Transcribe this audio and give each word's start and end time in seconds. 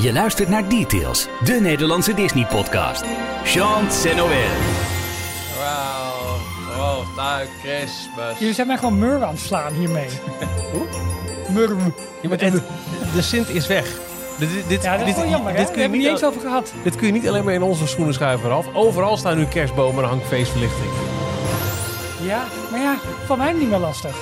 Je 0.00 0.12
luistert 0.12 0.48
naar 0.48 0.68
Details, 0.68 1.28
de 1.44 1.52
Nederlandse 1.52 2.14
Disney-podcast. 2.14 3.04
Chant 3.44 4.06
en 4.06 4.16
Noël. 4.16 4.48
Wauw. 5.58 6.36
Wow, 6.76 7.16
nou, 7.16 7.46
Christmas. 7.62 8.38
Jullie 8.38 8.54
zijn 8.54 8.66
mij 8.66 8.76
gewoon 8.76 8.98
mur 8.98 9.24
aan 9.24 9.34
het 9.34 9.40
slaan 9.40 9.72
hiermee. 9.72 10.08
Mur. 11.54 11.76
Ja, 12.22 12.28
maar 12.28 12.38
de 12.38 13.22
Sint 13.22 13.48
is 13.48 13.66
weg. 13.66 13.98
Dit, 14.38 14.48
dit, 14.68 14.82
Ja, 14.82 14.96
dat 14.96 15.00
is 15.00 15.14
dit, 15.14 15.22
wel 15.22 15.30
jammer, 15.30 15.52
hè? 15.52 15.56
dit 15.56 15.66
Daar 15.66 15.74
kun 15.74 15.74
je 15.74 15.80
hebben 15.80 15.90
we 15.90 16.04
niet 16.04 16.12
niet 16.12 16.22
eens 16.22 16.24
over 16.24 16.40
gehad. 16.40 16.72
Dit 16.82 16.96
kun 16.96 17.06
je 17.06 17.12
niet 17.12 17.28
alleen 17.28 17.44
maar 17.44 17.54
in 17.54 17.62
onze 17.62 17.86
schoenen 17.86 18.14
schuiven 18.14 18.52
af. 18.52 18.66
Overal 18.74 19.16
staan 19.16 19.36
nu 19.36 19.46
kerstbomen 19.46 20.02
en 20.02 20.08
hangt 20.08 20.26
feestverlichting. 20.26 20.90
Ja, 22.22 22.44
maar 22.70 22.80
ja, 22.80 22.96
van 23.26 23.38
mij 23.38 23.52
niet 23.52 23.68
meer 23.68 23.78
lastig. 23.78 24.16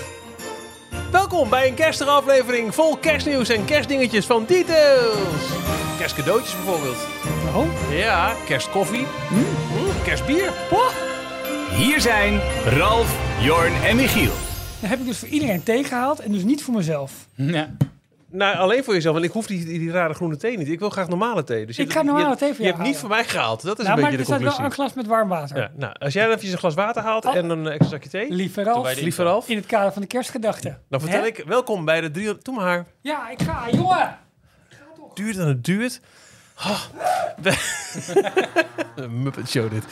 Welkom 1.17 1.49
bij 1.49 1.69
een 1.69 1.75
kerstige 1.75 2.11
aflevering 2.11 2.75
vol 2.75 2.97
kerstnieuws 2.97 3.49
en 3.49 3.65
kerstdingetjes 3.65 4.27
van 4.27 4.45
Details. 4.47 5.49
Kerstcadeautjes 5.99 6.55
bijvoorbeeld. 6.55 6.97
Oh, 7.55 7.97
Ja, 7.99 8.35
kerstkoffie. 8.47 9.07
Mm, 9.31 9.45
kerstbier. 10.05 10.53
Hier 11.71 12.01
zijn 12.01 12.41
Ralf, 12.65 13.19
Jorn 13.41 13.73
en 13.85 13.97
Michiel. 13.97 14.33
dan 14.81 14.91
heb 14.91 15.01
ik 15.01 15.07
dus 15.07 15.19
voor 15.19 15.29
iedereen 15.29 15.63
thee 15.63 15.85
gehaald 15.85 16.21
en 16.21 16.33
dus 16.33 16.45
niet 16.45 16.63
voor 16.63 16.75
mezelf. 16.75 17.13
Ja. 17.35 17.71
Nou, 18.37 18.57
alleen 18.57 18.85
voor 18.85 18.95
jezelf, 18.95 19.15
want 19.15 19.27
ik 19.27 19.33
hoef 19.33 19.47
die, 19.47 19.65
die, 19.65 19.79
die 19.79 19.91
rare 19.91 20.15
groene 20.15 20.37
thee 20.37 20.59
niet. 20.59 20.69
Ik 20.69 20.79
wil 20.79 20.91
graag 20.91 21.09
normale 21.09 21.45
thee. 21.45 21.67
Dus 21.67 21.77
je 21.77 21.83
Ik 21.83 21.89
hebt- 21.89 22.01
ga 22.01 22.07
normale 22.07 22.31
je, 22.31 22.37
thee 22.37 22.49
voor 22.49 22.57
Je 22.59 22.63
jou 22.65 22.77
hebt 22.77 22.89
niet 22.89 22.99
voor 22.99 23.09
mij 23.09 23.25
gehaald. 23.25 23.63
Dat 23.63 23.79
is 23.79 23.85
nou, 23.85 23.97
een 23.97 24.03
maar 24.03 24.11
beetje 24.11 24.11
er 24.13 24.19
de 24.19 24.25
staat 24.25 24.57
wel 24.57 24.65
conclusie. 24.65 24.65
een 24.65 24.73
glas 24.73 24.95
met 24.95 25.07
warm 25.07 25.29
water. 25.29 25.57
Ja, 25.57 25.71
nou, 25.77 25.95
als 25.99 26.13
jij 26.13 26.29
even 26.31 26.51
een 26.53 26.59
glas 26.59 26.75
water 26.75 27.03
haalt 27.03 27.25
Oh. 27.25 27.35
en 27.37 27.51
een 27.51 27.67
extra 27.67 27.89
zakje 27.89 28.09
thee. 28.09 28.31
Lieve 28.33 28.63
wij 28.65 28.73
Ralf, 28.73 28.95
de- 28.95 29.03
Lieve 29.03 29.23
Ralf. 29.23 29.49
in 29.49 29.57
het 29.57 29.67
kader 29.67 29.93
van 29.93 30.03
de 30.03 30.09
kerstgedachte. 30.09 30.79
Dan 30.89 31.01
vertel 31.01 31.21
Hè? 31.21 31.27
ik, 31.27 31.43
welkom 31.47 31.85
bij 31.85 32.01
de 32.01 32.11
drie... 32.11 32.37
Doe 32.43 32.55
maar. 32.55 32.87
Ja, 33.01 33.31
ik 33.31 33.43
ga, 33.43 33.63
jongen. 33.73 34.19
Duurt 35.15 35.37
en 35.37 35.47
het 35.49 35.65
duurt. 35.65 36.01
Oh. 36.59 36.81
Muppet 39.11 39.49
Show 39.51 39.71
dit. 39.71 39.85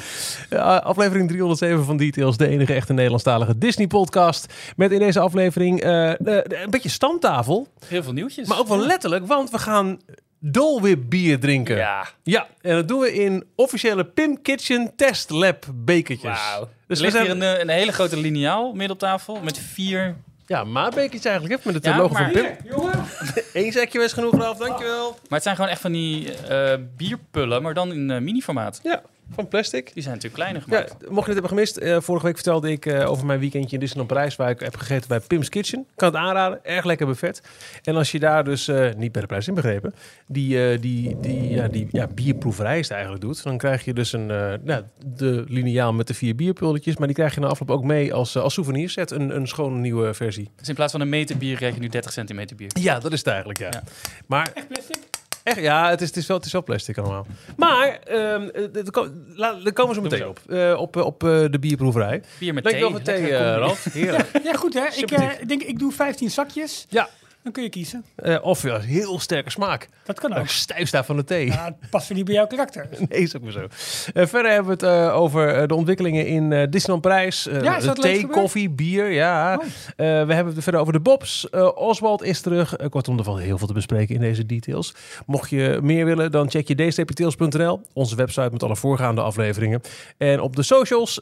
Aflevering 0.61 1.29
307 1.29 1.85
van 1.85 1.97
Details, 1.97 2.37
de 2.37 2.49
enige 2.49 2.75
echte 2.75 2.93
Nederlandstalige 2.93 3.59
Disney-podcast. 3.59 4.53
Met 4.77 4.93
in 4.93 4.99
deze 4.99 5.21
aflevering 5.21 5.81
eh, 5.81 6.13
de- 6.19 6.45
een 6.63 6.71
beetje 6.71 6.89
stamtafel. 6.89 7.69
Heel 7.87 8.03
veel 8.03 8.13
nieuwtjes. 8.13 8.49
Maar 8.49 8.59
ook 8.59 8.69
wel 8.69 8.79
letterlijk, 8.87 9.27
want 9.27 9.51
we 9.51 9.59
gaan 9.59 10.01
Dole 10.39 10.81
Whip 10.81 11.01
bier 11.09 11.41
drinken. 11.41 11.77
Ja. 11.77 12.07
Ja, 12.23 12.47
en 12.61 12.75
dat 12.75 12.89
doen 12.89 13.01
we 13.01 13.13
in 13.15 13.45
officiële 13.57 14.05
Pim 14.05 14.43
Kitchen 14.43 14.93
Test 14.97 15.31
Lab 15.31 15.65
bekertjes. 15.75 16.39
Wauw. 16.39 16.69
Dus 16.87 17.01
we 17.01 17.07
er 17.07 17.13
ligt 17.13 17.13
zijn, 17.27 17.39
hier 17.39 17.49
een, 17.49 17.57
eh, 17.57 17.61
een 17.63 17.69
hele 17.69 17.93
grote 17.93 18.17
liniaal 18.17 18.71
midden 18.73 18.91
op 18.91 18.99
tafel 18.99 19.41
met 19.43 19.59
vier... 19.59 20.17
ja, 20.47 20.65
maatbekertjes 20.65 21.25
eigenlijk, 21.25 21.55
hè, 21.55 21.61
met 21.73 21.75
het 21.75 21.85
Ja, 21.93 21.97
logo 21.99 22.13
maar- 22.13 22.33
van 22.33 22.43
Pim. 22.43 22.57
Jongen. 22.71 23.05
Eén 23.53 23.73
zekje 23.73 23.99
was 23.99 24.13
genoeg, 24.13 24.37
Ralf, 24.37 24.59
dankjewel. 24.59 25.11
Maar 25.11 25.19
het 25.29 25.43
zijn 25.43 25.55
gewoon 25.57 25.71
echt 25.71 25.81
van 25.81 25.93
die 25.93 26.35
eh, 26.37 26.79
bierpullen, 26.97 27.63
maar 27.63 27.75
dan 27.75 27.93
in 27.93 28.11
eh, 28.11 28.21
mini-formaat. 28.21 28.81
Ja, 28.83 29.03
van 29.31 29.49
plastic. 29.49 29.91
Die 29.95 30.03
zijn 30.03 30.15
natuurlijk 30.15 30.43
kleiner 30.43 30.63
Ja, 30.67 30.77
gemaakt. 30.77 31.11
mocht 31.11 31.27
je 31.27 31.33
het 31.33 31.33
hebben 31.33 31.49
gemist, 31.49 31.77
eh, 31.77 32.01
vorige 32.01 32.27
week 32.27 32.35
vertelde 32.35 32.71
ik 32.71 32.87
eh, 32.87 33.11
over 33.11 33.27
mijn 33.27 33.41
weekendje 33.41 33.75
in 33.75 33.81
Disneyland 33.81 34.13
Parijs, 34.13 34.37
waar 34.37 34.51
ik 34.51 34.61
heb 34.61 34.77
gegeten 34.77 35.09
bij 35.09 35.21
Pim's 35.21 35.49
Kitchen. 35.49 35.87
Kan 35.97 36.09
het 36.09 36.17
aanraden, 36.17 36.65
erg 36.65 36.85
lekker 36.85 37.07
buffet. 37.07 37.43
En 37.83 37.97
als 37.97 38.13
je 38.13 38.19
daar 38.19 38.45
dus, 38.45 38.69
eh, 38.69 38.95
niet 38.97 39.13
bij 39.13 39.21
de 39.21 39.27
prijs 39.27 39.49
inbegrepen, 39.49 39.95
die, 40.27 40.71
eh, 40.71 40.81
die, 40.81 41.21
die, 41.21 41.49
ja, 41.49 41.69
die 41.69 41.87
ja, 41.91 42.07
bierproeverij 42.07 42.79
is 42.79 42.85
het 42.85 42.93
eigenlijk 42.93 43.25
doet, 43.25 43.43
dan 43.43 43.59
krijg 43.59 43.85
je 43.85 43.93
dus 43.93 44.13
een, 44.13 44.31
eh, 44.31 44.53
nou, 44.63 44.83
de 45.17 45.45
lineaal 45.49 45.93
met 45.93 46.07
de 46.07 46.15
vier 46.15 46.35
bierpulletjes, 46.35 46.97
maar 46.97 47.07
die 47.07 47.17
krijg 47.17 47.35
je 47.35 47.41
na 47.41 47.47
afloop 47.47 47.71
ook 47.71 47.85
mee 47.85 48.15
als, 48.15 48.37
als 48.37 48.55
souvenirset, 48.55 49.11
een, 49.11 49.37
een 49.37 49.49
schone 49.49 49.79
nieuwe 49.79 50.15
versie. 50.15 50.51
Dus 50.57 50.69
in 50.69 50.75
plaats 50.75 50.93
van 50.93 51.01
een 51.01 51.09
meter 51.09 51.37
bier 51.37 51.57
krijg 51.57 51.75
je 51.75 51.81
nu 51.81 51.89
30 51.89 52.13
centimeter 52.13 52.57
bier. 52.57 52.71
Ja, 52.81 52.99
dat 53.01 53.13
is 53.13 53.19
het 53.19 53.27
eigenlijk, 53.29 53.59
ja. 53.59 53.69
Ja. 53.71 53.83
Maar 54.27 54.51
Echt 54.55 54.69
plastic? 54.69 54.97
Echt, 55.45 55.61
ja, 55.61 55.91
het 55.91 56.01
is, 56.01 56.09
het 56.09 56.17
is, 56.17 56.27
wel, 56.27 56.37
het 56.37 56.47
is 56.47 56.53
wel 56.53 56.63
plastic 56.63 56.99
allemaal. 56.99 57.27
Maar, 57.57 57.99
ehm 58.05 58.43
eh, 58.49 58.63
daar 58.73 58.91
ko- 58.91 59.09
la- 59.35 59.53
daar 59.63 59.73
komen 59.73 59.95
ze 59.95 60.01
meteen 60.01 60.27
op. 60.27 60.41
eh, 60.49 60.75
op, 60.79 60.97
eh, 60.97 61.05
op 61.05 61.25
eh, 61.25 61.45
de 61.51 61.59
bierproeverij. 61.61 62.23
Bier 62.39 62.55
met 62.55 62.65
thee. 62.65 62.81
voor 62.91 63.03
thee, 63.03 63.31
eh. 63.37 63.57
Ralf. 63.57 63.85
Heerlijk. 63.93 64.29
Ja, 64.45 64.53
goed 64.53 64.75
hè. 64.75 64.87
Ik, 64.97 65.49
denk, 65.49 65.63
ik 65.63 65.79
doe 65.79 65.93
15 65.93 66.31
zakjes. 66.31 66.87
Ja. 66.89 67.09
Dan 67.45 67.53
kun 67.53 67.63
je 67.63 67.69
kiezen. 67.69 68.05
Eh, 68.17 68.37
of 68.43 68.63
ja, 68.63 68.79
heel 68.79 69.21
sterke 69.21 69.51
smaak. 69.51 69.89
Dat 70.05 70.21
kan 70.21 70.35
ook. 70.35 70.49
stijf 70.49 70.89
sta 70.89 71.05
van 71.05 71.17
de 71.17 71.25
thee. 71.25 71.47
Ja, 71.47 71.65
het 71.65 71.91
past 71.91 72.09
weer 72.09 72.17
niet 72.17 72.27
bij 72.27 72.35
jouw 72.35 72.47
karakter. 72.47 72.89
Nee, 73.09 73.21
is 73.21 73.37
ook 73.37 73.43
maar 73.43 73.53
zo. 73.53 73.67
Eh, 74.15 74.27
verder 74.27 74.53
hebben 74.53 74.79
we 74.79 74.87
het 74.87 74.97
eh, 74.97 75.17
over 75.17 75.69
de 75.69 75.75
ontwikkelingen 75.75 76.27
in 76.27 76.71
Disneyland 76.71 77.03
Parijs. 77.03 77.49
Ja, 77.63 77.93
thee, 77.93 78.27
koffie, 78.27 78.71
bier, 78.71 79.11
ja. 79.11 79.55
Oh. 79.55 79.65
We 79.97 80.05
hebben 80.35 80.55
het 80.55 80.63
verder 80.63 80.81
over 80.81 80.93
de 80.93 81.01
Bobs. 81.01 81.51
Oswald 81.75 82.23
is 82.23 82.41
terug. 82.41 82.77
Kortom, 82.91 83.19
er 83.19 83.25
valt 83.25 83.39
heel 83.39 83.59
veel 83.59 83.67
te 83.67 83.73
bespreken 83.73 84.15
in 84.15 84.21
deze 84.21 84.47
details. 84.47 84.95
Mocht 85.27 85.51
je 85.51 85.79
meer 85.83 86.05
willen, 86.05 86.31
dan 86.31 86.51
check 86.51 86.69
je 86.69 86.75
dstptails.nl. 86.75 87.81
Onze 87.93 88.17
website 88.17 88.49
met 88.53 88.63
alle 88.63 88.77
voorgaande 88.77 89.21
afleveringen. 89.21 89.81
En 90.19 90.41
op 90.41 90.57
de 90.57 90.63
socials... 90.63 91.21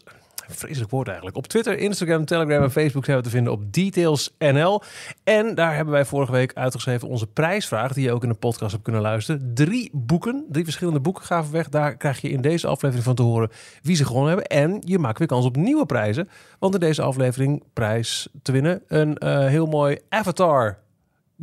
Vreselijk 0.49 0.91
woord 0.91 1.07
eigenlijk. 1.07 1.37
Op 1.37 1.47
Twitter, 1.47 1.79
Instagram, 1.79 2.25
Telegram 2.25 2.63
en 2.63 2.71
Facebook 2.71 3.05
zijn 3.05 3.17
we 3.17 3.23
te 3.23 3.31
vinden 3.31 3.53
op 3.53 3.73
DetailsNL. 3.73 4.83
En 5.25 5.55
daar 5.55 5.75
hebben 5.75 5.95
wij 5.95 6.05
vorige 6.05 6.33
week 6.33 6.53
uitgeschreven 6.55 7.09
onze 7.09 7.27
prijsvraag, 7.27 7.93
die 7.93 8.05
je 8.05 8.13
ook 8.13 8.23
in 8.23 8.29
de 8.29 8.35
podcast 8.35 8.73
hebt 8.73 8.83
kunnen 8.85 9.03
luisteren. 9.03 9.51
Drie 9.55 9.91
boeken, 9.93 10.45
drie 10.49 10.65
verschillende 10.65 11.01
boeken 11.01 11.25
gaven 11.25 11.53
weg. 11.53 11.69
Daar 11.69 11.97
krijg 11.97 12.21
je 12.21 12.31
in 12.31 12.41
deze 12.41 12.67
aflevering 12.67 13.05
van 13.05 13.15
te 13.15 13.23
horen 13.23 13.51
wie 13.83 13.97
ze 13.97 14.05
gewonnen 14.05 14.29
hebben. 14.31 14.47
En 14.47 14.83
je 14.85 14.99
maakt 14.99 15.19
weer 15.19 15.29
kans 15.29 15.45
op 15.45 15.57
nieuwe 15.57 15.87
prijzen. 15.87 16.29
Want 16.59 16.75
in 16.75 16.81
deze 16.81 17.03
aflevering 17.03 17.63
prijs 17.73 18.29
te 18.43 18.53
winnen 18.53 18.83
een 18.87 19.19
eh, 19.19 19.47
heel 19.47 19.67
mooi 19.67 19.99
Avatar 20.09 20.79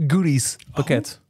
goodies 0.08 0.56
pakket. 0.74 1.22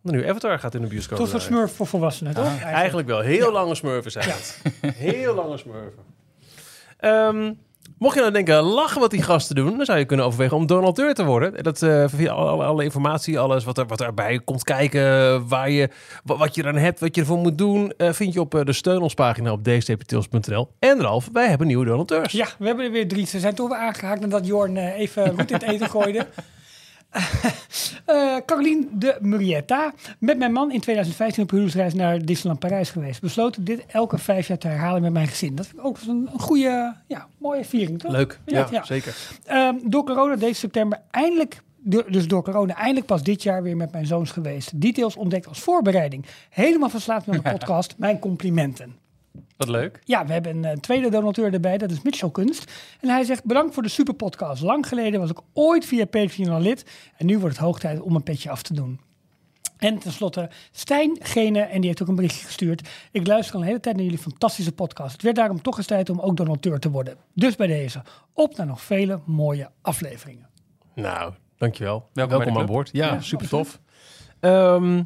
De 0.00 0.10
nieuwe 0.10 0.28
Avatar 0.28 0.58
gaat 0.58 0.74
in 0.74 0.80
de 0.80 0.86
bioscoop. 0.86 1.18
Tot 1.18 1.28
voor 1.28 1.40
smurf 1.40 1.74
voor 1.76 1.86
volwassenen, 1.86 2.34
toch? 2.34 2.44
Ah, 2.44 2.62
Eigenlijk 2.62 3.08
wel. 3.08 3.20
Heel 3.20 3.52
lange 3.52 3.74
smurfen 3.74 4.10
zijn 4.10 4.28
het. 4.28 4.62
Heel 4.96 5.34
lange 5.34 5.56
smurfen. 5.56 6.11
Ehm, 7.02 7.52
mocht 7.98 8.14
je 8.14 8.20
nou 8.20 8.32
denken, 8.32 8.60
lachen 8.62 9.00
wat 9.00 9.10
die 9.10 9.22
gasten 9.22 9.56
doen, 9.56 9.76
dan 9.76 9.84
zou 9.86 9.98
je 9.98 10.04
kunnen 10.04 10.26
overwegen 10.26 10.56
om 10.56 10.66
donateur 10.66 11.14
te 11.14 11.24
worden. 11.24 11.62
Dat 11.62 11.82
eh, 11.82 12.04
via 12.06 12.32
alle, 12.32 12.64
alle 12.64 12.84
informatie, 12.84 13.38
alles 13.38 13.64
wat, 13.64 13.78
er, 13.78 13.86
wat 13.86 14.00
erbij 14.00 14.40
komt 14.44 14.64
kijken, 14.64 15.48
waar 15.48 15.70
je, 15.70 15.88
wa- 16.24 16.36
wat 16.36 16.54
je 16.54 16.62
eraan 16.62 16.76
hebt, 16.76 17.00
wat 17.00 17.14
je 17.14 17.20
ervoor 17.20 17.38
moet 17.38 17.58
doen, 17.58 17.92
eh, 17.96 18.12
vind 18.12 18.32
je 18.32 18.40
op 18.40 18.54
eh, 18.54 18.64
de 18.64 18.72
steun 18.72 19.00
ons 19.00 19.14
pagina 19.14 19.52
op 19.52 19.64
dstptails.nl. 19.64 20.68
En 20.78 21.00
Ralf, 21.00 21.28
wij 21.32 21.48
hebben 21.48 21.66
nieuwe 21.66 21.84
donateurs. 21.84 22.32
Ja, 22.32 22.46
we 22.58 22.66
hebben 22.66 22.84
er 22.84 22.90
weer 22.90 23.08
drie. 23.08 23.26
Ze 23.26 23.40
zijn 23.40 23.54
toch 23.54 23.68
weer 23.68 23.78
aangehaakt 23.78 24.20
nadat 24.20 24.46
Jorn 24.46 24.76
even 24.76 25.28
roet 25.30 25.50
in 25.50 25.54
het 25.54 25.62
eten 25.62 25.90
gooide. 25.90 26.26
Eh 27.12 28.36
Caroline 28.46 28.86
de 28.92 29.16
Murietta. 29.20 29.92
Met 30.18 30.38
mijn 30.38 30.52
man 30.52 30.72
in 30.72 30.80
2015 30.80 31.42
op 31.42 31.50
huwelijksreis 31.50 31.94
naar 31.94 32.24
Disneyland 32.24 32.60
Parijs 32.60 32.90
geweest. 32.90 33.20
Besloten 33.20 33.64
dit 33.64 33.84
elke 33.86 34.18
vijf 34.18 34.48
jaar 34.48 34.58
te 34.58 34.68
herhalen 34.68 35.02
met 35.02 35.12
mijn 35.12 35.28
gezin. 35.28 35.54
Dat 35.54 35.66
vind 35.66 35.78
ik 35.78 35.86
ook 35.86 35.98
een, 36.06 36.28
een 36.32 36.40
goede, 36.40 36.94
ja, 37.06 37.26
mooie 37.38 37.64
viering, 37.64 37.98
toch? 37.98 38.12
Leuk, 38.12 38.38
ja, 38.44 38.84
zeker. 38.84 39.16
Ehm, 39.44 39.74
door 39.84 40.04
corona 40.04 40.36
deze 40.36 40.54
september 40.54 41.00
eindelijk, 41.10 41.62
dus 42.08 42.28
door 42.28 42.42
corona 42.42 42.74
eindelijk 42.74 43.06
pas 43.06 43.22
dit 43.22 43.42
jaar 43.42 43.62
weer 43.62 43.76
met 43.76 43.92
mijn 43.92 44.06
zoons 44.06 44.30
geweest. 44.30 44.80
Details 44.80 45.16
ontdekt 45.16 45.46
als 45.48 45.60
voorbereiding. 45.60 46.26
Helemaal 46.50 46.88
verslaafd 46.88 47.26
met 47.26 47.42
mijn 47.42 47.54
podcast. 47.58 47.94
Mijn 47.98 48.18
complimenten. 48.18 49.01
Wat 49.66 49.74
leuk. 49.74 50.00
Ja, 50.04 50.26
we 50.26 50.32
hebben 50.32 50.56
een 50.56 50.64
eh, 50.64 50.76
tweede 50.76 51.10
donateur 51.10 51.52
erbij, 51.52 51.78
dat 51.78 51.90
is 51.90 52.02
Mitchell 52.02 52.30
Kunst. 52.30 52.72
En 53.00 53.08
hij 53.08 53.24
zegt, 53.24 53.44
bedankt 53.44 53.74
voor 53.74 53.82
de 53.82 53.88
superpodcast. 53.88 54.62
Lang 54.62 54.86
geleden 54.86 55.20
was 55.20 55.30
ik 55.30 55.38
ooit 55.52 55.84
via 55.84 56.04
Patreon 56.04 56.48
al 56.48 56.60
lid. 56.60 56.84
En 57.16 57.26
nu 57.26 57.38
wordt 57.38 57.56
het 57.56 57.64
hoog 57.64 57.78
tijd 57.78 58.00
om 58.00 58.14
een 58.14 58.22
petje 58.22 58.50
af 58.50 58.62
te 58.62 58.74
doen. 58.74 59.00
En 59.78 59.98
tenslotte 59.98 60.50
Stijn 60.70 61.16
Gene, 61.20 61.60
en 61.60 61.76
die 61.76 61.86
heeft 61.86 62.02
ook 62.02 62.08
een 62.08 62.14
berichtje 62.14 62.46
gestuurd. 62.46 62.88
Ik 63.10 63.26
luister 63.26 63.54
al 63.54 63.60
een 63.60 63.66
hele 63.66 63.80
tijd 63.80 63.96
naar 63.96 64.04
jullie 64.04 64.18
fantastische 64.18 64.72
podcast. 64.72 65.12
Het 65.12 65.22
werd 65.22 65.36
daarom 65.36 65.62
toch 65.62 65.76
eens 65.76 65.86
tijd 65.86 66.10
om 66.10 66.20
ook 66.20 66.36
donateur 66.36 66.78
te 66.78 66.90
worden. 66.90 67.16
Dus 67.34 67.56
bij 67.56 67.66
deze, 67.66 68.02
op 68.32 68.56
naar 68.56 68.66
nog 68.66 68.82
vele 68.82 69.20
mooie 69.24 69.70
afleveringen. 69.82 70.48
Nou, 70.94 71.32
dankjewel. 71.56 72.08
de 72.12 72.26
Welkom 72.26 72.58
aan 72.58 72.66
boord. 72.66 72.90
Ja, 72.92 73.06
Ja, 73.06 73.20
super 73.20 73.48
tof. 73.48 73.80
Ehm, 74.40 75.02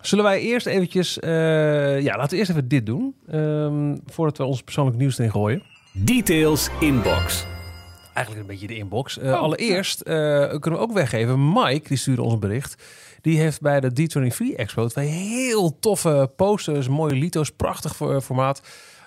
zullen 0.00 0.24
wij 0.24 0.40
eerst 0.40 0.66
eventjes... 0.66 1.18
eh, 1.18 2.00
ja, 2.00 2.16
laten 2.16 2.30
we 2.30 2.36
eerst 2.36 2.50
even 2.50 2.68
dit 2.68 2.86
doen. 2.86 3.14
ehm, 3.28 3.96
voordat 4.06 4.36
we 4.38 4.44
ons 4.44 4.62
persoonlijk 4.62 4.96
nieuws 4.96 5.18
erin 5.18 5.30
gooien. 5.30 5.62
Details 5.92 6.68
Inbox. 6.80 7.46
Eigenlijk 8.14 8.46
een 8.48 8.52
beetje 8.52 8.66
de 8.74 8.76
inbox. 8.76 9.18
Eh, 9.18 9.32
Oh, 9.32 9.38
allereerst 9.40 10.00
eh, 10.00 10.14
kunnen 10.48 10.72
we 10.72 10.78
ook 10.78 10.92
weggeven. 10.92 11.52
Mike, 11.52 11.88
die 11.88 11.96
stuurde 11.96 12.22
ons 12.22 12.32
een 12.32 12.40
bericht. 12.40 12.82
Die 13.20 13.38
heeft 13.38 13.60
bij 13.60 13.80
de 13.80 13.90
D23 13.90 14.56
Expo 14.56 14.86
twee 14.88 15.06
heel 15.08 15.78
toffe 15.78 16.30
posters, 16.36 16.88
mooie 16.88 17.14
lito's, 17.14 17.50
prachtig 17.50 17.96
voor- 17.96 18.20
formaat 18.20 18.60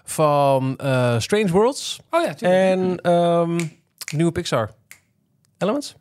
van 0.04 0.78
eh, 0.78 1.20
Strange 1.20 1.52
Worlds 1.52 2.00
Oh 2.10 2.24
ja, 2.26 2.34
tuurlijk. 2.34 2.62
en 2.62 2.98
ehm, 3.02 3.60
nieuwe 4.16 4.32
Pixar. 4.32 4.72
Elements? 5.58 5.96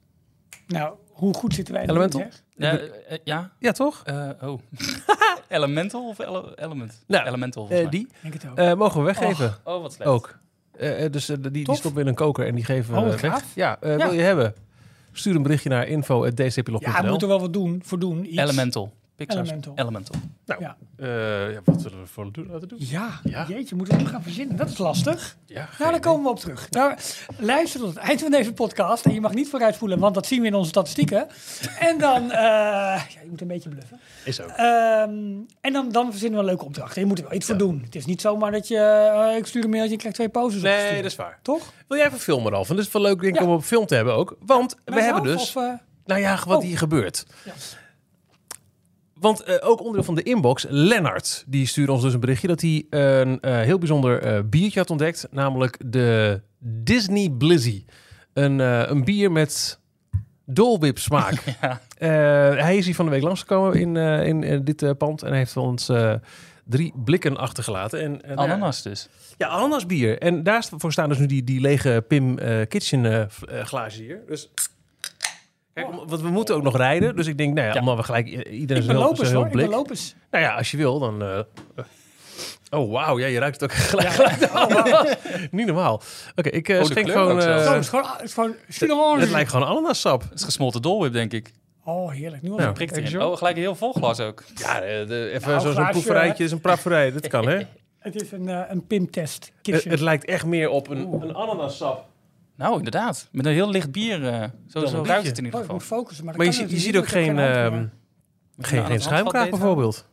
Nou, 0.66 0.94
hoe 1.12 1.34
goed 1.34 1.54
zitten 1.54 1.74
wij 1.74 1.82
Elemental? 1.82 2.20
zeg? 2.20 2.42
Ja, 2.62 2.78
eh, 2.78 3.18
ja. 3.24 3.50
Ja, 3.58 3.72
toch? 3.72 4.02
eh, 4.04 4.28
oh. 4.42 4.60
Elemental 5.48 6.08
of 6.08 6.18
ele- 6.18 6.52
Element? 6.56 7.02
Nou, 7.06 7.26
Elemental, 7.26 7.62
Eh, 7.62 7.68
volgens 7.68 7.90
mij. 7.90 8.00
die 8.00 8.08
Denk 8.22 8.34
het 8.42 8.50
ook. 8.50 8.56
eh, 8.58 8.74
mogen 8.74 8.98
we 9.00 9.04
weggeven. 9.06 9.56
Oh, 9.64 9.82
wat 9.82 9.92
slecht. 9.92 10.10
ook. 10.10 10.38
Eh, 10.76 11.04
eh, 11.04 11.12
dus 11.12 11.28
eh, 11.28 11.36
die, 11.40 11.50
die 11.50 11.62
stoppen 11.64 11.94
we 11.94 12.00
in 12.00 12.06
een 12.06 12.14
koker 12.14 12.46
en 12.46 12.54
die 12.54 12.64
geven 12.64 12.94
we 12.94 13.00
Oh, 13.00 13.06
weg. 13.08 13.20
gaaf. 13.20 13.54
Ja, 13.54 13.76
eh, 13.80 13.90
Ja. 13.90 13.96
wil 13.96 14.12
je 14.12 14.20
hebben? 14.20 14.54
Stuur 15.12 15.36
een 15.36 15.42
berichtje 15.42 15.68
naar 15.68 15.86
info.dcplog.nl. 15.88 16.90
ja, 16.92 17.02
we 17.02 17.08
moeten 17.10 17.28
wel 17.28 17.40
wat 17.40 17.52
doen 17.52 17.82
voor 17.84 17.98
doen. 17.98 18.24
Iets. 18.32 18.36
Elemental. 18.42 18.92
Pixar's 19.26 19.48
Elemental. 19.48 19.72
Elemental. 19.76 20.14
Nou, 20.46 20.60
Ja. 20.60 20.76
eh, 20.96 21.52
ja, 21.52 21.60
wat 21.64 21.80
zullen 21.82 22.00
we 22.00 22.06
voor 22.06 22.32
doen, 22.32 22.48
laten 22.50 22.68
doen? 22.68 22.78
Ja, 22.80 23.20
Ja. 23.24 23.44
jeetje, 23.48 23.74
moeten 23.74 23.98
we 23.98 24.06
gaan 24.06 24.22
verzinnen. 24.22 24.56
Dat 24.56 24.68
is 24.68 24.78
lastig. 24.78 25.36
Ja, 25.46 25.68
Nou, 25.78 25.90
daar 25.90 26.00
komen 26.00 26.22
we 26.22 26.28
op 26.28 26.38
terug. 26.38 26.70
Nou, 26.70 26.94
luister 27.38 27.80
tot 27.80 27.88
het 27.88 27.98
eind 27.98 28.20
van 28.20 28.30
deze 28.30 28.52
podcast. 28.52 29.04
En 29.04 29.12
je 29.14 29.20
mag 29.20 29.34
niet 29.34 29.48
vooruitspoelen, 29.48 29.98
want 29.98 30.14
dat 30.14 30.26
zien 30.26 30.40
we 30.40 30.46
in 30.46 30.54
onze 30.54 30.68
statistieken. 30.68 31.26
En 31.78 31.98
dan, 31.98 32.22
eh, 32.30 32.38
ja, 33.08 33.20
je 33.22 33.28
moet 33.30 33.40
een 33.40 33.46
beetje 33.46 33.68
bluffen. 33.68 34.00
Is 34.24 34.40
ook. 34.40 34.48
Ehm, 34.48 35.10
en 35.60 35.72
dan, 35.72 35.92
dan 35.92 36.10
verzinnen 36.10 36.38
we 36.38 36.44
een 36.44 36.50
leuke 36.50 36.64
opdracht. 36.64 36.94
Je 36.94 37.04
moet 37.04 37.18
er 37.18 37.24
wel 37.24 37.34
iets 37.34 37.46
voor 37.46 37.56
doen. 37.56 37.80
Het 37.84 37.94
is 37.94 38.04
niet 38.06 38.20
zomaar 38.20 38.52
dat 38.52 38.68
je, 38.68 38.76
eh, 38.78 39.36
ik 39.36 39.46
stuur 39.46 39.64
een 39.64 39.70
mailtje 39.70 39.92
en 39.92 39.98
krijg 39.98 40.14
twee 40.14 40.28
poses 40.28 40.62
Nee, 40.62 40.96
dat 40.96 41.04
is 41.10 41.16
waar. 41.16 41.38
Toch? 41.42 41.72
Wil 41.88 41.96
jij 41.98 42.06
even 42.06 42.18
filmen, 42.18 42.52
Ralf? 42.52 42.70
En 42.70 42.76
dat 42.76 42.84
is 42.84 42.92
wel 42.92 43.02
leuk 43.02 43.20
denk 43.20 43.34
ik 43.34 43.40
Ja. 43.40 43.46
om 43.46 43.52
op 43.54 43.62
film 43.62 43.86
te 43.86 43.94
hebben 43.94 44.14
ook. 44.14 44.36
Want 44.46 44.76
we 44.84 45.02
hebben 45.02 45.22
dus... 45.22 45.54
Of, 45.56 45.64
Nou 46.04 46.20
ja, 46.22 46.38
wat 46.46 46.58
Oh. 46.58 46.64
hier 46.64 46.78
gebeurt. 46.78 47.26
Ja. 47.44 47.52
Want 49.20 49.42
eh, 49.42 49.54
ook 49.60 49.78
onderdeel 49.78 50.04
van 50.04 50.14
de 50.14 50.22
inbox, 50.22 50.66
Lennart, 50.68 51.44
die 51.46 51.66
stuurde 51.66 51.92
ons 51.92 52.02
dus 52.02 52.14
een 52.14 52.20
berichtje 52.20 52.46
dat 52.46 52.60
hij 52.60 52.86
een 52.90 53.40
eh, 53.40 53.60
heel 53.60 53.78
bijzonder 53.78 54.22
eh, 54.22 54.40
biertje 54.44 54.78
had 54.78 54.90
ontdekt. 54.90 55.26
Namelijk 55.30 55.78
de 55.84 56.40
Disney 56.58 57.30
Blizzy. 57.30 57.84
Een, 58.32 58.58
een 58.90 59.04
bier 59.04 59.32
met 59.32 59.78
Dole 60.44 60.78
Whip 60.78 60.98
smaak. 60.98 61.42
Ja. 61.60 61.80
Hij 62.54 62.76
is 62.76 62.84
hier 62.84 62.94
van 62.94 63.04
de 63.04 63.10
week 63.10 63.22
langsgekomen 63.22 63.74
in, 63.74 64.42
in 64.42 64.64
dit 64.64 64.98
pand 64.98 65.22
en 65.22 65.28
hij 65.28 65.38
heeft 65.38 65.56
ons 65.56 65.90
drie 66.64 66.92
blikken 67.04 67.36
achtergelaten. 67.36 68.00
En, 68.00 68.22
en, 68.22 68.36
Ananas 68.36 68.82
dus. 68.82 69.08
ja, 69.36 69.48
ananasbier. 69.48 70.18
En 70.18 70.42
daarvoor 70.42 70.92
staan 70.92 71.08
dus 71.08 71.18
nu 71.18 71.26
die, 71.26 71.44
die 71.44 71.60
lege 71.60 72.04
Pim 72.08 72.38
Kitchen 72.68 73.30
glazen 73.64 74.02
hier. 74.02 74.22
Dus 74.26 74.50
kijk, 75.74 75.88
om- 75.88 76.08
want 76.08 76.20
we 76.20 76.28
moeten 76.28 76.54
ook 76.54 76.62
nog 76.62 76.76
rijden. 76.76 77.16
Dus 77.16 77.26
ik 77.26 77.38
denk, 77.38 77.54
nou 77.54 77.66
ja, 77.66 77.74
Ja. 77.74 77.80
omdat 77.80 77.96
we 77.96 78.02
gelijk 78.02 78.26
iedereen 78.46 78.82
ik 78.82 78.88
ben 78.88 78.96
lopers 78.96 79.28
heel 79.28 79.36
hoor, 79.38 79.46
ik 79.46 79.52
ben 79.52 79.64
blik. 79.64 79.76
lopers. 79.76 80.14
Nou 80.30 80.44
ja, 80.44 80.54
als 80.56 80.70
je 80.70 80.76
wil, 80.76 80.98
dan. 80.98 81.22
eh, 81.22 81.38
oh 82.70 82.92
wauw, 82.92 83.18
ja, 83.18 83.26
je 83.26 83.38
ruikt 83.38 83.60
het 83.60 83.70
ook 83.70 83.76
gelijk. 83.90 84.08
gelijk. 84.08 85.18
Niet 85.50 85.66
normaal. 85.66 86.02
Oké, 86.36 86.48
ik 86.48 86.68
eh 86.68 86.76
Oh, 86.76 86.82
de 86.82 86.90
schenk 86.90 87.06
kleur 87.06 87.18
gewoon. 87.18 87.34
ook 87.34 87.40
zelfs. 87.42 87.60
eh, 87.62 87.66
Zo, 87.68 87.72
het 87.74 87.82
is 87.82 87.88
gewoon, 87.88 88.06
het 88.12 88.68
is 88.68 88.78
gewoon 88.78 88.96
d'orange. 88.98 89.20
het 89.20 89.30
lijkt 89.30 89.50
gewoon 89.50 89.66
ananassap. 89.68 90.22
Het 90.22 90.32
is 90.38 90.44
gesmolten 90.44 90.82
dolwip, 90.82 91.12
denk 91.12 91.32
ik. 91.32 91.52
Oh, 91.84 92.10
heerlijk. 92.10 92.42
Nu 92.42 92.50
al 92.50 92.56
Nou, 92.56 92.68
een 92.68 92.74
Prikt 92.74 92.92
prik 92.92 93.06
erin. 93.06 93.22
Oh, 93.22 93.36
gelijk 93.36 93.56
een 93.56 93.62
heel 93.62 93.74
vol 93.74 93.92
glas 93.92 94.20
ook. 94.20 94.44
Ja, 94.54 94.80
eh, 94.80 95.06
de, 95.08 95.30
even 95.34 95.48
Nou, 95.48 95.60
zo- 95.60 95.66
zo'n 95.66 95.74
glaasje, 95.74 95.90
proeverijtje 95.92 96.44
is 96.44 96.52
een 96.52 96.60
prafferij. 96.60 97.12
Dat 97.12 97.26
kan, 97.28 97.48
hè? 97.48 97.58
Het 97.98 98.22
is 98.22 98.32
een, 98.32 98.48
eh, 98.48 98.60
een 98.68 98.86
PIM-test. 98.86 99.44
Het, 99.44 99.52
kitchen. 99.62 99.90
het 99.90 100.00
lijkt 100.00 100.24
echt 100.24 100.44
meer 100.46 100.68
op 100.70 100.88
een, 100.88 101.12
een 101.22 101.34
ananassap. 101.36 102.04
Nou, 102.60 102.76
inderdaad. 102.76 103.28
Met 103.32 103.46
een 103.46 103.52
heel 103.52 103.70
licht 103.70 103.92
bier. 103.92 104.26
eh, 104.28 104.44
zo 104.68 104.86
zo 104.86 105.02
ruikt 105.06 105.26
het 105.26 105.38
in 105.38 105.44
ieder 105.44 105.60
Oh, 105.60 105.66
geval. 105.66 105.80
focussen. 105.80 106.24
Maar, 106.24 106.34
je, 106.36 106.42
je 106.44 106.50
natuurlijk 106.50 106.80
ziet 106.80 106.96
ook 106.96 107.06
geen, 107.08 107.38
ehm, 107.38 107.60
hand 107.60 107.72
meer. 107.74 107.90
geen, 108.58 108.78
Nou, 108.78 108.90
geen 108.90 109.00
schuimkraag 109.00 109.50
bijvoorbeeld. 109.50 110.06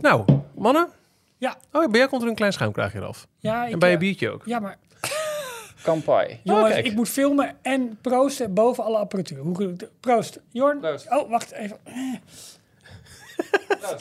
Nou, 0.00 0.24
mannen. 0.56 0.88
Ja. 1.36 1.56
Oh, 1.72 1.90
bij 1.90 1.98
jou 1.98 2.08
komt 2.10 2.22
er 2.22 2.28
een 2.28 2.34
klein 2.34 2.52
schuimkraagje 2.52 3.00
af. 3.00 3.26
Ja, 3.38 3.66
ik, 3.66 3.72
En 3.72 3.78
bij 3.78 3.88
je 3.88 3.94
eh, 3.94 4.00
biertje 4.00 4.30
ook. 4.30 4.42
Ja, 4.44 4.58
maar 4.58 4.76
Kampai. 5.82 6.40
jongens, 6.42 6.72
kijk. 6.72 6.86
ik 6.86 6.94
moet 6.94 7.08
filmen 7.08 7.56
en 7.62 7.98
proosten 8.00 8.54
boven 8.54 8.84
alle 8.84 8.96
apparatuur. 8.98 9.38
Hoe? 9.38 9.76
Proost. 10.00 10.40
Jorn? 10.50 10.78
Proost. 10.80 11.06
Oh, 11.10 11.30
wacht 11.30 11.50
even. 11.52 11.76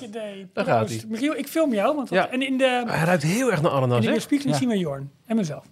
Idee. 0.04 0.50
Daar 0.54 0.65
gaat 0.65 0.86
Proost. 0.86 1.07
Michiel, 1.07 1.36
ik 1.36 1.48
film 1.48 1.74
jou. 1.74 1.95
Want 1.95 2.09
Ja. 2.09 2.30
En 2.30 2.42
in 2.42 2.57
de, 2.57 2.83
Hij 2.88 3.06
ruikt 3.06 3.24
heel 3.24 3.51
erg 3.51 3.62
naar 3.62 3.71
in 3.71 3.77
ananas, 3.77 4.00
de 4.00 4.06
hè? 4.06 4.12
weerspiegeling 4.12 4.54
Ja. 4.56 4.62
zien 4.62 4.69
we 4.69 4.77
Jorn. 4.77 5.12
En 5.25 5.36
mezelf. 5.36 5.65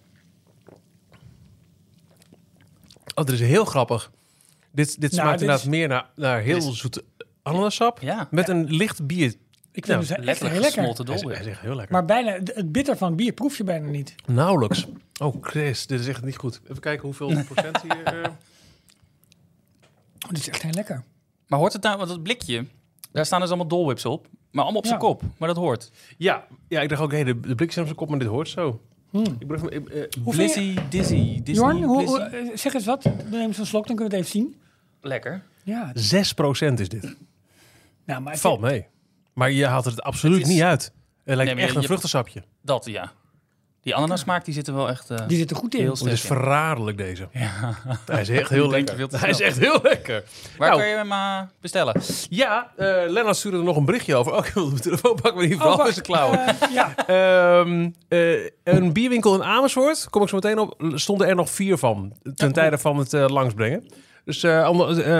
Oh, 3.16 3.26
dat 3.26 3.30
is 3.30 3.40
heel 3.40 3.66
grappig. 3.66 4.12
Dit, 4.72 5.02
dit 5.02 5.12
Nou, 5.12 5.14
smaakt 5.14 5.32
dit 5.32 5.42
inderdaad 5.42 5.66
is- 5.66 5.72
meer 5.72 5.88
naar, 5.88 6.10
naar 6.16 6.42
heel 6.42 6.60
Dit 6.60 6.68
is- 6.72 6.78
zoete 6.80 7.04
ananassap. 7.44 8.00
Ja, 8.02 8.28
Met 8.32 8.50
een 8.50 8.66
licht 8.74 9.08
bier. 9.08 9.34
Ik 9.72 9.86
vind 9.86 9.88
Nou, 9.88 10.00
het 10.00 10.10
echt 10.12 10.26
letterlijk 10.26 10.54
heel 10.54 10.64
lekker. 10.64 10.84
gesmolten 10.84 11.06
dolwip. 11.06 11.38
hij 11.38 11.46
is 11.46 11.52
echt 11.52 11.62
heel 11.62 11.76
lekker. 11.76 11.94
Maar 11.94 12.06
bijna, 12.06 12.32
het 12.32 12.72
bitter 12.72 12.98
van 12.98 13.08
het 13.08 13.18
bier 13.18 13.32
proef 13.34 13.58
je 13.58 13.64
bijna 13.64 13.90
niet. 13.90 14.16
Nauwelijks. 14.26 14.88
Oh, 15.22 15.36
Chris, 15.44 15.88
dit 15.88 16.00
is 16.00 16.08
echt 16.08 16.24
niet 16.24 16.38
goed. 16.38 16.60
Even 16.64 16.80
kijken 16.80 17.06
hoeveel 17.06 17.44
procent 17.44 17.82
hier... 17.82 18.04
eh, 18.04 18.30
Oh, 20.26 20.30
dit 20.32 20.38
is 20.38 20.50
echt 20.50 20.62
heel 20.62 20.72
lekker. 20.74 21.04
Maar 21.48 21.60
hoort 21.60 21.74
het 21.74 21.82
nou, 21.82 21.98
want 21.98 22.10
dat 22.10 22.24
blikje, 22.24 22.66
daar 23.12 23.26
staan 23.26 23.40
dus 23.40 23.50
allemaal 23.50 23.68
dolwips 23.68 24.06
op. 24.06 24.28
Maar 24.52 24.64
allemaal 24.64 24.82
op 24.82 24.88
zijn 24.88 25.00
Ja. 25.00 25.06
kop. 25.08 25.22
Maar 25.38 25.48
dat 25.48 25.58
hoort. 25.58 25.92
Ja, 26.18 26.48
ja, 26.68 26.82
ik 26.82 26.90
dacht 26.90 27.02
ook, 27.02 27.12
hé, 27.12 27.24
de, 27.24 27.40
de 27.40 27.56
blikjes 27.56 27.78
op 27.78 27.84
zijn 27.86 27.96
kop, 27.96 28.10
maar 28.10 28.20
dit 28.20 28.28
hoort 28.28 28.50
zo. 28.50 28.82
Hmm. 29.24 29.36
Ik 29.40 29.48
ben 29.48 29.58
even, 29.70 29.92
eh, 29.92 30.24
Blizzy, 30.24 30.74
Dizzy, 30.90 31.42
Disney, 31.44 31.66
Jorn, 31.70 31.84
hoe, 31.84 31.98
Blizzy. 31.98 32.12
hoe- 32.18 32.22
eh, 32.52 32.58
zeg 32.58 32.74
eens 32.74 32.86
wat. 32.86 33.02
Dan 33.04 33.14
neem 33.30 33.42
eens 33.42 33.58
een 33.58 33.66
slok, 33.66 33.88
dan 33.88 33.96
kunnen 33.96 34.14
we 34.14 34.20
het 34.20 34.28
even 34.28 34.40
zien. 34.42 34.56
Lekker. 35.02 35.44
Ja, 35.64 35.88
het- 35.88 36.00
6 36.02 36.34
procent 36.34 36.80
is 36.80 36.90
dit. 36.90 37.16
nou, 38.06 38.22
maar 38.22 38.32
het- 38.32 38.42
Valt 38.42 38.60
mee. 38.60 38.86
Maar 39.34 39.52
je 39.52 39.66
haalt 39.66 39.86
het 39.86 40.02
absoluut 40.02 40.38
Het 40.38 40.48
is- 40.48 40.54
niet 40.54 40.62
uit. 40.64 40.84
Het 40.84 40.94
lijkt 41.36 41.44
Nee, 41.44 41.54
maar 41.54 41.64
echt 41.64 41.70
je- 41.72 41.76
een 41.76 41.82
je- 41.82 41.88
vruchtensapje. 41.88 42.44
Dat, 42.62 42.86
ja. 42.86 43.12
Die 43.86 43.96
ananasmaak, 43.96 44.46
die 44.46 44.54
zit 44.54 44.68
er 44.68 44.74
wel 44.76 44.90
echt... 44.90 45.10
eh, 45.10 45.28
die 45.28 45.38
zit 45.38 45.50
er 45.52 45.56
goed 45.56 45.76
in. 45.76 45.82
heel 45.82 45.92
Oh, 45.92 46.00
het 46.00 46.08
is 46.12 46.22
verraderlijk 46.22 46.98
deze. 46.98 47.28
Ja. 47.32 47.78
Hij 48.12 48.22
is 48.22 48.30
echt 48.30 48.50
heel 48.58 48.70
lekker. 48.70 49.08
Hij 49.20 49.30
is 49.30 49.42
echt 49.42 49.60
heel 49.60 49.80
lekker. 49.84 50.24
Waar 50.58 50.70
Nou, 50.70 50.82
kan 50.82 50.90
je 50.90 50.96
hem 50.96 51.12
eh, 51.12 51.40
bestellen? 51.62 52.02
Ja, 52.30 52.72
eh 52.76 52.88
Lennart 53.08 53.36
stuurde 53.36 53.58
er 53.58 53.64
nog 53.64 53.78
een 53.78 53.86
berichtje 53.86 54.16
over. 54.16 54.34
Oh, 54.34 54.46
ik 54.46 54.54
wil 54.54 54.68
mijn 54.68 54.82
telefoon 54.82 55.16
pakken, 55.16 55.34
maar 55.36 55.44
die 55.48 55.58
vooral 55.58 55.88
Oh, 55.88 55.94
klauwen. 55.94 56.40
ja, 56.74 56.96
Ehm, 57.08 57.90
eh, 58.08 58.50
een 58.64 58.94
bierwinkel 58.94 59.36
in 59.36 59.44
Amersfoort, 59.44 60.08
kom 60.10 60.22
ik 60.22 60.30
zo 60.30 60.36
meteen 60.36 60.60
op, 60.60 60.76
stonden 60.96 61.28
er 61.28 61.36
nog 61.36 61.50
vier 61.50 61.78
van. 61.78 62.14
Ten 62.36 62.52
tijde 62.52 62.78
van 62.78 62.98
het 62.98 63.14
eh, 63.14 63.26
langsbrengen. 63.28 63.84
Dus 64.24 64.46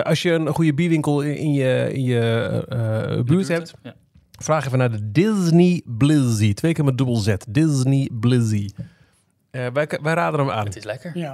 als 0.04 0.22
je 0.22 0.32
een 0.32 0.48
goede 0.48 0.74
bierwinkel 0.74 1.22
in, 1.22 1.54
je, 1.54 1.90
in 1.94 2.04
je 2.04 3.24
buurt 3.26 3.48
hebt, 3.48 3.74
Ja. 3.84 3.96
Vraag 4.44 4.66
even 4.66 4.78
naar 4.78 4.92
de 4.92 5.12
Disney 5.12 5.82
Blizzy. 5.86 6.54
Twee 6.54 6.74
keer 6.74 6.84
met 6.86 6.98
dubbel 6.98 7.16
Z. 7.16 7.36
Disney 7.50 8.10
Blizzy. 8.20 8.70
Eh, 9.52 9.68
wij, 9.74 9.90
wij 10.02 10.14
raden 10.14 10.40
hem 10.40 10.50
aan. 10.50 10.66
Het 10.66 10.76
is 10.76 10.84
lekker. 10.84 11.18
ja. 11.18 11.34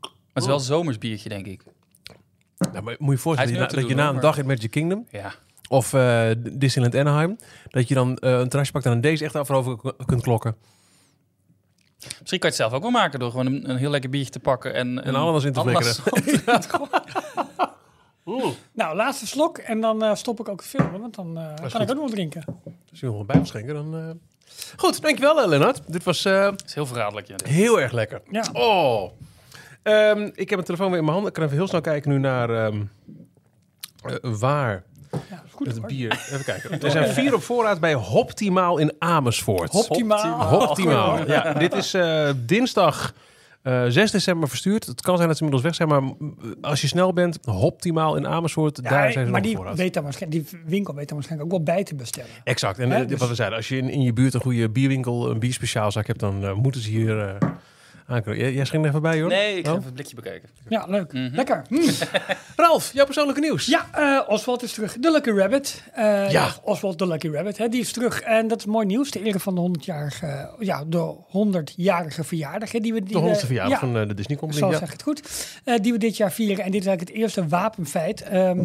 Maar 0.00 0.10
het 0.32 0.42
is 0.42 0.46
wel 0.46 0.56
een 0.56 0.62
zomers 0.64 0.98
biertje, 0.98 1.28
denk 1.28 1.46
ik. 1.46 1.62
Nou, 2.72 2.84
maar 2.84 2.96
moet 2.98 3.14
je 3.14 3.20
voorstellen 3.20 3.52
dat 3.52 3.52
je, 3.52 3.56
na, 3.58 3.62
ook 3.62 3.68
te 3.68 3.74
dat 3.74 3.84
je 3.84 3.88
doen, 3.88 3.96
na 3.96 4.04
hoor, 4.06 4.14
een 4.14 4.20
dag 4.20 4.38
in 4.38 4.46
Magic 4.46 4.70
Kingdom 4.70 5.06
Ja. 5.10 5.34
of 5.68 5.92
eh, 5.92 6.30
Disneyland 6.52 6.96
Anaheim, 6.96 7.36
dat 7.70 7.88
je 7.88 7.94
dan 7.94 8.16
eh, 8.16 8.30
een 8.38 8.48
terrasje 8.48 8.72
pakt 8.72 8.84
en 8.84 8.90
dan 8.90 9.00
deze 9.00 9.24
echt 9.24 9.34
achterover 9.36 9.76
k- 9.76 10.06
kunt 10.06 10.22
klokken. 10.22 10.56
Misschien 11.98 12.22
kan 12.26 12.38
je 12.38 12.46
het 12.46 12.54
zelf 12.54 12.72
ook 12.72 12.82
wel 12.82 12.90
maken 12.90 13.18
door 13.18 13.30
gewoon 13.30 13.46
een, 13.46 13.70
een 13.70 13.76
heel 13.76 13.90
lekker 13.90 14.10
biertje 14.10 14.30
te 14.32 14.40
pakken 14.40 14.74
en... 14.74 15.04
En 15.04 15.14
ananas 15.14 15.44
in 15.44 15.52
te 15.52 15.60
ananas- 15.60 16.00
Nou, 18.72 18.96
laatste 18.96 19.26
slok 19.26 19.58
en 19.58 19.80
dan 19.80 20.04
eh, 20.04 20.14
stop 20.14 20.40
ik 20.40 20.48
ook 20.48 20.60
het 20.60 20.68
filmen, 20.68 21.00
want 21.00 21.14
dan 21.14 21.38
eh, 21.38 21.54
kan 21.54 21.70
goed. 21.70 21.80
ik 21.80 21.88
ook 21.90 21.94
nog 21.94 22.04
wat 22.04 22.10
drinken. 22.10 22.44
Als 22.90 23.00
je 23.00 23.06
nog 23.06 23.20
een 23.20 23.26
bij 23.26 23.36
wil 23.36 23.46
schenken, 23.46 23.74
dan... 23.74 23.94
eh. 23.96 24.10
Goed, 24.76 25.02
dankjewel 25.02 25.48
Lennart. 25.48 25.80
Dit 25.92 26.02
was 26.02 26.24
eh, 26.24 26.44
Het 26.44 26.62
is 26.66 26.74
heel 26.74 26.86
verraderlijk, 26.86 27.26
ja. 27.26 27.36
dit. 27.36 27.48
heel 27.48 27.80
erg 27.80 27.92
lekker. 27.92 28.22
Ja. 28.30 28.44
Oh. 28.52 29.10
Ehm, 29.82 30.30
ik 30.34 30.50
heb 30.50 30.58
een 30.58 30.64
telefoon 30.64 30.88
weer 30.88 30.98
in 30.98 31.02
mijn 31.04 31.12
handen. 31.16 31.28
Ik 31.32 31.34
kan 31.38 31.44
even 31.44 31.56
heel 31.56 31.66
snel 31.68 31.80
kijken 31.80 32.10
nu 32.10 32.18
naar 32.18 32.50
ehm, 32.50 32.82
eh, 34.04 34.14
waar 34.22 34.84
Ja, 35.10 35.42
is 35.46 35.52
goed 35.52 35.66
het 35.66 35.76
hoor. 35.78 35.86
bier... 35.86 36.12
Even 36.32 36.44
kijken. 36.44 36.80
Er 36.80 36.90
zijn 36.90 37.08
vier 37.08 37.34
op 37.34 37.42
voorraad 37.42 37.80
bij 37.80 37.94
Hoptimaal 37.94 38.78
in 38.78 38.92
Amersfoort. 38.98 39.70
Optimaal. 39.74 40.60
Optimaal. 40.68 41.26
Ja, 41.26 41.52
dit 41.52 41.72
is 41.74 41.94
eh, 41.94 42.30
dinsdag 42.36 43.12
eh 43.64 43.84
6 43.88 44.10
december 44.10 44.48
verstuurd. 44.48 44.86
Het 44.86 45.00
kan 45.00 45.16
zijn 45.16 45.28
dat 45.28 45.36
ze 45.36 45.44
inmiddels 45.44 45.76
weg 45.76 45.88
zijn, 45.88 45.88
maar 45.88 46.02
mm, 46.02 46.36
als 46.60 46.80
je 46.80 46.86
snel 46.86 47.12
bent, 47.12 47.38
Optimaal 47.46 48.16
in 48.16 48.26
Amersfoort, 48.26 48.80
Ja, 48.82 48.90
daar 48.90 49.12
zijn 49.12 49.26
ze 49.26 49.32
maar 49.32 49.40
nog 49.40 49.50
die, 49.50 49.74
weet 49.74 49.94
dan 49.94 50.12
die 50.28 50.46
winkel 50.66 50.94
weet 50.94 51.08
dan 51.08 51.16
waarschijnlijk 51.16 51.52
ook 51.52 51.64
wel 51.64 51.74
bij 51.74 51.84
te 51.84 51.94
bestellen. 51.94 52.30
Exact. 52.44 52.78
En 52.78 52.92
eh, 52.92 53.08
dus- 53.08 53.18
wat 53.18 53.28
we 53.28 53.34
zeiden, 53.34 53.58
als 53.58 53.68
je 53.68 53.76
in, 53.76 53.90
in 53.90 54.02
je 54.02 54.12
buurt 54.12 54.34
een 54.34 54.40
goede 54.40 54.70
bierwinkel, 54.70 55.30
een 55.30 55.38
bierspeciaalzaak 55.38 56.06
hebt, 56.06 56.20
dan 56.20 56.44
eh, 56.44 56.54
moeten 56.54 56.80
ze 56.80 56.90
hier 56.90 57.16
uh, 57.16 57.34
aankomen. 58.06 58.38
Jij, 58.38 58.52
jij 58.52 58.64
er 58.72 58.84
even 58.84 59.02
bij, 59.02 59.20
hoor. 59.20 59.28
Nee, 59.28 59.56
ik 59.58 59.64
ga 59.66 59.70
Oh. 59.70 59.76
even 59.76 59.86
het 59.86 59.94
blikje 59.94 60.14
bekijken. 60.14 60.48
Ja, 60.68 60.84
leuk. 60.88 61.12
Mhm. 61.12 61.34
Lekker. 61.34 61.62
Hm. 61.68 61.76
Ralf, 62.56 62.90
jouw 62.92 63.04
persoonlijke 63.04 63.40
nieuws. 63.40 63.66
Ja, 63.66 63.86
eh, 63.92 64.28
Oswald 64.28 64.62
is 64.62 64.72
terug. 64.72 64.96
De 64.98 65.10
Lucky 65.10 65.30
Rabbit. 65.30 65.82
Eh, 65.92 66.30
Ja. 66.30 66.48
Oswald 66.62 66.98
de 66.98 67.06
Lucky 67.06 67.28
Rabbit. 67.28 67.58
Hè, 67.58 67.68
die 67.68 67.80
is 67.80 67.92
terug. 67.92 68.20
En 68.20 68.48
dat 68.48 68.58
is 68.58 68.64
mooi 68.66 68.86
nieuws. 68.86 69.10
De 69.10 69.22
ere 69.22 69.40
van 69.40 69.54
de 69.54 69.60
100-jarige, 69.60 70.50
ja, 70.58 70.84
de 70.86 71.14
100-jarige 71.28 72.24
verjaardag. 72.24 72.72
Hè, 72.72 72.78
die 72.80 72.92
we, 72.92 72.98
die 73.00 73.08
De 73.08 73.14
honderdste 73.14 73.46
we- 73.46 73.52
verjaardag 73.54 73.80
ja, 73.80 73.86
van 73.88 73.98
eh, 74.02 74.08
de 74.08 74.14
Disney 74.14 74.36
Company. 74.36 74.60
Zo 74.60 74.70
Ja. 74.70 74.76
zeg 74.78 74.86
ik 74.86 74.92
het 74.92 75.02
goed. 75.02 75.22
Eh, 75.64 75.74
die 75.80 75.92
we 75.92 75.98
dit 75.98 76.16
jaar 76.16 76.32
vieren. 76.32 76.64
En 76.64 76.70
dit 76.70 76.80
is 76.80 76.86
eigenlijk 76.86 77.16
het 77.16 77.24
eerste 77.26 77.48
wapenfeit. 77.48 78.22
Ehm, 78.22 78.58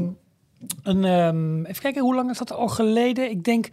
een, 0.83 1.05
ehm, 1.05 1.65
even 1.65 1.81
kijken, 1.81 2.01
hoe 2.01 2.15
lang 2.15 2.29
is 2.29 2.37
dat 2.37 2.51
al 2.51 2.67
geleden? 2.67 3.29
Ik 3.29 3.43
denk 3.43 3.67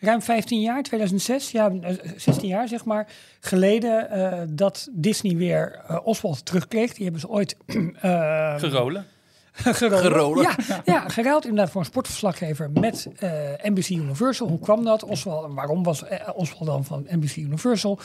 ruim 0.00 0.22
15 0.22 0.60
jaar, 0.60 0.82
2006. 0.82 1.50
Ja, 1.50 1.70
eh, 1.80 1.94
16 2.16 2.48
jaar 2.48 2.68
zeg 2.68 2.84
maar. 2.84 3.06
Geleden 3.40 4.10
eh, 4.10 4.42
dat 4.48 4.88
Disney 4.92 5.36
weer 5.36 5.80
eh, 5.88 5.98
Oswald 6.04 6.44
terugkreeg. 6.44 6.94
Die 6.94 7.02
hebben 7.02 7.20
ze 7.20 7.28
ooit... 7.28 7.56
eh, 8.00 8.58
Gerolen. 8.58 9.06
gerolen. 9.52 9.98
Gerolen. 9.98 10.42
Ja, 10.42 10.82
ja, 10.84 11.08
geruild 11.08 11.44
inderdaad 11.44 11.70
voor 11.70 11.80
een 11.80 11.86
sportverslaggever 11.86 12.70
met 12.70 13.08
eh, 13.18 13.30
NBC 13.62 13.88
Universal. 13.88 14.48
Hoe 14.48 14.58
kwam 14.58 14.84
dat? 14.84 15.04
Oswald, 15.04 15.44
en 15.44 15.54
waarom 15.54 15.82
was 15.82 16.04
eh, 16.04 16.28
Oswald 16.34 16.66
dan 16.66 16.84
van 16.84 17.06
NBC 17.08 17.36
Universal? 17.36 17.98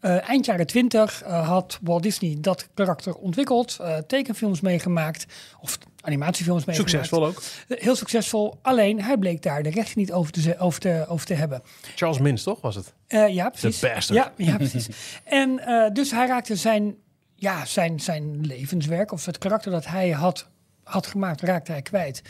Eh, 0.00 0.28
eind 0.28 0.46
jaren 0.46 0.66
20 0.66 1.22
had 1.22 1.78
Walt 1.82 2.02
Disney 2.02 2.36
dat 2.40 2.68
karakter 2.74 3.14
ontwikkeld, 3.14 3.76
eh, 3.80 3.96
tekenfilms 3.96 4.60
meegemaakt, 4.60 5.26
of 5.60 5.78
animatiefilms 6.00 6.64
mee 6.64 6.76
Succesvol 6.76 7.26
ook. 7.26 7.42
Heel 7.68 7.96
succesvol. 7.96 8.58
Alleen, 8.62 9.02
hij 9.02 9.16
bleek 9.16 9.42
daar 9.42 9.62
de 9.62 9.70
rechten 9.70 9.98
niet 9.98 10.12
over 10.12 10.32
te, 10.32 10.58
over 10.58 10.80
te, 10.80 11.04
over 11.08 11.26
te 11.26 11.34
hebben. 11.34 11.62
Charles 11.94 12.18
Mins, 12.18 12.42
toch, 12.42 12.60
was 12.60 12.74
het? 12.74 12.92
Eh, 13.06 13.28
ja, 13.28 13.48
precies. 13.48 13.78
The 13.78 13.88
bastard. 13.88 14.18
Ja, 14.18 14.32
ja 14.36 14.56
precies. 14.56 14.88
en 15.24 15.58
eh, 15.58 15.90
dus 15.92 16.10
hij 16.10 16.26
raakte 16.26 16.56
zijn, 16.56 16.96
ja, 17.34 17.64
zijn, 17.64 18.00
zijn 18.00 18.46
levenswerk, 18.46 19.12
of 19.12 19.26
het 19.26 19.38
karakter 19.38 19.70
dat 19.70 19.86
hij 19.86 20.10
had, 20.10 20.48
had 20.82 21.06
gemaakt, 21.06 21.40
raakte 21.40 21.72
hij 21.72 21.82
kwijt. 21.82 22.22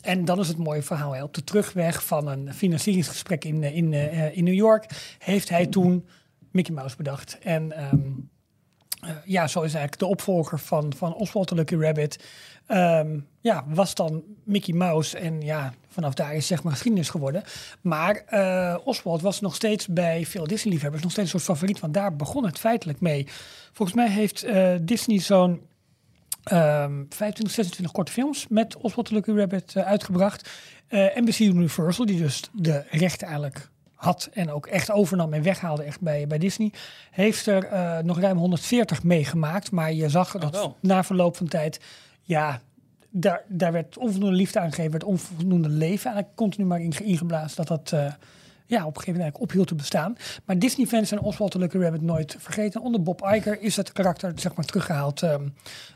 En 0.00 0.24
dan 0.24 0.38
is 0.38 0.48
het 0.48 0.56
mooie 0.56 0.82
verhaal. 0.82 1.12
Hè. 1.12 1.22
Op 1.22 1.34
de 1.34 1.44
terugweg 1.44 2.04
van 2.04 2.28
een 2.28 2.54
financieringsgesprek 2.54 3.44
in, 3.44 3.62
eh, 3.62 3.76
in, 3.76 3.92
eh, 3.92 4.36
in 4.36 4.44
New 4.44 4.54
York 4.54 4.86
heeft 5.18 5.48
hij 5.48 5.66
toen 5.66 6.06
Mickey 6.50 6.74
Mouse 6.74 6.96
bedacht. 6.96 7.38
En 7.38 7.72
ehm, 7.72 8.10
eh, 9.00 9.10
ja, 9.24 9.46
zo 9.46 9.58
is 9.58 9.74
eigenlijk 9.74 9.98
de 9.98 10.06
opvolger 10.06 10.58
van, 10.58 10.92
van 10.96 11.14
Oswald 11.14 11.46
the 11.46 11.54
Lucky 11.54 11.74
Rabbit. 11.74 12.24
Ehm, 12.66 13.18
ja, 13.40 13.64
was 13.66 13.94
dan 13.94 14.22
Mickey 14.44 14.74
Mouse. 14.74 15.18
En 15.18 15.40
ja, 15.40 15.74
vanaf 15.88 16.14
daar 16.14 16.34
is 16.34 16.46
zeg 16.46 16.62
maar 16.62 16.72
geschiedenis 16.72 17.08
geworden. 17.08 17.42
Maar 17.80 18.16
eh, 18.16 18.76
Oswald 18.84 19.22
was 19.22 19.40
nog 19.40 19.54
steeds 19.54 19.86
bij 19.86 20.26
veel 20.26 20.46
Disney-liefhebbers 20.46 21.02
nog 21.02 21.12
steeds 21.12 21.32
een 21.32 21.40
soort 21.40 21.56
favoriet. 21.58 21.80
Want 21.80 21.94
daar 21.94 22.16
begon 22.16 22.44
het 22.44 22.58
feitelijk 22.58 23.00
mee. 23.00 23.26
Volgens 23.72 23.96
mij 23.96 24.08
heeft 24.08 24.42
eh, 24.42 24.74
Disney 24.80 25.18
zo'n 25.18 25.60
ehm 26.44 27.04
25, 27.08 27.50
26 27.50 27.92
korte 27.92 28.12
films 28.12 28.48
met 28.48 28.76
Oswald 28.76 29.06
the 29.06 29.14
Lucky 29.14 29.30
Rabbit 29.30 29.76
uitgebracht. 29.76 30.50
Eh 30.88 31.16
NBC 31.16 31.38
Universal, 31.38 32.06
die 32.06 32.18
dus 32.18 32.50
de 32.52 32.84
rechten 32.90 33.26
eigenlijk 33.26 33.69
had 34.00 34.28
en 34.32 34.50
ook 34.50 34.66
echt 34.66 34.90
overnam 34.90 35.32
en 35.32 35.42
weghaalde 35.42 35.82
echt 35.82 36.00
bij, 36.00 36.26
bij 36.26 36.38
Disney, 36.38 36.72
heeft 37.10 37.46
er 37.46 37.64
eh, 37.64 37.98
nog 37.98 38.20
ruim 38.20 38.36
140 38.36 39.02
meegemaakt. 39.02 39.70
Maar 39.70 39.92
je 39.92 40.08
zag 40.08 40.32
dat 40.38 40.52
wel. 40.52 40.76
na 40.80 41.04
verloop 41.04 41.36
van 41.36 41.48
tijd, 41.48 41.80
ja, 42.22 42.60
daar, 43.10 43.42
daar 43.48 43.72
werd 43.72 43.98
onvoldoende 43.98 44.36
liefde 44.36 44.60
aangegeven, 44.60 44.90
werd 44.90 45.04
onvoldoende 45.04 45.68
leven 45.68 46.04
eigenlijk 46.04 46.36
continu 46.36 46.66
maar 46.66 46.80
inge- 46.80 47.04
ingeblazen 47.04 47.56
dat 47.64 47.68
dat... 47.68 47.92
eh, 48.00 48.12
ja, 48.70 48.80
op 48.86 48.96
een 48.96 49.00
gegeven 49.02 49.20
moment 49.20 49.38
ophield 49.38 49.66
te 49.66 49.74
bestaan. 49.74 50.16
Maar 50.44 50.58
Disney-fans 50.58 51.08
zijn 51.08 51.20
Oswald 51.20 51.50
the 51.50 51.58
Lucky 51.58 51.76
Rabbit 51.78 52.02
nooit 52.02 52.36
vergeten. 52.38 52.80
Onder 52.80 53.02
Bob 53.02 53.22
Iger 53.34 53.60
is 53.60 53.76
het 53.76 53.92
karakter 53.92 54.32
zeg 54.36 54.54
maar 54.54 54.64
teruggehaald 54.64 55.22
ehm, 55.22 55.48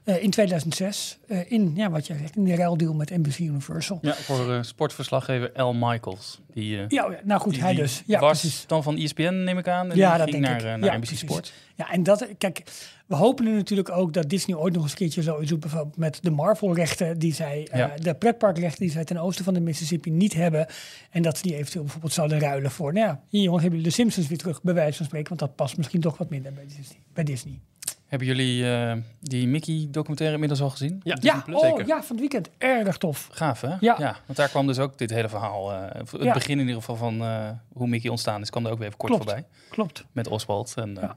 eh, 0.05 0.23
in 0.23 0.31
2006. 0.31 1.19
eh, 1.29 1.51
in, 1.53 1.73
ja, 1.75 1.91
wat 1.91 2.07
jij 2.07 2.17
zegt, 2.19 2.37
in 2.37 2.45
de 2.45 2.55
ruildeal 2.57 2.95
met 2.95 3.11
NBC 3.11 3.39
Universal. 3.39 3.99
Ja, 4.03 4.15
voor 4.15 4.53
eh, 4.55 4.63
sportverslaggever 4.63 5.63
L. 5.63 5.73
Michaels. 5.73 6.41
Die, 6.53 6.79
eh, 6.79 6.85
Ja, 6.89 7.09
nou 7.25 7.41
goed, 7.41 7.53
die- 7.53 7.63
hij 7.63 7.75
dus. 7.75 8.03
Ja, 8.07 8.21
was 8.21 8.41
precies. 8.41 8.65
dan 8.67 8.83
van 8.83 8.97
ESPN, 8.97 9.43
neem 9.45 9.59
ik 9.59 9.69
aan. 9.69 9.91
En 9.91 9.97
Ja, 9.97 10.09
die 10.11 10.19
dat 10.19 10.29
ging 10.31 10.47
denk 10.47 10.63
naar, 10.63 10.75
ik. 10.75 10.81
naar 10.81 10.91
Ja, 10.91 10.97
NBC 10.97 11.07
precies. 11.07 11.21
Sport. 11.29 11.53
Ja, 11.75 11.91
en 11.91 12.03
dat, 12.03 12.27
kijk, 12.39 12.63
we 13.07 13.15
hopen 13.17 13.45
nu 13.45 13.53
natuurlijk 13.55 13.91
ook 13.91 14.13
dat 14.13 14.29
Disney 14.31 14.57
ooit 14.57 14.73
nog 14.75 14.83
eens 14.83 14.91
een 14.93 14.99
keertje 14.99 15.23
zoiets 15.23 15.51
doet, 15.51 15.61
bijvoorbeeld 15.61 15.97
met 15.97 16.19
de 16.23 16.31
Marvel-rechten 16.31 17.19
die 17.19 17.35
zij, 17.35 17.69
eh, 17.71 17.79
Ja. 17.79 17.91
de 17.97 18.15
pretparkrechten 18.15 18.81
die 18.81 18.91
zij 18.91 19.05
ten 19.05 19.19
oosten 19.19 19.45
van 19.45 19.55
de 19.55 19.61
Mississippi 19.61 20.11
niet 20.11 20.35
hebben. 20.35 20.67
En 21.11 21.23
dat 21.23 21.37
ze 21.37 21.43
die 21.43 21.55
eventueel 21.57 21.83
bijvoorbeeld 21.83 22.13
zouden 22.13 22.39
ruilen 22.41 22.71
voor, 22.71 22.93
nou 22.93 23.07
ja, 23.07 23.21
hier 23.29 23.43
jongens, 23.43 23.63
hebben 23.63 23.81
jullie 23.81 23.95
de 23.97 24.03
Simpsons 24.03 24.29
weer 24.29 24.39
terug, 24.39 24.63
bij 24.63 24.75
wijze 24.75 24.97
van 24.97 25.07
spreken, 25.07 25.29
want 25.29 25.41
dat 25.41 25.55
past 25.57 25.77
misschien 25.77 26.01
toch 26.01 26.19
wat 26.19 26.31
minder 26.31 26.53
bij 26.53 26.65
Disney. 26.67 26.99
Bij 27.13 27.25
Disney. 27.25 27.61
Hebben 28.07 28.29
jullie 28.29 28.71
eh, 28.73 28.97
die 29.21 29.47
Mickey-documentaire 29.49 30.35
inmiddels 30.35 30.61
al 30.63 30.71
gezien? 30.71 31.01
Ja. 31.03 31.17
Ja, 31.21 31.41
Plus? 31.41 31.57
oh, 31.57 31.63
Zeker. 31.63 31.87
ja, 31.87 32.03
van 32.03 32.17
het 32.17 32.19
weekend. 32.21 32.49
Erg 32.59 32.97
tof. 32.97 33.29
Gaaf, 33.33 33.61
hè? 33.61 33.75
Ja. 33.81 33.97
want 34.27 34.39
daar 34.39 34.49
kwam 34.49 34.67
dus 34.67 34.79
ook 34.79 34.99
dit 34.99 35.11
hele 35.11 35.29
verhaal, 35.29 35.73
eh, 35.73 36.01
het 36.11 36.23
Ja. 36.23 36.33
begin 36.33 36.53
in 36.59 36.61
ieder 36.67 36.75
geval 36.75 36.97
van 36.97 37.21
eh, 37.21 37.49
hoe 37.73 37.87
Mickey 37.89 38.11
ontstaan 38.11 38.41
is, 38.41 38.51
kwam 38.51 38.65
er 38.67 38.71
ook 38.73 38.79
weer 38.79 38.87
even 38.87 38.99
kort 38.99 39.13
Klopt. 39.13 39.25
voorbij. 39.31 39.47
Klopt. 39.71 40.05
Met 40.13 40.27
Oswald. 40.29 40.73
En, 40.77 40.97
eh, 40.97 41.03
Ja. 41.03 41.17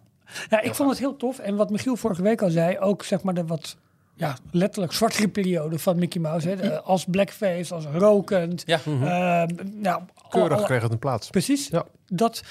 Ja, 0.50 0.62
ik 0.62 0.75
vond 0.75 0.89
het 0.89 1.00
heel 1.00 1.15
tof. 1.17 1.39
En 1.39 1.55
wat 1.55 1.69
Michiel 1.69 1.96
vorige 1.96 2.22
week 2.22 2.41
al 2.41 2.50
zei, 2.50 2.79
ook 2.79 3.03
zeg 3.03 3.24
maar 3.24 3.34
de 3.34 3.46
wat 3.46 3.77
ja, 4.15 4.36
letterlijk 4.51 4.93
zwartere 4.93 5.27
periode 5.27 5.79
van 5.79 6.00
Mickey 6.00 6.22
Mouse. 6.22 6.50
Hè, 6.50 6.55
de- 6.55 6.81
als 6.81 7.05
blackface, 7.05 7.74
als 7.74 7.86
rokend. 7.86 8.63
Ja. 8.65 8.79
Ehm, 8.86 9.55
nou, 9.81 10.01
al- 10.15 10.29
Keurig 10.29 10.57
al- 10.57 10.63
kreeg 10.63 10.81
het 10.81 10.91
een 10.91 11.00
plaats. 11.00 11.29
Precies. 11.29 11.67
Ja. 11.67 11.86
Dat, 12.07 12.43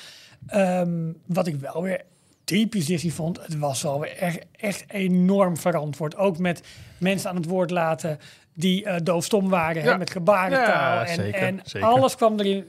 ehm, 0.47 1.13
wat 1.27 1.47
ik 1.47 1.57
wel 1.57 1.83
weer 1.83 2.01
typisch 2.45 2.87
Disney 2.87 3.13
vond, 3.13 3.43
het 3.43 3.59
was 3.59 3.83
wel 3.83 4.01
weer 4.01 4.17
echt, 4.17 4.39
echt 4.57 4.85
enorm 4.89 5.57
verantwoord. 5.57 6.17
Ook 6.17 6.39
met 6.39 6.63
mensen 6.99 7.31
aan 7.31 7.37
het 7.37 7.47
woord 7.47 7.71
laten 7.71 8.19
die 8.55 8.85
eh 8.85 8.97
doofstom 9.03 9.49
waren, 9.49 9.83
hè, 9.83 9.99
met 9.99 10.11
gebarentaal. 10.11 10.95
Ja, 10.95 11.07
en 11.07 11.15
zeker, 11.15 11.41
en 11.41 11.61
zeker. 11.65 11.89
alles 11.89 12.17
kwam 12.17 12.39
erin. 12.41 12.69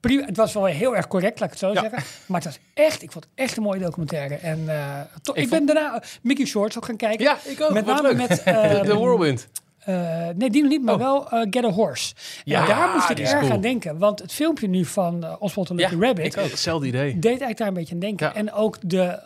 Prima, 0.00 0.24
het 0.24 0.36
was 0.36 0.52
wel 0.52 0.64
heel 0.64 0.96
erg 0.96 1.06
correct, 1.06 1.40
laat 1.40 1.52
ik 1.52 1.60
het 1.60 1.68
zo 1.68 1.72
Ja. 1.72 1.80
zeggen. 1.80 2.02
Maar 2.26 2.40
het 2.40 2.48
was 2.48 2.58
echt, 2.74 3.02
ik 3.02 3.12
vond 3.12 3.24
het 3.24 3.32
echt 3.34 3.56
een 3.56 3.62
mooie 3.62 3.80
documentaire. 3.80 4.34
En 4.34 4.68
to- 5.22 5.32
ik, 5.34 5.42
Ik 5.42 5.50
ben 5.50 5.66
daarna 5.66 5.94
eh, 5.94 6.08
Mickey 6.22 6.44
Shorts 6.46 6.76
ook 6.76 6.84
gaan 6.84 6.96
kijken. 6.96 7.24
Ja, 7.24 7.36
ik 7.44 7.60
ook. 7.60 7.72
Met 7.72 7.86
name 7.86 8.02
leuk. 8.02 8.16
met, 8.28 8.28
De, 8.44 8.50
ehm, 8.50 8.84
de 8.86 8.94
Whirlwind. 8.96 9.48
nee, 10.36 10.50
die 10.50 10.62
nog 10.62 10.70
niet, 10.70 10.82
maar 10.82 10.94
Oh. 10.94 11.00
wel 11.00 11.46
Get 11.50 11.64
a 11.64 11.70
Horse. 11.70 12.14
Ja, 12.44 12.60
en 12.60 12.66
daar 12.66 12.90
moest 12.94 13.08
ik 13.10 13.18
erg 13.18 13.38
cool. 13.40 13.52
aan 13.52 13.60
denken. 13.60 13.98
Want 13.98 14.18
het 14.18 14.32
filmpje 14.32 14.68
nu 14.68 14.84
van 14.84 15.38
Oswald 15.38 15.66
the 15.66 15.74
Lucky 15.74 15.94
Ja, 15.94 16.00
Rabbit... 16.00 16.24
ik 16.24 16.36
ook. 16.42 16.50
Hetzelfde 16.50 16.86
idee. 16.86 17.12
deed 17.12 17.24
eigenlijk 17.24 17.58
daar 17.58 17.68
een 17.68 17.74
beetje 17.74 17.94
aan 17.94 18.00
denken. 18.00 18.26
Ja. 18.26 18.34
En 18.34 18.52
ook 18.52 18.76
de, 18.80 19.18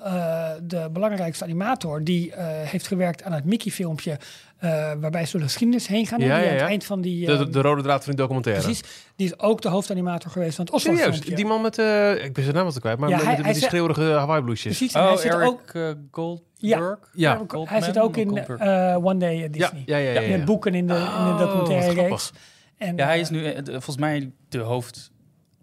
de 0.62 0.88
belangrijkste 0.92 1.44
animator... 1.44 2.04
die 2.04 2.32
heeft 2.64 2.86
gewerkt 2.86 3.22
aan 3.22 3.32
het 3.32 3.44
Mickey-filmpje... 3.44 4.18
eh, 4.64 4.92
waarbij 5.00 5.24
ze 5.24 5.30
door 5.32 5.40
de 5.40 5.46
geschiedenis 5.46 5.86
heen 5.86 6.06
gaan. 6.06 6.18
Ja, 6.20 6.24
die 6.24 6.34
ja, 6.34 6.42
aan 6.42 6.50
het 6.50 6.60
ja. 6.60 6.66
eind 6.66 6.84
van 6.84 7.00
die... 7.00 7.26
De, 7.26 7.32
eh, 7.32 7.38
de, 7.38 7.48
de 7.50 7.60
rode 7.60 7.82
draad 7.82 8.04
van 8.04 8.12
die 8.12 8.20
documentaire. 8.22 8.62
precies, 8.62 8.82
die 9.16 9.26
is 9.26 9.38
ook 9.38 9.60
de 9.62 9.68
hoofdanimator 9.68 10.30
geweest 10.30 10.56
van 10.56 10.64
het 10.70 10.80
Serieus, 10.80 10.98
Oswald-filmpje. 11.00 11.34
die 11.36 11.46
man 11.46 11.62
met, 11.62 11.78
eh 11.78 12.24
ik 12.24 12.32
ben 12.32 12.42
zijn 12.44 12.56
naam 12.56 12.64
wat 12.64 12.80
kwijt, 12.80 12.98
maar 12.98 13.08
Ja, 13.08 13.16
met, 13.16 13.24
hij- 13.24 13.34
met, 13.36 13.44
hij 13.44 13.54
die 13.54 13.62
schreeuwige 13.62 14.02
Hawaii 14.02 14.42
bluesjes. 14.42 14.76
Precies, 14.76 14.94
en 14.94 15.02
hij 15.02 15.10
Oh, 15.12 15.16
zit 15.18 15.32
Eric 15.32 15.46
ook... 15.48 15.70
eh, 15.72 15.90
Goldberg? 16.10 16.98
Ja. 17.12 17.36
hij 17.36 17.44
Goldman 17.48 17.82
zit 17.82 17.98
ook 17.98 18.16
in 18.16 18.36
eh, 18.38 18.96
One 19.04 19.16
Day 19.18 19.34
at 19.34 19.40
Ja, 19.42 19.48
Disney. 19.70 19.82
ja, 19.86 19.96
ja, 19.96 20.12
ja. 20.12 20.20
ja. 20.20 20.36
Met 20.36 20.44
boeken 20.44 20.74
in 20.74 20.86
de, 20.86 20.94
in 20.94 21.00
de 21.00 21.06
Oh, 21.06 21.38
documentaire 21.38 21.92
reeks. 21.92 22.30
En, 22.78 22.96
Ja, 22.96 23.04
hij 23.06 23.20
is 23.20 23.30
nu 23.30 23.52
volgens 23.66 23.96
mij 23.96 24.32
de 24.48 24.58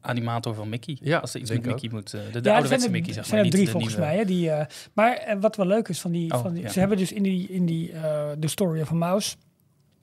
hoofdanimator 0.01 0.55
van 0.55 0.70
Mickey. 0.70 0.98
Ja, 1.01 1.17
Als 1.17 1.34
er 1.34 1.39
iets 1.39 1.50
denk 1.50 1.65
met 1.65 1.74
Mickey 1.74 1.89
moet... 2.00 2.13
eh, 2.13 2.20
de 2.20 2.20
de 2.20 2.25
Ja, 2.31 2.36
er 2.36 2.41
zijn 2.41 2.53
ouderwetse 2.55 2.86
er, 2.86 2.91
Mickey, 2.91 3.13
zeg 3.13 3.25
zijn 3.25 3.36
maar. 3.36 3.38
er 3.39 3.43
niet 3.46 3.53
drie 3.53 3.65
de 3.65 3.72
volgens 3.72 3.93
nieuwe. 3.96 4.10
mij. 4.10 4.17
Hè, 4.20 4.25
die, 4.25 4.50
eh, 4.51 4.65
maar 4.93 5.13
eh, 5.17 5.38
wat 5.39 5.55
wel 5.55 5.65
leuk 5.65 5.88
is 5.88 6.00
van 6.00 6.12
die... 6.12 6.34
Oh, 6.34 6.41
van 6.41 6.53
die 6.53 6.63
ja. 6.63 6.70
Ze 6.70 6.79
hebben 6.79 6.98
dus 6.98 7.12
in 7.12 7.24
die, 7.24 7.48
in 7.48 7.65
die 7.65 7.91
eh 7.91 8.31
The 8.39 8.48
Story 8.48 8.81
of 8.81 8.91
a 8.91 8.93
Mouse... 8.96 9.36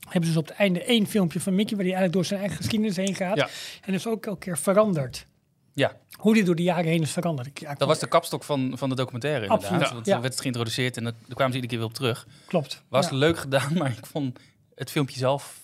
hebben 0.00 0.22
ze 0.22 0.28
dus 0.28 0.36
op 0.36 0.48
het 0.48 0.56
einde 0.56 0.84
één 0.84 1.06
filmpje 1.06 1.40
van 1.40 1.54
Mickey... 1.54 1.76
waar 1.76 1.84
hij 1.86 1.94
eigenlijk 1.94 2.12
door 2.12 2.24
zijn 2.24 2.40
eigen 2.40 2.56
geschiedenis 2.58 2.96
heen 2.96 3.14
gaat. 3.14 3.36
Ja. 3.36 3.48
En 3.84 3.94
is 3.94 4.06
ook 4.06 4.26
elke 4.26 4.38
keer 4.38 4.58
veranderd. 4.58 5.26
Ja, 5.72 5.92
Hoe 6.18 6.34
die 6.34 6.44
door 6.44 6.54
de 6.54 6.62
jaren 6.62 6.84
heen 6.84 7.02
is 7.02 7.10
veranderd. 7.10 7.46
Ik- 7.48 7.60
Ja, 7.60 7.74
dat 7.74 7.88
was 7.88 7.98
de 7.98 8.06
kapstok 8.08 8.44
van, 8.44 8.72
van 8.76 8.88
de 8.88 8.94
documentaire 8.94 9.42
inderdaad. 9.42 9.70
Absoluut, 9.70 9.92
Want 9.92 10.06
ja. 10.06 10.14
er 10.14 10.20
werd 10.20 10.32
het 10.32 10.42
geïntroduceerd 10.42 10.96
en 10.96 11.04
dat- 11.04 11.14
daar 11.26 11.34
kwamen 11.34 11.52
ze 11.54 11.60
iedere 11.60 11.66
keer 11.68 11.78
weer 11.78 11.86
op 11.88 11.94
terug. 11.94 12.26
Klopt. 12.46 12.82
Was 12.88 13.08
Ja. 13.08 13.16
leuk 13.16 13.38
gedaan, 13.38 13.72
maar 13.78 13.90
ik 13.98 14.06
vond 14.06 14.38
het 14.74 14.90
filmpje 14.90 15.18
zelf... 15.18 15.60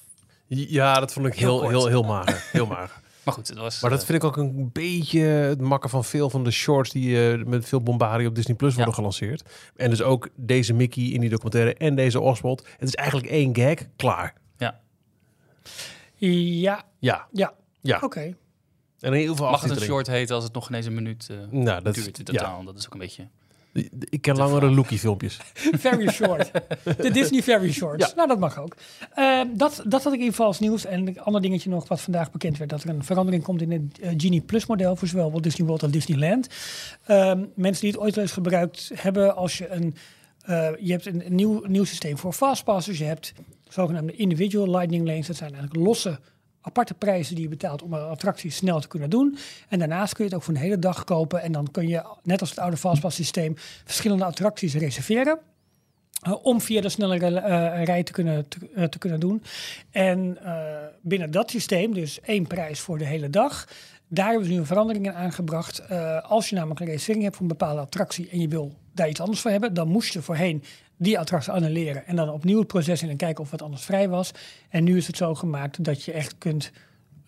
Ja, 0.47 1.01
dat 1.01 1.13
vond 1.13 1.27
ik 1.27 1.35
Heel 1.35 1.61
heel, 1.61 1.69
heel, 1.71 1.87
heel 1.87 2.03
mager. 2.03 2.45
Heel 2.53 2.67
mager. 2.67 3.03
Maar 3.25 3.35
goed, 3.35 3.49
het 3.49 3.59
was... 3.59 3.81
Maar 3.81 3.91
dat 3.91 4.01
eh, 4.01 4.07
vind 4.07 4.23
ik 4.23 4.29
ook 4.29 4.37
een 4.37 4.71
beetje 4.73 5.21
het 5.21 5.61
makken 5.61 5.91
van 5.91 6.05
veel 6.05 6.31
van 6.31 6.45
de 6.45 6.51
shorts 6.51 6.91
die 6.91 7.31
eh, 7.33 7.45
met 7.45 7.69
veel 7.69 7.81
bombardie 7.81 8.29
op 8.29 8.35
Disney 8.35 8.57
Plus 8.57 8.71
Ja. 8.71 8.77
worden 8.77 8.95
gelanceerd. 8.95 9.43
En 9.77 9.91
dus 9.91 10.03
ook 10.03 10.29
deze 10.37 10.73
Mickey 10.73 11.05
in 11.05 11.21
die 11.21 11.31
documentaire 11.31 11.75
en 11.75 11.95
deze 11.95 12.21
Oswald. 12.21 12.67
Het 12.79 12.89
is 12.89 12.95
eigenlijk 12.95 13.29
één 13.29 13.57
gag, 13.57 13.79
klaar. 13.97 14.35
ja. 14.57 14.81
Ja, 16.17 16.85
Ja, 16.99 17.27
ja. 17.33 17.55
ja. 17.81 17.99
Oké. 18.03 18.37
En 19.01 19.13
heel 19.13 19.37
veel 19.37 19.51
Mag 19.51 19.63
het 19.63 19.71
een 19.71 19.81
short 19.81 20.07
heten 20.07 20.35
als 20.35 20.45
het 20.45 20.53
nog 20.53 20.67
geen 20.67 20.77
eens 20.77 20.87
een 20.87 20.95
minuut 20.95 21.29
eh, 21.31 21.37
Nou, 21.51 21.83
dat 21.83 21.95
duurt 21.95 22.19
in 22.19 22.25
ja. 22.33 22.39
totaal? 22.39 22.65
Dat 22.65 22.79
is 22.79 22.87
ook 22.87 22.93
een 22.93 22.99
beetje... 22.99 23.29
Ik 24.09 24.21
ken 24.21 24.37
langere 24.37 24.71
Lookie 24.71 24.99
filmpjes. 24.99 25.41
Very 25.87 26.09
short. 26.09 26.51
De 26.97 27.11
Disney 27.21 27.43
Very 27.43 27.73
Shorts. 27.73 28.07
Ja. 28.09 28.13
Nou, 28.17 28.29
dat 28.29 28.39
mag 28.39 28.59
ook. 28.59 28.77
Ehm, 29.15 29.47
dat, 29.57 29.83
dat 29.87 30.03
had 30.03 30.13
ik 30.13 30.19
in 30.19 30.25
ieder 30.25 30.31
geval 30.31 30.47
als 30.47 30.59
nieuws. 30.61 30.85
En 30.85 31.07
een 31.07 31.21
ander 31.21 31.41
dingetje 31.41 31.71
nog 31.71 31.89
wat 31.89 32.01
vandaag 32.01 32.31
bekend 32.31 32.59
werd. 32.59 32.71
Dat 32.71 32.83
er 32.83 32.89
een 32.89 33.05
verandering 33.05 33.43
komt 33.43 33.63
in 33.63 33.71
het 33.73 33.99
eh, 34.01 34.11
Genie 34.17 34.41
Plus 34.41 34.67
model. 34.67 34.97
Voor 34.97 35.09
zowel 35.09 35.31
Walt 35.31 35.43
Disney 35.43 35.67
World 35.67 35.83
als 35.83 35.93
Disneyland. 35.93 36.49
Ehm, 37.05 37.45
mensen 37.55 37.83
die 37.83 37.91
het 37.91 38.01
ooit 38.01 38.15
wel 38.15 38.25
eens 38.25 38.33
gebruikt 38.33 38.91
hebben. 38.95 39.37
Als 39.37 39.59
je 39.59 39.69
een... 39.69 39.95
eh, 40.43 40.69
je 40.79 40.93
hebt 40.93 41.07
een, 41.07 41.27
een 41.27 41.35
nieuw, 41.35 41.63
nieuw 41.67 41.85
systeem 41.85 42.19
voor 42.19 42.33
fastpassers. 42.33 42.99
Je 42.99 43.05
hebt 43.05 43.33
zogenaamde 43.69 44.13
individual 44.13 44.71
lightning 44.71 45.07
lanes. 45.07 45.27
Dat 45.27 45.37
zijn 45.37 45.53
eigenlijk 45.55 45.87
losse 45.87 46.19
aparte 46.65 46.95
prijzen 46.95 47.35
die 47.35 47.45
je 47.45 47.51
betaalt 47.51 47.83
om 47.83 47.93
een 47.93 48.09
attractie 48.09 48.51
snel 48.51 48.81
te 48.81 48.89
kunnen 48.89 49.11
doen. 49.11 49.39
En 49.69 49.79
daarnaast 49.79 50.15
kun 50.15 50.25
je 50.25 50.31
het 50.31 50.39
ook 50.39 50.45
voor 50.45 50.55
een 50.55 50.61
hele 50.61 50.79
dag 50.79 51.05
kopen. 51.05 51.43
En 51.43 51.53
dan 51.53 51.71
kun 51.71 51.89
je, 51.89 52.03
net 52.23 52.41
als 52.41 52.51
het 52.51 52.59
oude 52.59 52.77
fastpass 52.77 53.17
systeem, 53.17 53.55
verschillende 53.85 54.25
attracties 54.25 54.75
reserveren. 54.75 55.39
Uh, 56.27 56.45
om 56.45 56.61
via 56.61 56.81
de 56.81 56.89
snellere 56.89 57.31
uh, 57.31 57.85
rij 57.85 58.03
te 58.03 58.13
kunnen, 58.13 58.49
te, 58.49 58.89
te 58.89 58.99
kunnen 58.99 59.21
doen. 59.21 59.43
En 59.91 60.39
binnen 61.03 61.31
dat 61.31 61.51
systeem, 61.51 61.95
dus 61.95 62.21
één 62.21 62.47
prijs 62.47 62.81
voor 62.81 62.99
de 62.99 63.05
hele 63.05 63.31
dag. 63.31 63.69
Daar 64.09 64.29
hebben 64.29 64.47
ze 64.47 64.53
nu 64.53 64.59
een 64.59 64.67
verandering 64.67 65.07
in 65.07 65.13
aangebracht. 65.13 65.91
Als 66.23 66.49
je 66.49 66.55
namelijk 66.55 66.81
een 66.81 66.87
reservering 66.87 67.23
hebt 67.23 67.37
voor 67.37 67.45
een 67.45 67.57
bepaalde 67.57 67.81
attractie 67.81 68.29
en 68.31 68.41
je 68.41 68.49
wil 68.49 68.75
daar 68.93 69.09
iets 69.09 69.21
anders 69.21 69.41
voor 69.41 69.51
hebben, 69.51 69.75
dan 69.75 69.89
moest 69.89 70.13
je 70.13 70.23
voorheen 70.23 70.63
die 70.97 71.19
attractie 71.19 71.53
annuleren 71.53 72.07
en 72.07 72.17
dan 72.17 72.29
opnieuw 72.31 72.59
het 72.59 72.67
proces 72.67 73.03
in 73.03 73.09
en 73.09 73.17
kijken 73.17 73.45
of 73.45 73.51
wat 73.51 73.63
anders 73.63 73.83
vrij 73.85 74.09
was. 74.09 74.31
En 74.69 74.85
nu 74.85 74.97
is 74.97 75.07
het 75.07 75.17
zo 75.17 75.35
gemaakt 75.35 75.85
dat 75.85 76.03
je 76.03 76.13
echt 76.13 76.39
kunt 76.39 76.71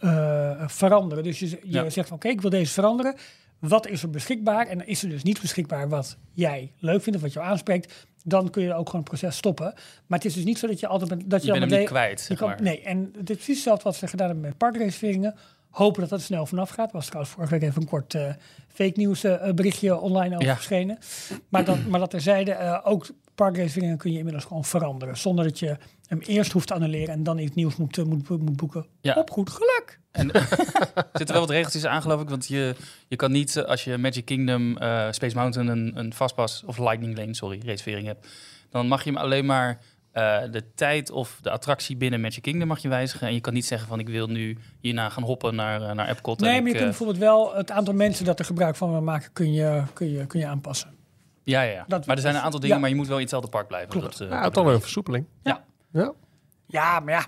uh, 0.01 0.63
veranderen. 0.69 1.25
Dus 1.25 1.39
je, 1.39 1.47
je 1.49 1.59
Ja. 1.63 1.91
zegt 1.91 2.09
van 2.09 2.17
oké, 2.17 2.29
ik 2.29 2.41
wil 2.41 2.51
deze 2.51 2.73
veranderen. 2.73 3.15
wat 3.59 3.87
is 3.89 4.03
er 4.03 4.11
beschikbaar. 4.11 4.67
En 4.67 4.87
is 4.87 5.03
er 5.03 5.09
dus 5.09 5.23
niet 5.23 5.41
beschikbaar 5.41 5.89
wat 5.89 6.17
jij 6.33 6.73
leuk 6.79 7.03
vindt 7.03 7.17
of 7.19 7.25
wat 7.25 7.33
jou 7.33 7.47
aanspreekt. 7.47 8.07
Dan 8.25 8.51
kun 8.51 8.63
je 8.63 8.75
ook 8.75 8.87
gewoon 8.87 9.01
het 9.01 9.11
proces 9.11 9.37
stoppen. 9.37 9.75
Maar 10.07 10.19
het 10.19 10.25
is 10.29 10.35
dus 10.35 10.45
niet 10.45 10.59
zo 10.59 10.67
dat 10.67 10.81
je 10.81 10.87
altijd 10.87 11.11
bent, 11.11 11.31
dat 11.31 11.41
je, 11.41 11.53
Je 11.53 11.59
bent 11.59 11.71
hem 11.71 11.81
niet 11.81 11.89
kwijt, 11.89 12.31
kan-. 12.35 12.55
Nee, 12.63 12.83
en 12.83 12.99
het 13.19 13.31
is 13.31 13.37
precies 13.37 13.55
hetzelfde 13.55 13.85
wat 13.85 13.97
ze 13.97 14.07
gedaan 14.07 14.27
hebben 14.27 14.45
met 14.47 14.57
parkreserveringen. 14.59 15.35
Hopen 15.71 16.01
dat 16.01 16.11
dat 16.11 16.21
snel 16.21 16.47
vanaf 16.47 16.71
gaat. 16.71 16.93
was 16.93 17.07
trouwens 17.07 17.35
vorige 17.35 17.53
week 17.53 17.63
even 17.63 17.83
een 17.83 17.89
kort 17.89 18.15
eh, 18.15 18.31
fake 18.69 18.93
nieuws 18.95 19.25
eh, 19.25 19.53
berichtje 19.53 19.99
online 20.01 20.35
over 20.35 20.47
Ja. 20.47 20.55
verschenen. 20.55 20.99
Maar 21.49 21.65
dat, 21.65 21.87
maar 21.87 22.01
dat 22.01 22.11
terzijde, 22.11 22.51
eh 22.53 22.81
ook 22.85 23.07
parkreserveringen 23.37 23.99
kun 23.99 24.13
je 24.13 24.19
inmiddels 24.19 24.45
gewoon 24.45 24.65
veranderen. 24.65 25.17
Zonder 25.17 25.45
dat 25.45 25.59
je 25.59 25.77
hem 26.07 26.21
eerst 26.21 26.53
hoeft 26.53 26.67
te 26.67 26.75
annuleren 26.75 27.15
en 27.15 27.23
dan 27.23 27.39
iets 27.39 27.55
nieuws 27.55 27.77
moet, 27.77 27.99
eh, 27.99 28.05
moet, 28.05 28.29
moet 28.29 28.57
boeken. 28.57 28.87
Ja. 29.01 29.15
Op 29.15 29.31
goed 29.31 29.51
geluk. 29.51 30.01
En 30.11 30.33
er 30.33 31.09
zitten 31.13 31.35
wel 31.35 31.41
wat 31.41 31.51
regeltjes 31.51 31.87
aan, 31.87 32.03
geloof 32.03 32.21
ik. 32.21 32.29
Want 32.29 32.47
je, 32.47 32.75
je 33.09 33.17
kan 33.17 33.33
niet, 33.33 33.57
eh, 33.57 33.65
als 33.65 33.85
je 33.85 33.99
Magic 33.99 34.25
Kingdom, 34.25 34.77
eh, 34.77 35.07
Space 35.11 35.37
Mountain 35.37 35.69
een, 35.69 35.93
een 35.95 36.15
fastpass 36.15 36.65
of 36.65 36.79
Lightning 36.79 37.17
Lane, 37.17 37.35
sorry, 37.35 37.61
reservering 37.65 38.07
hebt, 38.07 38.27
dan 38.71 38.89
mag 38.89 39.05
je 39.05 39.11
hem 39.11 39.19
alleen 39.19 39.47
maar 39.47 39.81
de 40.51 40.65
tijd 40.75 41.11
of 41.11 41.39
de 41.43 41.51
attractie 41.51 41.97
binnen 41.97 42.21
Magic 42.21 42.43
Kingdom 42.43 42.69
mag 42.69 42.79
je 42.79 42.89
wijzigen. 42.89 43.27
En 43.27 43.35
je 43.35 43.41
kan 43.41 43.53
niet 43.53 43.67
zeggen 43.67 43.89
van 43.89 43.99
ik 43.99 44.09
wil 44.09 44.27
nu 44.27 44.59
hierna 44.81 45.09
gaan 45.09 45.23
hoppen 45.23 45.55
naar, 45.55 45.83
eh, 45.83 45.93
naar 45.93 46.09
Epcot. 46.09 46.41
Nee, 46.41 46.55
en 46.55 46.63
maar 46.63 46.67
je 46.67 46.77
kunt 46.77 46.89
bijvoorbeeld 46.89 47.19
wel 47.19 47.55
het 47.55 47.71
aantal 47.71 47.95
mensen 47.95 48.25
dat 48.25 48.39
er 48.39 48.45
gebruik 48.45 48.77
van 48.77 48.91
wil 48.91 49.03
maken, 49.03 49.33
kun 49.33 49.53
je, 49.53 49.83
kun 49.93 50.11
je, 50.11 50.27
kun 50.27 50.41
je 50.41 50.47
aanpassen. 50.47 50.96
Ja, 51.47 51.63
ja, 51.63 51.73
ja. 51.73 51.85
dat- 51.89 52.07
maar 52.07 52.17
er 52.17 52.23
zijn 52.23 52.35
een 52.35 52.41
aantal 52.41 52.61
dingen, 52.61 52.75
ja. 52.75 52.81
maar 52.81 52.91
je 52.91 52.97
moet 52.97 53.07
wel 53.07 53.17
in 53.17 53.23
hetzelfde 53.23 53.49
park 53.51 53.67
blijven. 53.69 53.89
Klopt. 53.91 54.19
Dat, 54.19 54.21
eh, 54.29 54.35
Ja, 54.35 54.51
toch 54.51 54.65
wel 54.65 54.75
een 54.75 54.81
versoepeling. 54.81 55.27
Ja. 55.43 55.65
Ja. 55.93 56.13
Ja, 56.67 57.01
maar 57.01 57.15
ja. 57.15 57.27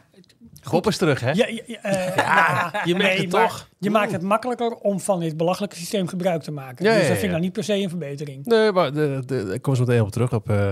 Bob 0.70 0.86
is 0.86 0.96
terug, 0.96 1.20
hè? 1.20 1.30
ja, 1.30 1.46
ja, 1.46 1.62
ja, 1.66 1.82
eh, 1.82 2.16
ja, 2.72 2.82
je 2.84 2.94
merkt 2.94 3.20
het 3.20 3.30
toch. 3.30 3.68
Je 3.78 3.90
maakt 3.90 4.12
het 4.12 4.22
makkelijker 4.22 4.74
om 4.74 5.00
van 5.00 5.20
dit 5.20 5.36
belachelijke 5.36 5.76
systeem 5.76 6.06
gebruik 6.08 6.42
te 6.42 6.50
maken. 6.50 6.84
Ja, 6.84 6.92
dus 6.92 7.02
ja, 7.02 7.08
dat 7.08 7.16
vind 7.16 7.22
ik 7.22 7.28
nou 7.30 7.42
niet 7.42 7.52
per 7.52 7.64
se 7.64 7.74
een 7.74 7.88
verbetering. 7.88 8.44
Nee, 8.44 8.72
maar 8.72 8.92
de, 8.92 9.22
de, 9.26 9.36
ik 9.54 9.62
kom 9.62 9.74
zo 9.74 9.84
meteen 9.84 10.02
op 10.02 10.10
terug 10.10 10.32
op 10.32 10.50
eh, 10.50 10.70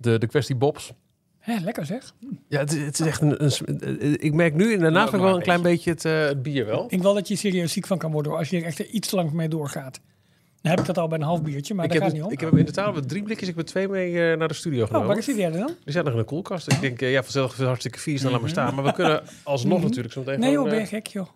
de, 0.00 0.18
de 0.18 0.26
kwestie 0.26 0.54
Bobs. 0.56 0.92
Hè, 1.38 1.56
lekker 1.64 1.86
zeg. 1.86 2.14
Ja, 2.48 2.58
het, 2.58 2.72
is- 2.72 2.84
het 2.84 2.98
is 3.00 3.06
echt 3.06 3.20
een, 3.20 4.22
Ik 4.24 4.32
merk 4.34 4.54
nu 4.54 4.72
in 4.72 4.78
de 4.80 4.90
maar 4.90 5.10
wel 5.10 5.28
een 5.28 5.34
een 5.34 5.42
klein 5.42 5.62
beetje 5.62 5.90
het, 5.90 6.02
het 6.02 6.42
bier 6.42 6.66
wel. 6.66 6.82
Ik 6.84 6.90
denk 6.90 7.02
wel 7.02 7.14
dat 7.14 7.28
je 7.28 7.36
serieus 7.36 7.72
ziek 7.72 7.86
van 7.86 7.98
kan 7.98 8.12
worden 8.12 8.30
hoor, 8.30 8.40
als 8.40 8.50
je 8.50 8.56
er 8.56 8.64
echt 8.64 8.78
iets 8.78 9.08
te 9.08 9.16
lang 9.16 9.32
mee 9.32 9.48
doorgaat. 9.48 10.00
Dan 10.62 10.70
heb 10.70 10.80
ik 10.80 10.86
dat 10.86 10.98
al 10.98 11.08
bij 11.08 11.18
een 11.18 11.24
half 11.24 11.42
biertje, 11.42 11.74
maar 11.74 11.84
Ik 11.84 11.90
daar 11.90 12.00
heb, 12.00 12.08
gaat 12.10 12.16
het 12.18 12.26
niet 12.30 12.40
om. 12.40 12.46
ik 12.46 12.52
heb 12.52 12.58
in 12.66 12.74
totaal 12.74 12.92
met 12.92 13.08
drie 13.08 13.22
blikjes. 13.22 13.48
Ik 13.48 13.54
heb 13.56 13.64
er 13.64 13.70
twee 13.70 13.88
mee 13.88 14.30
eh, 14.30 14.38
naar 14.38 14.48
de 14.48 14.54
studio 14.54 14.80
Oh, 14.82 14.86
genomen. 14.86 15.08
waar 15.08 15.18
is 15.18 15.24
die 15.24 15.34
derde 15.34 15.58
dan? 15.58 15.66
Die 15.84 15.92
zijn 15.92 16.04
nog 16.04 16.12
in 16.12 16.18
de 16.18 16.24
koelkast. 16.24 16.72
Ik 16.72 16.80
denk, 16.80 17.02
eh, 17.02 17.12
ja, 17.12 17.22
vanzelf 17.22 17.58
is 17.58 17.64
hartstikke 17.64 17.98
vies, 17.98 18.22
dan 18.22 18.32
laat 18.32 18.40
maar 18.40 18.50
staan. 18.50 18.74
Maar 18.74 18.84
we 18.84 18.92
kunnen 18.92 19.22
alsnog 19.42 19.82
natuurlijk 19.82 20.12
zo 20.14 20.20
meteen 20.20 20.34
Mhm. 20.34 20.42
Nee 20.44 20.52
joh, 20.52 20.64
ben 20.64 20.74
je 20.74 20.80
eh, 20.80 20.86
gek 20.88 21.06
joh. 21.06 21.26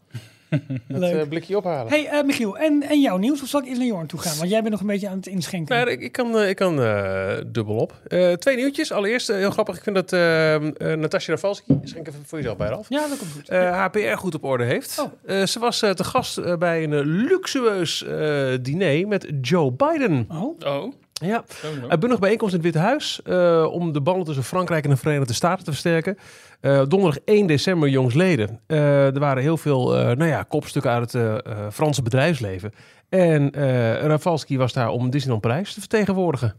Het 0.60 0.98
Leuk. 0.98 1.14
eh, 1.22 1.28
blikje 1.28 1.56
ophalen. 1.56 1.88
Hey 1.92 2.06
eh, 2.08 2.24
Michiel, 2.24 2.58
en, 2.58 2.82
en 2.82 3.00
jouw 3.00 3.16
nieuws? 3.16 3.42
Of 3.42 3.48
zal 3.48 3.60
ik 3.60 3.66
eerst 3.66 3.78
naar 3.78 3.86
Jorn 3.88 4.06
toe 4.06 4.18
gaan? 4.20 4.36
Want 4.38 4.50
jij 4.50 4.58
bent 4.60 4.70
nog 4.70 4.80
een 4.80 4.86
beetje 4.86 5.08
aan 5.08 5.16
het 5.16 5.26
inschenken. 5.26 5.76
Nou, 5.76 5.90
ik, 5.90 6.00
ik 6.00 6.12
kan, 6.12 6.42
ik 6.42 6.56
kan 6.56 6.82
eh, 6.82 7.32
dubbel 7.46 7.76
op. 7.76 7.94
Eh, 8.08 8.32
twee 8.32 8.56
nieuwtjes. 8.56 8.92
Allereerst, 8.92 9.28
heel 9.28 9.50
grappig. 9.50 9.76
Ik 9.76 9.82
vind 9.82 9.96
dat 9.96 10.12
eh 10.12 10.54
eh, 10.54 10.62
Natasja 10.98 11.32
Rafalski, 11.34 11.80
schenk 11.84 12.08
even 12.08 12.22
voor 12.26 12.38
jezelf 12.38 12.56
bij 12.56 12.68
Ralf, 12.68 12.86
Ja, 12.88 13.08
dat 13.08 13.18
komt 13.18 13.32
goed. 13.32 13.48
eh 13.48 13.70
haar 13.70 13.90
PR 13.90 14.16
goed 14.16 14.34
op 14.34 14.44
orde 14.44 14.64
heeft. 14.64 14.98
Oh. 15.00 15.36
Eh, 15.38 15.46
ze 15.46 15.58
was 15.58 15.82
eh, 15.82 15.90
te 15.90 16.04
gast 16.04 16.58
bij 16.58 16.82
een 16.84 17.00
luxueus 17.04 18.04
eh, 18.04 18.48
diner 18.60 19.08
met 19.08 19.26
Joe 19.40 19.72
Biden. 19.72 20.26
Oh, 20.32 20.56
Oh, 20.66 20.92
Ja, 21.12 21.44
nou. 21.62 21.90
uitbundig 21.90 22.18
bijeenkomst 22.18 22.54
in 22.54 22.60
het 22.60 22.72
Witte 22.72 22.88
Huis 22.88 23.20
eh, 23.24 23.68
om 23.72 23.92
de 23.92 24.00
banden 24.00 24.24
tussen 24.24 24.44
Frankrijk 24.44 24.84
en 24.84 24.90
de 24.90 24.96
Verenigde 24.96 25.32
Staten 25.34 25.64
te 25.64 25.70
versterken. 25.70 26.18
Eh, 26.62 26.82
donderdag 26.88 27.18
1 27.24 27.46
december 27.46 27.88
jongsleden. 27.88 28.60
Eh, 28.66 29.06
er 29.14 29.18
waren 29.18 29.42
heel 29.42 29.56
veel 29.56 29.96
eh, 29.96 30.04
nou 30.04 30.24
ja, 30.24 30.42
kopstukken 30.42 30.90
uit 30.90 31.12
het 31.12 31.42
Franse 31.72 32.02
bedrijfsleven. 32.02 32.72
En 33.08 33.50
eh 33.50 34.04
Rafalski 34.04 34.56
was 34.56 34.72
daar 34.72 34.88
om 34.88 35.10
Disneyland 35.10 35.42
Parijs 35.42 35.74
te 35.74 35.80
vertegenwoordigen. 35.80 36.54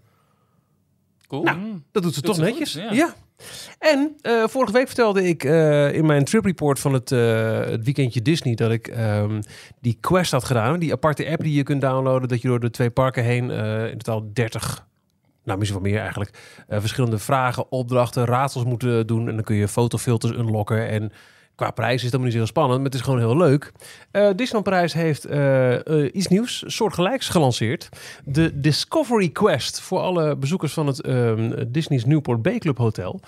cool. 1.27 1.43
Nou, 1.43 1.57
Dat 1.91 2.03
doet 2.03 2.13
ze 2.13 2.21
Doet 2.21 2.35
toch 2.35 2.35
ze 2.35 2.51
netjes. 2.51 2.73
goed, 2.73 2.81
ja. 2.81 2.91
ja. 2.91 3.13
En 3.79 4.15
vorige 4.49 4.73
week 4.73 4.85
vertelde 4.85 5.23
ik 5.23 5.43
in 5.93 6.05
mijn 6.05 6.23
trip 6.23 6.45
report 6.45 6.79
van 6.79 6.93
het, 6.93 7.09
het 7.09 7.83
weekendje 7.83 8.21
Disney 8.21 8.55
dat 8.55 8.71
ik 8.71 8.87
ehm, 8.87 9.41
die 9.81 9.97
quest 10.01 10.31
had 10.31 10.43
gedaan. 10.43 10.79
Die 10.79 10.91
aparte 10.91 11.29
app 11.29 11.43
die 11.43 11.53
je 11.53 11.63
kunt 11.63 11.81
downloaden. 11.81 12.27
Dat 12.27 12.41
je 12.41 12.47
door 12.47 12.59
de 12.59 12.69
twee 12.69 12.89
parken 12.89 13.23
heen 13.23 13.49
in 13.89 13.97
totaal 13.97 14.29
30, 14.33 14.87
nou 15.43 15.59
misschien 15.59 15.81
wel 15.81 15.91
meer 15.91 16.01
eigenlijk, 16.01 16.39
eh, 16.67 16.79
verschillende 16.79 17.17
vragen, 17.17 17.71
opdrachten, 17.71 18.25
raadsels 18.25 18.65
moeten 18.65 19.07
doen. 19.07 19.27
En 19.27 19.35
dan 19.35 19.43
kun 19.43 19.55
je 19.55 19.67
fotofilters 19.67 20.37
unlocken. 20.37 20.87
En 20.87 21.11
qua 21.55 21.71
prijs 21.71 22.03
is 22.03 22.11
dat 22.11 22.21
niet 22.21 22.31
zo 22.31 22.37
heel 22.37 22.47
spannend, 22.47 22.75
maar 22.75 22.85
het 22.85 22.95
is 22.95 23.01
gewoon 23.01 23.19
heel 23.19 23.37
leuk. 23.37 23.71
Eh 24.11 24.27
Disneyland 24.35 24.63
Parijs 24.63 24.93
heeft 24.93 25.25
eh, 25.25 25.75
iets 26.11 26.27
nieuws, 26.27 26.63
soortgelijks 26.65 27.29
gelanceerd. 27.29 27.89
De 28.25 28.59
Discovery 28.59 29.29
Quest 29.29 29.81
voor 29.81 29.99
alle 29.99 30.35
bezoekers 30.35 30.73
van 30.73 30.87
het 30.87 31.01
ehm, 31.01 31.63
Disney's 31.67 32.05
Newport 32.05 32.41
Bay 32.41 32.57
Club 32.57 32.77
Hotel. 32.77 33.19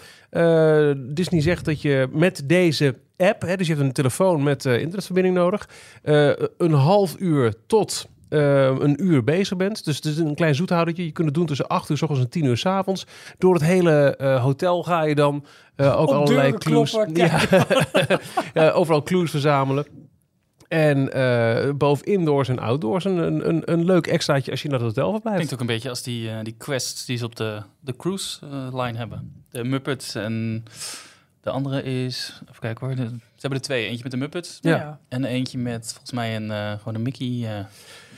Disney 0.98 1.42
zegt 1.42 1.66
dat 1.66 1.82
je 1.82 2.08
met 2.12 2.42
deze 2.46 2.96
app, 3.18 3.42
hè, 3.42 3.58
dus 3.58 3.68
je 3.68 3.74
hebt 3.74 3.86
een 3.86 3.94
telefoon 3.94 4.44
met 4.44 4.66
internetverbinding 4.66 5.36
nodig, 5.36 5.70
een 6.58 6.74
half 6.74 7.16
uur 7.20 7.54
tot 7.68 8.08
een 8.80 9.04
uur 9.04 9.24
bezig 9.24 9.58
bent. 9.58 9.86
Dus 9.86 9.96
het 9.96 10.06
is 10.06 10.18
een 10.18 10.36
klein 10.36 10.56
zoethoudertje. 10.56 11.06
Je 11.06 11.12
kunt 11.12 11.26
het 11.28 11.36
doen 11.36 11.46
tussen 11.46 11.68
8 11.68 11.90
uur 11.90 11.98
s 11.98 12.02
ochtends 12.02 12.24
en 12.24 12.30
10 12.30 12.44
uur 12.46 12.58
s 12.58 12.66
avonds. 12.66 13.06
Door 13.38 13.54
het 13.54 13.64
hele 13.64 14.16
eh, 14.16 14.44
hotel 14.44 14.84
ga 14.84 15.04
je 15.04 15.16
dan 15.16 15.46
eh, 15.76 16.00
ook 16.00 16.08
Op 16.10 16.16
allerlei 16.16 16.54
clues. 16.54 16.92
kloppen, 16.92 17.16
Ja. 17.16 17.40
Ja, 18.54 18.72
overal 18.80 19.04
clues 19.04 19.32
verzamelen. 19.32 19.86
En 20.68 21.12
eh 21.14 21.72
boven 21.74 22.06
indoors 22.06 22.50
en 22.50 22.60
outdoors 22.60 23.06
een, 23.06 23.18
een, 23.18 23.48
een, 23.50 23.62
een 23.72 23.86
leuk 23.86 24.08
extraatje 24.08 24.52
als 24.52 24.62
je 24.62 24.70
naar 24.70 24.80
het 24.80 24.88
hotel 24.88 25.12
verblijft. 25.12 25.38
Klinkt 25.38 25.54
ook 25.54 25.60
een 25.60 25.74
beetje 25.76 25.90
als 25.90 26.04
die, 26.04 26.30
eh, 26.30 26.38
die 26.44 26.56
quests 26.58 27.06
die 27.06 27.18
ze 27.18 27.26
op 27.26 27.36
de, 27.36 27.62
de 27.80 27.96
cruise 27.96 28.46
eh, 28.46 28.68
line 28.84 28.98
hebben. 28.98 29.44
De 29.50 29.64
Muppets 29.64 30.16
en 30.16 30.64
de 31.42 31.50
andere 31.50 31.84
is... 31.84 32.42
Even 32.50 32.60
kijken 32.62 32.86
hoor. 32.88 32.96
de- 32.96 33.02
ze 33.12 33.42
hebben 33.42 33.60
er 33.60 33.66
twee. 33.66 33.86
Eentje 33.88 34.04
met 34.04 34.12
de 34.12 34.18
Muppets 34.18 34.58
Ja. 34.62 35.00
en 35.10 35.26
eentje 35.26 35.58
met 35.58 35.88
volgens 35.90 36.12
mij 36.12 36.36
een, 36.36 36.52
eh, 36.52 36.72
gewoon 36.78 36.96
een 36.96 37.02
Mickey 37.02 37.66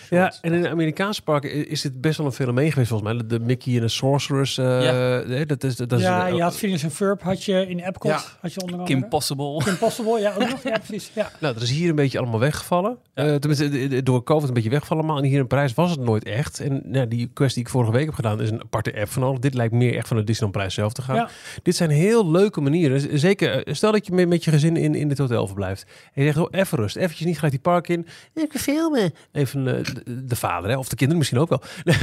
Ja, 0.09 0.33
en 0.41 0.53
in 0.53 0.61
de 0.61 0.69
Amerikaanse 0.69 1.21
parken 1.21 1.67
is 1.69 1.81
dit 1.81 2.01
best 2.01 2.17
wel 2.17 2.25
een 2.25 2.31
fenomeen 2.31 2.71
geweest 2.71 2.89
volgens 2.89 3.13
mij. 3.13 3.27
De 3.27 3.39
Mickey 3.39 3.75
en 3.75 3.81
de 3.81 3.87
Sorceress. 3.87 4.57
eh, 4.57 4.83
Ja. 4.83 5.23
nee, 5.27 5.45
dat 5.45 5.63
is, 5.63 5.75
dat 5.75 5.91
is, 5.91 6.01
ja, 6.01 6.27
je 6.27 6.41
had 6.41 6.55
Phineas 6.55 6.83
en 6.83 6.91
Ferb 6.91 7.21
had 7.21 7.43
je 7.43 7.67
in 7.67 7.79
Epcot. 7.79 8.11
Ja. 8.11 8.21
Had 8.41 8.53
je 8.53 8.61
onder 8.61 8.79
andere. 8.79 8.99
Kim 8.99 9.09
Possible. 9.09 9.63
Kim 9.63 9.77
Possible, 9.77 10.19
ja, 10.19 10.33
ook 10.33 10.49
nog. 10.49 10.63
Ja, 10.63 10.77
precies. 10.87 11.11
Ja. 11.13 11.31
Nou, 11.39 11.53
dat 11.53 11.63
is 11.63 11.69
hier 11.71 11.89
een 11.89 11.95
beetje 11.95 12.17
allemaal 12.19 12.39
weggevallen. 12.39 12.97
Ja. 13.15 13.23
Eh, 13.25 13.35
tenminste, 13.35 14.03
door 14.03 14.23
COVID 14.23 14.47
een 14.47 14.53
beetje 14.53 14.69
weggevallen. 14.69 15.05
Maar 15.05 15.21
hier 15.23 15.39
in 15.39 15.47
Parijs 15.47 15.73
was 15.73 15.91
het 15.91 15.99
nooit 15.99 16.23
echt. 16.23 16.59
En 16.59 16.81
nou, 16.85 17.07
die 17.07 17.29
quest 17.33 17.53
die 17.55 17.63
ik 17.63 17.69
vorige 17.69 17.91
week 17.91 18.05
heb 18.05 18.13
gedaan, 18.13 18.41
is 18.41 18.49
een 18.49 18.61
aparte 18.61 18.99
app 18.99 19.09
van 19.09 19.21
nodig. 19.21 19.39
Dit 19.39 19.53
lijkt 19.53 19.73
meer 19.73 19.95
echt 19.95 20.07
van 20.07 20.17
de 20.17 20.23
Disneyland 20.23 20.53
Parijs 20.57 20.73
zelf 20.73 20.93
te 20.93 21.01
gaan. 21.01 21.15
Ja. 21.15 21.29
Dit 21.63 21.75
zijn 21.75 21.89
heel 21.89 22.31
leuke 22.31 22.61
manieren. 22.61 23.19
Zeker, 23.19 23.63
eh, 23.65 23.73
stel 23.73 23.91
dat 23.91 24.05
je 24.05 24.11
met, 24.13 24.27
met 24.27 24.43
je 24.43 24.51
gezin 24.51 24.77
in, 24.77 24.95
in 24.95 25.07
dit 25.07 25.17
hotel 25.17 25.47
verblijft. 25.47 25.85
En 26.13 26.23
je 26.23 26.31
zegt, 26.31 26.37
oh, 26.45 26.59
even 26.59 26.77
rust. 26.77 26.95
Eventjes 26.95 27.25
niet 27.25 27.35
gelijk 27.35 27.53
die 27.53 27.61
park 27.61 27.87
in. 27.87 27.99
Ik 28.33 28.51
wil 28.51 28.61
filmen. 28.61 29.13
Even 29.31 29.67
eh, 29.77 29.83
de, 30.05 30.25
de 30.25 30.35
vader, 30.35 30.69
hè, 30.69 30.77
of 30.77 30.87
de 30.89 30.95
kinderen 30.95 31.17
misschien 31.17 31.39
ook 31.39 31.49
wel. 31.49 31.61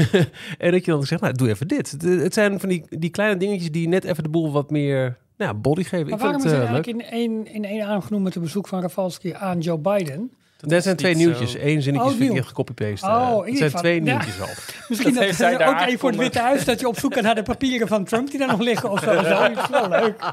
en 0.58 0.70
dat 0.70 0.84
je 0.84 0.90
dan 0.90 1.04
zegt, 1.04 1.20
nou, 1.22 1.34
doe 1.34 1.48
even 1.48 1.68
dit. 1.68 2.00
De- 2.00 2.08
het 2.08 2.34
zijn 2.34 2.60
van 2.60 2.68
die, 2.68 2.84
die 2.88 3.10
kleine 3.10 3.36
dingetjes 3.36 3.70
die 3.70 3.88
net 3.88 4.04
even 4.04 4.22
de 4.22 4.28
boel 4.28 4.52
wat 4.52 4.70
meer 4.70 5.16
nou, 5.36 5.54
body 5.54 5.82
geven. 5.82 6.04
Maar 6.04 6.14
ik 6.14 6.18
waarom 6.20 6.40
vind 6.40 6.52
is 6.52 6.58
het 6.58 6.60
er 6.60 6.68
eh, 6.68 6.74
leuk. 6.74 6.84
eigenlijk 6.86 7.12
in 7.12 7.18
één, 7.18 7.54
in 7.54 7.64
één 7.64 7.86
aangenomen 7.86 8.22
met 8.22 8.34
een 8.34 8.42
bezoek 8.42 8.68
van 8.68 8.80
Rafalski 8.80 9.32
aan 9.32 9.60
Joe 9.60 9.78
Biden? 9.78 10.32
Dat 10.66 10.82
zijn 10.82 10.96
twee 10.96 11.12
zo- 11.12 11.18
nieuwtjes. 11.18 11.54
Eén 11.54 11.82
zinnetje 11.82 12.10
Oh, 12.10 12.16
vind 12.16 12.34
ik 12.36 12.44
gecopy-paste. 12.44 13.06
Oh, 13.06 13.12
Eh, 13.42 13.48
het 13.48 13.56
zijn 13.58 13.70
van- 13.70 13.80
twee 13.80 13.94
ja. 13.94 14.00
nieuwtjes 14.02 14.40
al. 14.40 14.46
Misschien 14.88 15.14
Dat 15.14 15.22
dat, 15.28 15.36
dat 15.38 15.58
daar 15.58 15.68
ook 15.68 15.86
even 15.86 15.98
voor 15.98 16.10
het. 16.10 16.18
Witte 16.18 16.38
Huis 16.38 16.64
dat 16.64 16.80
je 16.80 16.88
op 16.88 16.98
zoek 16.98 17.14
gaat 17.14 17.22
naar 17.22 17.34
de 17.34 17.42
papieren 17.42 17.88
van 17.88 18.04
Trump 18.04 18.30
die 18.30 18.38
daar 18.38 18.48
nog 18.48 18.60
liggen 18.60 18.90
of 18.90 19.00
zo. 19.00 19.22
Zoiets 19.22 19.68
wel 19.70 19.88
leuk. 19.88 20.24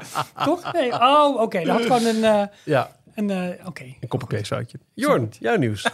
Toch? 0.44 0.72
Nee. 0.72 0.92
Oh, 0.92 1.40
oké. 1.40 1.58
Dat 1.64 1.68
had 1.68 1.82
gewoon 1.82 2.04
een... 2.06 2.24
eh, 2.24 2.42
Ja, 2.64 2.90
een 3.14 3.30
eh, 3.30 3.66
oké. 3.66 3.84
een 4.00 4.08
copy-paste 4.08 4.54
uitje. 4.54 4.78
Jorn, 4.94 5.28
jouw 5.38 5.56
nieuws. 5.56 5.86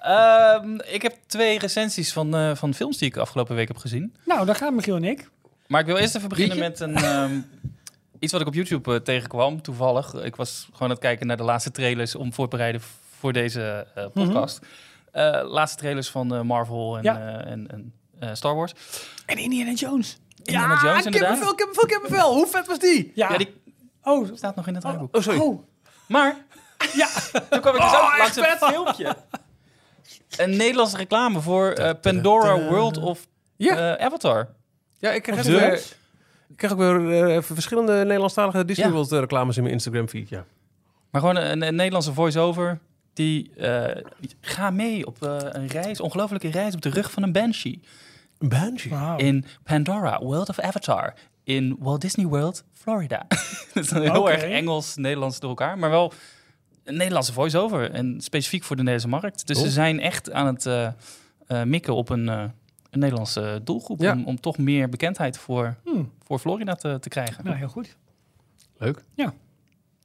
Ehm, 0.00 0.78
ik 0.90 1.02
heb 1.02 1.14
twee 1.26 1.58
recensies 1.58 2.12
van, 2.12 2.34
eh, 2.34 2.54
van 2.54 2.74
films 2.74 2.98
die 2.98 3.08
ik 3.08 3.16
afgelopen 3.16 3.54
week 3.56 3.68
heb 3.68 3.76
gezien. 3.76 4.14
Nou, 4.24 4.46
daar 4.46 4.54
gaan 4.54 4.74
Michiel 4.74 4.96
en 4.96 5.04
ik. 5.04 5.30
Maar 5.66 5.80
ik 5.80 5.86
wil 5.86 5.96
eerst 5.96 6.14
even 6.16 6.28
beginnen 6.28 6.58
met 6.58 6.80
een, 6.80 6.94
ehm, 6.96 7.40
iets 8.18 8.32
wat 8.32 8.40
ik 8.40 8.46
op 8.46 8.54
YouTube 8.54 8.94
eh, 8.94 9.00
tegenkwam, 9.00 9.62
toevallig. 9.62 10.14
Ik 10.14 10.36
was 10.36 10.64
gewoon 10.64 10.82
aan 10.82 10.90
het 10.90 10.98
kijken 10.98 11.26
naar 11.26 11.36
de 11.36 11.42
laatste 11.42 11.70
trailers 11.70 12.14
om 12.14 12.32
voor 12.32 12.48
te 12.48 12.56
bereiden 12.56 12.80
voor 13.18 13.32
deze 13.32 13.86
eh, 13.94 14.04
podcast. 14.14 14.58
Eh, 15.12 15.40
laatste 15.44 15.78
trailers 15.78 16.08
van 16.10 16.46
Marvel 16.46 16.96
en, 16.96 17.02
Ja. 17.02 17.44
en, 17.44 17.92
en 18.18 18.36
Star 18.36 18.54
Wars. 18.54 18.72
En 19.26 19.36
Indiana 19.38 19.72
Jones. 19.72 20.18
Indiana 20.44 20.80
Jones 20.82 21.04
inderdaad. 21.04 21.38
kippenvel, 21.54 21.86
kippenvel. 21.86 22.34
Hoe 22.34 22.46
vet 22.46 22.66
was 22.66 22.78
die? 22.78 23.12
Ja. 23.14 23.30
Ja, 23.32 23.38
die 23.38 23.58
Oh, 24.02 24.28
staat 24.36 24.56
nog 24.56 24.66
in 24.66 24.74
het. 24.74 24.84
Oh, 24.84 25.02
sorry. 25.12 25.38
oh. 25.38 25.62
Maar 26.08 26.36
Ja. 26.92 27.08
toen 27.50 27.60
kwam 27.60 27.74
ik 27.74 27.80
dus 27.80 27.90
Oh, 27.90 28.04
ook 28.04 28.18
langs 28.18 28.36
een 28.36 28.44
filmpje. 28.68 29.16
Een 30.36 30.56
Nederlandse 30.56 30.96
reclame 30.96 31.40
voor 31.40 31.70
eh, 31.70 31.90
Pandora 32.00 32.68
World 32.68 32.96
of 32.98 33.26
Ja. 33.56 33.96
eh, 33.96 34.04
Avatar. 34.06 34.48
Ja, 34.98 35.10
ik 35.10 35.22
krijg, 35.22 35.42
weer, 35.42 35.70
dat? 35.70 35.96
ik 36.48 36.56
krijg 36.56 36.72
ook 36.72 36.78
weer 36.78 37.30
eh, 37.36 37.42
verschillende 37.42 37.92
Nederlandstalige 37.92 38.64
Disney 38.64 38.86
Ja. 38.86 38.92
World 38.92 39.10
reclames 39.12 39.56
in 39.56 39.62
mijn 39.62 39.74
Instagram 39.74 40.08
feed. 40.08 40.28
Ja. 40.28 40.44
Maar 41.10 41.20
gewoon 41.20 41.36
een, 41.36 41.62
een 41.62 41.74
Nederlandse 41.74 42.12
voice-over. 42.12 42.78
Die 43.12 43.54
eh, 43.54 44.02
ga 44.40 44.70
mee 44.70 45.06
op 45.06 45.16
een 45.20 45.66
reis, 45.66 46.00
ongelofelijke 46.00 46.50
reis 46.50 46.74
op 46.74 46.80
de 46.82 46.88
rug 46.90 47.10
van 47.10 47.22
een 47.22 47.32
banshee. 47.32 47.80
Een 48.38 48.48
banshee. 48.48 49.16
In 49.16 49.44
Pandora, 49.64 50.18
World 50.22 50.48
of 50.48 50.58
Avatar. 50.58 51.14
In 51.44 51.76
Walt 51.78 52.00
Disney 52.00 52.26
World, 52.26 52.64
Florida. 52.72 53.26
dat 53.74 53.84
is 53.84 53.88
dan 53.88 54.02
heel 54.02 54.30
erg 54.30 54.42
Engels, 54.42 54.96
Nederlands 54.96 55.40
door 55.40 55.48
elkaar. 55.50 55.78
Maar 55.78 55.90
wel 55.90 56.12
een 56.84 56.96
Nederlandse 56.96 57.32
voice-over. 57.32 57.90
En 57.90 58.20
specifiek 58.20 58.62
voor 58.64 58.76
de 58.76 58.82
Nederlandse 58.82 59.20
markt. 59.20 59.46
Dus 59.46 59.58
ze 59.60 59.70
zijn 59.70 60.00
echt 60.00 60.32
aan 60.32 60.46
het 60.46 60.66
eh, 60.66 60.86
eh, 61.46 61.62
mikken 61.62 61.94
op 61.94 62.08
een, 62.08 62.28
eh, 62.28 62.44
een 62.90 62.98
Nederlandse 62.98 63.60
doelgroep. 63.64 64.00
Ja. 64.00 64.12
Om, 64.12 64.24
om 64.24 64.40
toch 64.40 64.58
meer 64.58 64.88
bekendheid 64.88 65.38
voor, 65.38 65.74
Hmm. 65.84 66.12
voor 66.26 66.38
Florida 66.38 66.74
te, 66.74 66.98
te 67.00 67.08
krijgen. 67.08 67.44
Nou, 67.44 67.56
heel 67.56 67.68
goed. 67.68 67.96
Leuk. 68.78 69.04
Ja. 69.14 69.32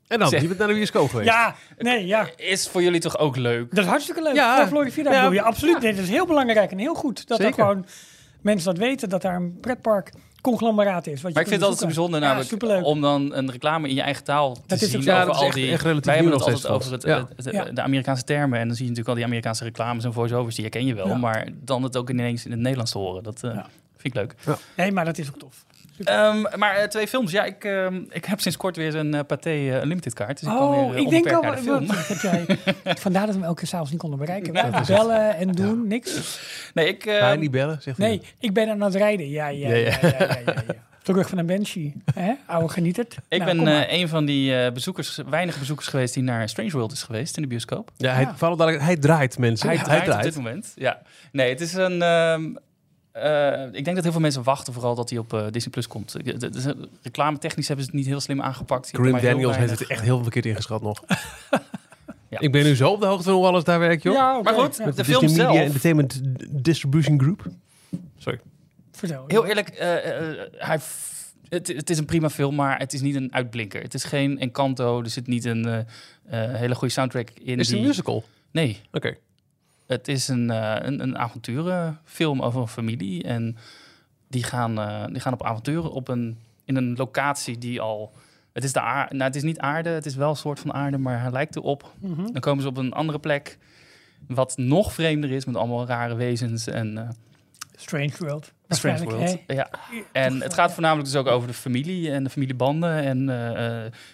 En 0.08 0.20
dan, 0.20 0.30
Zeg. 0.30 0.42
je 0.42 0.48
bent 0.48 0.60
naar 0.60 0.68
de 0.68 0.74
bioscoop 0.74 1.10
geweest. 1.10 1.30
Ja, 1.30 1.56
nee, 1.78 2.06
ja. 2.06 2.28
Is 2.36 2.68
voor 2.68 2.82
jullie 2.84 3.00
toch 3.00 3.18
ook 3.18 3.36
leuk? 3.36 3.70
Dat 3.76 3.84
is 3.84 3.90
hartstikke 3.90 4.22
leuk. 4.22 4.36
Ja. 4.36 4.60
Ja, 4.60 4.68
Florida 4.68 5.12
Ja. 5.12 5.18
bedoel 5.20 5.34
je. 5.34 5.42
Absoluut. 5.42 5.82
Nee, 5.82 5.94
dat 5.94 6.04
is 6.04 6.10
heel 6.10 6.26
belangrijk 6.26 6.72
en 6.72 6.78
heel 6.78 6.94
goed. 6.96 7.28
Dat 7.28 7.40
er 7.40 7.46
Zeker. 7.46 7.64
gewoon 7.64 7.86
mensen 8.42 8.74
dat 8.76 8.78
weten, 8.84 9.10
dat 9.10 9.22
daar 9.22 9.36
een 9.36 9.60
pretpark 9.60 10.12
conglomeraat 10.52 11.08
is. 11.08 11.12
Wat 11.14 11.22
je 11.22 11.34
Maar 11.34 11.42
ik 11.42 11.48
vind 11.48 11.62
het 11.62 11.70
altijd 11.70 11.86
bijzonder 11.86 12.20
namelijk 12.20 12.86
om 12.86 13.02
dan 13.02 13.34
een 13.36 13.52
reclame 13.52 13.90
in 13.90 13.96
je 13.96 14.02
eigen 14.02 14.24
taal 14.24 14.54
te 14.54 14.62
Dat 14.68 14.82
is 14.82 14.90
zien. 14.90 14.98
ook 15.00 15.04
zo. 15.06 15.10
Ja, 15.12 15.16
over 15.16 15.26
dat 15.28 15.36
is 15.36 15.42
al 15.42 15.48
echt- 15.48 15.56
die, 15.56 15.72
echt 15.72 15.84
relatief 15.84 16.06
wij 16.06 16.16
hebben 16.16 16.34
het 16.34 16.42
nog 16.42 16.54
altijd 16.54 16.74
over 16.74 16.92
het, 16.92 17.76
de 17.76 17.82
Amerikaanse 17.82 18.24
termen. 18.24 18.60
En 18.60 18.68
dan 18.68 18.76
zie 18.76 18.84
je 18.86 18.90
natuurlijk 18.92 19.08
al 19.10 19.16
die 19.16 19.24
Amerikaanse 19.26 19.64
reclames 19.64 20.04
en 20.04 20.14
voice-overs. 20.14 20.56
Die 20.56 20.64
herken 20.64 20.86
je 20.86 20.94
wel. 20.94 21.08
Ja. 21.08 21.18
Maar 21.18 21.48
dan 21.64 21.84
het 21.84 21.98
ook 21.98 22.10
ineens 22.10 22.46
in 22.46 22.52
het 22.52 22.60
Nederlands 22.60 22.92
te 22.92 22.98
horen. 22.98 23.24
Dat 23.24 23.44
eh, 23.44 23.54
Ja. 23.54 23.66
vind 23.98 24.16
ik 24.16 24.22
leuk. 24.22 24.36
Nee, 24.76 24.92
maar 24.92 25.06
dat 25.06 25.18
is 25.18 25.28
ook 25.28 25.40
tof. 25.40 25.66
Ehm, 26.04 26.42
maar 26.56 26.76
eh, 26.76 26.88
twee 26.88 27.08
films. 27.08 27.32
Ja, 27.32 27.44
ik, 27.44 27.64
ehm, 27.64 28.02
ik 28.10 28.26
heb 28.26 28.40
sinds 28.40 28.58
kort 28.58 28.76
weer 28.76 28.96
een 28.96 29.14
eh, 29.14 29.20
Pathé 29.28 29.50
eh, 29.50 29.82
Unlimited 29.82 30.14
kaart. 30.14 30.40
Dus 30.40 30.50
ik 30.50 30.56
kan 30.58 30.70
weer 30.72 30.80
Oh, 30.80 30.94
eh, 30.94 31.00
ik 31.02 31.10
denk 31.10 31.32
al, 31.32 31.42
naar 31.42 31.56
de 31.56 31.62
film. 31.62 31.86
wat, 31.88 32.22
jij, 32.22 32.46
vandaar 33.06 33.26
dat 33.26 33.36
we 33.36 33.40
hem 33.40 33.44
elke 33.44 33.60
keer 33.60 33.68
s'avonds 33.68 33.92
niet 33.92 34.00
konden 34.00 34.20
bereiken. 34.20 34.54
Ja, 34.54 34.84
bellen 34.88 35.36
en 35.36 35.52
doen, 35.52 35.88
niks. 35.88 36.40
Nee, 36.74 36.88
ik, 36.88 37.06
eh, 37.06 37.18
Ga 37.18 37.32
je 37.32 37.38
niet 37.38 37.52
bellen? 37.52 37.82
Zegt 37.82 37.98
hij. 37.98 38.08
Nee, 38.08 38.22
ik 38.40 38.54
ben 38.54 38.70
aan 38.70 38.82
het 38.82 38.96
rijden. 38.96 39.30
Ja, 39.30 39.48
ja, 39.48 39.70
Ja, 39.70 39.76
ja, 39.76 39.90
ja. 39.90 39.98
ja, 40.02 40.16
ja, 40.20 40.38
ja, 40.46 40.54
ja. 40.68 40.74
Terug 41.04 41.30
van 41.30 41.38
een 41.38 41.46
Banshee. 41.46 41.94
Hè? 42.14 42.32
Oude 42.46 42.70
genieterd. 42.74 43.16
ik 43.30 43.40
Nou, 43.44 43.56
ben 43.56 43.64
maar. 43.64 43.86
een 43.90 44.08
van 44.08 44.26
die 44.26 44.72
bezoekers, 44.72 45.20
weinige 45.30 45.60
bezoekers 45.60 45.88
geweest 45.88 46.14
die 46.14 46.24
naar 46.24 46.50
Strange 46.50 46.72
World 46.72 46.92
is 46.92 47.04
geweest 47.04 47.36
in 47.36 47.42
de 47.42 47.48
bioscoop. 47.50 47.92
Ja, 47.98 48.14
hij, 48.14 48.24
Ja. 48.24 48.36
vooral 48.36 48.58
dadelijk- 48.58 48.84
hij 48.84 48.96
draait 48.98 49.38
mensen. 49.38 49.68
Hij, 49.68 49.78
Hij, 49.78 49.86
draait, 50.02 50.16
op 50.16 50.22
dit 50.22 50.36
moment. 50.36 50.72
Ja. 50.76 51.02
Nee, 51.32 51.50
het 51.50 51.62
is 51.62 51.74
een. 51.74 52.02
ehm, 52.02 52.54
eh, 53.16 53.66
ik 53.72 53.84
denk 53.84 53.96
dat 53.96 54.04
heel 54.04 54.12
veel 54.12 54.22
mensen 54.22 54.44
wachten 54.44 54.74
vooral 54.74 54.96
dat 54.96 55.10
hij 55.10 55.20
op 55.20 55.34
eh, 55.34 55.46
Disney 55.52 55.72
Plus 55.72 55.88
komt. 55.88 56.16
Is- 56.24 56.66
Reclame 57.02 57.38
technisch 57.38 57.68
hebben 57.68 57.86
ze 57.86 57.92
het 57.92 58.00
niet 58.00 58.10
heel 58.10 58.20
slim 58.20 58.42
aangepakt. 58.42 58.90
Grim 58.92 59.20
Daniels 59.22 59.58
heeft 59.58 59.80
het 59.80 59.88
echt 59.90 60.02
heel 60.02 60.22
verkeerd 60.22 60.46
ingeschat 60.46 60.82
nog. 60.82 61.04
Ja. 62.30 62.40
Ik 62.40 62.52
ben 62.52 62.64
nu 62.64 62.76
zo 62.76 62.90
op 62.92 63.00
de 63.00 63.06
hoogte 63.06 63.24
van 63.24 63.34
hoe 63.34 63.46
alles 63.46 63.64
daar 63.64 63.80
werkt, 63.80 64.04
joh. 64.04 64.14
Ja. 64.14 64.42
Maar 64.42 64.54
goed, 64.54 64.78
Ja, 64.78 64.86
Met 64.86 64.96
de 64.96 65.04
Disney 65.04 65.20
film 65.20 65.32
Media 65.32 65.52
zelf. 65.52 65.66
Entertainment 65.66 66.22
Distribution 66.50 67.20
Group. 67.20 67.46
Sorry. 68.18 68.40
vertel. 68.92 69.24
Heel 69.28 69.46
eerlijk, 69.46 69.70
eh, 69.70 69.96
eh, 70.32 70.38
hij, 70.58 70.80
het, 71.50 71.68
het 71.68 71.90
is 71.90 71.98
een 71.98 72.06
prima 72.06 72.30
film, 72.30 72.56
maar 72.56 72.78
het 72.80 72.94
is 72.94 73.02
niet 73.02 73.16
een 73.16 73.34
uitblinker. 73.34 73.82
Het 73.82 73.94
is 73.94 74.04
geen 74.04 74.40
Encanto, 74.40 75.02
er 75.02 75.10
zit 75.10 75.28
niet 75.28 75.46
een 75.46 75.66
eh, 75.66 75.78
eh, 76.50 76.56
hele 76.56 76.76
goede 76.76 76.94
soundtrack 76.94 77.30
in. 77.30 77.60
Is 77.60 77.70
het 77.70 77.78
een 77.80 77.86
musical? 77.86 78.24
Nee, 78.52 78.82
Oké. 78.92 79.16
Het 79.86 80.08
is 80.08 80.28
een, 80.28 80.50
eh, 80.50 80.76
een, 80.80 81.02
een 81.02 81.18
avonturenfilm 81.18 82.42
over 82.42 82.62
een 82.62 82.68
familie. 82.68 83.24
En 83.24 83.58
die 84.28 84.44
gaan, 84.44 84.80
eh, 84.80 85.06
die 85.06 85.20
gaan 85.20 85.34
op 85.34 85.44
avonturen 85.44 85.92
op 85.92 86.08
een, 86.08 86.38
in 86.66 86.76
een 86.76 86.96
locatie 86.96 87.58
die 87.58 87.82
al... 87.82 88.14
Het 88.54 88.64
is, 88.64 88.74
de 88.74 88.82
aarde, 88.82 89.14
nou, 89.14 89.26
het 89.26 89.36
is 89.36 89.44
niet 89.44 89.60
aarde, 89.60 89.90
het 89.90 90.06
is 90.06 90.16
wel 90.16 90.30
een 90.30 90.36
soort 90.36 90.60
van 90.60 90.74
aarde, 90.74 90.98
maar 90.98 91.22
hij 91.22 91.32
lijkt 91.32 91.56
erop. 91.56 91.94
Mhm. 92.00 92.32
Dan 92.32 92.42
komen 92.42 92.62
ze 92.62 92.70
op 92.70 92.78
een 92.78 92.94
andere 92.94 93.20
plek, 93.20 93.58
wat 94.28 94.58
nog 94.58 94.94
vreemder 94.94 95.32
is, 95.32 95.46
met 95.46 95.56
allemaal 95.56 95.86
rare 95.86 96.16
wezens 96.16 96.68
en 96.68 96.98
eh, 96.98 97.10
Strange 97.76 98.14
World. 98.18 98.54
Strange 98.68 99.04
World. 99.04 99.38
Ja. 99.48 99.70
En 100.12 100.42
het 100.42 100.54
gaat 100.54 100.74
voornamelijk 100.74 101.08
dus 101.08 101.20
ook 101.20 101.28
over 101.28 101.48
de 101.48 101.54
familie 101.54 102.12
en 102.12 102.24
de 102.24 102.30
familiebanden 102.30 103.04
en 103.04 103.26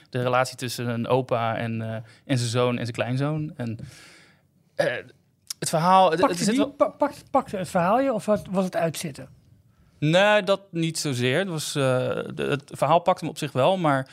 de 0.09 0.21
relatie 0.21 0.57
tussen 0.57 0.87
een 0.87 1.07
opa 1.07 1.57
en, 1.57 1.81
en 2.25 2.37
zijn 2.37 2.49
zoon 2.49 2.77
en 2.77 2.85
zijn 2.85 2.95
kleinzoon. 2.95 3.53
En 3.55 3.79
het 5.61 5.69
verhaal... 5.69 6.03
het- 6.03 6.11
het 6.19 6.21
Pakte, 6.27 6.37
zit 6.43 6.47
die, 6.47 6.57
wel- 6.57 6.69
pa- 6.71 6.87
pakte, 6.89 7.21
pakte 7.31 7.57
het 7.57 7.69
verhaal 7.69 7.99
je 7.99 8.13
of 8.13 8.25
was, 8.25 8.41
was 8.51 8.63
het 8.65 8.75
uitzitten? 8.75 9.27
Nee, 9.99 10.43
dat 10.43 10.61
niet 10.71 10.99
zozeer. 10.99 11.39
Het, 11.39 11.47
was, 11.47 11.75
eh, 11.75 11.83
de- 12.33 12.47
het 12.49 12.63
verhaal 12.73 12.99
pakte 12.99 13.23
me 13.23 13.29
op 13.29 13.37
zich 13.37 13.51
wel, 13.51 13.77
maar 13.77 14.09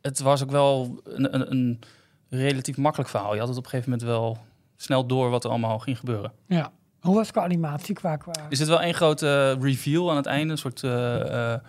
het 0.00 0.20
was 0.20 0.42
ook 0.42 0.50
wel 0.50 1.00
een, 1.04 1.34
een, 1.34 1.50
een 1.50 1.80
relatief 2.28 2.76
makkelijk 2.76 3.10
verhaal. 3.10 3.32
Je 3.34 3.38
had 3.38 3.48
het 3.48 3.58
op 3.58 3.64
een 3.64 3.70
gegeven 3.70 3.90
moment 3.90 4.08
wel 4.08 4.38
snel 4.76 5.06
door 5.06 5.30
wat 5.30 5.44
er 5.44 5.50
allemaal 5.50 5.78
ging 5.78 5.98
gebeuren. 5.98 6.32
Ja. 6.46 6.72
Hoe 7.00 7.14
was 7.14 7.26
het 7.26 7.36
qua 7.36 7.44
animatie? 7.44 7.94
Qua, 7.94 8.16
qua... 8.16 8.32
Er 8.50 8.56
zit 8.56 8.68
wel 8.68 8.80
één 8.80 8.94
grote 8.94 9.56
reveal 9.60 10.10
aan 10.10 10.16
het 10.16 10.26
einde, 10.26 10.52
een 10.52 10.58
soort 10.58 10.82
eh 10.82 11.52
eh, 11.54 11.60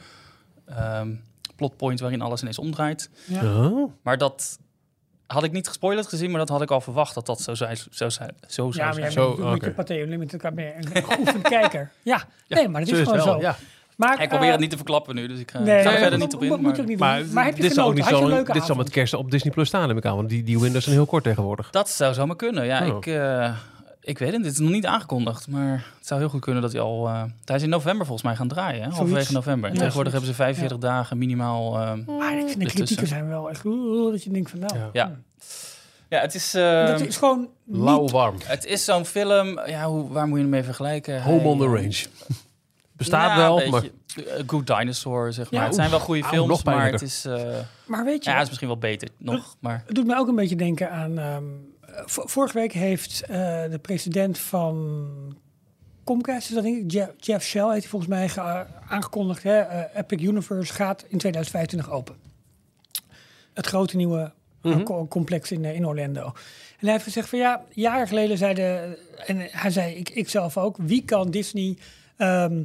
ehm, 0.66 1.16
plotpoint 1.56 2.00
waarin 2.00 2.22
alles 2.22 2.42
ineens 2.42 2.60
omdraait. 2.60 3.10
Ja. 3.26 3.66
Oh. 3.68 3.92
Maar 4.02 4.18
dat 4.18 4.60
had 5.28 5.44
ik 5.44 5.52
niet 5.52 5.68
gespoilerd 5.68 6.08
gezien, 6.08 6.30
maar 6.30 6.40
dat 6.40 6.50
had 6.50 6.62
ik 6.62 6.72
al 6.72 6.82
verwacht 6.82 7.14
dat 7.14 7.26
dat 7.26 7.42
zo 7.42 7.56
zou 7.56 7.76
zo, 7.92 8.10
zou- 8.10 8.30
zo 8.48 8.66
Ja, 8.66 8.72
zou 8.72 8.88
maar 8.90 9.00
jij 9.00 9.12
zijn. 9.12 9.26
Natuurlijk 9.26 9.40
oké. 9.42 9.50
met 9.52 9.64
je 9.64 9.72
Pathé 9.72 9.94
Unlimited 10.02 10.42
kan 10.42 10.54
meer 10.54 10.74
een 10.94 11.04
geoefend 11.04 11.48
kijker. 11.58 11.92
Ja, 12.02 12.24
nee, 12.48 12.68
maar 12.68 12.82
het 12.82 12.92
is 12.92 13.00
gewoon 13.00 13.22
zo. 13.22 13.40
Ja. 13.40 13.56
Maar, 13.96 14.22
Ik 14.22 14.30
probeer 14.30 14.46
eh, 14.46 14.52
het 14.52 14.60
niet 14.60 14.70
te 14.70 14.76
verklappen 14.76 15.16
nu, 15.16 15.28
dus 15.28 15.40
ik 15.40 15.52
ga, 15.52 15.60
Nee, 15.60 15.78
ik 15.78 15.84
ga 15.84 15.86
er 15.86 15.92
nee, 15.92 16.00
verder 16.02 16.20
moet- 16.20 16.28
niet 16.28 16.36
op 16.36 16.42
in. 16.44 16.48
moet- 16.48 16.62
Maar, 16.62 16.70
moet 16.72 16.80
ook 16.80 16.86
niet 16.88 17.00
Maar, 17.00 17.20
doen. 17.24 17.34
Maar 17.34 17.46
heb 17.46 17.56
je 17.56 17.62
dit 17.62 17.72
genoten? 17.74 17.96
niet 17.96 18.04
Had 18.04 18.48
je 18.48 18.54
dit 18.54 18.64
zal 18.66 18.76
met 18.76 18.90
kerst 18.90 19.14
op 19.14 19.32
Disney 19.32 19.54
Plus 19.54 19.68
staan, 19.68 19.88
neem 19.88 19.98
ik 19.98 20.06
aan. 20.06 20.16
Want 20.16 20.30
die, 20.30 20.44
die 20.44 20.60
windows 20.60 20.84
zijn 20.84 20.96
heel 20.96 21.06
kort 21.06 21.24
tegenwoordig. 21.24 21.70
Dat 21.70 21.90
zou 21.90 22.14
zomaar 22.14 22.36
kunnen. 22.36 22.66
Ja, 22.66 22.88
Oh. 22.90 22.98
ik, 22.98 23.06
eh, 23.06 23.56
ik 24.08 24.18
weet 24.18 24.34
het. 24.34 24.44
Dit 24.44 24.52
is 24.52 24.60
nog 24.60 24.70
niet 24.72 24.86
aangekondigd, 24.86 25.48
maar 25.48 25.86
het 25.98 26.08
zou 26.08 26.20
heel 26.20 26.30
goed 26.30 26.42
kunnen 26.42 26.62
dat 26.62 26.72
hij 26.72 26.82
al... 26.82 27.08
eh 27.08 27.24
hij 27.46 27.56
is 27.56 27.64
in 27.64 27.70
november 27.70 28.06
volgens 28.06 28.28
mij 28.28 28.36
gaan 28.36 28.48
draaien, 28.48 28.84
hè? 28.84 28.90
halverwege 28.90 29.32
november. 29.34 29.70
En 29.70 29.76
Ja, 29.76 29.82
tegenwoordig 29.82 30.14
zoiets. 30.14 30.38
hebben 30.38 30.56
ze 30.56 30.62
45 30.62 30.78
dagen 30.78 31.18
minimaal... 31.18 31.80
eh, 31.80 32.18
Maar 32.18 32.40
ik 32.40 32.48
vind 32.48 32.60
de 32.60 32.66
kritieken 32.66 33.08
zijn 33.08 33.28
wel 33.28 33.50
echt... 33.50 33.66
oeh, 33.66 34.12
dat 34.12 34.24
je 34.24 34.30
denkt 34.30 34.50
van 34.50 34.60
nou... 34.60 34.76
Ja. 34.78 34.90
Ja. 34.94 35.16
Ja, 36.10 36.20
het 36.22 36.36
is, 36.36 36.52
Dat 36.52 37.00
is 37.02 37.18
gewoon 37.18 37.48
niet... 37.64 37.82
Lauw 37.82 38.08
warm. 38.08 38.36
het 38.44 38.66
is 38.66 38.86
zo'n 38.86 39.06
film... 39.06 39.60
Ja, 39.66 39.86
hoe, 39.88 40.10
waar 40.10 40.28
moet 40.28 40.36
je 40.36 40.42
hem 40.42 40.52
mee 40.52 40.64
vergelijken? 40.64 41.22
Home 41.24 41.40
Hij, 41.40 41.48
on 41.50 41.58
the 41.60 41.66
range. 41.66 42.06
Bestaat 42.92 43.28
nou, 43.36 43.40
wel, 43.40 43.62
een 43.62 43.72
maar... 43.72 43.82
beetje, 43.82 44.30
eh, 44.32 44.44
Good 44.48 44.68
Dinosaur, 44.68 45.34
zeg 45.34 45.52
maar. 45.52 45.60
Ja, 45.60 45.66
het 45.66 45.76
zijn 45.76 45.90
wel 45.90 46.00
goede 46.00 46.24
films, 46.24 46.50
nog 46.50 46.64
maar 46.64 46.92
het 46.92 47.02
is... 47.02 47.26
eh, 47.26 47.42
Maar 47.86 48.04
weet 48.06 48.24
je, 48.24 48.30
ja, 48.30 48.34
het 48.36 48.42
is 48.44 48.48
misschien 48.50 48.68
wel 48.68 48.78
beter 48.78 49.10
nog, 49.18 49.56
maar... 49.60 49.84
het 49.86 49.96
doet 49.96 50.06
me 50.06 50.16
ook 50.18 50.28
een 50.28 50.36
beetje 50.36 50.56
denken 50.56 50.92
aan... 50.92 51.18
ehm, 51.20 51.44
vorige 52.06 52.58
week 52.58 52.72
heeft 52.72 53.22
eh, 53.22 53.30
de 53.70 53.80
president 53.82 54.38
van 54.38 55.08
Comcast, 56.04 56.50
is 56.50 56.54
dat 56.56 56.64
denk 56.64 56.78
ik, 56.84 56.92
Jeff, 56.92 57.12
Jeff 57.18 57.46
Shell, 57.46 57.68
heeft 57.70 57.80
hij 57.82 57.90
volgens 57.90 58.12
mij 58.12 58.30
ge- 58.30 58.66
aangekondigd. 58.90 59.44
Hè, 59.44 59.60
eh, 59.60 60.00
Epic 60.00 60.22
Universe 60.22 60.74
gaat 60.74 61.02
in 61.08 61.18
2025 61.18 61.92
open. 61.92 62.16
Het 63.54 63.66
grote 63.68 63.96
nieuwe 63.96 64.32
eh, 64.62 64.72
Mhm. 64.72 64.84
co- 64.84 65.08
complex 65.08 65.52
in, 65.52 65.66
in 65.66 65.88
Orlando. 65.88 66.26
En 66.26 66.34
hij 66.84 66.92
heeft 66.92 67.04
gezegd 67.04 67.30
van 67.30 67.40
ja, 67.40 67.64
jaren 67.74 68.08
geleden 68.08 68.38
zeiden, 68.38 68.98
en 69.26 69.38
hij 69.52 69.72
zei 69.72 69.96
ik, 69.96 70.10
ik 70.10 70.30
zelf 70.30 70.58
ook, 70.58 70.78
wie 70.80 71.06
kan 71.06 71.32
Disney 71.32 71.78
ehm 72.18 72.64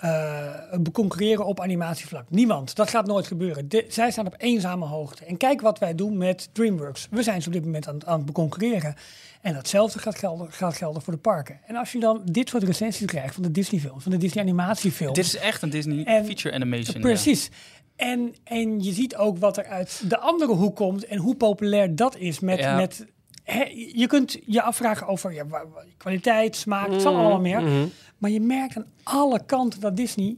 eh, 0.00 0.78
concurreren 0.92 1.46
op 1.46 1.60
animatievlak? 1.60 2.30
Niemand. 2.30 2.74
Dat 2.76 2.90
gaat 2.90 3.06
nooit 3.06 3.26
gebeuren. 3.26 3.68
De- 3.68 3.84
zij 3.88 4.10
staan 4.10 4.26
op 4.26 4.34
eenzame 4.38 4.86
hoogte. 4.86 5.24
En 5.24 5.36
kijk 5.36 5.60
wat 5.60 5.78
wij 5.78 5.94
doen 5.94 6.16
met 6.16 6.48
DreamWorks. 6.52 7.06
We 7.10 7.22
zijn 7.22 7.42
ze 7.42 7.46
op 7.48 7.54
dit 7.54 7.64
moment 7.64 7.88
aan, 7.88 8.06
aan 8.06 8.20
het 8.20 8.32
concurreren. 8.32 8.94
En 9.40 9.54
datzelfde 9.54 9.98
gaat 9.98 10.18
gelden, 10.18 10.52
gaat 10.52 10.76
gelden 10.76 11.02
voor 11.02 11.12
de 11.12 11.18
parken. 11.18 11.60
En 11.66 11.76
als 11.76 11.92
je 11.92 12.00
dan 12.00 12.20
dit 12.24 12.48
soort 12.48 12.62
recensies 12.62 13.06
krijgt 13.06 13.34
van 13.34 13.42
de 13.42 13.50
Disney-films, 13.50 14.02
van 14.02 14.12
de 14.12 14.18
Disney-animatiefilms. 14.18 15.14
Dit 15.14 15.24
is 15.24 15.36
echt 15.36 15.62
een 15.62 15.70
Disney 15.70 16.04
En- 16.04 16.24
feature 16.24 16.54
animation. 16.54 16.94
ja. 16.96 17.00
Precies. 17.00 17.50
En, 17.96 18.34
en 18.44 18.82
je 18.82 18.92
ziet 18.92 19.16
ook 19.16 19.38
wat 19.38 19.56
er 19.56 19.64
uit 19.66 20.02
de 20.08 20.18
andere 20.18 20.52
hoek 20.54 20.76
komt 20.76 21.04
en 21.06 21.18
hoe 21.18 21.34
populair 21.36 21.96
dat 21.96 22.16
is. 22.16 22.40
Met, 22.40 22.58
Ja. 22.58 22.76
met, 22.76 23.06
je 23.94 24.06
kunt 24.06 24.38
je 24.46 24.62
afvragen 24.62 25.06
over 25.06 25.32
ja, 25.32 25.44
kwaliteit, 25.96 26.56
smaak, 26.56 26.90
het 26.90 27.02
zal 27.02 27.16
allemaal 27.16 27.40
meer. 27.40 27.60
Mhm. 27.62 27.86
Maar 28.18 28.30
je 28.30 28.40
merkt 28.40 28.76
aan 28.76 28.86
alle 29.02 29.44
kanten 29.46 29.80
dat 29.80 29.96
Disney 29.96 30.36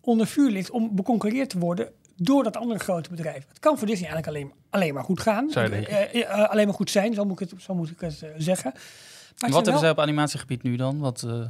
onder 0.00 0.26
vuur 0.26 0.50
ligt 0.50 0.70
om 0.70 0.94
beconcurreerd 0.94 1.50
te 1.50 1.58
worden 1.58 1.92
door 2.16 2.42
dat 2.44 2.56
andere 2.56 2.78
grote 2.80 3.10
bedrijf. 3.10 3.44
Het 3.48 3.58
kan 3.58 3.78
voor 3.78 3.86
Disney 3.86 4.08
eigenlijk 4.10 4.36
alleen, 4.38 4.52
alleen 4.70 4.94
maar 4.94 5.04
goed 5.04 5.20
gaan. 5.20 5.50
Zou 5.50 5.64
je 5.64 5.70
denken. 5.70 5.90
Eh, 6.12 6.22
eh, 6.22 6.30
eh, 6.42 6.48
alleen 6.50 6.66
maar 6.66 6.74
goed 6.74 6.90
zijn, 6.90 7.14
zo 7.14 7.24
moet 7.24 7.40
ik 7.40 7.50
het, 7.50 7.62
zo 7.62 7.74
moet 7.74 7.90
ik 7.90 8.00
het 8.00 8.24
zeggen. 8.36 8.72
Maar 8.74 9.50
Wat 9.50 9.54
hebben 9.54 9.72
wel- 9.72 9.82
ze 9.82 9.90
op 9.90 9.98
animatiegebied 9.98 10.62
nu 10.62 10.76
dan? 10.76 10.98
Wat, 10.98 11.22
eh, 11.22 11.40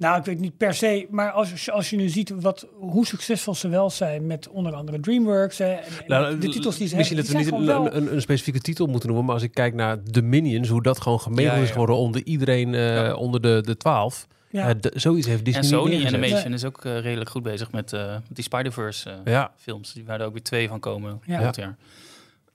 nou, 0.00 0.18
ik 0.18 0.24
weet 0.24 0.38
niet 0.40 0.56
per 0.56 0.74
se, 0.74 1.06
maar 1.10 1.30
als, 1.30 1.64
je- 1.64 1.72
als 1.72 1.90
je 1.90 1.96
nu 1.96 2.08
ziet 2.08 2.30
wat, 2.40 2.66
hoe 2.78 3.06
succesvol 3.06 3.54
ze 3.54 3.68
wel 3.68 3.90
zijn 3.90 4.26
met 4.26 4.48
onder 4.48 4.72
andere 4.74 5.00
DreamWorks 5.00 5.58
hè, 5.58 5.72
en, 5.72 5.82
Nou, 6.06 6.38
de 6.38 6.48
titels 6.48 6.76
die 6.76 6.88
ze 6.88 6.96
Misschien 6.96 7.16
hebben, 7.18 7.34
dat 7.36 7.44
we 7.44 7.50
niet 7.58 7.68
een, 7.68 7.82
wel- 7.82 7.94
een, 7.94 8.12
een 8.14 8.20
specifieke 8.20 8.60
titel 8.60 8.86
moeten 8.86 9.06
noemen, 9.08 9.24
maar 9.26 9.34
als 9.34 9.44
ik 9.44 9.52
kijk 9.54 9.74
naar 9.74 10.02
The 10.02 10.22
Minions, 10.22 10.68
hoe 10.68 10.82
dat 10.82 11.00
gewoon 11.00 11.20
gemengeld 11.20 11.56
Ja, 11.56 11.62
is 11.62 11.70
geworden 11.70 11.96
onder 11.96 12.22
iedereen 12.24 12.74
eh, 12.74 12.94
Ja. 12.94 13.14
onder 13.14 13.40
de, 13.40 13.60
de 13.64 13.76
12. 13.76 14.26
ja. 14.50 14.68
Eh, 14.68 14.74
zoiets 14.94 15.26
heeft 15.26 15.44
Disney 15.44 15.62
en 15.80 15.88
niet 15.90 16.00
Sony. 16.02 16.14
Animation 16.14 16.52
is 16.52 16.64
ook 16.64 16.84
eh, 16.84 16.98
redelijk 17.00 17.30
goed 17.30 17.42
bezig 17.42 17.72
met, 17.72 17.92
eh, 17.92 18.06
met 18.12 18.22
die 18.36 18.44
Spider-Verse 18.44 19.10
Ja, 19.24 19.52
films. 19.56 19.92
Die 19.92 20.04
waar 20.04 20.20
er 20.20 20.26
ook 20.26 20.32
weer 20.32 20.42
twee 20.42 20.68
van 20.68 20.80
komen 20.80 21.20
Ja. 21.26 21.52
jaar. 21.56 21.76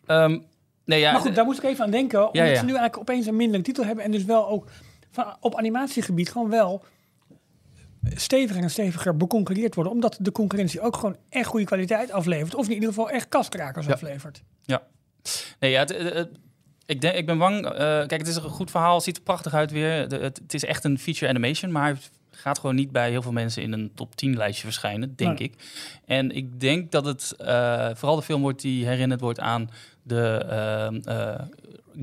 Ehm, 0.06 0.38
Nee, 0.86 1.00
ja, 1.00 1.12
maar 1.12 1.22
goed, 1.22 1.36
daar 1.36 1.46
moest 1.46 1.58
ik 1.64 1.70
even 1.70 1.84
aan 1.86 1.92
denken. 1.92 2.20
Omdat 2.20 2.36
Ja, 2.36 2.44
ja. 2.44 2.56
ze 2.60 2.66
nu 2.66 2.70
eigenlijk 2.76 2.98
opeens 2.98 3.26
een 3.26 3.36
mindere 3.36 3.64
titel 3.64 3.86
hebben. 3.86 4.04
En 4.04 4.12
dus 4.12 4.24
wel 4.24 4.48
ook 4.48 4.68
van, 5.12 5.26
op 5.40 5.56
animatiegebied 5.56 6.32
gewoon 6.32 6.50
wel 6.50 6.84
steviger 8.16 8.64
en 8.64 8.70
steviger 8.70 9.18
beconcurreerd 9.18 9.76
worden. 9.76 9.94
Omdat 9.94 10.18
de 10.22 10.32
concurrentie 10.32 10.82
ook 10.82 10.96
gewoon 10.96 11.18
echt 11.30 11.48
goede 11.48 11.66
kwaliteit 11.66 12.12
aflevert. 12.12 12.56
Of 12.56 12.66
in 12.68 12.74
ieder 12.74 12.90
geval 12.90 13.10
echt 13.10 13.30
kastkrakers 13.30 13.86
Ja. 13.86 13.94
aflevert. 13.94 14.42
Nee, 15.60 15.72
ja, 15.72 15.80
het, 15.80 15.90
het- 15.98 16.14
het- 16.14 16.30
ik, 16.86 17.02
denk, 17.02 17.16
ik 17.16 17.26
ben 17.26 17.38
bang. 17.38 17.66
eh, 17.66 17.72
kijk, 17.80 18.12
het 18.18 18.28
is 18.28 18.36
een 18.36 18.42
goed 18.42 18.72
verhaal. 18.72 18.96
Het 18.96 19.04
ziet 19.04 19.18
er 19.18 19.24
prachtig 19.24 19.54
uit 19.54 19.72
weer. 19.72 20.08
De- 20.08 20.18
het, 20.18 20.54
is 20.54 20.66
echt 20.66 20.84
een 20.84 21.00
feature 21.00 21.28
animation. 21.32 21.72
Maar 21.72 21.84
hij 21.86 21.98
gaat 22.32 22.60
gewoon 22.60 22.76
niet 22.76 22.92
bij 22.92 23.10
heel 23.10 23.22
veel 23.22 23.32
mensen 23.32 23.62
in 23.64 23.72
een 23.74 23.92
top 23.96 24.16
10 24.16 24.36
lijstje 24.38 24.64
verschijnen, 24.64 25.16
denk 25.16 25.40
Nee. 25.40 25.48
ik. 25.48 25.54
En 26.06 26.32
ik 26.32 26.60
denk 26.60 26.92
dat 26.92 27.06
het 27.06 27.34
eh, 27.38 27.90
vooral 27.94 28.16
de 28.16 28.22
film 28.22 28.42
wordt 28.42 28.62
die 28.62 28.86
herinnerd 28.86 29.22
wordt 29.22 29.40
aan 29.40 29.70
de 30.04 30.46
eh, 31.06 31.42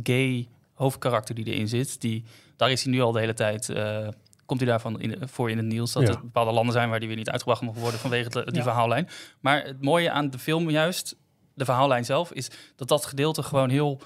gay 0.02 0.48
hoofdkarakter 0.74 1.34
die 1.34 1.44
erin 1.44 1.68
zit. 1.68 2.00
Die, 2.00 2.24
daar 2.56 2.70
is 2.70 2.82
hij 2.84 2.92
nu 2.92 3.00
al 3.00 3.12
de 3.12 3.20
hele 3.20 3.34
tijd. 3.34 3.68
Komt 4.56 4.60
hij 4.60 4.70
daarvan 4.70 5.00
in, 5.00 5.28
voor 5.28 5.50
in 5.50 5.56
het 5.56 5.66
nieuws 5.66 5.92
dat 5.92 6.02
Ja. 6.02 6.08
er 6.08 6.20
bepaalde 6.20 6.52
landen 6.52 6.72
zijn 6.72 6.88
waar 6.90 6.98
die 6.98 7.08
weer 7.08 7.16
niet 7.16 7.30
uitgebracht 7.30 7.62
mogen 7.62 7.80
worden 7.80 8.00
vanwege 8.00 8.28
de- 8.28 8.44
die 8.44 8.54
Ja. 8.54 8.62
verhaallijn. 8.62 9.08
Maar 9.40 9.64
het 9.64 9.82
mooie 9.82 10.10
aan 10.10 10.30
de 10.30 10.38
film 10.38 10.70
juist, 10.70 11.16
de 11.54 11.64
verhaallijn 11.64 12.04
zelf, 12.04 12.32
is 12.32 12.50
dat 12.76 12.88
dat 12.88 13.06
gedeelte 13.06 13.42
gewoon 13.42 13.68
heel 13.70 14.00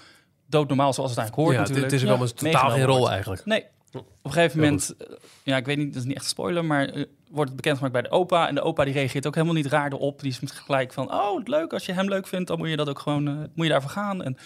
doodnormaal 0.46 0.92
zoals 0.92 1.10
het 1.10 1.18
eigenlijk 1.18 1.48
hoort 1.48 1.58
ja, 1.60 1.62
natuurlijk. 1.68 1.90
dit 1.90 2.00
is 2.00 2.06
wel 2.08 2.16
Ja. 2.16 2.22
een 2.22 2.52
totaal 2.52 2.70
geen 2.70 2.84
rol 2.84 2.96
wordt. 2.96 3.12
eigenlijk. 3.12 3.44
Nee, 3.44 3.64
op 3.92 4.06
een 4.22 4.32
gegeven 4.32 4.60
moment, 4.60 4.94
eh, 4.98 5.06
ja, 5.42 5.56
ik 5.56 5.66
weet 5.66 5.76
niet, 5.76 5.86
dat 5.92 5.96
is 6.02 6.04
niet 6.04 6.14
echt 6.16 6.24
een 6.24 6.30
spoiler, 6.30 6.64
maar 6.64 6.84
eh, 6.88 7.04
wordt 7.30 7.48
het 7.50 7.56
bekendgemaakt 7.56 7.92
bij 7.92 8.02
de 8.02 8.10
opa. 8.10 8.48
En 8.48 8.54
de 8.54 8.60
opa 8.62 8.84
die 8.84 8.92
reageert 8.94 9.26
ook 9.26 9.34
helemaal 9.34 9.54
niet 9.56 9.66
raar 9.66 9.92
erop. 9.92 10.20
Die 10.20 10.30
is 10.30 10.40
gelijk 10.44 10.92
van, 10.92 11.12
oh, 11.12 11.40
leuk, 11.44 11.72
als 11.72 11.86
je 11.86 11.92
hem 11.92 12.08
leuk 12.08 12.26
vindt, 12.26 12.48
dan 12.48 12.58
moet 12.58 12.68
je 12.68 12.76
dat 12.76 12.88
ook 12.88 12.98
gewoon, 12.98 13.28
eh, 13.28 13.34
moet 13.54 13.66
je 13.66 13.72
daarvoor 13.72 13.90
gaan. 13.90 14.22
En 14.22 14.36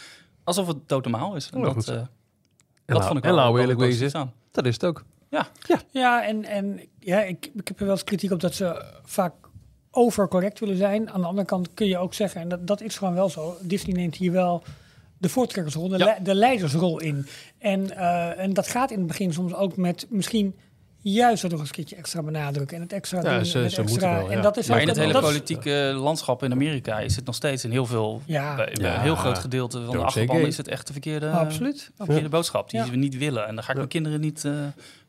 alsof 0.45 0.67
het 0.67 0.77
doodnormaal 0.89 1.35
is. 1.37 1.51
En 1.51 1.59
Oh, 1.67 1.75
dat, 1.75 1.89
eh, 1.89 1.95
En 1.95 2.01
dat 2.87 2.97
nou- 2.97 3.03
vond 3.05 3.19
ik 3.19 3.25
en 3.25 3.35
wel, 3.35 3.45
nou 3.45 3.61
eerlijk 3.61 3.79
wezen. 3.79 4.15
aan. 4.15 4.33
Dat 4.51 4.67
is 4.67 4.73
het 4.75 4.85
ook. 4.85 5.05
Ja, 5.91 6.25
en, 6.27 6.45
en 6.45 6.81
ja, 6.99 7.23
ik, 7.23 7.51
ik 7.55 7.69
heb 7.69 7.79
er 7.79 7.85
wel 7.85 7.95
eens 7.95 8.05
kritiek 8.05 8.31
op 8.33 8.41
dat 8.41 8.55
ze 8.55 8.85
vaak 9.05 9.35
overcorrect 9.91 10.59
willen 10.61 10.77
zijn. 10.77 11.11
Aan 11.11 11.21
de 11.21 11.27
andere 11.27 11.47
kant 11.47 11.75
kun 11.75 11.87
je 11.87 11.99
ook 11.99 12.15
zeggen, 12.15 12.41
en 12.41 12.49
dat, 12.49 12.67
dat 12.67 12.81
is 12.81 12.99
gewoon 12.99 13.15
wel 13.15 13.29
zo, 13.29 13.57
Disney 13.63 13.97
neemt 13.97 14.17
hier 14.17 14.33
wel 14.33 14.63
de 15.19 15.29
voortrekkersrol, 15.29 15.89
de, 15.89 15.99
Ja. 15.99 16.05
le- 16.05 16.23
de 16.23 16.35
leidersrol 16.35 17.01
in. 17.01 17.27
En, 17.59 17.97
eh, 17.97 18.39
en 18.39 18.53
dat 18.55 18.69
gaat 18.69 18.91
in 18.91 18.99
het 18.99 19.07
begin 19.07 19.33
soms 19.33 19.55
ook 19.55 19.77
met 19.77 20.07
misschien 20.09 20.59
juist 21.03 21.43
dat 21.43 21.51
nog 21.51 21.61
eens 21.61 21.69
een 21.69 21.75
keertje 21.75 21.97
extra 21.97 22.23
benadrukken. 22.23 22.77
En 22.77 22.83
het 22.83 22.93
extra 22.93 23.23
Ja, 23.23 23.37
doen, 23.37 23.45
ze- 23.45 23.59
en 23.59 23.65
het 23.65 23.73
ze 23.73 23.81
extra. 23.81 24.09
moeten 24.09 24.21
wel, 24.23 24.31
ja. 24.31 24.37
En 24.37 24.43
dat 24.43 24.57
is 24.57 24.67
Maar 24.67 24.81
in 24.81 24.89
het 24.89 24.97
hele 24.97 25.13
dat 25.13 25.23
is- 25.23 25.29
politieke 25.29 25.93
landschap 25.95 26.43
in 26.43 26.53
Amerika 26.53 26.99
is 27.01 27.17
het 27.17 27.25
nog 27.25 27.35
steeds 27.35 27.65
in 27.65 27.71
heel 27.71 27.87
veel, 27.87 28.23
Ja, 28.27 28.57
bij, 28.57 28.73
bij 28.81 28.91
Ja. 28.91 28.95
een 28.95 29.01
heel 29.01 29.15
groot 29.17 29.39
gedeelte 29.39 29.85
van 29.85 29.97
de 29.97 30.03
achterban 30.05 30.37
is 30.41 30.57
het 30.57 30.69
echt 30.69 30.87
de 30.87 30.93
verkeerde, 30.93 31.31
absoluut. 31.31 31.91
verkeerde 31.97 32.29
boodschap 32.29 32.71
die 32.71 32.81
Ja. 32.81 32.91
we 32.91 32.97
niet 32.97 33.19
willen. 33.19 33.47
En 33.47 33.55
daar 33.55 33.65
ga 33.65 33.69
ik 33.71 33.75
Ja. 33.75 33.75
mijn 33.75 33.89
kinderen 33.89 34.21
niet, 34.21 34.45
eh, 34.45 34.53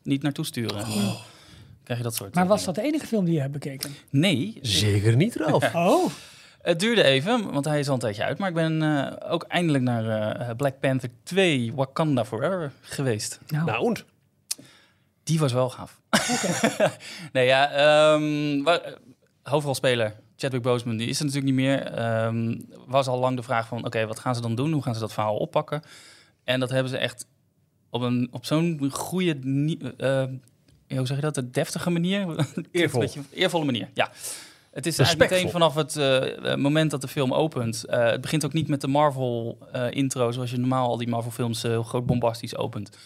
niet 0.02 0.22
naartoe 0.22 0.44
sturen. 0.44 0.78
En 0.78 0.90
dan 0.90 1.14
krijg 1.84 1.98
je 1.98 2.04
dat 2.04 2.14
soort 2.14 2.34
Maar 2.34 2.44
eh, 2.44 2.48
was 2.50 2.64
dat 2.64 2.74
de 2.74 2.82
enige 2.82 3.06
film 3.06 3.24
die 3.24 3.34
je 3.34 3.40
hebt 3.40 3.52
bekeken? 3.52 3.90
Nee, 4.10 4.58
Zeker 4.62 5.16
niet, 5.16 5.36
Ralf. 5.36 5.74
Oh, 5.74 6.10
Het 6.62 6.80
duurde 6.80 7.02
even, 7.02 7.52
want 7.52 7.64
hij 7.64 7.78
is 7.78 7.88
al 7.88 7.94
een 7.94 8.00
tijdje 8.00 8.24
uit. 8.24 8.38
Maar 8.38 8.48
ik 8.48 8.54
ben 8.54 8.82
eh, 8.82 9.30
ook 9.32 9.42
eindelijk 9.42 9.84
naar 9.84 10.30
eh, 10.38 10.54
Black 10.56 10.80
Panther 10.80 11.08
2 11.22 11.72
Wakanda 11.74 12.24
Forever 12.24 12.72
geweest. 12.80 13.38
nou, 13.48 13.64
Nou? 13.64 13.96
Die 15.24 15.38
was 15.38 15.52
wel 15.52 15.70
gaaf. 15.70 16.00
nee, 17.32 17.46
ja, 17.46 17.70
ehm, 17.70 18.66
eh, 18.68 18.92
hoofdrolspeler 19.42 20.14
Chadwick 20.36 20.62
Boseman, 20.62 20.96
die 20.96 21.08
is 21.08 21.18
er 21.18 21.24
natuurlijk 21.24 21.54
niet 21.54 21.64
meer. 21.64 21.86
Ehm, 21.86 22.58
was 22.86 23.06
al 23.06 23.18
lang 23.18 23.36
de 23.36 23.42
vraag 23.42 23.66
van, 23.66 23.84
oké, 23.84 24.06
wat 24.06 24.18
gaan 24.18 24.34
ze 24.34 24.40
dan 24.40 24.54
doen? 24.54 24.72
Hoe 24.72 24.82
gaan 24.82 24.94
ze 24.94 25.00
dat 25.00 25.12
verhaal 25.12 25.36
oppakken? 25.36 25.82
En 26.44 26.60
dat 26.60 26.70
hebben 26.70 26.90
ze 26.90 26.98
echt 26.98 27.26
op, 27.90 28.02
een, 28.02 28.28
op 28.30 28.44
zo'n 28.44 28.90
goede, 28.90 29.30
eh, 29.96 30.24
ja, 30.86 30.96
hoe 30.96 31.06
zeg 31.06 31.16
je 31.16 31.22
dat, 31.22 31.36
een 31.36 31.52
deftige 31.52 31.90
manier? 31.90 32.46
Eervol. 32.70 33.00
Beetje, 33.00 33.20
eervolle 33.30 33.64
manier, 33.64 33.88
ja. 33.94 34.10
Het 34.72 34.86
is 34.86 34.96
Respectvol. 34.96 35.28
eigenlijk 35.28 35.30
meteen 35.30 35.50
vanaf 35.50 35.74
het 35.74 35.96
eh, 35.96 36.52
eh, 36.52 36.58
moment 36.58 36.90
dat 36.90 37.00
de 37.00 37.08
film 37.08 37.32
opent. 37.34 37.84
eh, 37.84 38.04
het 38.10 38.20
begint 38.20 38.44
ook 38.44 38.52
niet 38.52 38.68
met 38.68 38.80
de 38.80 38.88
Marvel-intro, 38.88 40.30
zoals 40.32 40.50
je 40.50 40.56
normaal 40.58 40.88
al 40.88 40.96
die 40.96 41.08
Marvel-films 41.08 41.64
eh, 41.64 41.70
heel 41.70 41.82
groot 41.82 42.06
bombastisch 42.06 42.56
opent. 42.56 42.96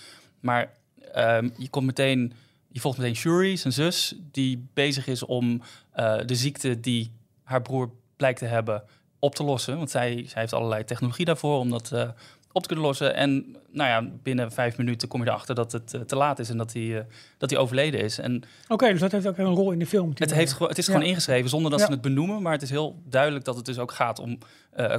Maar 0.41 0.73
ehm, 1.17 1.49
je 1.59 1.69
komt 1.69 1.87
meteen, 1.87 2.33
je 2.69 2.81
volgt 2.81 2.99
meteen 2.99 3.17
Shuri, 3.17 3.57
zijn 3.57 3.73
zus, 3.73 4.15
die 4.31 4.67
bezig 4.75 5.07
is 5.07 5.23
om 5.25 5.63
eh, 5.93 6.19
de 6.27 6.35
ziekte 6.35 6.81
die 6.81 7.13
haar 7.43 7.63
broer 7.63 7.91
blijkt 8.17 8.39
te 8.39 8.45
hebben 8.45 8.83
op 9.19 9.35
te 9.35 9.45
lossen. 9.45 9.77
Want 9.77 9.91
zij, 9.91 10.25
zij 10.29 10.41
heeft 10.41 10.53
allerlei 10.53 10.85
technologie 10.85 11.25
daarvoor 11.25 11.59
om 11.59 11.71
dat 11.71 11.93
eh, 11.93 12.09
op 12.53 12.63
te 12.63 12.69
kunnen 12.69 12.87
lossen. 12.87 13.15
En 13.15 13.57
nou 13.71 13.89
ja, 13.89 14.11
binnen 14.23 14.53
vijf 14.53 14.77
minuten 14.77 15.09
kom 15.09 15.23
je 15.23 15.29
erachter 15.29 15.55
dat 15.55 15.73
het 15.73 15.95
eh, 15.95 16.01
te 16.01 16.17
laat 16.17 16.39
is 16.39 16.49
en 16.51 16.57
dat 16.57 16.73
hij, 16.73 17.07
dat 17.39 17.51
hij 17.51 17.59
overleden 17.59 18.01
is. 18.01 18.19
En 18.19 18.43
oké, 18.69 18.91
dus 18.91 19.01
dat 19.01 19.13
heeft 19.13 19.27
ook 19.27 19.39
een 19.39 19.45
rol 19.45 19.73
in 19.73 19.79
de 19.79 19.87
film. 19.87 20.13
het, 20.15 20.33
heeft, 20.35 20.59
het 20.59 20.79
is 20.79 20.87
Ja. 20.87 20.93
gewoon 20.93 21.09
ingeschreven 21.09 21.51
zonder 21.51 21.71
dat 21.71 21.81
Ja. 21.81 21.87
ze 21.87 21.93
het 21.93 22.01
benoemen. 22.01 22.43
Maar 22.43 22.53
het 22.53 22.63
is 22.63 22.71
heel 22.71 23.03
duidelijk 23.09 23.45
dat 23.45 23.57
het 23.57 23.65
dus 23.65 23.79
ook 23.79 23.93
gaat 23.93 24.19
om 24.19 24.39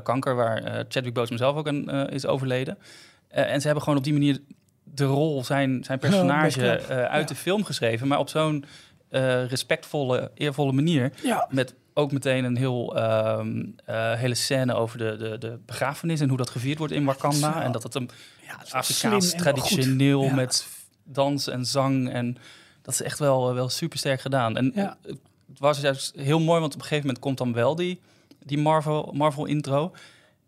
kanker, 0.04 0.36
waar 0.36 0.86
Chadwick 0.88 1.14
Boseman 1.14 1.38
zelf 1.38 1.56
ook 1.56 1.68
aan 1.68 2.10
is 2.10 2.26
overleden. 2.26 2.78
En 3.28 3.60
ze 3.60 3.66
hebben 3.66 3.84
gewoon 3.84 3.98
op 4.00 4.04
die 4.06 4.14
manier 4.14 4.40
de 4.94 5.06
rol, 5.06 5.44
zijn, 5.44 5.84
zijn 5.84 6.00
personage 6.00 6.70
eh, 6.70 6.98
uit 7.06 7.22
Ja. 7.22 7.28
de 7.28 7.36
film 7.36 7.64
geschreven. 7.64 8.08
Maar 8.08 8.20
op 8.20 8.30
zo'n 8.30 8.66
eh, 9.10 9.46
respectvolle, 9.46 10.32
eervolle 10.34 10.72
manier. 10.72 11.12
Ja, 11.24 11.48
Met 11.50 11.76
ook 11.94 12.12
meteen 12.12 12.44
een 12.44 12.58
heel, 12.58 12.96
ehm, 12.98 13.64
eh, 13.86 14.14
hele 14.14 14.36
scène 14.36 14.74
over 14.74 14.98
de, 14.98 15.16
de, 15.18 15.38
de 15.38 15.60
begrafenis 15.66 16.20
en 16.20 16.30
hoe 16.30 16.38
dat 16.38 16.50
gevierd 16.50 16.78
wordt 16.78 16.94
in 16.94 17.06
Wakanda. 17.06 17.54
Zo. 17.54 17.60
En 17.60 17.72
dat 17.72 17.84
het 17.84 17.96
een 17.96 18.10
dat 18.60 18.72
Afrikaans 18.72 19.32
traditioneel 19.32 20.30
met 20.30 20.68
dans 21.04 21.48
en 21.48 21.66
zang. 21.66 22.10
En 22.12 22.38
dat 22.82 22.94
is 22.94 23.02
echt 23.02 23.20
wel, 23.20 23.54
wel 23.54 23.70
super 23.70 23.98
sterk 23.98 24.22
gedaan. 24.22 24.58
En 24.58 24.72
het 24.76 25.60
was 25.60 25.80
juist 25.80 26.14
heel 26.16 26.40
mooi, 26.40 26.60
want 26.60 26.74
op 26.74 26.80
een 26.80 26.86
gegeven 26.86 27.06
moment 27.06 27.24
komt 27.24 27.38
dan 27.38 27.54
wel 27.54 27.76
die, 27.76 28.00
die 28.46 28.58
Marvel, 28.58 29.12
Marvel 29.16 29.46
intro. 29.46 29.92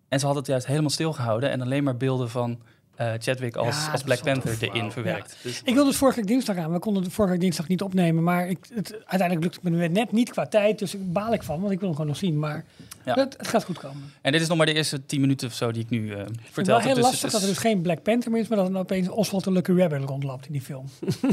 En 0.07 0.19
ze 0.19 0.25
hadden 0.25 0.43
het 0.43 0.51
juist 0.51 0.67
helemaal 0.67 0.89
stilgehouden 0.89 1.49
en 1.49 1.61
alleen 1.61 1.83
maar 1.83 1.97
beelden 1.97 2.29
van 2.29 2.61
eh, 2.99 3.11
Chadwick 3.19 3.55
als, 3.55 3.75
Ja, 3.75 3.81
als 3.91 3.91
dat 3.91 4.03
Black 4.03 4.23
Panther 4.23 4.57
erin 4.59 4.91
verwerkt. 4.91 5.35
Dus, 5.41 5.61
Ik 5.63 5.73
wilde 5.73 5.89
dus 5.89 5.97
vorige 5.99 6.19
week 6.19 6.27
dinsdag 6.27 6.57
aan. 6.57 6.71
We 6.71 6.79
konden 6.79 7.03
de 7.03 7.11
vorige 7.11 7.33
week 7.33 7.41
dinsdag 7.41 7.67
niet 7.67 7.81
opnemen. 7.81 8.23
Maar 8.23 8.49
ik, 8.49 8.57
het, 8.73 8.91
uiteindelijk 8.93 9.41
lukt 9.41 9.55
het 9.55 9.63
me 9.63 9.87
net 9.87 10.11
niet 10.11 10.29
qua 10.29 10.47
tijd. 10.47 10.79
Dus 10.79 10.93
ik 10.93 11.13
baal 11.13 11.33
ik 11.33 11.43
van, 11.43 11.59
want 11.59 11.71
ik 11.71 11.77
wil 11.79 11.87
hem 11.87 11.95
gewoon 11.97 12.11
nog 12.11 12.19
zien. 12.19 12.39
Maar 12.39 12.65
Ja. 13.05 13.13
het, 13.13 13.35
het 13.37 13.47
gaat 13.47 13.63
goed 13.63 13.79
komen. 13.79 14.13
en 14.21 14.31
dit 14.31 14.41
is 14.41 14.47
nog 14.47 14.57
maar 14.57 14.65
de 14.65 14.73
eerste 14.73 15.05
tien 15.05 15.21
minuten 15.21 15.47
of 15.47 15.53
zo 15.53 15.71
die 15.71 15.83
ik 15.83 15.89
nu 15.89 16.11
eh 16.11 16.17
Het 16.19 16.57
is 16.57 16.67
wel 16.67 16.79
heel 16.79 16.93
Dus 16.93 17.03
lastig 17.03 17.21
het 17.21 17.31
dat 17.31 17.41
er 17.41 17.47
dus 17.47 17.57
geen 17.57 17.81
Black 17.81 18.03
Panther 18.03 18.31
meer 18.31 18.41
is. 18.41 18.47
Maar 18.47 18.57
dat 18.57 18.67
er 18.67 18.73
dan 18.73 18.81
opeens 18.81 19.09
Oswald 19.09 19.43
de 19.43 19.51
Lucky 19.51 19.71
Rabbit 19.71 20.03
rondloopt 20.03 20.45
in 20.45 20.51
die 20.51 20.61
film. 20.61 20.85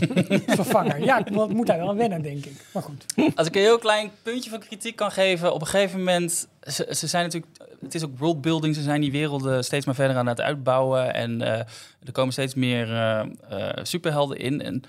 Vervanger. 0.47 1.05
Ja, 1.05 1.19
ik 1.19 1.31
moet, 1.31 1.67
daar 1.67 1.79
wel 1.79 1.89
aan 1.89 1.97
wennen, 1.97 2.23
denk 2.23 2.45
ik. 2.45 2.65
Maar 2.73 2.83
goed. 2.83 3.05
Als 3.35 3.47
ik 3.47 3.55
een 3.55 3.61
heel 3.61 3.79
klein 3.79 4.11
puntje 4.23 4.51
van 4.51 4.59
kritiek 4.59 4.97
kan 4.97 5.11
geven. 5.11 5.53
Op 5.55 5.61
een 5.61 5.67
gegeven 5.67 5.99
moment, 5.99 6.49
ze, 6.63 6.87
ze 6.91 7.07
zijn 7.07 7.25
natuurlijk, 7.25 7.53
het 7.81 7.95
is 7.95 8.05
ook 8.05 8.19
worldbuilding. 8.19 8.75
Ze 8.75 8.83
zijn 8.83 9.01
die 9.01 9.13
werelden 9.13 9.65
steeds 9.65 9.87
maar 9.87 9.95
verder 9.95 10.17
aan 10.17 10.27
het 10.27 10.41
uitbouwen. 10.41 11.15
En 11.15 11.43
eh, 11.43 11.59
er 12.05 12.13
komen 12.13 12.33
steeds 12.33 12.55
meer 12.55 12.93
eh, 12.93 13.21
eh, 13.21 13.85
superhelden 13.85 14.39
in. 14.39 14.63
En 14.63 14.83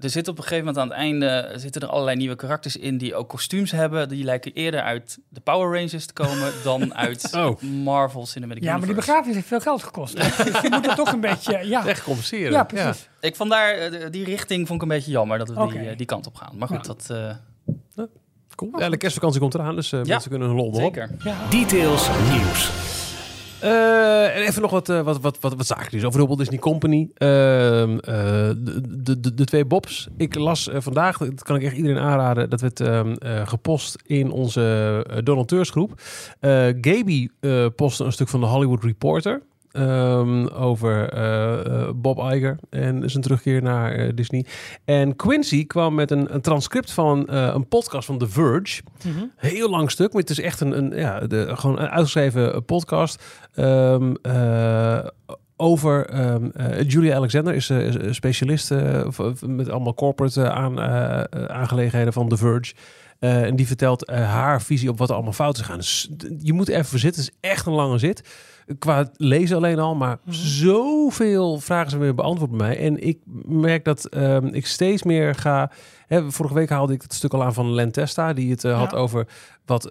er 0.00 0.10
zit 0.10 0.28
op 0.28 0.36
een 0.36 0.42
gegeven 0.42 0.64
moment 0.64 0.82
aan 0.82 0.88
het 0.88 0.98
einde 0.98 1.52
zitten 1.56 1.82
er 1.82 1.88
allerlei 1.88 2.16
nieuwe 2.16 2.36
karakters 2.36 2.76
in 2.76 2.98
die 2.98 3.14
ook 3.14 3.28
kostuums 3.28 3.70
hebben. 3.70 4.08
Die 4.08 4.24
lijken 4.24 4.52
eerder 4.52 4.80
uit 4.80 5.18
de 5.28 5.40
Power 5.40 5.78
Rangers 5.80 6.06
te 6.06 6.12
komen 6.12 6.52
dan 6.64 6.94
uit 6.94 7.30
Oh. 7.34 7.60
Marvel 7.62 8.26
Cinematic 8.26 8.62
Ja, 8.62 8.76
maar 8.76 8.86
die 8.86 8.94
begrafenis 8.94 9.34
heeft 9.34 9.46
veel 9.48 9.60
geld 9.60 9.82
gekost. 9.82 10.16
Dus 10.44 10.60
je 10.60 10.68
moet 10.70 10.86
er 10.86 10.94
toch 10.94 11.12
een 11.12 11.20
beetje... 11.20 11.66
Ja, 11.66 11.86
Echt 11.86 12.02
compenseren. 12.02 12.52
ja 12.52 12.64
precies. 12.64 13.08
Ik 13.20 13.36
vond 13.36 13.50
daar, 13.50 13.74
eh, 13.74 14.10
die 14.10 14.24
richting 14.24 14.66
vond 14.66 14.82
ik 14.82 14.88
een 14.90 14.96
beetje 14.96 15.10
jammer 15.10 15.38
dat 15.38 15.48
we 15.48 15.66
die, 15.72 15.96
die 15.96 16.06
kant 16.06 16.26
op 16.26 16.34
gaan. 16.36 16.56
Maar 16.58 16.68
goed, 16.68 16.76
Ja. 16.76 16.82
dat 16.82 17.06
eh, 17.10 17.34
Cool. 18.54 18.70
Ja, 18.78 18.88
de 18.88 18.96
kerstvakantie 18.96 19.40
komt 19.40 19.54
eraan, 19.54 19.74
dus 19.74 19.92
eh, 19.92 20.00
Ja. 20.02 20.06
mensen 20.12 20.30
kunnen 20.30 20.48
hun 20.48 20.56
lol 20.56 20.74
zeker. 20.74 21.10
Ja. 21.24 21.36
Details 21.50 22.08
nieuws. 22.30 22.70
Eh, 23.60 24.36
en 24.36 24.42
even 24.42 24.62
nog 24.62 24.70
wat, 24.70 24.88
eh, 24.88 25.00
wat, 25.00 25.20
wat, 25.20 25.36
wat, 25.40 25.54
wat 25.56 25.66
zaken 25.66 26.04
over 26.06 26.20
de 26.20 26.26
Walt 26.26 26.38
Disney 26.38 26.58
Company. 26.58 27.08
Ehm, 27.14 27.98
eh, 27.98 28.14
de, 28.56 28.80
de, 29.02 29.20
de, 29.20 29.34
de 29.34 29.44
twee 29.44 29.64
Bobs. 29.64 30.08
Ik 30.16 30.34
las 30.34 30.68
vandaag, 30.72 31.18
dat 31.18 31.42
kan 31.42 31.56
ik 31.56 31.62
echt 31.62 31.76
iedereen 31.76 31.98
aanraden, 32.02 32.50
dat 32.50 32.60
werd 32.60 32.80
ehm, 32.80 33.12
eh, 33.12 33.46
gepost 33.48 34.02
in 34.06 34.30
onze 34.30 35.04
donateursgroep. 35.24 36.00
Eh 36.40 36.50
Gaby 36.80 37.28
eh, 37.40 37.66
postte 37.76 38.04
een 38.04 38.12
stuk 38.12 38.28
van 38.28 38.40
de 38.40 38.46
Hollywood 38.46 38.82
Reporter. 38.84 39.42
Ehm, 39.74 40.46
over 40.46 41.08
eh, 41.08 41.66
eh, 41.66 41.88
Bob 41.94 42.18
Iger 42.18 42.56
en 42.70 43.10
zijn 43.10 43.22
terugkeer 43.22 43.62
naar 43.62 43.92
eh, 43.92 44.10
Disney. 44.14 44.46
En 44.84 45.16
Quincy 45.16 45.66
kwam 45.66 45.94
met 45.94 46.10
een, 46.10 46.34
een 46.34 46.40
transcript 46.40 46.92
van 46.92 47.30
een 47.30 47.68
podcast 47.68 48.06
van 48.06 48.18
The 48.18 48.28
Verge. 48.28 48.82
Mhm. 49.04 49.24
Heel 49.36 49.70
lang 49.70 49.90
stuk, 49.90 50.12
maar 50.12 50.20
het 50.22 50.30
is 50.30 50.40
echt 50.40 50.60
een, 50.60 50.78
een, 50.78 50.98
ja, 50.98 51.20
de, 51.20 51.56
gewoon 51.56 51.78
een 51.78 51.88
uitgeschreven 51.88 52.64
podcast. 52.64 53.22
Ehm, 53.54 54.14
eh, 54.22 55.06
over 55.56 56.06
ehm, 56.06 56.50
eh, 56.54 56.88
Julia 56.88 57.14
Alexander 57.16 57.54
is, 57.54 57.70
specialist 58.10 58.70
met 59.46 59.70
allemaal 59.70 59.94
corporate 59.94 60.50
aan, 60.50 60.80
aangelegenheden 61.48 62.12
van 62.12 62.28
The 62.28 62.36
Verge. 62.36 62.74
Eh, 63.24 63.42
en 63.42 63.56
die 63.56 63.66
vertelt 63.66 64.04
eh, 64.04 64.30
haar 64.30 64.62
visie 64.62 64.88
op 64.88 64.98
wat 64.98 65.08
er 65.08 65.14
allemaal 65.14 65.32
fout 65.32 65.54
is 65.54 65.60
gegaan. 65.60 65.78
Dus 65.78 66.10
je 66.38 66.52
moet 66.52 66.68
even 66.68 66.84
voor 66.84 66.98
zitten. 66.98 67.22
Het 67.22 67.30
is 67.30 67.50
echt 67.50 67.66
een 67.66 67.72
lange 67.72 67.98
zit. 67.98 68.28
Qua 68.78 69.10
lezen 69.16 69.56
alleen 69.56 69.78
al, 69.78 69.94
maar 69.94 70.18
zoveel 70.28 71.60
vragen 71.60 71.90
zijn 71.90 72.02
weer 72.02 72.14
beantwoord 72.14 72.50
bij 72.50 72.58
mij. 72.58 72.78
En 72.78 73.06
ik 73.06 73.18
merk 73.46 73.84
dat 73.84 74.04
ehm, 74.04 74.46
ik 74.46 74.66
steeds 74.66 75.02
meer 75.02 75.34
ga... 75.34 75.70
Hè, 76.06 76.30
vorige 76.30 76.54
week 76.54 76.68
haalde 76.68 76.92
ik 76.92 77.02
het 77.02 77.14
stuk 77.14 77.34
al 77.34 77.44
aan 77.44 77.54
van 77.54 77.74
Len 77.74 77.92
Testa, 77.92 78.32
die 78.32 78.50
het 78.50 78.64
eh, 78.64 78.78
had 78.78 78.94
over 78.94 79.26
wat 79.64 79.90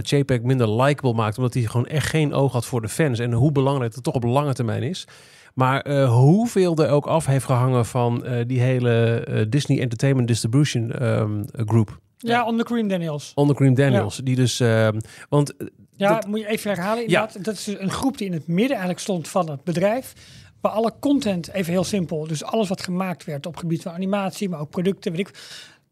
JPEG 0.00 0.42
minder 0.42 0.82
likable 0.82 1.12
maakt, 1.12 1.36
omdat 1.36 1.54
hij 1.54 1.62
gewoon 1.62 1.86
echt 1.86 2.08
geen 2.08 2.32
oog 2.32 2.52
had 2.52 2.66
voor 2.66 2.80
de 2.80 2.88
fans 2.88 3.18
en 3.18 3.32
hoe 3.32 3.52
belangrijk 3.52 3.94
het 3.94 4.04
toch 4.04 4.14
op 4.14 4.24
lange 4.24 4.54
termijn 4.54 4.82
is. 4.82 5.06
Maar 5.54 6.06
hoeveel 6.06 6.76
er 6.76 6.90
ook 6.90 7.06
af 7.06 7.26
heeft 7.26 7.44
gehangen 7.44 7.86
van 7.86 8.24
die 8.46 8.60
hele 8.60 9.46
Disney 9.48 9.80
Entertainment 9.80 10.28
Distribution 10.28 10.92
ehm, 10.92 11.42
Group. 11.52 12.02
Ja, 12.28 12.46
onder 12.46 12.64
Cream 12.66 12.88
Daniels. 12.88 13.32
Onder 13.34 13.56
Cream 13.56 13.74
Daniels. 13.74 14.16
Die 14.24 14.36
dus, 14.36 14.60
ehm, 14.60 15.00
want 15.28 15.56
eh, 15.56 15.66
Ja, 15.96 16.14
Dat- 16.14 16.26
moet 16.26 16.40
je 16.40 16.46
even 16.48 16.70
herhalen 16.70 17.02
inderdaad. 17.04 17.44
Dat 17.44 17.54
is 17.54 17.64
dus 17.64 17.78
een 17.80 17.90
groep 17.90 18.18
die 18.18 18.26
in 18.26 18.32
het 18.32 18.46
midden 18.46 18.70
eigenlijk 18.70 19.00
stond 19.00 19.28
van 19.28 19.50
het 19.50 19.64
bedrijf. 19.64 20.12
Waar 20.60 20.72
alle 20.72 20.92
content, 21.00 21.50
even 21.52 21.72
heel 21.72 21.84
simpel, 21.84 22.26
dus 22.26 22.44
alles 22.44 22.68
wat 22.68 22.82
gemaakt 22.82 23.24
werd 23.24 23.46
op 23.46 23.56
gebied 23.56 23.82
van 23.82 23.92
animatie, 23.92 24.48
maar 24.48 24.60
ook 24.60 24.70
producten, 24.70 25.12
weet 25.12 25.20
ik, 25.28 25.38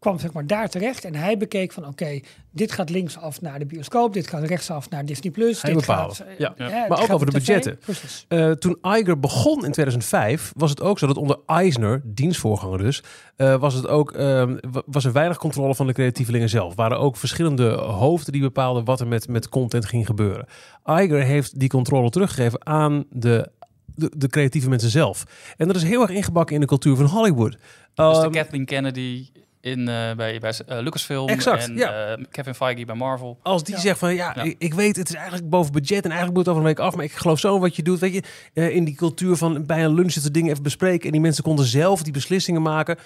kwam 0.03 0.19
zeg 0.19 0.33
maar 0.33 0.47
daar 0.47 0.69
terecht. 0.69 1.05
En 1.05 1.15
hij 1.15 1.37
bekeek 1.37 1.73
van, 1.73 1.87
oké, 1.87 2.21
dit 2.51 2.73
gaat 2.73 2.91
linksaf 2.91 3.41
naar 3.41 3.59
de 3.59 3.67
bioscoop, 3.67 4.13
dit 4.13 4.27
gaat 4.27 4.43
rechtsaf 4.43 4.91
naar 4.91 5.05
Disney+. 5.05 5.33
Plus. 5.33 5.63
Hij 5.63 5.73
dit 5.73 5.81
bepaalde, 5.87 6.15
gaat, 6.15 6.27
eh, 6.27 6.39
ja. 6.39 6.55
Maar 6.89 7.03
ook 7.03 7.13
over 7.13 7.27
de 7.27 7.33
budgetten. 7.33 7.79
Precies. 7.79 8.25
Eh, 8.29 8.51
toen 8.51 8.79
Iger 8.83 9.21
begon 9.21 9.65
in 9.65 9.73
2005, 9.73 10.53
was 10.57 10.71
het 10.71 10.81
ook 10.81 10.99
zo 10.99 11.07
dat 11.07 11.17
onder 11.17 11.39
Eisner, 11.47 12.01
dienstvoorganger 12.05 12.79
dus, 12.79 13.03
eh, 13.37 13.57
was, 13.57 13.75
het 13.75 13.87
ook, 13.89 14.13
ehm, 14.13 14.57
wa- 14.71 14.83
was 14.87 15.05
er 15.05 15.13
weinig 15.13 15.37
controle 15.39 15.75
van 15.75 15.87
de 15.87 15.93
creatievelingen 15.93 16.49
zelf. 16.49 16.75
Waren 16.75 16.99
ook 16.99 17.17
verschillende 17.17 17.71
hoofden 17.73 18.33
die 18.33 18.43
bepaalden 18.43 18.85
wat 18.85 19.01
er 19.01 19.07
met, 19.07 19.29
met 19.29 19.49
content 19.49 19.85
ging 19.87 20.07
gebeuren. 20.07 20.47
Iger 20.87 21.23
heeft 21.23 21.59
die 21.61 21.69
controle 21.69 22.11
teruggegeven 22.11 22.67
aan 22.67 23.05
de, 23.11 23.49
de, 23.95 24.13
de 24.17 24.29
creatieve 24.29 24.69
mensen 24.69 24.91
zelf. 24.91 25.25
En 25.57 25.67
dat 25.67 25.77
is 25.77 25.83
heel 25.83 26.03
erg 26.03 26.11
ingebakken 26.11 26.55
in 26.55 26.61
de 26.61 26.67
cultuur 26.67 26.97
van 26.97 27.07
Hollywood. 27.07 27.51
Dus 27.51 27.59
de 27.95 28.03
Ehm, 28.23 28.31
Kathleen 28.31 28.65
Kennedy 28.65 29.29
in, 29.63 29.89
eh, 29.89 30.13
bij, 30.15 30.39
bij 30.39 30.53
eh, 30.67 30.79
Lucasfilm 30.81 31.29
Exact, 31.29 31.69
en 31.69 31.77
ja. 31.77 32.07
eh, 32.17 32.25
Kevin 32.31 32.55
Feige 32.55 32.85
bij 32.85 32.95
Marvel. 32.95 33.39
Als 33.43 33.65
die 33.65 33.75
Ja. 33.75 33.81
zegt 33.81 33.99
van 33.99 34.15
ja, 34.15 34.33
Ja. 34.37 34.43
Ik, 34.43 34.55
ik 34.59 34.75
weet 34.75 34.97
het 34.97 35.09
is 35.09 35.15
eigenlijk 35.15 35.49
boven 35.51 35.73
budget 35.73 36.05
en 36.05 36.11
eigenlijk 36.11 36.33
moet 36.37 36.47
het 36.47 36.49
over 36.55 36.63
een 36.69 36.75
week 36.77 36.87
af, 36.87 36.95
maar 36.97 37.05
ik 37.05 37.13
geloof 37.13 37.39
zo 37.39 37.55
in 37.55 37.61
wat 37.61 37.77
je 37.77 37.83
doet. 37.83 37.99
Weet 37.99 38.15
je, 38.15 38.23
eh, 38.55 38.75
in 38.75 38.85
die 38.85 38.95
cultuur 38.95 39.37
van 39.37 39.67
bij 39.67 39.85
een 39.85 39.95
lunch 39.95 40.13
zitten 40.13 40.33
dingen 40.33 40.51
even 40.51 40.63
bespreken 40.63 41.07
en 41.07 41.13
die 41.13 41.21
mensen 41.21 41.43
konden 41.45 41.65
zelf 41.65 42.03
die 42.03 42.13
beslissingen 42.13 42.63
maken. 42.63 42.99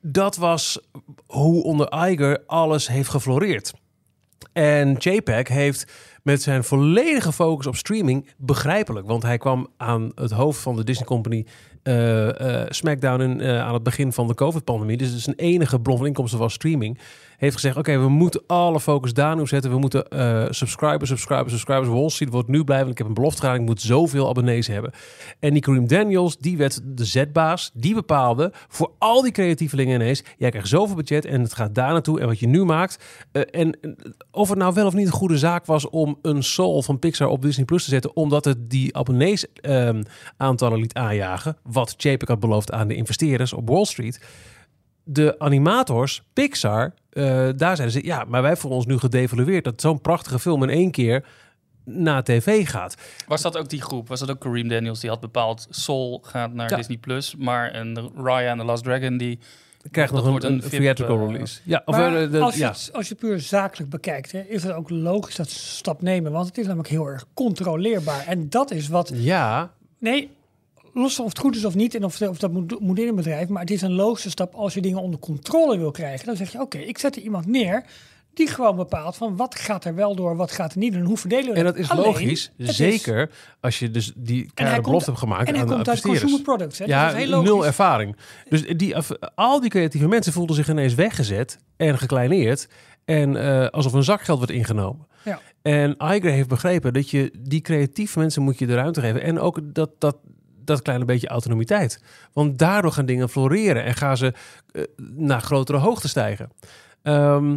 Dat 0.00 0.36
was 0.36 0.78
hoe 1.26 1.62
onder 1.64 2.08
Iger 2.10 2.42
alles 2.46 2.88
heeft 2.88 3.08
gefloreerd. 3.08 3.72
En 4.52 4.92
JPEG 4.98 5.48
heeft 5.48 5.92
met 6.22 6.42
zijn 6.42 6.64
volledige 6.64 7.32
focus 7.32 7.66
op 7.66 7.76
streaming 7.76 8.30
begrijpelijk, 8.36 9.06
want 9.06 9.22
hij 9.22 9.38
kwam 9.38 9.68
aan 9.76 10.12
het 10.14 10.30
hoofd 10.30 10.60
van 10.60 10.76
de 10.76 10.84
Disney 10.84 11.06
Company 11.06 11.46
SmackDown 12.68 13.20
in, 13.20 13.40
eh, 13.40 13.60
aan 13.60 13.74
het 13.74 13.82
begin 13.82 14.12
van 14.12 14.26
de 14.26 14.34
COVID-pandemie. 14.34 14.96
Dus 14.96 15.16
zijn 15.16 15.36
enige 15.36 15.80
bron 15.80 15.96
van 15.96 16.06
inkomsten 16.06 16.38
was 16.38 16.52
streaming. 16.52 16.98
Heeft 17.42 17.54
gezegd: 17.54 17.76
Oké, 17.76 17.98
we 17.98 18.08
moeten 18.08 18.42
alle 18.46 18.80
focus 18.80 19.14
daar 19.14 19.48
zetten. 19.48 19.70
We 19.70 19.78
moeten 19.78 20.08
eh, 20.08 20.44
subscribers, 20.50 21.10
subscribers, 21.10 21.50
subscribers. 21.50 21.88
Wall 21.88 22.08
Street 22.08 22.32
wordt 22.32 22.48
nu 22.48 22.64
blijven. 22.64 22.90
Ik 22.90 22.98
heb 22.98 23.06
een 23.06 23.14
belofte 23.14 23.40
gedaan. 23.40 23.54
Ik 23.54 23.66
moet 23.66 23.80
zoveel 23.80 24.28
abonnees 24.28 24.66
hebben. 24.66 24.92
En 25.40 25.52
die 25.52 25.62
Kareem 25.62 25.86
Daniels, 25.86 26.38
die 26.38 26.56
werd 26.56 26.80
de 26.84 27.04
zetbaas. 27.04 27.70
Die 27.74 27.94
bepaalde 27.94 28.52
voor 28.68 28.90
al 28.98 29.22
die 29.22 29.32
creatievelingen 29.32 30.00
ineens: 30.00 30.22
jij 30.36 30.50
krijgt 30.50 30.68
zoveel 30.68 30.96
budget 30.96 31.24
en 31.24 31.40
het 31.40 31.54
gaat 31.54 31.74
daar 31.74 31.92
naartoe. 31.92 32.20
En 32.20 32.26
wat 32.26 32.38
je 32.38 32.46
nu 32.46 32.64
maakt. 32.64 33.04
eh, 33.32 33.42
en 33.50 33.78
of 34.30 34.48
het 34.48 34.58
nou 34.58 34.74
wel 34.74 34.86
of 34.86 34.94
niet 34.94 35.06
een 35.06 35.12
goede 35.12 35.38
zaak 35.38 35.66
was 35.66 35.88
om 35.90 36.18
een 36.22 36.42
Soul 36.42 36.82
van 36.82 36.98
Pixar 36.98 37.28
op 37.28 37.42
Disney 37.42 37.64
Plus 37.64 37.84
te 37.84 37.90
zetten, 37.90 38.16
omdat 38.16 38.44
het 38.44 38.70
die 38.70 38.96
abonnees 38.96 39.46
ehm, 39.52 40.02
aantallen 40.36 40.78
liet 40.78 40.94
aanjagen, 40.94 41.56
wat 41.62 41.94
JPEG 41.96 42.28
had 42.28 42.40
beloofd 42.40 42.72
aan 42.72 42.88
de 42.88 42.94
investeerders 42.94 43.52
op 43.52 43.68
Wall 43.68 43.84
Street. 43.84 44.20
De 45.04 45.38
animators, 45.38 46.22
Pixar, 46.32 46.94
eh, 47.12 47.48
daar 47.56 47.76
zeiden 47.76 47.90
ze, 47.90 48.04
ja, 48.06 48.24
maar 48.28 48.42
wij 48.42 48.56
voelen 48.56 48.78
ons 48.78 48.88
nu 48.88 48.98
gedevalueerd 48.98 49.64
dat 49.64 49.80
zo'n 49.80 50.00
prachtige 50.00 50.38
film 50.38 50.62
in 50.62 50.70
één 50.70 50.90
keer 50.90 51.24
naar 51.84 52.22
tv 52.24 52.68
gaat. 52.68 52.94
Was 53.26 53.42
dat 53.42 53.56
ook 53.56 53.68
die 53.68 53.82
groep? 53.82 54.08
Was 54.08 54.20
dat 54.20 54.30
ook 54.30 54.40
Kareem 54.40 54.68
Daniels 54.68 55.00
die 55.00 55.10
had 55.10 55.20
bepaald 55.20 55.66
Soul 55.70 56.20
gaat 56.22 56.52
naar 56.52 56.70
Ja. 56.70 56.76
Disney 56.76 56.96
Plus, 56.96 57.34
maar 57.38 57.70
en 57.70 58.10
Raya 58.16 58.50
and 58.50 58.60
the 58.60 58.66
Last 58.66 58.84
Dragon 58.84 59.16
die 59.16 59.38
Krijgt 59.90 60.12
nog 60.12 60.28
wordt 60.28 60.44
een, 60.44 60.52
een 60.52 60.62
een 60.64 60.70
theatrical 60.70 61.18
eh, 61.20 61.26
release. 61.26 61.60
Ja, 61.64 61.82
of 61.84 61.96
Maar 61.96 62.22
eh, 62.22 62.30
de- 62.30 62.38
als, 62.40 62.54
je 62.54 62.60
ja. 62.60 62.74
als 62.92 63.08
je 63.08 63.14
puur 63.14 63.40
zakelijk 63.40 63.90
bekijkt, 63.90 64.32
hè, 64.32 64.40
is 64.40 64.62
het 64.62 64.72
ook 64.72 64.90
logisch 64.90 65.34
dat 65.36 65.50
ze 65.50 65.58
stap 65.58 66.02
nemen. 66.02 66.32
Want 66.32 66.46
het 66.46 66.58
is 66.58 66.64
namelijk 66.66 66.88
heel 66.88 67.06
erg 67.06 67.24
controleerbaar. 67.34 68.26
En 68.26 68.48
dat 68.50 68.70
is 68.70 68.88
wat 68.88 69.10
ja, 69.14 69.72
Nee, 69.98 70.30
los 70.94 71.14
van 71.14 71.24
of 71.24 71.30
het 71.30 71.40
goed 71.40 71.56
is 71.56 71.64
of 71.64 71.74
niet 71.74 71.94
en 71.94 72.04
of, 72.04 72.20
of 72.22 72.38
dat 72.38 72.52
moet, 72.52 72.80
moet 72.80 72.98
in 72.98 73.08
een 73.08 73.14
bedrijf. 73.14 73.48
Maar 73.48 73.60
het 73.60 73.70
is 73.70 73.82
een 73.82 73.92
logische 73.94 74.30
stap 74.30 74.54
als 74.54 74.74
je 74.74 74.80
dingen 74.80 75.00
onder 75.00 75.20
controle 75.20 75.78
wil 75.78 75.90
krijgen. 75.90 76.26
Dan 76.26 76.36
zeg 76.36 76.52
je, 76.52 76.60
oké, 76.60 76.78
ik 76.78 76.98
zet 76.98 77.16
er 77.16 77.22
iemand 77.22 77.46
neer 77.46 77.84
die 78.34 78.46
gewoon 78.46 78.76
bepaalt 78.76 79.16
van 79.16 79.36
wat 79.36 79.54
gaat 79.54 79.84
er 79.84 79.94
wel 79.94 80.14
door, 80.16 80.36
wat 80.36 80.52
gaat 80.52 80.72
er 80.72 80.78
niet 80.78 80.94
en 80.94 81.04
hoe 81.04 81.16
verdelen 81.16 81.52
we 81.52 81.58
en 81.58 81.64
dat 81.64 81.76
is 81.76 81.90
Alleen, 81.90 82.04
logisch. 82.04 82.52
het 82.56 82.68
is- 82.68 82.76
Zeker 82.76 83.30
als 83.60 83.78
je 83.78 83.90
dus 83.90 84.12
die 84.16 84.50
komt- 84.54 84.82
belofte 84.82 85.08
hebt 85.10 85.22
gemaakt 85.22 85.48
en 85.48 85.52
hij 85.54 85.62
aan 85.62 85.68
de 85.68 85.74
komt 85.74 85.88
uit 85.88 86.00
consumer 86.00 86.40
products. 86.40 86.78
Hè? 86.78 86.84
dus 86.84 86.94
Ja, 86.94 87.04
dat 87.06 87.14
is 87.14 87.20
heel 87.22 87.30
logisch. 87.30 87.48
nul 87.48 87.66
ervaring. 87.66 88.16
Dus 88.48 88.66
die, 88.66 88.96
af- 88.96 89.10
al 89.34 89.60
die 89.60 89.70
creatieve 89.70 90.08
mensen 90.08 90.32
voelden 90.32 90.56
zich 90.56 90.68
ineens 90.68 90.94
weggezet 90.94 91.58
en 91.76 91.98
gekleineerd. 91.98 92.68
En 93.04 93.36
eh, 93.36 93.66
alsof 93.68 93.92
een 93.92 94.04
zakgeld 94.04 94.38
werd 94.38 94.50
ingenomen. 94.50 95.06
Ja. 95.24 95.40
En 95.62 95.90
Iger 95.98 96.30
heeft 96.30 96.48
begrepen 96.48 96.92
dat 96.92 97.10
je 97.10 97.32
die 97.38 97.60
creatieve 97.60 98.18
mensen 98.18 98.42
moet 98.42 98.58
je 98.58 98.66
de 98.66 98.74
ruimte 98.74 99.00
geven. 99.00 99.22
En 99.22 99.38
ook 99.40 99.60
dat, 99.74 99.90
dat, 99.98 100.16
dat 100.64 100.82
kleine 100.82 101.04
beetje 101.04 101.28
autonomiteit. 101.28 102.02
Want 102.32 102.58
daardoor 102.58 102.92
gaan 102.92 103.06
dingen 103.06 103.28
floreren 103.28 103.84
en 103.84 103.94
gaan 103.94 104.16
ze 104.16 104.32
eh, 104.72 104.82
naar 105.16 105.40
grotere 105.40 105.78
hoogte 105.78 106.08
stijgen. 106.08 106.50
Ehm 107.02 107.50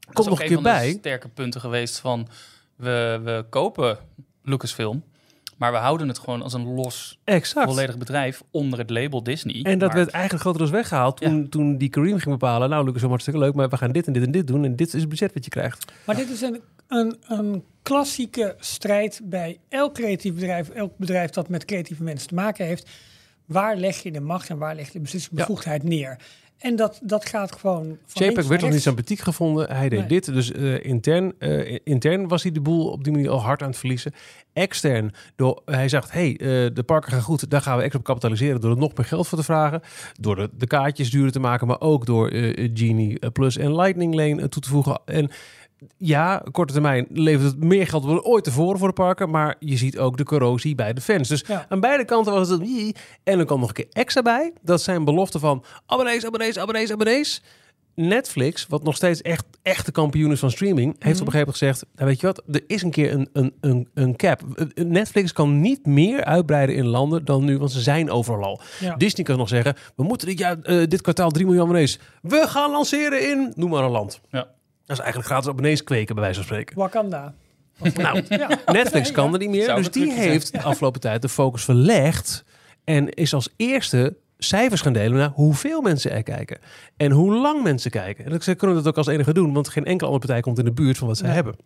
dat 0.00 0.14
komt 0.14 0.18
is 0.18 0.24
nog 0.26 0.40
een 0.40 0.46
keer 0.46 0.54
van 0.54 0.64
de 0.64 0.78
bij. 0.78 0.90
sterke 0.98 1.28
punten 1.28 1.60
geweest 1.60 1.98
van 1.98 2.28
we, 2.76 3.20
we 3.24 3.44
kopen 3.50 3.98
Lucasfilm, 4.42 5.02
maar 5.56 5.72
we 5.72 5.78
houden 5.78 6.08
het 6.08 6.18
gewoon 6.18 6.42
als 6.42 6.52
een 6.52 6.74
los 6.74 7.18
Exact. 7.24 7.66
volledig 7.68 7.98
bedrijf 7.98 8.42
onder 8.50 8.78
het 8.78 8.90
label 8.90 9.22
Disney. 9.22 9.62
En 9.62 9.78
dat 9.78 9.88
Maar- 9.88 9.96
werd 9.96 10.10
eigenlijk 10.10 10.42
grotendeels 10.42 10.72
weggehaald 10.72 11.16
toen, 11.20 11.48
toen 11.48 11.78
die 11.78 11.88
Kareem 11.88 12.18
ging 12.18 12.38
bepalen. 12.38 12.68
Nou, 12.70 12.84
Lucas, 12.84 13.00
wel 13.00 13.10
hartstikke 13.10 13.40
leuk, 13.40 13.54
maar 13.54 13.68
we 13.68 13.76
gaan 13.76 13.92
dit 13.92 14.06
en 14.06 14.12
dit 14.12 14.22
en 14.24 14.30
dit 14.30 14.46
doen. 14.46 14.64
En 14.64 14.76
dit 14.76 14.94
is 14.94 15.00
het 15.00 15.08
budget 15.08 15.34
wat 15.34 15.44
je 15.44 15.50
krijgt. 15.50 15.92
Maar 16.06 16.16
dit 16.16 16.30
is 16.30 16.40
een, 16.40 16.60
een, 16.90 17.16
een 17.26 17.64
klassieke 17.82 18.54
strijd 18.58 19.20
bij 19.24 19.58
elk 19.68 19.94
creatief 19.94 20.34
bedrijf, 20.34 20.68
elk 20.68 20.96
bedrijf 20.96 21.30
dat 21.30 21.48
met 21.48 21.64
creatieve 21.64 22.02
mensen 22.02 22.28
te 22.28 22.34
maken 22.34 22.66
heeft. 22.66 22.90
Waar 23.44 23.76
leg 23.76 24.02
je 24.02 24.12
de 24.12 24.20
macht 24.20 24.48
en 24.48 24.58
waar 24.58 24.74
leg 24.74 24.86
je 24.86 24.92
de 24.92 25.00
beslissingsbevoegdheid 25.00 25.82
neer? 25.82 26.18
En 26.60 26.76
dat, 26.76 27.00
dat 27.02 27.26
gaat 27.26 27.52
gewoon. 27.52 27.98
JPEG 28.12 28.46
werd 28.46 28.60
nog 28.60 28.70
niet 28.70 28.82
sympathiek 28.82 29.18
gevonden. 29.18 29.76
Hij 29.76 29.88
deed 29.88 29.98
Nee. 29.98 30.08
dit. 30.08 30.24
Dus 30.24 30.52
eh, 30.52 30.84
intern, 30.84 31.32
eh, 31.38 31.78
intern 31.84 32.28
was 32.28 32.42
hij 32.42 32.52
de 32.52 32.60
boel 32.60 32.90
op 32.90 33.04
die 33.04 33.12
manier 33.12 33.30
al 33.30 33.42
hard 33.42 33.62
aan 33.62 33.68
het 33.68 33.78
verliezen. 33.78 34.12
Extern, 34.52 35.12
door, 35.36 35.62
hij 35.64 35.88
zegt, 35.88 36.12
hey, 36.12 36.30
eh, 36.32 36.46
de 36.74 36.82
parken 36.86 37.12
gaan 37.12 37.22
goed. 37.22 37.50
Daar 37.50 37.62
gaan 37.62 37.76
we 37.76 37.82
extra 37.82 37.98
op 37.98 38.04
kapitaliseren 38.04 38.60
door 38.60 38.70
er 38.70 38.76
nog 38.76 38.94
meer 38.96 39.06
geld 39.06 39.28
voor 39.28 39.38
te 39.38 39.44
vragen. 39.44 39.80
Door 40.20 40.36
de, 40.36 40.50
de 40.52 40.66
kaartjes 40.66 41.10
duurder 41.10 41.32
te 41.32 41.40
maken, 41.40 41.66
maar 41.66 41.80
ook 41.80 42.06
door 42.06 42.30
Genie 42.74 43.30
Plus 43.30 43.56
en 43.56 43.76
Lightning 43.76 44.14
Lane 44.14 44.48
toe 44.48 44.62
te 44.62 44.68
voegen. 44.68 45.00
En 45.04 45.30
ja, 45.96 46.42
korte 46.52 46.72
termijn 46.72 47.06
levert 47.10 47.50
het 47.50 47.64
meer 47.64 47.86
geld 47.86 48.02
dan 48.02 48.22
ooit 48.22 48.44
tevoren 48.44 48.78
voor 48.78 48.88
de 48.88 48.94
parken. 48.94 49.30
Maar 49.30 49.56
je 49.58 49.76
ziet 49.76 49.98
ook 49.98 50.16
de 50.16 50.24
corrosie 50.24 50.74
bij 50.74 50.92
de 50.92 51.00
fans. 51.00 51.28
Dus 51.28 51.44
Ja. 51.46 51.66
aan 51.68 51.80
beide 51.80 52.04
kanten 52.04 52.32
was 52.32 52.48
het... 52.48 52.60
een 52.60 52.94
En 53.24 53.38
er 53.38 53.44
kwam 53.44 53.60
nog 53.60 53.68
een 53.68 53.74
keer 53.74 53.86
extra 53.92 54.22
bij. 54.22 54.52
Dat 54.62 54.82
zijn 54.82 55.04
beloften 55.04 55.40
van 55.40 55.64
abonnees, 55.86 56.24
abonnees, 56.26 56.58
abonnees, 56.58 56.92
abonnees. 56.92 57.42
Netflix, 57.94 58.66
wat 58.66 58.82
nog 58.82 58.96
steeds 58.96 59.22
echt, 59.22 59.44
echt 59.62 59.86
de 59.86 59.92
kampioen 59.92 60.32
is 60.32 60.38
van 60.38 60.50
streaming, 60.50 60.96
heeft 60.98 61.20
op 61.20 61.26
een 61.26 61.32
gegeven 61.32 61.38
moment 61.38 61.56
gezegd: 61.56 61.84
nou 61.94 62.08
weet 62.08 62.20
je 62.20 62.26
wat, 62.26 62.42
er 62.50 62.64
is 62.66 62.82
een 62.82 62.90
keer 62.90 63.12
een, 63.12 63.28
een, 63.32 63.54
een, 63.60 63.88
een 63.94 64.16
cap. 64.16 64.40
Netflix 64.74 65.32
kan 65.32 65.60
niet 65.60 65.86
meer 65.86 66.24
uitbreiden 66.24 66.74
in 66.76 66.86
landen 66.86 67.24
dan 67.24 67.44
nu, 67.44 67.58
want 67.58 67.72
ze 67.72 67.80
zijn 67.80 68.10
overal 68.10 68.44
al. 68.44 68.60
Ja. 68.80 68.96
Disney 68.96 69.24
kan 69.24 69.36
nog 69.38 69.48
zeggen: 69.48 69.74
we 69.96 70.02
moeten 70.02 70.26
dit, 70.28 70.38
jaar, 70.38 70.58
eh, 70.60 70.86
dit 70.88 71.00
kwartaal 71.00 71.30
3 71.30 71.44
miljoen 71.44 71.62
abonnees. 71.64 71.98
We 72.22 72.44
gaan 72.48 72.70
lanceren 72.70 73.30
in, 73.30 73.52
noem 73.56 73.70
maar 73.70 73.84
een 73.84 73.90
land. 73.90 74.20
Ja. 74.30 74.48
Dat 74.90 74.98
is 74.98 75.04
eigenlijk 75.04 75.32
gratis 75.32 75.48
abonnees 75.50 75.84
kweken, 75.84 76.14
bij 76.14 76.24
wijze 76.24 76.38
van 76.38 76.48
spreken. 76.48 76.76
Wakanda. 76.78 77.34
Nou, 77.94 78.22
Ja. 78.28 78.58
Netflix 78.66 79.12
kan 79.18 79.32
er 79.32 79.38
niet 79.38 79.48
meer. 79.50 79.64
Zou 79.64 79.76
Dus 79.78 79.90
die 79.90 80.12
heeft 80.12 80.52
de 80.52 80.62
afgelopen 80.62 81.00
tijd 81.00 81.22
de 81.22 81.28
focus 81.28 81.64
verlegd. 81.64 82.44
En 82.84 83.08
is 83.08 83.34
als 83.34 83.48
eerste 83.56 84.16
cijfers 84.38 84.80
gaan 84.80 84.92
delen 84.92 85.18
naar 85.18 85.30
hoeveel 85.34 85.80
mensen 85.80 86.10
er 86.10 86.22
kijken. 86.22 86.58
En 86.96 87.10
hoe 87.10 87.34
lang 87.34 87.62
mensen 87.62 87.90
kijken. 87.90 88.24
En 88.24 88.42
ze 88.42 88.54
kunnen 88.54 88.76
dat 88.76 88.86
ook 88.86 88.96
als 88.96 89.06
enige 89.06 89.32
doen. 89.34 89.52
Want 89.52 89.68
geen 89.68 89.84
enkele 89.84 90.10
andere 90.10 90.26
partij 90.26 90.42
komt 90.42 90.58
in 90.58 90.64
de 90.64 90.72
buurt 90.72 90.98
van 90.98 91.06
wat 91.06 91.16
ze 91.16 91.24
Nee. 91.24 91.32
hebben. 91.32 91.56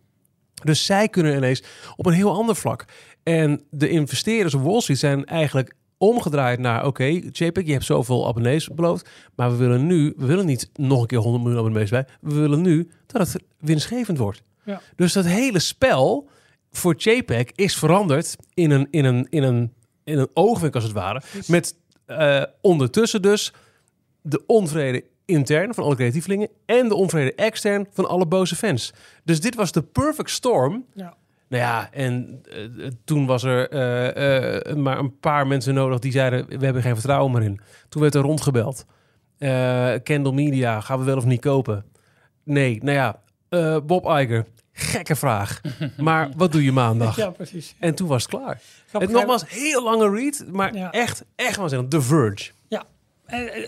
Dus 0.63 0.85
zij 0.85 1.07
kunnen 1.09 1.35
ineens 1.35 1.63
op 1.95 2.05
een 2.05 2.13
heel 2.13 2.31
ander 2.33 2.55
vlak. 2.55 2.85
En 3.23 3.63
de 3.69 3.89
investeerders 3.89 4.53
op 4.53 4.61
Wall 4.63 4.81
Street 4.81 4.99
zijn 4.99 5.25
eigenlijk 5.25 5.73
omgedraaid 5.97 6.59
naar, 6.59 6.85
oké, 6.85 7.03
JPEG, 7.31 7.65
je 7.65 7.71
hebt 7.71 7.85
zoveel 7.85 8.27
abonnees 8.27 8.67
beloofd, 8.67 9.09
maar 9.35 9.51
we 9.51 9.55
willen 9.55 9.85
nu, 9.85 10.13
we 10.17 10.25
willen 10.25 10.45
niet 10.45 10.69
nog 10.73 11.01
een 11.01 11.07
keer 11.07 11.17
100 11.17 11.43
miljoen 11.43 11.61
abonnees 11.61 11.89
bij, 11.89 12.07
we 12.21 12.33
willen 12.33 12.61
nu 12.61 12.89
dat 13.07 13.33
het 13.33 13.43
winstgevend 13.59 14.17
wordt. 14.17 14.43
Ja. 14.63 14.81
Dus 14.95 15.13
dat 15.13 15.25
hele 15.25 15.59
spel 15.59 16.29
voor 16.71 16.95
JPEG 16.97 17.51
is 17.51 17.75
veranderd 17.75 18.35
in 18.53 18.71
een, 18.71 18.87
in 18.91 19.05
een, 19.05 19.27
in 19.29 19.43
een, 19.43 19.73
in 20.03 20.17
een 20.17 20.29
oogwenk 20.33 20.75
als 20.75 20.83
het 20.83 20.93
ware, 20.93 21.21
met 21.47 21.75
eh, 22.05 22.43
ondertussen 22.61 23.21
dus 23.21 23.53
de 24.21 24.43
onvrede 24.45 25.03
intern 25.25 25.73
van 25.73 25.83
alle 25.83 25.95
creatievelingen 25.95 26.49
en 26.65 26.87
de 26.87 26.95
onvrede 26.95 27.33
extern 27.33 27.87
van 27.91 28.07
alle 28.07 28.25
boze 28.25 28.55
fans. 28.55 28.93
Dus 29.23 29.41
dit 29.41 29.55
was 29.55 29.71
de 29.71 29.81
perfect 29.83 30.29
storm. 30.29 30.85
Ja. 30.93 31.17
Nou 31.47 31.63
ja, 31.63 31.89
en 31.91 32.41
eh, 32.51 32.87
toen 33.03 33.25
was 33.25 33.43
er 33.43 33.69
eh, 33.69 34.55
eh, 34.69 34.75
maar 34.75 34.99
een 34.99 35.19
paar 35.19 35.47
mensen 35.47 35.73
nodig 35.73 35.99
die 35.99 36.11
zeiden: 36.11 36.45
we 36.59 36.65
hebben 36.65 36.81
geen 36.81 36.95
vertrouwen 36.95 37.31
meer 37.31 37.41
in. 37.43 37.59
Toen 37.89 38.01
werd 38.01 38.15
er 38.15 38.21
rondgebeld. 38.21 38.85
Kendall 40.03 40.33
Media, 40.33 40.81
gaan 40.81 40.99
we 40.99 41.05
wel 41.05 41.17
of 41.17 41.25
niet 41.25 41.41
kopen? 41.41 41.85
Nee, 42.43 42.79
nou 42.83 42.97
ja, 42.97 43.79
Bob 43.79 44.05
Iger, 44.05 44.45
gekke 44.71 45.15
vraag. 45.15 45.61
maar 45.97 46.29
wat 46.35 46.51
doe 46.51 46.63
je 46.63 46.71
maandag? 46.71 47.15
Ja, 47.15 47.29
precies. 47.29 47.75
En 47.79 47.95
toen 47.95 48.07
was 48.07 48.21
het 48.21 48.31
klaar. 48.31 48.61
Grappig, 48.87 49.09
Het 49.09 49.17
nogmaals, 49.19 49.49
heel 49.49 49.83
lange 49.83 50.09
read, 50.09 50.45
maar 50.51 50.73
Ja. 50.75 50.91
echt, 50.91 51.25
echt 51.35 51.55
waanzinnig. 51.55 51.87
The 51.89 52.01
Verge. 52.01 52.51
Ja, 52.67 52.83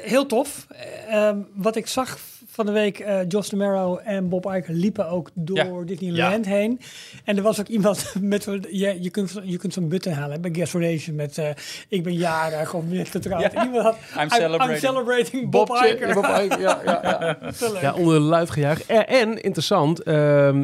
heel 0.01 0.25
tof. 0.25 0.67
Eh, 0.69 1.27
ehm, 1.27 1.37
wat 1.53 1.75
ik 1.75 1.87
zag 1.87 2.17
van 2.57 2.65
de 2.65 2.71
week, 2.71 2.99
eh 2.99 3.19
Josh 3.27 3.49
DeMero 3.49 3.97
en 3.97 4.29
Bob 4.29 4.45
Iger 4.45 4.73
liepen 4.73 5.09
ook 5.09 5.29
door 5.33 5.85
Disneyland 5.85 6.45
heen. 6.45 6.79
En 7.23 7.37
er 7.37 7.43
was 7.43 7.59
ook 7.59 7.67
iemand 7.67 8.13
met 8.21 8.43
zo'n, 8.43 8.65
je, 8.71 8.97
je 9.01 9.09
kunt, 9.09 9.39
je 9.43 9.57
kunt 9.57 9.73
zo'n 9.73 9.89
button 9.89 10.13
halen 10.13 10.41
bij 10.41 10.51
Guest 10.53 10.73
Relation 10.73 11.15
met 11.15 11.37
eh, 11.37 11.49
ik 11.87 12.03
ben 12.03 12.13
jarig 12.13 12.73
of 12.73 12.83
net 12.85 13.09
getrouwd. 13.09 13.53
En 13.53 13.65
iemand 13.65 13.83
had, 13.83 13.97
I'm 14.21 14.29
celebrating. 14.29 14.79
celebrating 14.79 15.49
Bob, 15.49 15.69
Iger. 15.69 16.13
Bob 16.13 16.25
Iger, 16.25 16.59
ja, 16.59 16.81
ja, 16.85 17.01
ja. 17.03 17.37
Ja, 17.81 17.93
onder 17.93 18.19
luid 18.19 18.49
gejuich. 18.49 18.83
En, 18.85 19.07
en 19.07 19.41
interessant, 19.41 20.03
ehm, 20.03 20.63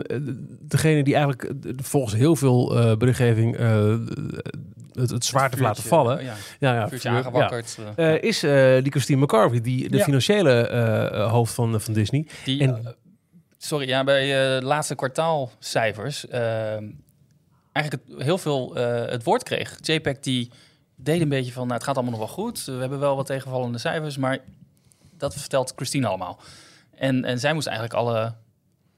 degene 0.59 1.03
die 1.03 1.13
eigenlijk 1.15 1.51
volgens 1.75 2.15
heel 2.15 2.35
veel 2.35 2.77
eh, 2.77 2.95
berichtgeving 2.97 3.57
eh, 3.57 3.93
het, 4.93 5.09
het 5.09 5.25
zwaard 5.25 5.51
heeft 5.51 5.63
laten 5.63 5.83
vallen, 5.83 6.23
Ja, 6.23 6.33
ja, 6.59 6.73
ja, 6.73 6.87
vuurtje 6.89 7.09
vuur, 7.09 7.17
aangewakkerd. 7.17 7.77
eh, 7.79 7.85
ja, 8.05 8.13
eh, 8.15 8.23
is 8.23 8.43
eh, 8.43 8.83
die 8.83 8.91
Christine 8.91 9.21
McCarthy, 9.21 9.61
die 9.61 9.89
de 9.89 9.99
financiële 9.99 10.69
hoofd 11.29 11.53
van, 11.53 11.81
van 11.81 11.93
Disney. 11.93 12.27
die, 12.45 12.61
en- 12.61 12.95
sorry, 13.57 13.87
ja, 13.87 14.03
bij 14.03 14.25
de 14.59 14.65
laatste 14.65 14.95
kwartaalcijfers 14.95 16.27
eigenlijk 16.27 18.07
het, 18.07 18.23
heel 18.23 18.37
veel 18.37 18.75
het 18.75 19.23
woord 19.23 19.43
kreeg. 19.43 19.77
JPEG 19.81 20.19
die 20.19 20.51
deed 20.95 21.21
een 21.21 21.29
beetje 21.29 21.51
van, 21.51 21.63
nou, 21.63 21.73
het 21.73 21.83
gaat 21.83 21.95
allemaal 21.95 22.19
nog 22.19 22.27
wel 22.27 22.35
goed. 22.45 22.65
We 22.65 22.71
hebben 22.71 22.99
wel 22.99 23.15
wat 23.15 23.25
tegenvallende 23.25 23.77
cijfers, 23.77 24.17
maar 24.17 24.37
dat 25.17 25.33
vertelt 25.33 25.73
Christine 25.75 26.07
allemaal. 26.07 26.39
En, 26.95 27.25
en 27.25 27.39
zij 27.39 27.53
moest 27.53 27.67
eigenlijk 27.67 27.95
alle 27.97 28.33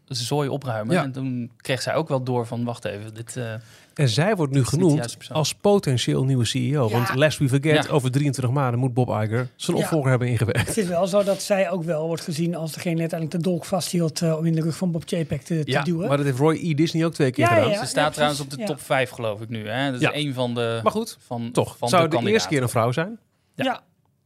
zooi 0.07 0.49
opruimen. 0.49 0.95
Ja. 0.95 1.03
En 1.03 1.11
toen 1.11 1.51
kreeg 1.57 1.81
zij 1.81 1.95
ook 1.95 2.07
wel 2.07 2.23
door 2.23 2.45
van, 2.47 2.63
wacht 2.63 2.85
even, 2.85 3.13
dit... 3.13 3.37
eh, 3.37 3.53
En 3.93 4.09
zij 4.09 4.35
wordt 4.35 4.53
nu 4.53 4.63
genoemd 4.65 5.17
als 5.31 5.53
potentieel 5.55 6.23
nieuwe 6.25 6.45
CEO. 6.45 6.85
Ja. 6.89 6.91
Want 6.91 7.15
lest 7.15 7.37
we 7.37 7.49
forget, 7.49 7.85
Ja. 7.85 7.91
over 7.91 8.11
23 8.11 8.53
maanden 8.53 8.79
moet 8.79 8.93
Bob 8.93 9.09
Iger 9.09 9.47
zijn 9.55 9.77
Ja. 9.77 9.83
opvolger 9.83 10.09
hebben 10.09 10.27
ingewerkt. 10.27 10.67
Het 10.67 10.77
is 10.77 10.87
wel 10.87 11.07
zo 11.07 11.23
dat 11.23 11.41
zij 11.41 11.69
ook 11.69 11.83
wel 11.83 12.07
wordt 12.07 12.21
gezien 12.23 12.55
als 12.55 12.71
degene 12.73 12.91
die 12.93 13.01
uiteindelijk 13.01 13.43
de 13.43 13.49
dolk 13.49 13.65
vasthield 13.65 14.21
eh, 14.21 14.37
om 14.37 14.45
in 14.45 14.53
de 14.55 14.61
rug 14.61 14.75
van 14.77 14.91
Bob 14.91 15.09
JPEG 15.09 15.43
te, 15.43 15.63
te 15.63 15.71
Ja, 15.71 15.83
duwen. 15.83 16.07
maar 16.07 16.17
dat 16.17 16.25
heeft 16.25 16.37
Roy 16.37 16.55
E. 16.61 16.73
Disney 16.73 17.05
ook 17.05 17.13
twee 17.13 17.31
keer 17.31 17.45
Ja, 17.45 17.53
gedaan. 17.53 17.69
ja. 17.69 17.79
Ze 17.79 17.85
staat 17.85 18.13
trouwens 18.13 18.39
op 18.41 18.49
de 18.49 18.57
Ja. 18.59 18.65
top 18.65 18.81
5, 18.81 19.09
geloof 19.09 19.41
ik 19.41 19.49
nu. 19.49 19.67
Hè? 19.69 19.85
Dat 19.91 20.01
is 20.01 20.07
Ja. 20.07 20.15
een 20.15 20.33
van 20.33 20.53
de... 20.53 20.79
Maar 20.83 20.91
goed, 20.91 21.17
van, 21.25 21.51
toch. 21.51 21.77
van 21.77 21.89
zou 21.89 22.07
de 22.09 22.17
de, 22.23 22.29
eerste 22.29 22.47
keer 22.49 22.61
een 22.61 22.69
vrouw 22.69 22.91
zijn? 22.91 23.19
ja. 23.55 23.81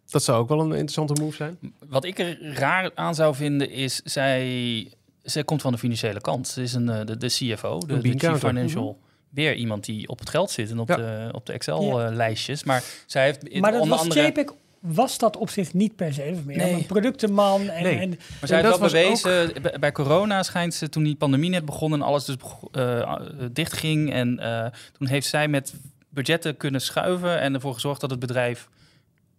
Dat 0.10 0.24
zou 0.24 0.40
ook 0.40 0.50
wel 0.50 0.60
een 0.60 0.72
interessante 0.72 1.22
move 1.22 1.36
zijn. 1.36 1.58
Wat 1.90 2.06
ik 2.06 2.20
er 2.20 2.54
raar 2.54 2.92
aan 2.96 3.16
zou 3.16 3.36
vinden 3.36 3.70
is, 3.72 4.02
zij, 4.04 4.88
zij 5.24 5.44
komt 5.44 5.62
van 5.62 5.72
de 5.72 5.78
financiële 5.78 6.22
kant. 6.22 6.48
Ze 6.48 6.62
is 6.62 6.74
een, 6.74 6.90
eh, 6.90 7.06
de, 7.06 7.18
de 7.18 7.28
CFO, 7.28 7.80
de, 7.80 8.00
de 8.02 8.14
Chief. 8.18 8.38
Financial. 8.38 9.00
Weer 9.30 9.56
iemand 9.56 9.86
die 9.86 10.08
op 10.08 10.20
het 10.20 10.30
geld 10.30 10.52
zit 10.52 10.72
en 10.72 10.80
op 10.80 10.88
Ja. 10.90 10.96
de, 10.96 11.30
op 11.32 11.46
de 11.46 11.52
Ja. 11.52 11.58
Excel-lijstjes. 11.58 12.64
Maar 12.64 12.84
zij 13.06 13.24
heeft 13.24 13.44
in- 13.48 13.62
Maar 13.62 13.72
dat 13.72 13.82
onder 13.82 13.98
was 13.98 14.06
andere... 14.08 14.28
JPEG 14.28 14.46
was 14.80 15.18
dat 15.18 15.38
op 15.38 15.50
zich 15.50 15.74
niet 15.74 15.96
per 15.96 16.14
se. 16.14 16.36
Meer 16.46 16.58
Nee. 16.58 16.74
een 16.74 16.86
productenman. 16.86 17.70
En, 17.70 17.84
Nee. 17.84 17.98
en 18.00 18.10
Maar 18.10 18.18
En 18.42 18.48
zij 18.48 18.58
heeft 18.62 18.70
dat 18.70 18.80
bewezen, 18.80 19.62
bij- 19.62 19.76
bij 19.80 19.92
corona 19.92 20.44
schijnt 20.44 20.74
ze 20.74 20.90
toen 20.90 21.04
die 21.04 21.16
pandemie 21.16 21.50
net 21.50 21.66
begon 21.66 21.94
en 21.94 22.02
alles 22.02 22.26
dus 22.26 22.36
eh, 22.72 23.00
eh, 23.02 23.20
dichtging. 23.52 24.12
En 24.14 24.40
eh, 24.40 24.66
toen 24.98 25.08
heeft 25.08 25.28
zij 25.28 25.48
met 25.48 25.74
budgetten 26.10 26.58
kunnen 26.58 26.82
schuiven 26.82 27.40
en 27.40 27.54
ervoor 27.54 27.74
gezorgd 27.74 28.02
dat 28.02 28.10
het 28.10 28.20
bedrijf 28.20 28.70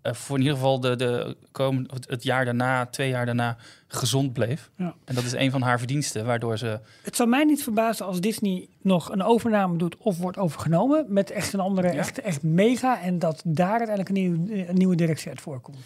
eh, 0.03 0.12
voor 0.12 0.36
in 0.36 0.42
ieder 0.42 0.57
geval 0.59 0.80
de, 0.80 0.96
de 0.96 1.36
komend, 1.53 1.90
het- 2.09 2.22
jaar 2.22 2.44
daarna, 2.44 2.86
twee 2.86 3.09
jaar 3.09 3.26
daarna, 3.26 3.57
gezond 3.88 4.32
bleef. 4.32 4.70
Ja. 4.76 4.94
En 5.05 5.14
dat 5.14 5.24
is 5.24 5.32
een 5.32 5.51
van 5.51 5.62
haar 5.62 5.78
verdiensten, 5.78 6.26
waardoor 6.26 6.59
ze... 6.59 6.78
het 7.03 7.16
zou 7.16 7.28
mij 7.28 7.44
niet 7.44 7.62
verbazen 7.62 8.07
als 8.07 8.20
Disney 8.20 8.68
nog 8.82 9.12
een 9.12 9.22
overname 9.22 9.76
doet 9.76 9.96
of 9.96 10.18
wordt 10.18 10.38
overgenomen 10.38 11.05
met 11.09 11.30
echt 11.30 11.53
een 11.53 11.61
andere, 11.61 11.92
Ja. 11.92 11.98
echt, 11.98 12.20
echt 12.20 12.42
mega. 12.42 13.01
En 13.03 13.18
dat 13.18 13.42
daar 13.44 13.68
uiteindelijk 13.78 14.09
een 14.09 14.14
nieuwe, 14.14 14.68
een 14.68 14.74
nieuwe 14.76 14.96
directie 14.96 15.28
uit 15.30 15.40
voorkomt. 15.40 15.76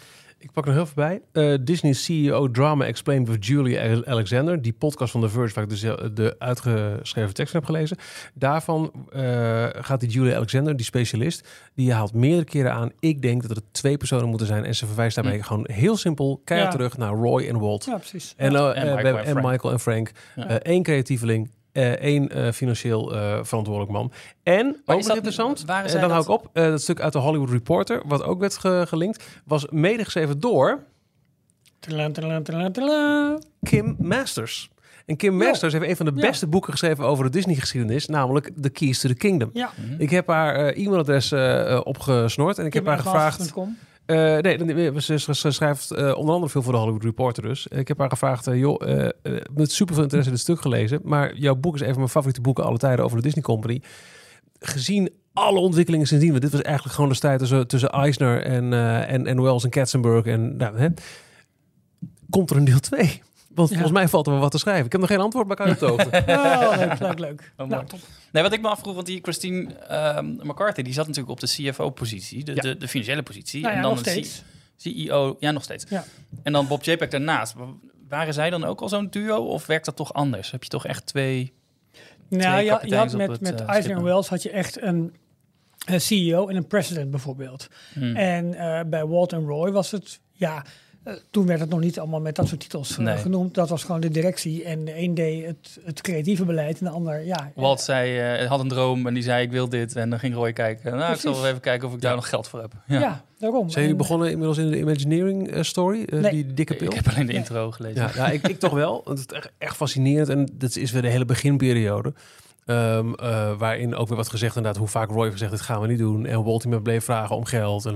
Ik 0.45 0.51
pak 0.51 0.65
er 0.65 0.73
heel 0.73 0.85
veel 0.85 0.95
bij. 0.95 1.21
Eh, 1.31 1.57
Disney 1.61 1.93
CEO 1.93 2.51
Drama 2.51 2.85
Explained 2.85 3.27
with 3.27 3.45
Julia 3.45 3.81
Ale- 3.91 4.05
Alexander. 4.05 4.61
Die 4.61 4.73
podcast 4.73 5.11
van 5.11 5.21
The 5.21 5.29
Verge, 5.29 5.53
waar 5.53 5.63
ik 5.63 5.69
dus 5.69 5.83
eh, 5.83 5.93
de 6.13 6.35
uitgeschreven 6.39 7.33
tekst 7.33 7.51
van 7.51 7.59
heb 7.59 7.69
gelezen. 7.69 7.97
Daarvan 8.33 8.91
eh, 9.11 9.65
gaat 9.71 9.99
die 9.99 10.09
Julia 10.09 10.35
Alexander, 10.35 10.75
die 10.75 10.85
specialist, 10.85 11.47
die 11.75 11.93
haalt 11.93 12.13
meerdere 12.13 12.43
keren 12.43 12.71
aan. 12.73 12.91
Ik 12.99 13.21
denk 13.21 13.41
dat 13.47 13.57
er 13.57 13.63
twee 13.71 13.97
personen 13.97 14.29
moeten 14.29 14.47
zijn. 14.47 14.65
En 14.65 14.75
ze 14.75 14.85
verwijst 14.85 15.15
daarmee 15.15 15.43
gewoon 15.43 15.67
heel 15.71 15.97
simpel 15.97 16.41
keihard 16.43 16.71
Ja. 16.71 16.77
terug 16.77 16.97
naar 16.97 17.13
Roy 17.13 17.47
en 17.47 17.59
Walt. 17.59 17.85
Ja, 17.85 17.97
precies. 17.97 18.33
En, 18.37 18.51
Ja. 18.51 18.73
eh, 18.73 18.81
En 18.83 18.95
Michael 18.95 19.17
en 19.17 19.23
en 19.25 19.31
Frank. 19.31 19.51
Michael 19.51 19.73
en 19.73 19.79
Frank. 19.79 20.11
Ja. 20.35 20.47
Eh, 20.47 20.55
één 20.55 20.83
creatieveling. 20.83 21.49
Eh, 21.75 21.91
één 21.91 22.29
eh, 22.29 22.51
financieel 22.51 23.15
eh, 23.15 23.39
verantwoordelijk 23.43 23.91
man. 23.91 24.11
En, 24.43 24.67
ook 24.67 24.81
nog 24.85 24.97
is 24.97 25.05
dat- 25.05 25.15
interessant, 25.15 25.63
waren 25.65 25.91
en 25.93 26.01
dan 26.01 26.09
hou 26.09 26.21
ik 26.23 26.29
op, 26.29 26.49
eh, 26.53 26.63
dat 26.63 26.81
stuk 26.81 26.99
uit 27.01 27.13
de 27.13 27.19
Hollywood 27.19 27.49
Reporter, 27.49 28.01
wat 28.05 28.23
ook 28.23 28.39
werd 28.39 28.57
ge- 28.57 28.83
gelinkt, 28.87 29.23
was 29.45 29.65
medegeschreven 29.69 30.39
door 30.39 30.83
tadaa. 31.79 33.37
Kim 33.63 33.95
Masters. 33.99 34.69
En 35.05 35.15
Kim 35.15 35.41
Ja. 35.41 35.47
Masters 35.47 35.73
heeft 35.73 35.85
een 35.89 35.95
van 35.95 36.05
de 36.05 36.11
Ja. 36.15 36.21
beste 36.27 36.47
boeken 36.47 36.71
geschreven 36.71 37.03
over 37.05 37.23
de 37.23 37.29
Disney-geschiedenis, 37.31 38.07
namelijk 38.07 38.51
The 38.61 38.69
Keys 38.69 38.99
to 38.99 39.09
the 39.09 39.15
Kingdom. 39.15 39.49
Ja. 39.53 39.69
Ik 39.97 40.09
heb 40.09 40.27
haar 40.27 40.55
eh, 40.55 40.83
e-mailadres 40.85 41.33
opgesnord 41.83 42.57
en 42.57 42.65
ik 42.65 42.73
heb 42.73 42.85
haar 42.85 42.97
gevraagd... 42.99 43.53
Eh, 44.05 44.37
nee, 44.37 44.57
nee, 44.57 45.01
ze, 45.01 45.33
schrijft 45.33 45.91
eh, 45.91 46.17
onder 46.17 46.33
andere 46.33 46.51
veel 46.51 46.61
voor 46.61 46.73
de 46.73 46.79
Hollywood 46.79 47.03
Reporter 47.03 47.43
dus. 47.43 47.67
Ik 47.67 47.87
heb 47.87 47.99
haar 47.99 48.09
gevraagd, 48.09 48.47
eh, 48.47 48.59
joh, 48.59 48.87
eh, 48.87 49.05
eh, 49.05 49.41
met 49.53 49.71
super 49.71 49.93
veel 49.93 50.03
interesse 50.03 50.31
dit 50.31 50.39
stuk 50.39 50.61
gelezen, 50.61 50.99
maar 51.03 51.35
jouw 51.35 51.55
boek 51.55 51.75
is 51.75 51.81
een 51.81 51.87
van 51.87 51.97
mijn 51.97 52.09
favoriete 52.09 52.41
boeken 52.41 52.63
alle 52.63 52.77
tijden 52.77 53.05
over 53.05 53.17
de 53.17 53.23
Disney 53.23 53.43
Company. 53.43 53.81
Gezien 54.59 55.09
alle 55.33 55.59
ontwikkelingen 55.59 56.07
sindsdien, 56.07 56.31
want 56.31 56.43
dit 56.43 56.51
was 56.51 56.61
eigenlijk 56.61 56.95
gewoon 56.95 57.09
de 57.09 57.15
strijd 57.15 57.39
tussen, 57.39 57.67
tussen 57.67 57.89
Eisner 57.89 58.41
en, 58.43 58.73
eh, 58.73 59.11
en, 59.13 59.27
en 59.27 59.41
Wells 59.41 59.63
en 59.63 59.69
Katzenberg 59.69 60.25
en 60.25 60.57
nou, 60.57 60.77
hè, 60.77 60.87
komt 62.29 62.49
er 62.49 62.57
een 62.57 62.65
deel 62.65 62.79
2? 62.79 63.21
Want 63.55 63.69
Ja. 63.69 63.75
volgens 63.75 63.97
mij 63.97 64.07
valt 64.07 64.25
er 64.25 64.31
wel 64.31 64.41
wat 64.41 64.51
te 64.51 64.57
schrijven. 64.57 64.85
Ik 64.85 64.91
heb 64.91 65.01
nog 65.01 65.09
geen 65.09 65.19
antwoord, 65.19 65.47
maar 65.47 65.69
ik 65.69 65.77
kan. 65.77 65.89
Oh, 65.99 66.75
leuk, 66.77 66.99
leuk, 66.99 67.19
leuk. 67.19 67.51
mooi. 67.57 67.69
nou, 67.69 67.85
top. 67.85 67.99
Nee, 68.31 68.43
wat 68.43 68.53
ik 68.53 68.61
me 68.61 68.67
afvroeg, 68.67 68.93
want 68.93 69.05
die 69.05 69.19
Christine 69.21 69.73
ehm, 69.73 70.25
McCarthy, 70.25 70.81
die 70.81 70.93
zat 70.93 71.07
natuurlijk 71.07 71.33
op 71.33 71.39
de 71.39 71.47
CFO-positie, 71.47 72.43
de, 72.43 72.55
Ja. 72.55 72.61
de, 72.61 72.77
de 72.77 72.87
financiële 72.87 73.23
positie. 73.23 73.61
Nou 73.61 73.71
ja, 73.71 73.77
en 73.77 73.83
dan 73.85 73.91
nog 73.95 74.01
steeds. 74.05 74.43
CEO, 74.77 75.35
ja, 75.39 75.51
nog 75.51 75.63
steeds. 75.63 75.85
Ja. 75.89 76.03
En 76.43 76.51
dan 76.53 76.67
Bob 76.67 76.83
JPEG 76.83 77.09
daarnaast. 77.09 77.55
Waren 78.07 78.33
zij 78.33 78.49
dan 78.49 78.63
ook 78.63 78.81
al 78.81 78.89
zo'n 78.89 79.07
duo 79.09 79.37
of 79.45 79.65
werkt 79.65 79.85
dat 79.85 79.95
toch 79.95 80.13
anders? 80.13 80.51
Heb 80.51 80.63
je 80.63 80.69
toch 80.69 80.85
echt 80.85 81.05
twee... 81.05 81.53
Nou, 82.29 82.41
twee 82.53 82.65
je, 82.65 82.79
je 82.89 82.95
had 82.95 83.13
met, 83.13 83.29
het, 83.29 83.41
met 83.41 83.61
eh, 83.61 83.69
Eisner? 83.69 84.03
Wells 84.03 84.27
had 84.29 84.43
je 84.43 84.49
echt 84.49 84.81
een, 84.81 85.13
een 85.85 86.01
CEO 86.01 86.47
en 86.47 86.55
een 86.55 86.67
president 86.67 87.11
bijvoorbeeld. 87.11 87.67
Hmm. 87.93 88.15
En 88.15 88.53
eh, 88.53 88.79
bij 88.87 89.05
Walt 89.05 89.33
en 89.33 89.45
Roy 89.45 89.71
was 89.71 89.91
het, 89.91 90.19
ja, 90.31 90.65
eh, 91.05 91.13
toen 91.31 91.45
werd 91.45 91.59
het 91.59 91.69
nog 91.69 91.79
niet 91.79 91.99
allemaal 91.99 92.19
met 92.21 92.35
dat 92.35 92.47
soort 92.47 92.59
titels 92.59 92.91
eh, 92.91 92.97
Nee. 93.05 93.17
genoemd. 93.17 93.53
Dat 93.53 93.69
was 93.69 93.83
gewoon 93.83 94.01
de 94.01 94.09
directie. 94.09 94.63
En 94.63 94.85
de 94.85 94.97
een 95.01 95.13
deed 95.13 95.45
het, 95.45 95.77
het 95.83 96.01
creatieve 96.01 96.45
beleid 96.45 96.79
en 96.79 96.85
de 96.85 96.91
ander, 96.91 97.25
ja. 97.25 97.51
Walt 97.55 97.81
zei, 97.81 98.17
eh, 98.19 98.47
had 98.49 98.59
een 98.59 98.67
droom 98.67 99.07
en 99.07 99.13
die 99.13 99.23
zei 99.23 99.43
ik 99.43 99.51
wil 99.51 99.69
dit. 99.69 99.95
En 99.95 100.09
dan 100.09 100.19
ging 100.19 100.33
Roy 100.35 100.53
kijken. 100.53 100.97
Nou, 100.97 101.13
ik 101.13 101.19
zal 101.19 101.33
wel 101.33 101.47
even 101.47 101.59
kijken 101.61 101.87
of 101.87 101.93
ik 101.93 102.01
daar 102.01 102.15
nog 102.15 102.29
geld 102.29 102.47
voor 102.47 102.61
heb. 102.61 102.73
ja. 102.87 102.99
Ja. 102.99 103.23
daarom. 103.39 103.69
Zijn 103.69 103.73
jullie 103.85 103.89
En- 103.91 103.97
begonnen 103.97 104.29
inmiddels 104.31 104.57
in 104.57 104.69
de 104.69 104.77
Imagineering 104.79 105.65
story? 105.65 106.07
Nee. 106.09 106.31
Die 106.31 106.53
dikke 106.53 106.75
pil? 106.75 106.87
Ik 106.87 106.93
heb 106.93 107.07
alleen 107.07 107.25
de 107.25 107.31
Nee. 107.31 107.41
intro 107.41 107.71
gelezen. 107.71 108.01
Ja, 108.01 108.11
ja 108.15 108.29
ik, 108.29 108.47
ik 108.47 108.59
toch 108.59 108.73
wel. 108.73 109.01
Want 109.05 109.19
het 109.19 109.31
is 109.31 109.37
echt, 109.37 109.51
echt 109.57 109.75
fascinerend. 109.75 110.29
En 110.29 110.49
dit 110.53 110.77
is 110.77 110.91
weer 110.91 111.01
de 111.01 111.07
hele 111.09 111.25
beginperiode. 111.25 112.13
Ehm, 112.65 113.13
eh, 113.13 113.57
waarin 113.57 113.95
ook 113.95 114.07
weer 114.07 114.17
wat 114.17 114.29
gezegd 114.29 114.55
inderdaad. 114.55 114.79
Hoe 114.79 114.89
vaak 114.89 115.09
Roy 115.09 115.19
heeft 115.21 115.31
gezegd, 115.31 115.51
dit 115.51 115.61
gaan 115.61 115.81
we 115.81 115.87
niet 115.87 115.97
doen. 115.97 116.25
En 116.25 116.43
Walt 116.43 116.61
die 116.61 116.71
me 116.71 116.81
bleef 116.81 117.03
vragen 117.03 117.35
om 117.35 117.45
geld. 117.45 117.85
En, 117.85 117.95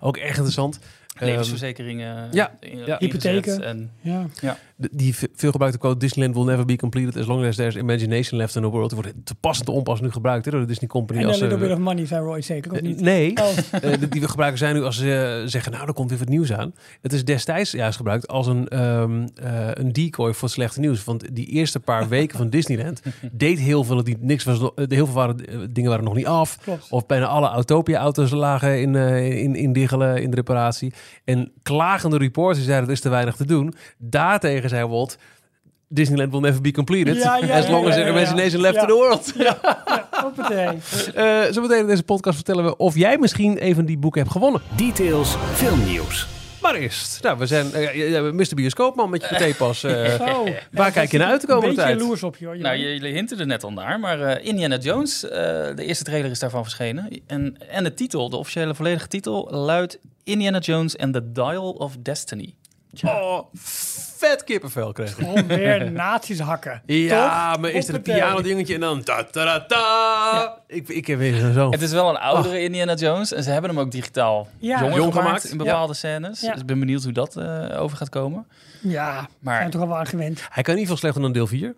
ook 0.00 0.16
echt 0.16 0.28
interessant. 0.36 0.78
Ehm, 1.20 1.30
Levensverzekeringen. 1.30 2.28
ja, 2.32 2.50
ingezet 2.60 2.98
Hypotheken. 3.00 3.62
En, 3.62 3.90
Ja. 4.40 4.56
Die 4.90 5.14
ve- 5.14 5.28
veelgebruikte 5.34 5.78
quote 5.78 5.98
Disneyland 5.98 6.34
will 6.36 6.44
never 6.44 6.64
be 6.64 6.76
completed 6.76 7.16
as 7.16 7.26
long 7.26 7.44
as 7.44 7.56
there's 7.56 7.74
imagination 7.76 8.38
left 8.38 8.56
in 8.56 8.62
the 8.62 8.68
world. 8.68 8.90
Die 8.90 9.00
wordt 9.02 9.14
te 9.24 9.34
pas 9.34 9.58
en 9.58 9.64
te 9.64 9.70
onpas 9.70 10.00
nu 10.00 10.10
gebruikt 10.10 10.44
hè, 10.44 10.50
door 10.50 10.60
de 10.60 10.66
Disney 10.66 10.88
Company. 10.88 11.20
En 11.20 11.26
als, 11.26 11.38
little 11.40 11.56
eh, 11.56 11.62
bit 11.62 11.72
of 11.72 11.78
money, 11.78 12.06
zei 12.06 12.24
Roy 12.24 12.40
zeker, 12.42 12.70
of 12.72 12.76
eh, 12.78 12.82
niet? 12.82 13.00
nee, 13.00 13.32
Oh, 13.36 13.48
Eh, 13.82 13.92
die 14.10 14.20
we 14.20 14.28
gebruiken 14.28 14.58
zijn 14.58 14.74
nu 14.74 14.82
als 14.82 14.96
ze 14.98 15.40
eh, 15.42 15.48
zeggen, 15.48 15.72
nou, 15.72 15.86
er 15.86 15.92
komt 15.92 16.10
weer 16.10 16.18
wat 16.18 16.28
nieuws 16.28 16.52
aan. 16.52 16.74
Het 17.02 17.12
is 17.12 17.24
destijds 17.24 17.70
juist 17.70 17.96
gebruikt 17.96 18.28
als 18.28 18.46
een, 18.46 18.68
ehm, 18.68 19.26
eh, 19.34 19.68
een 19.72 19.92
decoy 19.92 20.34
voor 20.34 20.48
slechte 20.48 20.80
nieuws. 20.80 21.04
Want 21.04 21.34
die 21.34 21.46
eerste 21.46 21.80
paar 21.80 22.08
weken 22.18 22.38
van 22.38 22.48
Disneyland 22.50 23.02
deed 23.32 23.58
heel 23.58 23.84
veel, 23.84 24.04
die 24.04 24.16
niks 24.20 24.44
was, 24.44 24.58
eh, 24.60 24.84
heel 24.88 25.06
veel 25.06 25.14
waren, 25.14 25.46
eh, 25.46 25.58
dingen 25.70 25.90
waren 25.90 26.04
nog 26.04 26.14
niet 26.14 26.26
af. 26.26 26.58
klopt. 26.62 26.86
Of 26.90 27.06
bijna 27.06 27.26
alle 27.26 27.48
Autopia-auto's 27.48 28.30
lagen 28.30 28.80
in, 28.80 28.96
eh 28.96 29.42
in, 29.42 29.54
in 29.56 29.72
diggelen, 29.72 30.22
in 30.22 30.30
de 30.30 30.36
reparatie. 30.36 30.92
En 31.24 31.52
klagende 31.62 32.18
reporters 32.18 32.64
zeiden, 32.64 32.86
er 32.86 32.94
is 32.94 33.00
te 33.00 33.08
weinig 33.08 33.36
te 33.36 33.44
doen. 33.44 33.74
Daartegen 33.98 34.67
zei 34.68 34.86
Walt, 34.86 35.16
Disneyland 35.88 36.30
will 36.32 36.40
never 36.40 36.60
be 36.60 36.72
completed. 36.72 37.16
Ja, 37.16 37.36
ja, 37.36 37.58
as 37.58 37.68
long 37.68 37.82
ja, 37.84 37.88
as 37.90 37.96
ja, 37.96 38.02
there 38.02 38.12
ja. 38.12 38.18
imagination 38.20 38.60
left 38.60 38.74
Ja. 38.74 38.80
in 38.80 38.86
the 38.86 38.92
world. 38.94 39.32
Hoppatee. 40.22 40.78
Eh 41.14 41.52
zometeen 41.52 41.78
in 41.78 41.86
deze 41.86 42.02
podcast 42.02 42.36
vertellen 42.36 42.64
we 42.64 42.76
of 42.76 42.94
jij 42.96 43.18
misschien 43.18 43.58
even 43.58 43.84
die 43.84 43.98
boeken 43.98 44.20
hebt 44.20 44.32
gewonnen. 44.32 44.60
Details 44.76 45.36
filmnieuws. 45.54 46.26
Maar 46.62 46.74
eerst, 46.74 47.22
nou, 47.22 47.38
we 47.38 47.46
zijn 47.46 47.66
uh, 47.74 48.10
ja, 48.10 48.20
Mr. 48.22 48.54
Bioscoopman 48.54 49.10
met 49.10 49.20
je 49.22 49.28
patépas. 49.38 49.84
eh 49.84 50.14
Zo. 50.26 50.46
waar 50.72 50.90
kijk 50.92 51.10
je 51.10 51.18
naar 51.18 51.28
uit 51.30 51.40
de 51.40 51.46
komende 51.46 51.68
Een 51.68 51.74
beetje 51.74 51.88
tijd? 51.90 52.00
jaloers 52.00 52.22
op 52.22 52.36
je, 52.36 52.46
hoor. 52.46 52.58
Nou, 52.58 52.76
jullie 52.76 53.12
hinten 53.12 53.38
er 53.38 53.46
net 53.46 53.64
al 53.64 53.72
naar, 53.72 54.00
maar 54.00 54.20
eh, 54.20 54.46
Indiana 54.46 54.76
Jones, 54.78 55.24
eh, 55.24 55.30
de 55.74 55.84
eerste 55.84 56.04
trailer 56.04 56.30
is 56.30 56.38
daarvan 56.38 56.62
verschenen. 56.62 57.08
En, 57.26 57.56
en 57.68 57.84
de 57.84 57.94
titel, 57.94 58.30
de 58.30 58.36
officiële 58.36 58.74
volledige 58.74 59.08
titel, 59.08 59.48
luidt 59.50 59.98
Indiana 60.24 60.58
Jones 60.58 60.96
and 60.98 61.12
the 61.12 61.32
Dial 61.32 61.70
of 61.70 61.96
Destiny. 62.02 62.54
Oh, 63.04 63.38
vet 64.18 64.44
kippenvel 64.44 64.92
kreeg. 64.92 65.14
Gewoon 65.14 65.46
weer 65.46 65.92
nazi's 65.92 66.38
hakken. 66.40 66.82
Ja, 66.86 67.50
Toch? 67.52 67.60
maar 67.60 67.70
is 67.70 67.88
er 67.88 67.94
een 67.94 67.94
Hoppatee. 67.94 68.20
piano 68.22 68.42
dingetje 68.42 68.74
en 68.74 68.80
dan 68.80 69.02
ta 69.02 69.24
ta 69.24 69.44
ta 69.44 69.64
ta. 69.66 70.58
Ik, 70.66 70.88
ik 70.88 71.06
heb 71.06 71.18
weer 71.18 71.52
zo. 71.52 71.70
Het 71.70 71.82
is 71.82 71.92
wel 71.92 72.08
een 72.08 72.16
oudere 72.16 72.62
Indiana 72.62 72.94
Jones 72.94 73.32
en 73.32 73.42
ze 73.42 73.50
hebben 73.50 73.70
hem 73.70 73.80
ook 73.80 73.90
digitaal 73.90 74.48
Ja. 74.58 74.80
jonger 74.80 74.96
Jong 74.96 75.12
gemaakt, 75.12 75.26
gemaakt, 75.28 75.50
in 75.50 75.56
bepaalde 75.58 75.94
scènes. 75.94 76.40
Ja. 76.40 76.50
Dus 76.52 76.60
ik 76.60 76.66
ben 76.66 76.78
benieuwd 76.78 77.02
hoe 77.02 77.12
dat 77.12 77.36
eh, 77.36 77.80
over 77.82 77.96
gaat 77.96 78.08
komen. 78.08 78.46
Ja, 78.80 79.28
Maar- 79.38 79.58
zijn 79.58 79.70
toch 79.70 79.80
al 79.80 79.88
wel 79.88 79.96
aan 79.96 80.06
gewend. 80.06 80.40
Hij 80.48 80.62
kan 80.62 80.74
niet 80.74 80.86
veel 80.86 80.96
slechter 80.96 81.22
dan 81.22 81.32
deel 81.32 81.46
4. 81.46 81.74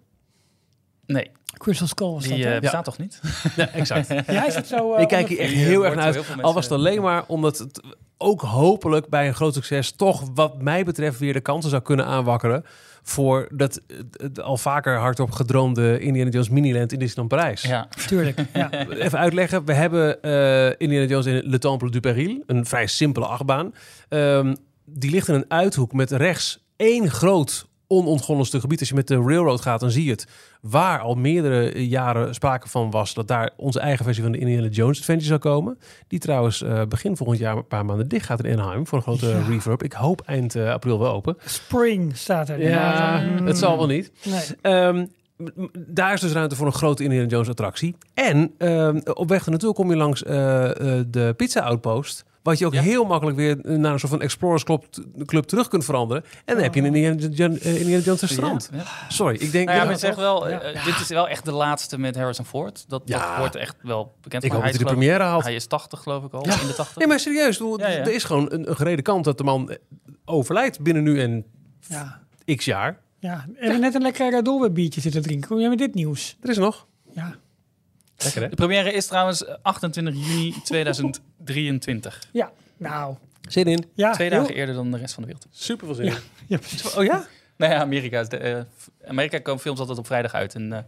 Nee, 1.07 1.31
Crystal 1.61 1.87
Skull 1.87 2.13
was 2.13 2.23
die 2.23 2.33
dat, 2.33 2.43
hè? 2.43 2.55
eh, 2.55 2.61
bestaat 2.61 2.85
toch 2.85 2.99
niet? 2.99 3.21
Ja, 3.57 3.69
exact. 3.73 4.09
Ja, 4.27 4.47
is 4.47 4.55
het 4.55 4.67
zo... 4.67 4.95
eh, 4.95 5.03
ik 5.03 5.09
kijk 5.09 5.21
onder- 5.23 5.29
hier 5.37 5.39
echt 5.47 5.53
Hier 5.55 5.67
heel 5.67 5.77
wordt 5.77 5.87
erg 5.87 5.95
naar 6.05 6.13
heel 6.13 6.23
uit. 6.23 6.33
veel 6.33 6.43
Al 6.43 6.55
was 6.55 6.65
het 6.65 6.73
alleen 6.73 7.03
maar 7.03 7.25
omdat 7.27 7.59
het 7.59 7.81
ook 8.19 8.41
hopelijk 8.41 9.09
bij 9.09 9.27
een 9.29 9.35
groot 9.35 9.55
succes 9.55 9.93
toch 9.93 10.23
wat 10.35 10.63
mij 10.63 10.85
betreft 10.85 11.19
weer 11.19 11.33
de 11.33 11.41
kansen 11.41 11.71
zou 11.71 11.83
kunnen 11.83 12.07
aanwakkeren 12.07 12.65
voor 13.03 13.49
dat 13.53 13.81
het, 13.87 14.05
het 14.23 14.41
al 14.41 14.57
vaker 14.57 14.97
hardop 14.99 15.31
gedroomde 15.31 15.99
Indiana 15.99 16.31
Jones 16.31 16.49
Miniland 16.49 16.93
in 16.93 16.99
Disneyland 16.99 17.29
Parijs. 17.29 17.63
Ja. 17.63 17.89
Tuurlijk, 18.07 18.45
ja. 18.55 18.71
Even 18.89 19.19
uitleggen. 19.19 19.65
We 19.65 19.73
hebben 19.73 20.23
eh, 20.23 20.71
Indiana 20.79 21.07
Jones 21.07 21.27
in 21.27 21.43
Le 21.45 21.59
Temple 21.59 21.91
du 21.91 22.01
Péril. 22.01 22.43
Een 22.47 22.67
vrij 22.67 22.87
simpele 22.87 23.27
achtbaan. 23.27 23.75
Ehm, 24.09 24.55
die 24.85 25.11
ligt 25.11 25.29
in 25.29 25.35
een 25.35 25.45
uithoek 25.49 25.93
met 25.93 26.11
rechts 26.11 26.65
één 26.77 27.11
groot 27.11 27.69
onontgonnen 27.87 28.47
stuk 28.47 28.61
gebied. 28.61 28.81
Als 28.81 28.89
je 28.89 28.95
met 28.95 29.09
de 29.09 29.15
railroad 29.17 29.61
gaat, 29.61 29.81
dan 29.81 29.91
zie 29.91 30.05
je 30.05 30.11
het. 30.11 30.27
Waar 30.61 30.99
al 31.01 31.15
meerdere 31.15 31.89
jaren 31.89 32.35
sprake 32.35 32.69
van 32.69 32.91
was... 32.91 33.15
dat 33.15 33.29
daar 33.29 33.51
onze 33.57 33.81
eigen 33.81 34.05
versie 34.05 34.23
van 34.23 34.33
de 34.33 34.39
Indiana 34.39 34.67
Jones 34.69 34.99
Adventure 34.99 35.27
zou 35.29 35.41
komen. 35.41 35.79
Die 36.09 36.19
trouwens 36.19 36.63
eh, 36.63 36.83
begin 36.89 37.17
volgend 37.17 37.39
jaar 37.39 37.57
een 37.57 37.67
paar 37.67 37.85
maanden 37.85 38.09
dicht 38.09 38.27
gaat 38.27 38.45
in 38.45 38.59
Anaheim... 38.61 38.87
voor 38.87 38.99
een 38.99 39.05
grote 39.05 39.27
Ja. 39.29 39.43
reverb. 39.49 39.83
Ik 39.83 39.93
hoop 39.93 40.21
eind 40.27 40.55
eh, 40.55 40.71
april 40.73 40.99
wel 40.99 41.13
open. 41.13 41.37
Spring 41.45 42.17
staat 42.17 42.49
er. 42.49 42.61
Ja, 42.69 43.21
Mm. 43.21 43.47
het 43.47 43.59
zal 43.59 43.77
wel 43.77 43.87
niet. 43.87 44.13
Nee. 44.25 44.41
Ehm, 44.63 45.07
daar 45.79 46.13
is 46.13 46.21
dus 46.21 46.33
ruimte 46.33 46.57
voor 46.57 46.67
een 46.67 46.73
grote 46.73 47.03
Indiana 47.03 47.27
Jones 47.29 47.49
attractie. 47.49 47.97
En 48.15 48.55
ehm, 48.59 49.01
op 49.15 49.29
weg 49.29 49.45
er 49.45 49.51
naartoe 49.51 49.75
kom 49.75 49.91
je 49.91 49.97
langs 49.97 50.23
eh, 50.23 50.33
de 51.07 51.35
Pizza 51.37 51.61
Outpost. 51.61 52.25
Wat 52.43 52.59
je 52.59 52.67
ook 52.67 52.73
Ja. 52.75 52.83
heel 52.83 53.05
makkelijk 53.05 53.37
weer 53.37 53.57
naar 53.63 53.93
een 53.93 53.99
soort 53.99 54.13
van 54.13 54.21
Explorers 54.23 54.65
Club, 54.65 54.85
club 55.27 55.45
terug 55.45 55.69
kunt 55.69 55.85
veranderen. 55.85 56.25
En 56.45 56.55
dan 56.55 56.63
heb 56.63 56.75
je 56.75 56.81
een 56.83 56.95
Indiana, 56.95 57.27
Jo- 57.31 57.57
eh, 57.63 57.81
Indiana 57.81 58.03
Jones 58.03 58.21
ja. 58.73 58.85
Sorry, 59.09 59.35
ik 59.35 59.53
denk... 59.53 59.67
Nou 59.67 59.71
ja, 59.71 59.75
ja, 59.75 59.85
maar 59.85 59.93
ik 59.93 59.99
zeg 60.01 60.15
wel, 60.15 60.49
Ja. 60.49 60.61
eh, 60.61 60.85
dit 60.85 61.01
is 61.01 61.09
wel 61.09 61.29
echt 61.29 61.45
de 61.45 61.53
laatste 61.53 61.99
met 61.99 62.17
Harrison 62.17 62.45
Ford. 62.45 62.85
Dat, 62.89 63.03
Ja. 63.05 63.29
dat 63.29 63.39
wordt 63.39 63.55
echt 63.55 63.77
wel 63.83 64.15
bekend. 64.21 64.45
ik 64.45 64.51
hoop 64.53 64.63
dat 64.63 64.71
hij 64.71 64.79
de 64.79 64.85
première 64.85 65.23
haalt. 65.23 65.43
Hij 65.45 65.55
is 65.55 65.67
80 65.67 66.03
geloof 66.03 66.25
ik 66.25 66.33
al, 66.33 66.47
Ja. 66.47 66.61
in 66.61 66.67
de 66.67 66.75
80. 66.75 66.97
Nee, 66.97 67.07
maar 67.09 67.21
serieus. 67.21 67.59
bedoel. 67.59 67.79
Er 67.81 68.13
is 68.15 68.25
gewoon 68.25 68.53
een, 68.53 68.69
een 68.71 68.77
gereden 68.77 69.05
kant 69.05 69.25
dat 69.25 69.39
de 69.39 69.45
man 69.45 69.71
eh, 69.71 69.77
overlijdt 70.25 70.81
binnen 70.81 71.03
nu 71.03 71.21
en 71.21 71.45
Ja, 71.89 72.21
x 72.57 72.65
jaar. 72.65 72.99
ja. 73.19 73.45
We 73.49 73.57
hebben 73.59 73.81
net 73.81 73.95
een 73.95 74.03
lekker 74.03 74.43
Dolbe 74.45 74.71
biertje 74.71 75.01
zitten 75.01 75.23
drinken. 75.23 75.49
Kom 75.49 75.59
jij 75.59 75.69
met 75.69 75.79
dit 75.79 75.95
nieuws? 75.95 76.37
Er 76.43 76.51
is 76.51 76.59
nog. 76.59 76.87
Ja, 77.15 77.35
Lekker 78.23 78.43
hè? 78.43 78.49
De 78.49 78.57
première 78.57 78.93
is 78.93 79.07
trouwens 79.07 79.45
28 79.63 80.15
juni 80.15 80.55
2023. 80.65 82.21
ja. 82.33 82.53
nou. 82.77 83.15
Zin 83.49 83.65
in. 83.65 83.85
Ja, 83.95 84.13
Twee 84.13 84.29
heel- 84.29 84.39
dagen 84.41 84.55
eerder 84.55 84.75
dan 84.75 84.91
de 84.91 84.97
rest 84.97 85.15
van 85.15 85.23
de 85.23 85.29
wereld. 85.29 85.47
Super 85.51 85.87
veel 85.87 85.95
zin 85.95 86.05
Ja. 86.05 86.13
in. 86.15 86.21
Ja, 86.47 86.59
precies. 86.59 86.95
Oh 86.95 87.05
ja? 87.05 87.27
Nou 87.57 87.73
ja, 87.73 87.79
Amerika, 87.81 88.21
is 88.21 88.29
de, 88.29 88.37
eh, 88.37 88.61
Amerika 89.09 89.39
komen 89.39 89.61
films 89.61 89.79
altijd 89.79 89.99
op 89.99 90.07
vrijdag 90.07 90.35
uit. 90.35 90.55
En 90.55 90.73
eh, 90.73 90.79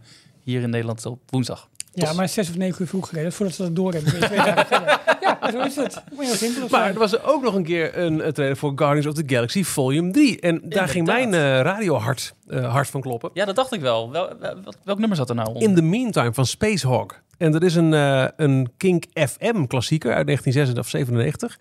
hier 0.43 0.61
in 0.61 0.69
Nederland 0.69 1.05
op 1.05 1.19
woensdag. 1.29 1.69
Ja, 1.93 2.13
maar 2.13 2.29
zes 2.29 2.49
of 2.49 2.57
negen 2.57 2.81
uur 2.81 2.87
vroeg 2.87 3.09
gereden. 3.09 3.31
Voordat 3.33 3.55
ze 3.55 3.61
dat 3.61 3.75
door 3.75 3.93
hebben. 3.93 4.11
ben 4.11 4.19
je 4.19 4.25
twee 4.25 4.37
dagen 4.37 4.65
verder. 4.65 4.99
Ja, 5.41 5.51
zo 5.51 5.59
is 5.59 5.75
het. 5.75 5.93
Maar 6.15 6.25
heel 6.25 6.35
simpel. 6.35 6.67
Maar 6.69 6.87
er 6.89 6.93
was 6.99 7.13
er 7.13 7.23
ook 7.25 7.43
nog 7.43 7.55
een 7.55 7.63
keer 7.63 7.97
een, 7.97 8.21
eh, 8.21 8.31
trailer 8.31 8.57
voor 8.57 8.71
Guardians 8.75 9.07
of 9.07 9.13
the 9.13 9.23
Galaxy 9.35 9.63
Volume 9.63 10.11
3. 10.11 10.39
En 10.39 10.61
daar 10.63 10.87
ging 10.87 11.05
mijn 11.05 11.33
eh, 11.33 11.39
radiohart 11.61 12.33
eh, 12.47 12.71
hart 12.71 12.87
van 12.89 13.01
kloppen. 13.01 13.29
Ja, 13.33 13.45
dat 13.45 13.55
dacht 13.55 13.73
ik 13.73 13.81
wel. 13.81 14.11
Wel, 14.11 14.27
wel- 14.39 14.55
welk, 14.63 14.75
welk 14.83 14.99
nummer 14.99 15.17
zat 15.17 15.29
er 15.29 15.35
nou 15.35 15.47
onder? 15.47 15.63
In 15.63 15.75
the 15.75 15.81
Meantime 15.81 16.33
van 16.33 16.45
Spacehawk. 16.45 17.21
En 17.37 17.51
dat 17.51 17.63
is 17.63 17.75
een, 17.75 17.93
eh, 17.93 18.25
een 18.37 18.69
Kink 18.77 19.03
FM 19.13 19.65
klassieker 19.65 20.13
uit 20.13 20.25
1996 20.25 20.83
of 20.83 20.89
97. 20.89 21.59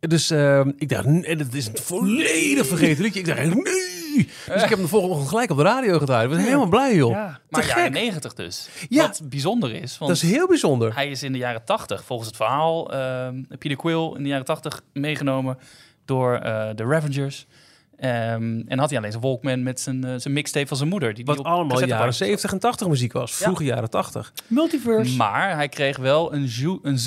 Dus 0.00 0.30
ik 0.78 0.88
dacht, 0.88 1.04
en 1.04 1.38
het 1.38 1.54
is 1.54 1.66
een 1.66 1.76
volledig 1.82 2.66
vergeten 2.66 3.02
liedje. 3.02 3.20
Ik 3.20 3.26
dacht, 3.26 3.38
nee! 3.44 3.79
Dus 4.26 4.62
ik 4.62 4.68
heb 4.68 4.70
hem 4.70 4.82
de 4.82 4.88
volgende 4.88 5.14
ochtend 5.14 5.30
gelijk 5.30 5.50
op 5.50 5.56
de 5.56 5.62
radio 5.62 5.98
gedraaid. 5.98 6.30
Ik 6.30 6.34
was 6.36 6.44
helemaal 6.44 6.66
blij, 6.66 6.94
joh. 6.94 7.10
Ja. 7.10 7.40
maar 7.48 7.66
jaren 7.66 7.82
gek. 7.82 7.92
90 7.92 8.34
dus. 8.34 8.68
Ja. 8.88 9.06
Wat 9.06 9.20
bijzonder 9.24 9.74
is. 9.74 9.98
Want 9.98 10.12
Dat 10.12 10.22
is 10.22 10.30
heel 10.30 10.46
bijzonder. 10.46 10.94
Hij 10.94 11.10
is 11.10 11.22
in 11.22 11.32
de 11.32 11.38
jaren 11.38 11.64
80, 11.64 12.04
volgens 12.04 12.28
het 12.28 12.36
verhaal, 12.36 12.92
ehm, 12.92 13.42
Peter 13.58 13.76
Quill 13.76 14.12
in 14.16 14.22
de 14.22 14.28
jaren 14.28 14.44
80 14.44 14.82
meegenomen 14.92 15.58
door 16.04 16.34
eh, 16.34 16.68
de 16.74 16.84
Ravengers. 16.84 17.46
Ehm, 18.00 18.62
en 18.66 18.78
had 18.78 18.88
hij 18.88 18.98
alleen 18.98 19.10
zijn 19.10 19.22
Walkman 19.22 19.62
met 19.62 19.80
zijn, 19.80 20.04
eh, 20.04 20.14
zijn 20.16 20.34
mixtape 20.34 20.66
van 20.66 20.76
zijn 20.76 20.88
moeder. 20.88 21.14
Die 21.14 21.24
Wat 21.24 21.36
die 21.36 21.44
op 21.44 21.50
allemaal 21.50 21.80
jaren 21.80 21.96
bracht. 21.96 22.16
70 22.16 22.52
en 22.52 22.58
80 22.58 22.88
muziek 22.88 23.12
was. 23.12 23.32
Vroege 23.32 23.64
jaren 23.64 23.90
80. 23.90 24.32
Multiverse. 24.46 25.16
Maar 25.16 25.54
hij 25.54 25.68
kreeg 25.68 25.96
wel 25.96 26.34
een, 26.34 26.50
een 26.82 26.98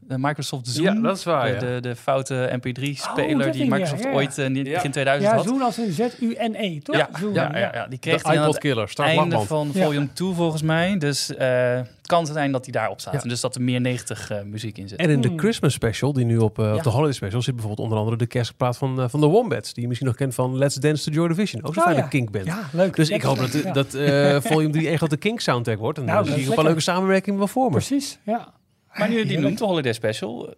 de 0.00 0.03
Microsoft 0.08 0.66
Zoom. 0.68 0.84
Ja, 0.84 0.94
dat 1.00 1.16
is 1.16 1.24
waar, 1.24 1.46
De, 1.46 1.52
ja. 1.52 1.58
de, 1.74 1.80
de 1.80 1.96
foute 1.96 2.58
MP3-speler 2.58 3.36
Oh, 3.36 3.42
dat 3.44 3.52
die 3.52 3.64
ja, 3.64 3.70
Microsoft 3.70 4.02
ja, 4.02 4.08
ja. 4.08 4.14
ooit 4.14 4.38
eh, 4.38 4.44
in 4.44 4.54
Ja. 4.54 4.62
begin 4.62 4.90
2000 4.90 5.30
ja, 5.30 5.36
had. 5.36 5.46
Zoen 5.46 5.62
als 5.62 5.76
een 5.76 5.92
Z-U-N-E, 5.92 6.78
toch? 6.78 6.96
Ja, 6.96 7.08
ja, 7.34 7.58
ja, 7.58 7.70
ja, 7.74 7.86
die 7.86 7.98
kreeg 7.98 8.22
De 8.22 8.28
hij 8.28 8.36
iPod 8.36 8.48
het 8.52 8.58
Killer. 8.62 8.88
Start 8.88 9.08
einde 9.08 9.40
van 9.40 9.70
Ja. 9.74 9.84
volume 9.84 10.12
2 10.12 10.32
volgens 10.32 10.62
mij. 10.62 10.98
Dus 10.98 11.34
eh, 11.36 11.74
het 11.76 12.06
kan 12.06 12.26
zijn 12.26 12.52
dat 12.52 12.64
hij 12.64 12.72
daarop 12.72 13.00
staat. 13.00 13.14
Ja. 13.14 13.20
En 13.22 13.28
dus 13.28 13.40
dat 13.40 13.54
er 13.54 13.62
meer 13.62 13.80
90 13.80 14.30
eh, 14.30 14.42
muziek 14.42 14.78
in 14.78 14.88
zit. 14.88 14.98
En 14.98 15.10
in 15.10 15.20
de 15.20 15.28
Hmm. 15.28 15.38
Christmas 15.38 15.72
special, 15.72 16.12
die 16.12 16.24
nu 16.24 16.38
op, 16.38 16.58
eh, 16.58 16.70
op 16.70 16.76
Ja. 16.76 16.82
de 16.82 16.88
Holiday 16.88 17.12
special, 17.12 17.42
zit 17.42 17.54
bijvoorbeeld 17.54 17.82
onder 17.86 17.98
andere 17.98 18.16
de 18.16 18.26
kerstplaat 18.26 18.76
van, 18.76 19.00
eh, 19.00 19.08
van 19.08 19.20
de 19.20 19.26
Wombats. 19.26 19.72
Die 19.72 19.82
je 19.82 19.88
misschien 19.88 20.08
nog 20.08 20.16
kent 20.18 20.34
van 20.34 20.56
Let's 20.58 20.74
Dance 20.74 21.04
to 21.04 21.12
Joy 21.12 21.28
Division. 21.28 21.64
Ook 21.64 21.74
zo'n 21.74 21.82
Oh, 21.82 21.88
fijne 21.88 22.02
ja. 22.02 22.08
kinkband. 22.08 22.44
Ja, 22.46 22.58
leuk. 22.72 22.96
Dus 22.96 23.10
ik 23.10 23.22
hoop 23.22 23.38
dat, 23.38 23.52
Ja. 23.52 23.72
dat 23.72 23.94
eh, 23.94 24.36
volume 24.40 24.72
3 24.72 24.90
een 24.90 24.96
grote 24.96 25.16
kink 25.16 25.40
soundtrack 25.40 25.78
wordt. 25.78 25.98
En 25.98 26.04
Nou, 26.04 26.16
dan 26.16 26.26
dat 26.26 26.34
zie 26.34 26.44
ik 26.44 26.50
is 26.52 26.58
een 26.58 26.64
leuke 26.64 26.80
samenwerkingen 26.80 27.38
wel 27.38 27.48
voor 27.48 27.64
me. 27.64 27.70
Precies, 27.70 28.18
ja. 28.22 28.48
Maar 28.94 29.08
nu 29.08 29.18
je 29.18 29.24
die 29.26 29.38
noemt, 29.38 29.58
de 29.58 29.64
Holiday 29.64 29.92
Special. 29.92 30.54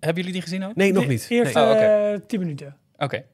Hebben 0.00 0.16
jullie 0.22 0.32
die 0.32 0.42
gezien 0.42 0.64
ook? 0.64 0.74
Nee, 0.74 0.92
nog 0.92 1.02
De 1.02 1.08
niet. 1.08 1.26
Eerste 1.28 1.58
Nee. 1.58 1.66
Oh, 1.68 1.74
oké. 1.74 1.80
eh, 1.84 2.20
tien 2.26 2.40
minuten. 2.40 2.76
Oké. 2.98 3.24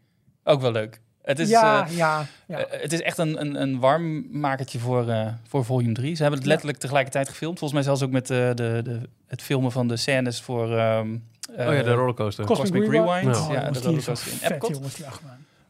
Ook 0.44 0.60
wel 0.60 0.72
leuk. 0.72 1.00
Het 1.22 1.38
is, 1.38 1.48
ja, 1.48 1.86
eh, 1.88 1.96
ja, 1.96 2.26
ja. 2.46 2.58
eh, 2.58 2.80
het 2.82 2.92
is 2.92 3.00
echt 3.02 3.18
een, 3.18 3.40
een, 3.40 3.62
een 3.62 3.78
warmmakertje 3.80 4.78
voor, 4.78 5.08
eh, 5.08 5.26
voor 5.48 5.64
volume 5.64 5.92
3. 5.92 6.14
Ze 6.14 6.20
hebben 6.22 6.34
het 6.38 6.42
Ja. 6.48 6.52
letterlijk 6.52 6.80
tegelijkertijd 6.80 7.28
gefilmd. 7.28 7.58
Volgens 7.58 7.78
mij 7.80 7.88
zelfs 7.88 8.02
ook 8.02 8.10
met 8.10 8.30
eh, 8.30 8.38
de, 8.54 8.80
de, 8.84 9.00
het 9.26 9.42
filmen 9.42 9.72
van 9.72 9.88
de 9.88 9.96
scènes 9.96 10.40
voor... 10.40 10.76
ehm, 10.78 11.16
eh, 11.56 11.68
oh 11.68 11.74
ja, 11.74 11.82
de 11.82 11.92
rollercoaster. 11.92 12.44
Cosmic, 12.44 12.70
Cosmic 12.72 12.90
Rewind. 12.90 13.14
Rewind. 13.14 13.36
Oh, 13.36 13.48
Ja, 13.52 13.58
jongens, 13.58 13.78
de 13.80 13.84
rollercoaster 13.84 14.32
in 14.32 14.38
vet, 14.38 14.50
Epcot. 14.50 14.80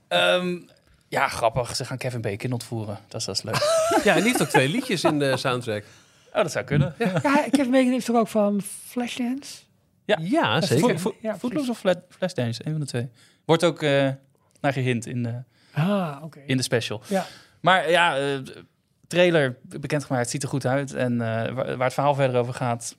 Ehm, 0.08 0.56
ja, 1.08 1.28
grappig. 1.28 1.76
Ze 1.76 1.84
gaan 1.84 1.98
Kevin 1.98 2.20
Bacon 2.20 2.52
ontvoeren. 2.52 2.98
Dat 3.08 3.20
is, 3.20 3.26
dat 3.26 3.36
is 3.36 3.42
leuk. 3.42 3.54
Ja, 4.04 4.10
en 4.14 4.20
die 4.20 4.28
heeft 4.30 4.42
ook 4.42 4.48
twee 4.48 4.68
liedjes 4.68 5.04
in 5.04 5.18
de 5.18 5.36
soundtrack. 5.36 5.84
Oh, 6.32 6.42
dat 6.42 6.52
zou 6.52 6.64
kunnen. 6.64 6.94
Ja. 6.98 7.12
Ja, 7.22 7.44
ik 7.44 7.54
heb 7.56 7.66
meegenomen 7.68 7.98
is 7.98 8.04
toch 8.04 8.16
ook 8.16 8.28
van 8.28 8.60
Flashdance? 8.86 9.62
Ja, 10.04 10.56
is 10.56 10.66
zeker. 10.68 10.98
Vo- 11.00 11.14
Ja, 11.20 11.38
Footloose 11.38 11.70
of 11.70 11.78
Flat, 11.78 11.98
Flashdance, 12.08 12.66
een 12.66 12.70
van 12.72 12.80
de 12.80 12.86
twee. 12.86 13.08
Wordt 13.44 13.64
ook 13.64 13.82
eh, 13.82 14.08
naar 14.60 14.72
gehint 14.72 15.06
in 15.06 15.22
de, 15.22 15.42
Ah, 15.72 16.16
oké. 16.22 16.40
in 16.46 16.56
de 16.56 16.62
special. 16.62 17.02
Ja. 17.08 17.26
Maar 17.60 17.90
ja, 17.90 18.16
eh, 18.18 18.38
trailer 19.06 19.58
bekendgemaakt, 19.62 20.22
het 20.22 20.30
ziet 20.30 20.42
er 20.42 20.48
goed 20.48 20.66
uit. 20.66 20.92
En 20.94 21.12
eh, 21.12 21.52
waar, 21.52 21.54
waar 21.76 21.84
het 21.84 21.94
verhaal 21.94 22.14
verder 22.14 22.40
over 22.40 22.54
gaat, 22.54 22.96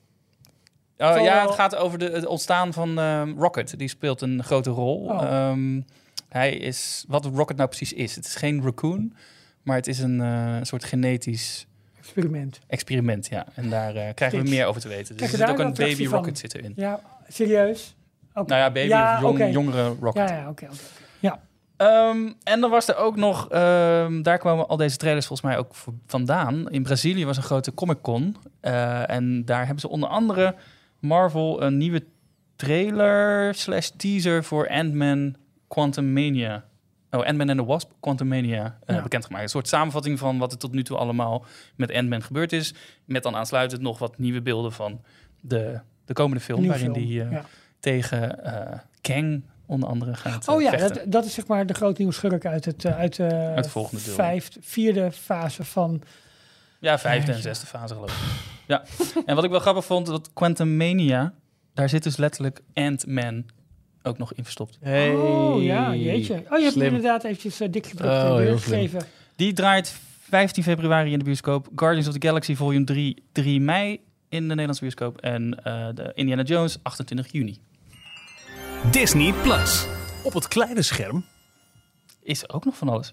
Oh, 0.98 1.22
ja, 1.22 1.42
het 1.46 1.54
gaat 1.54 1.76
over 1.76 1.98
de, 1.98 2.04
het 2.10 2.26
ontstaan 2.26 2.72
van 2.72 2.98
ehm, 2.98 3.32
Rocket. 3.38 3.78
Die 3.78 3.88
speelt 3.88 4.20
een 4.20 4.44
grote 4.44 4.70
rol. 4.70 4.98
Oh. 5.04 5.22
Ehm, 5.22 5.80
hij 6.28 6.56
is, 6.56 7.04
wat 7.08 7.24
Rocket 7.24 7.56
nou 7.56 7.68
precies 7.68 7.92
is. 7.92 8.14
Het 8.16 8.24
is 8.26 8.34
geen 8.34 8.62
raccoon, 8.62 9.14
maar 9.62 9.76
het 9.76 9.86
is 9.86 9.98
een 9.98 10.20
eh, 10.20 10.56
soort 10.62 10.84
genetisch 10.84 11.66
Experiment. 12.14 12.60
experiment. 12.66 13.26
Ja. 13.26 13.46
En 13.54 13.70
daar 13.70 13.94
eh, 13.96 14.14
krijgen 14.14 14.42
we 14.42 14.50
meer 14.50 14.66
over 14.66 14.80
te 14.80 14.88
weten. 14.88 15.16
Dus 15.16 15.32
er 15.32 15.38
zit 15.38 15.48
ook 15.48 15.58
een 15.58 15.74
baby 15.74 16.06
van? 16.06 16.18
Rocket 16.18 16.38
zit 16.38 16.54
erin. 16.54 16.72
Ja, 16.76 17.00
serieus? 17.28 17.94
Nou 18.34 18.46
ja, 18.48 18.70
baby 18.70 18.88
Ja, 18.88 19.14
of 19.14 19.20
jong, 19.20 19.52
jongere 19.52 19.94
Rocket. 20.00 20.28
Ja, 20.28 20.36
ja, 20.36 20.48
oké. 20.48 20.68
Ja. 21.20 21.40
Ehm, 21.76 22.32
en 22.42 22.60
dan 22.60 22.70
was 22.70 22.88
er 22.88 22.96
ook 22.96 23.16
nog, 23.16 23.48
ehm, 23.50 24.22
daar 24.22 24.38
kwamen 24.38 24.68
al 24.68 24.76
deze 24.76 24.96
trailers 24.96 25.26
volgens 25.26 25.48
mij 25.48 25.58
ook 25.58 25.74
vandaan. 26.06 26.70
In 26.70 26.82
Brazilië 26.82 27.24
was 27.24 27.36
een 27.36 27.42
grote 27.42 27.74
Comic 27.74 28.00
Con. 28.02 28.36
eh, 28.60 29.10
en 29.10 29.44
daar 29.44 29.62
hebben 29.62 29.80
ze 29.80 29.88
onder 29.88 30.08
andere 30.08 30.54
Marvel 30.98 31.62
een 31.62 31.76
nieuwe 31.76 32.04
trailer 32.56 33.54
slash 33.54 33.88
teaser 33.96 34.44
voor 34.44 34.68
Ant-Man 34.68 35.36
Quantumania. 35.68 36.64
Oh, 37.14 37.26
Ant-Man 37.26 37.48
and 37.48 37.58
the 37.58 37.64
Wasp 37.64 37.90
Quantumania 38.00 38.78
uh, 38.86 38.96
Ja. 38.96 39.02
bekendgemaakt. 39.02 39.42
Een 39.42 39.48
soort 39.48 39.68
samenvatting 39.68 40.18
van 40.18 40.38
wat 40.38 40.52
er 40.52 40.58
tot 40.58 40.72
nu 40.72 40.82
toe 40.82 40.96
allemaal 40.96 41.44
met 41.76 41.92
Ant-Man 41.92 42.22
gebeurd 42.22 42.52
is. 42.52 42.74
Met 43.04 43.22
dan 43.22 43.36
aansluitend 43.36 43.80
nog 43.80 43.98
wat 43.98 44.18
nieuwe 44.18 44.42
beelden 44.42 44.72
van 44.72 45.00
de, 45.40 45.80
de 46.04 46.12
komende 46.12 46.44
film. 46.44 46.60
Nieuwe 46.60 46.74
waarin 46.74 46.94
film, 46.94 47.06
die 47.06 47.22
eh, 47.22 47.30
ja. 47.30 47.44
tegen 47.80 48.44
eh, 48.44 48.78
Kang 49.00 49.42
onder 49.66 49.88
andere 49.88 50.14
gaat 50.14 50.48
eh, 50.48 50.54
Oh 50.54 50.62
ja, 50.62 50.76
dat, 50.76 51.00
dat 51.06 51.24
is 51.24 51.34
zeg 51.34 51.46
maar 51.46 51.66
de 51.66 51.74
grote 51.74 51.98
nieuwe 51.98 52.14
schurk 52.14 52.46
uit, 52.46 52.64
het, 52.64 52.84
eh, 52.84 52.98
uit 52.98 53.14
de 53.16 53.64
volgende 53.68 54.02
vijfde, 54.02 54.60
vierde 54.62 55.12
fase 55.12 55.64
van... 55.64 56.02
Ja, 56.80 56.98
vijfde 56.98 57.32
en 57.32 57.42
zesde 57.42 57.66
fase 57.66 57.94
geloof 57.94 58.10
ik. 58.10 58.52
Ja, 58.66 58.82
en 59.26 59.34
wat 59.34 59.44
ik 59.44 59.50
wel 59.50 59.60
grappig 59.60 59.84
vond, 59.84 60.06
dat 60.06 60.32
Quantum 60.32 60.76
Mania, 60.76 61.34
daar 61.74 61.88
zit 61.88 62.02
dus 62.02 62.16
letterlijk 62.16 62.60
Ant-Man 62.74 63.44
ook 64.06 64.18
nog 64.18 64.32
in 64.34 64.42
verstopt. 64.42 64.78
Hey. 64.80 65.14
Oh 65.14 65.62
ja, 65.62 65.94
jeetje. 65.94 66.42
Oh, 66.50 66.58
je 66.58 66.64
hebt 66.64 66.76
inderdaad 66.76 67.24
eventjes 67.24 67.60
eh, 67.60 67.68
dik 67.70 67.86
gedrukt 67.86 68.12
Oh, 68.12 68.20
en 68.20 68.26
heel 68.26 68.36
weergegeven. 68.36 69.02
Die 69.36 69.52
draait 69.52 69.94
15 70.20 70.62
februari 70.62 71.12
in 71.12 71.18
de 71.18 71.24
bioscoop. 71.24 71.68
Guardians 71.76 72.08
of 72.08 72.14
the 72.14 72.26
Galaxy 72.26 72.54
Volume 72.54 72.84
3, 72.84 73.22
3 73.32 73.60
mei 73.60 74.00
in 74.28 74.40
de 74.40 74.48
Nederlandse 74.48 74.80
bioscoop. 74.82 75.20
En 75.20 75.64
eh, 75.64 75.88
de 75.94 76.12
Indiana 76.14 76.42
Jones 76.42 76.78
28 76.82 77.32
juni. 77.32 77.58
Disney 78.90 79.32
Plus. 79.42 79.86
Op 80.22 80.32
het 80.34 80.48
kleine 80.48 80.82
scherm. 80.82 81.24
Is 82.22 82.48
ook 82.50 82.64
nog 82.64 82.76
van 82.76 82.88
alles. 82.88 83.12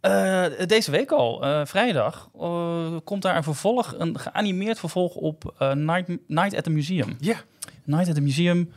Eh, 0.00 0.44
deze 0.66 0.90
week 0.90 1.10
al, 1.10 1.42
eh, 1.44 1.60
vrijdag, 1.64 2.28
eh, 2.40 2.96
komt 3.04 3.22
daar 3.22 3.36
een 3.36 3.42
vervolg, 3.42 3.94
een 3.98 4.18
geanimeerd 4.18 4.78
vervolg 4.78 5.14
op 5.14 5.54
eh, 5.58 5.72
Night, 5.72 6.08
Night 6.26 6.56
at 6.56 6.64
the 6.64 6.70
Museum. 6.70 7.16
Ja. 7.20 7.36
Night 7.84 8.08
at 8.08 8.14
the 8.14 8.20
Museum, 8.20 8.72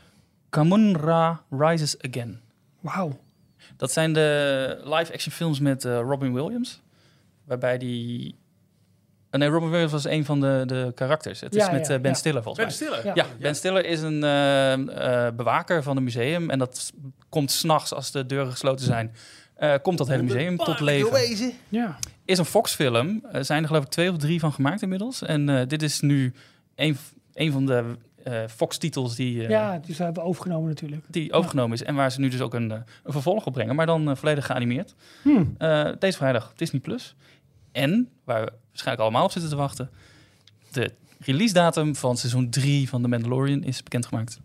Kamunra 0.50 1.44
Rises 1.50 1.96
Again. 2.02 2.42
Wauw. 2.80 3.20
Dat 3.78 3.92
zijn 3.92 4.14
de 4.14 4.82
live-action 4.84 5.34
films 5.34 5.60
met 5.60 5.86
eh, 5.86 5.94
Robin 6.00 6.34
Williams. 6.34 6.82
Waarbij 7.46 7.78
die... 7.78 8.36
eh, 9.30 9.40
nee, 9.40 9.50
Robin 9.50 9.70
Williams 9.70 9.92
was 9.92 10.06
een 10.06 10.26
van 10.26 10.40
de, 10.40 10.64
de 10.66 10.92
karakters. 10.96 11.40
Het 11.40 11.54
Ja, 11.54 11.66
is 11.66 11.72
met 11.72 11.88
ja, 11.88 11.94
eh, 11.96 12.02
Ben 12.02 12.12
ja. 12.12 12.18
Stiller 12.18 12.44
volgens 12.44 12.66
Ben 12.66 12.76
mij. 12.78 12.88
Stiller. 13.00 13.16
Ja. 13.16 13.24
Ja, 13.24 13.38
Ben 13.40 13.56
Stiller 13.56 13.86
is 13.86 14.02
een 14.02 14.24
eh, 14.24 14.74
eh, 15.28 15.34
bewaker 15.36 15.84
van 15.84 15.98
een 15.98 16.04
museum. 16.04 16.50
En 16.50 16.60
dat 16.60 16.78
s- 16.78 16.92
komt 17.30 17.52
s'nachts, 17.52 17.94
als 17.94 18.12
de 18.12 18.26
deuren 18.26 18.52
gesloten 18.52 18.86
zijn... 18.86 19.14
eh, 19.56 19.74
komt 19.82 19.98
dat 19.98 20.08
hele 20.08 20.24
museum 20.24 20.58
tot 20.58 20.80
leven. 20.80 21.54
Ja. 21.70 21.98
Is 22.26 22.38
een 22.38 22.46
Fox-film. 22.46 23.26
Er 23.32 23.46
zijn 23.46 23.62
er 23.62 23.68
geloof 23.68 23.84
ik 23.84 23.90
twee 23.90 24.12
of 24.12 24.18
drie 24.18 24.40
van 24.40 24.54
gemaakt 24.54 24.82
inmiddels. 24.82 25.22
En 25.22 25.50
eh, 25.50 25.68
dit 25.68 25.82
is 25.84 26.00
nu 26.00 26.34
een, 26.76 26.98
een 27.34 27.52
van 27.52 27.66
de 27.66 27.96
Fox-titels 28.50 29.16
die... 29.16 29.44
eh, 29.44 29.50
ja, 29.50 29.80
die 29.86 29.96
ze 29.96 30.04
hebben 30.04 30.24
overgenomen 30.24 30.70
natuurlijk. 30.70 31.02
die 31.08 31.34
overgenomen 31.34 31.74
is. 31.74 31.84
En 31.84 31.96
waar 31.96 32.12
ze 32.12 32.20
nu 32.20 32.30
dus 32.30 32.42
ook 32.42 32.54
een, 32.54 32.72
eh, 32.72 32.78
een 33.04 33.12
vervolg 33.12 33.46
op 33.46 33.54
brengen, 33.54 33.76
maar 33.76 33.86
dan 33.86 34.10
eh, 34.10 34.16
volledig 34.16 34.46
geanimeerd. 34.46 34.96
Hmm. 35.22 35.56
Eh, 35.58 35.90
deze 36.00 36.18
vrijdag 36.18 36.54
Disney 36.56 36.82
Plus. 36.82 37.16
En, 37.72 38.10
waar 38.24 38.44
we 38.46 38.52
waarschijnlijk 38.68 39.02
allemaal 39.04 39.24
op 39.26 39.32
zitten 39.32 39.50
te 39.50 39.56
wachten, 39.56 39.90
de 40.72 40.92
release 41.20 41.54
datum 41.54 41.96
van 41.96 42.18
seizoen 42.18 42.50
3 42.50 42.90
van 42.90 43.02
The 43.02 43.08
Mandalorian 43.08 43.64
is 43.64 43.84
bekendgemaakt. 43.84 44.40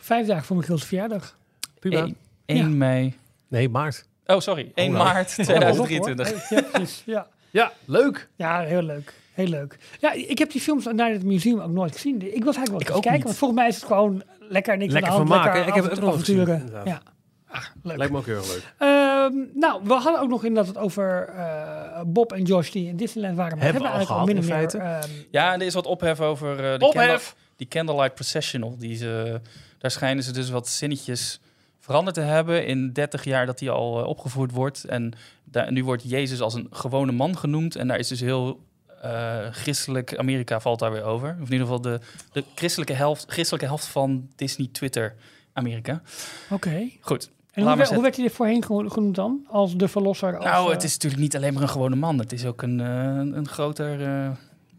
Vijf 0.00 0.26
dagen 0.26 0.44
voor 0.44 0.56
Michiel's 0.56 0.84
verjaardag. 0.84 1.36
Prima. 1.78 2.00
1, 2.02 2.16
1 2.46 2.56
Ja. 2.56 2.66
mei. 2.68 3.14
Nee, 3.48 3.68
maart. 3.68 4.06
Oh, 4.26 4.40
sorry. 4.40 4.72
1 4.74 4.92
nou. 4.92 5.04
maart 5.04 5.34
Ja, 5.36 5.58
pas 5.58 5.78
op, 5.78 5.88
hoor. 5.88 6.00
2023. 6.00 6.48
Ja, 6.50 6.62
precies. 6.62 7.02
Ja. 7.06 7.26
Ja, 7.50 7.72
leuk. 7.84 8.28
ja, 8.36 8.60
heel 8.60 8.82
leuk. 8.82 9.14
Heel 9.32 9.46
leuk. 9.46 9.78
Ja, 10.00 10.12
ik 10.12 10.38
heb 10.38 10.50
die 10.50 10.60
films 10.60 10.84
naar 10.92 11.10
het 11.10 11.24
museum 11.24 11.60
ook 11.60 11.70
nooit 11.70 11.92
gezien. 11.92 12.34
Ik 12.34 12.44
was 12.44 12.56
eigenlijk 12.56 12.68
wel 12.68 12.78
Ik 12.80 12.88
eens 12.88 13.00
kijken, 13.00 13.12
niet. 13.12 13.22
want 13.24 13.36
volgens 13.36 13.60
mij 13.60 13.68
is 13.68 13.74
het 13.74 13.84
gewoon 13.84 14.22
lekker 14.38 14.76
niks 14.76 14.92
Lekker 14.92 15.12
aan 15.12 15.26
de 15.26 15.32
hand. 15.32 15.42
vermaken. 15.42 15.64
Lekker 15.64 15.76
Ik 15.76 15.82
heb 15.82 15.90
het 15.90 16.00
ook 16.04 16.10
nog 16.10 16.18
gezien. 16.18 16.70
Ja. 16.84 17.02
Ah, 17.48 17.64
leuk. 17.82 17.96
Lijkt 17.96 18.12
me 18.12 18.18
ook 18.18 18.26
heel 18.26 18.36
erg 18.36 18.46
leuk. 18.48 18.74
Ehm, 18.78 19.32
nou, 19.54 19.80
we 19.84 19.92
hadden 19.92 20.20
ook 20.20 20.28
nog 20.28 20.44
inderdaad 20.44 20.74
het 20.74 20.84
over 20.84 21.28
eh, 21.36 22.00
Bob 22.06 22.32
en 22.32 22.42
Josh 22.42 22.70
die 22.70 22.88
in 22.88 22.96
Disneyland 22.96 23.36
waren. 23.36 23.56
Maar 23.56 23.64
Hebben 23.64 23.82
we 23.82 23.88
we 23.88 23.92
al 23.94 23.98
eigenlijk 23.98 24.26
min 24.28 24.38
of 24.38 24.46
gehad, 24.46 24.72
meer, 24.72 24.82
in 24.82 24.88
ehm, 25.20 25.26
Ja, 25.30 25.52
en 25.52 25.60
er 25.60 25.66
is 25.66 25.74
wat 25.74 25.86
ophef 25.86 26.20
over 26.20 26.72
eh, 26.72 26.78
de 26.78 26.86
Ophef! 26.86 27.06
candle- 27.06 27.40
die 27.56 27.68
Candlelight 27.68 28.14
Processional. 28.14 28.76
Die 28.78 28.96
ze, 28.96 29.40
daar 29.78 29.90
schijnen 29.90 30.24
ze 30.24 30.32
dus 30.32 30.50
wat 30.50 30.68
zinnetjes 30.68 31.40
veranderd 31.80 32.14
te 32.16 32.20
hebben 32.22 32.66
in 32.66 32.92
30 32.92 33.24
jaar 33.24 33.46
dat 33.46 33.58
die 33.58 33.70
al 33.70 34.00
eh, 34.00 34.06
opgevoerd 34.06 34.50
wordt. 34.52 34.84
En 34.84 35.12
daar, 35.44 35.72
nu 35.72 35.84
wordt 35.84 36.10
Jezus 36.10 36.40
als 36.40 36.54
een 36.54 36.66
gewone 36.70 37.12
man 37.12 37.36
genoemd. 37.38 37.76
En 37.76 37.88
daar 37.88 37.98
is 37.98 38.08
dus 38.08 38.20
heel 38.20 38.60
eh, 39.02 39.38
christelijk 39.50 40.16
Amerika 40.18 40.60
valt 40.60 40.78
daar 40.78 40.92
weer 40.92 41.02
over. 41.04 41.28
Of 41.28 41.46
in 41.46 41.52
ieder 41.52 41.66
geval 41.66 41.80
de, 41.80 42.00
de 42.32 42.44
christelijke, 42.54 42.92
helft, 42.92 43.24
christelijke 43.32 43.66
helft 43.66 43.86
van 43.86 44.28
Disney 44.36 44.68
Twitter 44.72 45.14
Amerika. 45.52 46.02
Oké. 46.50 46.88
Goed. 47.00 47.30
En 47.52 47.62
hoe, 47.62 47.86
hoe 47.86 48.02
werd 48.02 48.16
hij 48.16 48.24
er 48.24 48.30
voorheen 48.30 48.64
geno- 48.64 48.88
genoemd 48.88 49.14
dan? 49.14 49.46
Als 49.48 49.76
de 49.76 49.88
verlosser? 49.88 50.36
Als, 50.36 50.44
nou, 50.44 50.66
eh, 50.68 50.72
het 50.72 50.82
is 50.82 50.92
natuurlijk 50.92 51.22
niet 51.22 51.36
alleen 51.36 51.52
maar 51.54 51.62
een 51.62 51.68
gewone 51.68 51.96
man. 51.96 52.18
Het 52.18 52.32
is 52.32 52.44
ook 52.46 52.62
een, 52.62 52.80
eh, 52.80 53.36
een 53.36 53.48
groter... 53.48 54.02
eh, 54.02 54.30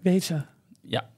Weet 0.01 0.23
ze. 0.23 0.41
ja. 0.81 1.09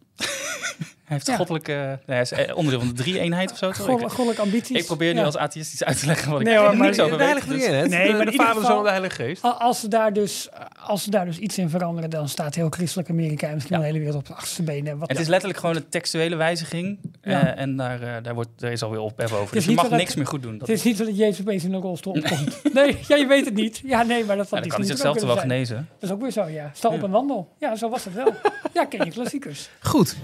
Hij 1.06 1.16
heeft 1.16 1.28
Ja. 1.28 1.36
goddelijke... 1.36 1.72
nee, 1.72 2.00
hij 2.06 2.22
is 2.22 2.32
eh, 2.32 2.56
onderdeel 2.58 2.80
van 2.80 2.88
de 2.90 2.94
drie-eenheid 3.04 3.52
of 3.52 3.58
zo. 3.58 3.72
Goddelijke 3.72 4.42
ambities. 4.42 4.78
Ik 4.80 4.86
probeer 4.86 5.14
nu 5.14 5.20
Ja. 5.20 5.26
als 5.26 5.38
atheïstisch 5.38 5.84
uit 5.84 6.00
te 6.00 6.06
leggen 6.06 6.32
wat 6.32 6.40
ik 6.40 6.46
Nee, 6.46 6.56
hoor, 6.56 6.64
helemaal 6.66 6.88
maar 6.88 6.96
niks 6.98 7.06
over 7.06 7.18
de 7.18 7.24
weet. 7.24 7.34
heilige 7.34 7.80
dus-? 7.80 7.90
Nee, 7.90 8.08
de, 8.12 8.14
maar 8.18 8.26
de 8.26 8.32
Vader, 8.32 8.62
de 8.62 8.68
Zoon 8.68 8.78
en 8.78 8.84
de 8.84 8.90
Heilige 8.90 9.16
Geest. 9.16 9.42
Al- 9.42 9.52
Als 9.54 9.80
ze, 9.80 9.88
daar 9.88 10.14
dus, 10.14 10.50
als 10.86 11.04
ze 11.04 11.10
daar 11.10 11.26
dus 11.26 11.38
iets 11.38 11.58
in 11.58 11.70
veranderen, 11.70 12.10
dan 12.10 12.30
staat 12.30 12.56
heel 12.56 12.70
christelijk 12.70 13.10
Amerika 13.10 13.48
en 13.48 13.54
misschien 13.54 13.76
Ja. 13.76 13.82
de 13.82 13.88
hele 13.88 14.00
wereld 14.00 14.18
op 14.18 14.28
de 14.28 14.34
achterste 14.34 14.64
benen. 14.64 14.98
Wat 14.98 15.10
Het 15.10 15.20
is 15.20 15.28
letterlijk 15.28 15.60
gewoon 15.60 15.76
een 15.76 15.90
textuele 15.90 16.36
wijziging. 16.36 17.00
Ja. 17.22 17.56
eh, 17.56 17.62
en 17.62 17.76
daar, 17.76 18.02
eh, 18.02 18.14
daar, 18.24 18.34
wordt, 18.34 18.50
daar 18.58 18.72
is 18.72 18.82
alweer 18.84 19.00
op 19.00 19.20
even 19.20 19.38
over. 19.38 19.56
Dus 19.56 19.64
je 19.64 19.70
niet 19.70 19.82
mag 19.82 19.90
niks 19.90 20.16
meer 20.16 20.28
goed 20.28 20.42
doen. 20.42 20.58
Dat, 20.58 20.68
Het 20.68 20.78
is 20.78 20.84
niet 20.84 20.98
zo 20.98 21.06
dat 21.06 21.18
Jezus 21.18 21.42
opeens 21.42 21.64
in 21.64 21.74
een 21.74 21.82
rolstoel 21.82 22.14
opkomt. 22.14 22.74
Nee, 22.74 22.98
ja, 23.08 23.16
je 23.16 23.26
weet 23.28 23.46
het 23.46 23.54
niet. 23.54 23.82
Ja, 23.86 24.04
nee, 24.04 24.26
maar 24.26 24.38
dat 24.38 24.50
ja, 24.50 24.56
had 24.56 24.60
dan 24.64 24.70
kan 24.70 24.70
hij 24.70 24.80
iets 24.80 24.88
zichzelf 24.90 25.18
toch 25.18 25.28
wel 25.28 25.38
genezen. 25.38 25.88
Dat 26.00 26.10
is 26.10 26.16
ook 26.16 26.22
weer 26.22 26.32
zo, 26.32 26.48
ja. 26.48 26.72
Sta 26.74 26.90
op 26.90 26.98
Ja. 26.98 27.04
een 27.04 27.12
wandel. 27.12 27.54
Ja, 27.60 27.76
zo 27.76 27.90
was 27.90 28.04
het 28.06 28.14
wel. 28.14 28.34
Ja, 28.74 28.86
ken 28.86 29.06
je 29.06 29.12
klassiekers. 29.12 29.70
Goed. 29.80 30.16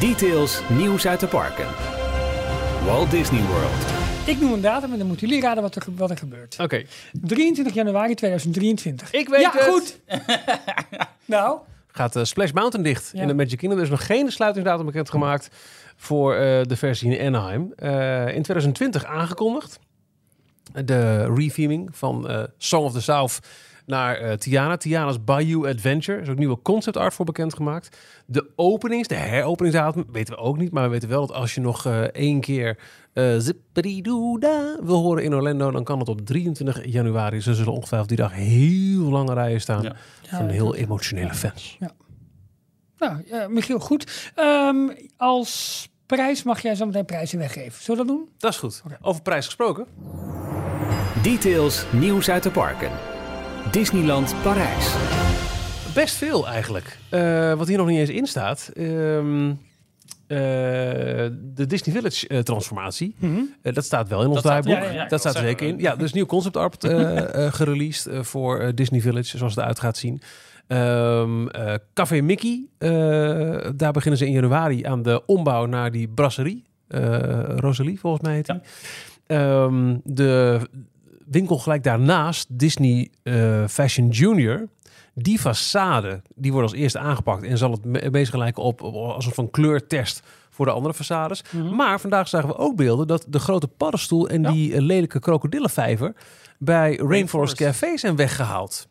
Details, 0.00 0.62
nieuws 0.68 1.06
uit 1.06 1.20
de 1.20 1.26
parken. 1.26 1.66
Walt 2.84 3.10
Disney 3.10 3.42
World. 3.42 3.86
Ik 4.26 4.40
noem 4.40 4.52
een 4.52 4.60
datum 4.60 4.92
en 4.92 4.98
dan 4.98 5.06
moeten 5.06 5.26
jullie 5.28 5.42
raden 5.42 5.62
wat 5.62 5.74
er, 5.76 5.82
wat 5.96 6.10
er 6.10 6.16
gebeurt. 6.16 6.56
Oké. 6.60 6.84
23 7.12 7.74
januari 7.74 8.14
2023. 8.14 9.12
Ik 9.12 9.28
weet 9.28 9.40
ja, 9.40 9.52
het. 9.52 9.62
goed. 9.62 10.00
nou, 11.24 11.58
Gaat 11.86 12.16
eh, 12.16 12.24
Splash 12.24 12.50
Mountain 12.52 12.84
dicht 12.86 13.10
Ja. 13.12 13.20
in 13.22 13.28
de 13.28 13.34
Magic 13.34 13.58
Kingdom. 13.58 13.78
Er 13.78 13.84
is 13.84 13.90
nog 13.90 14.06
geen 14.06 14.30
sluitingsdatum 14.32 14.86
bekendgemaakt 14.86 15.48
voor 15.96 16.34
eh, 16.34 16.60
de 16.62 16.76
versie 16.76 17.16
in 17.18 17.26
Anaheim. 17.26 17.72
Eh, 17.76 18.34
in 18.34 18.42
2020 18.42 19.04
aangekondigd. 19.04 19.78
De 20.84 21.34
retheming 21.34 21.88
van 21.92 22.28
eh, 22.28 22.42
Song 22.58 22.84
of 22.84 22.92
the 22.92 23.00
South 23.02 23.38
naar 23.90 24.16
eh, 24.16 24.32
Tiana. 24.32 24.76
Tiana's 24.76 25.24
Bayou 25.24 25.68
Adventure. 25.68 26.16
Er 26.16 26.22
is 26.22 26.28
ook 26.28 26.38
nieuwe 26.38 26.62
concept 26.62 26.96
art 26.96 27.14
voor 27.14 27.24
bekendgemaakt. 27.24 27.96
De 28.26 28.50
openings, 28.56 29.08
de 29.08 29.14
heropeningsdatum, 29.14 30.04
weten 30.12 30.34
we 30.34 30.40
ook 30.40 30.56
niet. 30.56 30.72
Maar 30.72 30.82
we 30.84 30.90
weten 30.90 31.08
wel 31.08 31.26
dat 31.26 31.36
als 31.36 31.54
je 31.54 31.60
nog 31.60 31.86
eh, 31.86 32.00
één 32.00 32.40
keer 32.40 32.78
eh 33.12 33.34
zipperidoeda 33.38 34.76
wil 34.82 35.02
horen 35.02 35.24
in 35.24 35.34
Orlando... 35.34 35.70
dan 35.70 35.84
kan 35.84 35.98
het 35.98 36.08
op 36.08 36.26
23 36.26 36.84
januari. 36.84 37.40
Ze 37.40 37.54
zullen 37.54 37.72
ongetwijfeld 37.72 38.08
die 38.08 38.18
dag 38.18 38.32
heel 38.32 39.02
lange 39.02 39.34
rijen 39.34 39.60
staan. 39.60 39.82
Ja. 39.82 39.96
Van 40.22 40.48
heel 40.48 40.74
emotionele 40.74 41.34
fans. 41.34 41.78
nou 42.98 43.22
ja, 43.26 43.48
Michiel, 43.48 43.78
goed. 43.78 44.32
Ehm, 44.34 44.88
als 45.16 45.88
prijs 46.06 46.42
mag 46.42 46.62
jij 46.62 46.74
zo 46.74 46.86
meteen 46.86 47.04
prijzen 47.04 47.38
weggeven. 47.38 47.82
Zullen 47.82 48.00
we 48.00 48.06
dat 48.06 48.16
doen? 48.16 48.28
Dat 48.38 48.50
is 48.50 48.58
goed. 48.58 48.82
Over 49.00 49.22
prijs 49.22 49.44
gesproken. 49.44 49.86
Details, 51.22 51.84
nieuws 51.92 52.30
uit 52.30 52.42
de 52.42 52.50
parken. 52.50 52.90
Disneyland 53.70 54.34
Parijs. 54.42 54.94
Best 55.94 56.14
veel 56.14 56.48
eigenlijk. 56.48 56.98
Eh, 57.10 57.54
wat 57.54 57.68
hier 57.68 57.76
nog 57.78 57.86
niet 57.86 57.98
eens 57.98 58.08
in 58.10 58.26
staat. 58.26 58.70
Ehm, 58.74 59.48
eh, 60.26 60.36
de 61.54 61.66
Disney 61.66 61.94
Village 61.94 62.28
eh, 62.28 62.38
transformatie. 62.38 63.14
Eh, 63.62 63.74
dat 63.74 63.84
staat 63.84 64.08
wel 64.08 64.20
in 64.22 64.26
ons 64.28 64.34
Dat 64.42 64.44
staat- 64.52 64.62
draaiboek. 64.62 64.84
ja, 64.86 64.90
ja, 64.92 64.96
ja, 64.98 65.04
ik 65.04 65.10
dat 65.10 65.20
staat 65.20 65.34
er 65.34 65.40
zeker 65.40 65.66
in. 65.68 65.78
Ja, 65.78 65.96
dus 65.96 66.12
nieuw 66.12 66.26
concept 66.26 66.56
art 66.56 66.84
eh, 66.84 67.18
eh, 67.46 67.52
gereleased 67.52 68.26
voor 68.26 68.72
Disney 68.74 69.00
Village, 69.00 69.36
zoals 69.38 69.52
het 69.54 69.62
eruit 69.62 69.80
gaat 69.80 69.96
zien. 69.96 70.20
Ehm, 70.66 71.48
eh, 71.48 71.74
Café 71.94 72.20
Mickey, 72.20 72.66
eh, 72.78 72.90
daar 73.76 73.92
beginnen 73.92 74.18
ze 74.18 74.26
in 74.26 74.32
januari 74.32 74.84
aan 74.84 75.02
de 75.02 75.26
ombouw 75.26 75.66
naar 75.66 75.90
die 75.90 76.08
brasserie. 76.08 76.64
Rosalie, 77.56 78.00
volgens 78.00 78.22
mij 78.22 78.34
heet 78.34 78.46
die. 78.46 78.60
Ehm, 79.26 79.96
de 80.04 80.60
winkel 81.30 81.58
gelijk 81.58 81.82
daarnaast, 81.82 82.46
Disney 82.58 83.10
eh, 83.22 83.66
Fashion 83.66 84.08
Junior. 84.08 84.68
Die 85.14 85.38
façade, 85.40 86.22
die 86.34 86.52
wordt 86.52 86.70
als 86.70 86.78
eerste 86.80 86.98
aangepakt 86.98 87.42
en 87.42 87.58
zal 87.58 87.70
het 87.70 87.84
me- 87.84 88.08
meest 88.10 88.30
gelijken 88.30 88.62
op, 88.62 88.82
op 88.82 88.94
als 88.94 89.14
een 89.16 89.22
soort 89.22 89.34
van 89.34 89.50
kleurtest 89.50 90.22
voor 90.50 90.66
de 90.66 90.72
andere 90.72 90.94
façades. 90.94 91.50
Mhm. 91.52 91.74
Maar 91.74 92.00
vandaag 92.00 92.28
zagen 92.28 92.48
we 92.48 92.56
ook 92.56 92.76
beelden 92.76 93.06
dat 93.06 93.24
de 93.28 93.38
grote 93.38 93.68
paddenstoel 93.68 94.28
en 94.28 94.42
Ja. 94.42 94.50
die 94.50 94.72
eh, 94.74 94.80
lelijke 94.80 95.18
krokodillenvijver 95.20 96.14
bij 96.58 96.80
Rainforest, 96.80 97.10
Rainforest. 97.10 97.56
Café 97.56 97.96
zijn 97.96 98.16
weggehaald. 98.16 98.88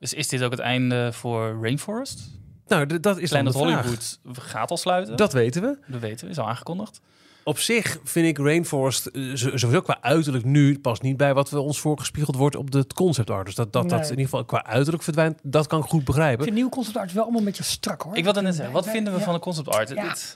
Dus 0.00 0.14
is 0.14 0.28
dit 0.28 0.42
ook 0.42 0.50
het 0.50 0.60
einde 0.60 1.12
voor 1.12 1.58
Rainforest? 1.62 2.30
Nou, 2.66 3.00
dat 3.00 3.18
is 3.18 3.28
Planet. 3.30 3.54
Hollywood 3.54 4.20
gaat 4.32 4.70
al 4.70 4.76
sluiten. 4.76 5.16
Dat 5.16 5.32
weten 5.32 5.62
we. 5.62 5.78
Dat 5.86 6.00
weten 6.00 6.24
we, 6.26 6.30
is 6.32 6.38
al 6.38 6.48
aangekondigd. 6.48 7.00
Op 7.48 7.58
zich 7.58 7.98
vind 8.04 8.26
ik 8.26 8.38
Rainforest 8.38 9.06
eh, 9.06 9.22
zo- 9.22 9.56
sowieso 9.56 9.80
qua 9.80 9.98
uiterlijk 10.00 10.44
nu 10.44 10.78
past 10.78 11.02
niet 11.02 11.16
bij 11.16 11.34
wat 11.34 11.50
we 11.50 11.58
ons 11.60 11.80
voorgespiegeld 11.80 12.36
wordt 12.36 12.56
op 12.56 12.70
de 12.70 12.86
concept 12.94 13.30
art. 13.30 13.46
Dus 13.46 13.54
dat 13.54 13.72
dat, 13.72 13.88
dat 13.88 14.02
in 14.04 14.08
ieder 14.10 14.24
geval 14.24 14.44
qua 14.44 14.64
uiterlijk 14.64 15.02
verdwijnt, 15.02 15.38
dat 15.42 15.66
kan 15.66 15.78
ik 15.80 15.84
goed 15.88 16.00
Ik 16.00 16.06
begrijpen. 16.06 16.42
vind 16.44 16.54
nieuwe 16.54 16.70
concept 16.70 16.96
art 16.96 17.12
wel 17.12 17.22
allemaal 17.22 17.40
een 17.40 17.46
beetje 17.46 17.62
strak 17.62 18.02
hoor. 18.02 18.16
Ik 18.16 18.24
wilde 18.24 18.42
net 18.42 18.54
zeggen, 18.54 18.72
wat 18.74 18.84
Wij- 18.84 18.94
vinden 18.94 19.12
we 19.12 19.18
ja. 19.18 19.24
van 19.24 19.34
de 19.34 19.40
concept 19.40 19.68
art? 19.68 19.88
Ja. 19.88 20.02
Dit 20.08 20.34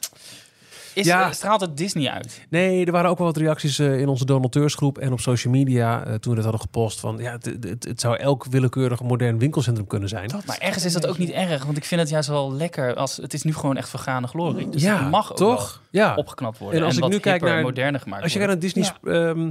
is, 0.94 1.06
Ja. 1.06 1.32
straalt 1.32 1.60
het 1.60 1.76
Disney 1.76 2.08
uit? 2.10 2.46
Nee, 2.50 2.84
er 2.86 2.92
waren 2.92 3.10
ook 3.10 3.18
wel 3.18 3.26
wat 3.26 3.36
reacties 3.36 3.78
eh, 3.78 4.00
in 4.00 4.08
onze 4.08 4.24
donateursgroep 4.24 4.98
en 4.98 5.12
op 5.12 5.20
social 5.20 5.52
media 5.52 6.04
eh, 6.04 6.14
toen 6.14 6.30
we 6.32 6.36
het 6.36 6.42
hadden 6.42 6.60
gepost 6.60 7.00
van 7.00 7.16
ja, 7.18 7.32
het, 7.32 7.44
het, 7.60 7.84
het 7.84 8.00
zou 8.00 8.16
elk 8.16 8.44
willekeurig 8.50 9.02
modern 9.02 9.38
winkelcentrum 9.38 9.86
kunnen 9.86 10.08
zijn. 10.08 10.28
Dat 10.28 10.44
Maar 10.46 10.58
ergens 10.58 10.84
is 10.84 10.92
dat 10.92 11.06
ook 11.06 11.18
niet 11.18 11.30
erg, 11.30 11.64
want 11.64 11.76
ik 11.76 11.84
vind 11.84 12.00
het 12.00 12.10
juist 12.10 12.28
wel 12.28 12.52
lekker. 12.52 12.94
Als, 12.94 13.16
het 13.16 13.34
is 13.34 13.42
nu 13.42 13.54
gewoon 13.54 13.76
echt 13.76 13.88
vergane 13.88 14.26
glorie. 14.26 14.68
Dus 14.68 14.82
ja, 14.82 14.98
het 14.98 15.10
mag 15.10 15.30
ook 15.30 15.36
toch? 15.36 15.80
Ja. 15.90 16.08
wel 16.08 16.16
opgeknapt 16.16 16.58
worden. 16.58 16.78
En 16.80 16.84
als 16.86 16.94
ik 16.94 17.00
wat 17.00 17.10
nu 17.10 17.18
kijk 17.18 17.42
naar- 17.42 17.62
moderner 17.62 18.00
gemaakt 18.00 18.22
Als 18.22 18.32
je 18.32 18.38
gaat 18.38 18.48
naar 18.48 18.58
Disney's 18.58 18.92
ehm, 19.04 19.50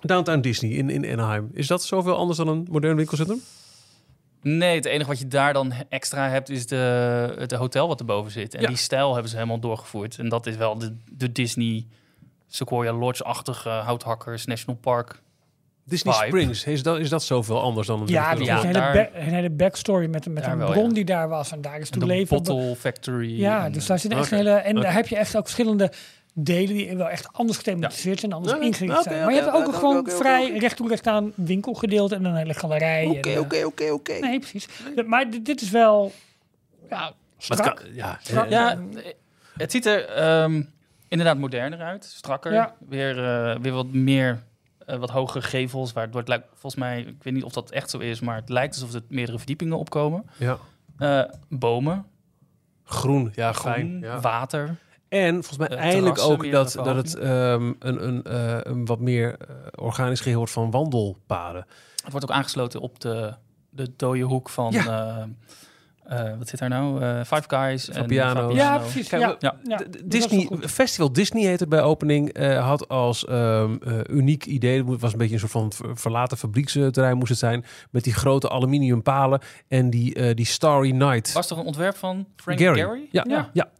Downtown 0.00 0.40
Disney 0.40 0.70
in, 0.70 0.90
in 0.90 1.12
Anaheim, 1.12 1.50
is 1.52 1.66
dat 1.66 1.84
zoveel 1.84 2.16
anders 2.16 2.38
dan 2.38 2.48
een 2.48 2.66
modern 2.70 2.96
winkelcentrum? 2.96 3.40
Nee, 4.42 4.74
het 4.74 4.84
enige 4.84 5.08
wat 5.08 5.18
je 5.18 5.28
daar 5.28 5.52
dan 5.52 5.72
extra 5.88 6.28
hebt 6.28 6.48
is 6.50 6.66
de, 6.66 7.34
het 7.38 7.52
hotel 7.52 7.88
wat 7.88 8.00
erboven 8.00 8.30
zit. 8.32 8.54
En 8.54 8.60
Ja. 8.60 8.68
die 8.68 8.76
stijl 8.76 9.12
hebben 9.12 9.30
ze 9.30 9.36
helemaal 9.36 9.58
doorgevoerd. 9.60 10.18
En 10.18 10.28
dat 10.28 10.46
is 10.46 10.56
wel 10.56 10.78
de, 10.78 10.96
de 11.10 11.32
Disney 11.32 11.86
Sequoia 12.48 12.92
Lodge-achtige 12.92 13.68
houthakkers, 13.68 14.44
National 14.46 14.80
Park. 14.80 15.20
Disney 15.84 16.14
Vibe. 16.14 16.26
Springs, 16.26 16.64
is 16.64 16.82
dat, 16.82 16.98
is 16.98 17.08
dat 17.08 17.22
zoveel 17.22 17.60
anders 17.60 17.86
dan 17.86 18.00
een 18.00 18.06
Ja, 18.06 18.32
is 18.32 18.46
Ja, 18.46 18.54
een, 18.56 18.60
hele 18.66 18.72
daar- 18.72 18.92
ba- 19.12 19.18
een 19.18 19.34
hele 19.34 19.50
backstory 19.50 20.06
met, 20.06 20.26
met 20.28 20.46
een 20.46 20.58
wel, 20.58 20.70
bron 20.70 20.88
ja. 20.88 20.92
die 20.94 21.04
daar 21.04 21.28
was. 21.28 21.52
En 21.52 21.60
daar 21.60 21.78
is 21.78 21.86
En 21.86 21.90
toen 21.98 22.00
de 22.08 22.14
leven... 22.14 22.36
Bottle 22.36 22.76
Factory. 22.76 23.38
Ja, 23.38 23.64
en, 23.64 23.72
dus 23.72 23.82
eh, 23.82 23.88
daar 23.88 23.98
zitten 23.98 24.18
echt 24.18 24.32
Oké. 24.32 24.40
een 24.40 24.46
hele... 24.46 24.58
En 24.58 24.74
daar 24.74 24.92
heb 24.92 25.06
je 25.08 25.16
echt 25.16 25.36
ook 25.36 25.42
verschillende 25.42 25.92
delen 26.32 26.74
die 26.74 26.96
wel 26.96 27.08
echt 27.08 27.32
anders 27.32 27.58
gethematiseerd 27.58 28.20
zijn 28.20 28.30
en 28.32 28.36
anders 28.36 28.56
Oké, 28.56 28.64
ingericht 28.64 29.02
zijn. 29.02 29.24
Maar 29.24 29.34
je 29.34 29.40
hebt 29.40 29.52
ook 29.54 29.66
een 29.66 29.74
gewoon 29.74 30.08
vrij 30.08 30.56
recht 30.58 30.76
toe 30.76 30.88
recht 30.88 31.06
aan 31.06 31.32
winkelgedeelte 31.34 32.14
en 32.14 32.24
een 32.24 32.34
hele 32.36 32.54
galerij. 32.54 33.06
Oké, 33.06 33.28
en, 33.28 33.34
eh, 33.34 33.40
oké, 33.40 33.64
oké, 33.64 33.90
oké. 33.90 34.12
Nee, 34.18 34.38
precies. 34.38 34.68
Maar 35.06 35.30
dit, 35.30 35.44
dit 35.44 35.60
is 35.60 35.70
wel... 35.70 36.12
Ja, 36.90 37.12
strak. 37.38 37.76
kan- 37.76 37.94
ja, 37.94 38.18
Strak. 38.22 38.44
eh, 38.44 38.50
Ja, 38.50 38.78
het 39.56 39.70
ziet 39.70 39.86
er 39.86 40.08
ehm, 40.08 40.62
inderdaad 41.08 41.38
moderner 41.38 41.80
uit, 41.80 42.04
strakker. 42.04 42.52
Ja. 42.52 42.74
Weer, 42.88 43.24
eh, 43.24 43.58
weer 43.60 43.72
wat 43.72 43.92
meer, 43.92 44.42
eh, 44.86 44.96
wat 44.96 45.10
hogere 45.10 45.42
gevels. 45.42 45.92
Waardoor 45.92 46.20
het 46.20 46.28
lijkt, 46.28 46.46
volgens 46.50 46.74
mij, 46.76 47.00
ik 47.00 47.22
weet 47.22 47.34
niet 47.34 47.44
of 47.44 47.52
dat 47.52 47.70
echt 47.70 47.90
zo 47.90 47.98
is, 47.98 48.20
maar 48.20 48.36
het 48.36 48.48
lijkt 48.48 48.74
alsof 48.74 48.94
er 48.94 49.02
meerdere 49.08 49.38
verdiepingen 49.38 49.78
opkomen. 49.78 50.24
ja. 50.36 50.58
Eh, 50.98 51.22
bomen, 51.48 52.06
Groen, 52.84 53.32
ja, 53.34 53.52
groen, 53.52 53.72
fijn. 53.72 54.00
Ja. 54.00 54.20
water. 54.20 54.76
En 55.20 55.32
volgens 55.44 55.58
mij 55.58 55.68
Eh, 55.68 55.78
eindelijk 55.78 56.18
ook 56.18 56.40
meerdere 56.42 56.62
dat, 56.64 56.84
dat 56.84 56.96
het 56.96 57.14
ehm, 57.14 57.72
een, 57.78 58.06
een, 58.08 58.22
eh, 58.24 58.58
een 58.62 58.84
wat 58.86 59.00
meer 59.00 59.36
eh, 59.38 59.46
organisch 59.84 60.20
geheel 60.20 60.36
wordt 60.38 60.52
van 60.52 60.70
wandelpaden. 60.70 61.66
Het 62.02 62.10
wordt 62.12 62.30
ook 62.30 62.36
aangesloten 62.36 62.80
op 62.80 63.00
de, 63.00 63.34
de 63.70 63.90
dode 63.96 64.20
hoek 64.20 64.48
van... 64.48 64.74
eh, 64.74 65.16
eh, 66.04 66.38
wat 66.38 66.48
zit 66.48 66.58
daar 66.58 66.68
nou? 66.68 67.02
Eh, 67.02 67.16
Five 67.24 67.42
Guys 67.46 67.88
en 67.88 67.94
Fabiano. 67.94 68.52
Ja, 68.54 68.78
precies. 68.78 69.10
Ja. 69.10 69.36
Ja. 69.38 69.54
Ja, 69.64 69.80
Disney. 70.04 70.48
Festival 70.60 71.12
Disney 71.12 71.42
heette 71.42 71.60
het 71.60 71.68
bij 71.68 71.82
opening, 71.82 72.28
eh, 72.32 72.66
had 72.66 72.88
als 72.88 73.24
ehm, 73.24 73.76
eh, 73.82 73.98
uniek 74.08 74.46
idee, 74.46 74.84
het 74.90 75.00
was 75.00 75.12
een 75.12 75.18
beetje 75.18 75.34
een 75.34 75.40
soort 75.40 75.52
van 75.52 75.72
ver- 75.72 75.96
verlaten 75.96 76.36
fabrieksterrein 76.38 77.16
moest 77.16 77.28
het 77.30 77.38
zijn, 77.38 77.64
met 77.90 78.04
die 78.04 78.14
grote 78.14 78.48
aluminium 78.50 79.02
palen 79.02 79.40
en 79.68 79.90
die, 79.90 80.14
eh, 80.14 80.34
die 80.34 80.46
Starry 80.46 80.90
Night. 80.90 81.32
Was 81.32 81.46
toch 81.46 81.58
een 81.58 81.64
ontwerp 81.66 81.96
van 81.96 82.26
Frank 82.36 82.60
Gary. 82.60 82.80
Gary? 82.80 83.08
Ja, 83.10 83.24
Ja. 83.28 83.50
ja. 83.52 83.70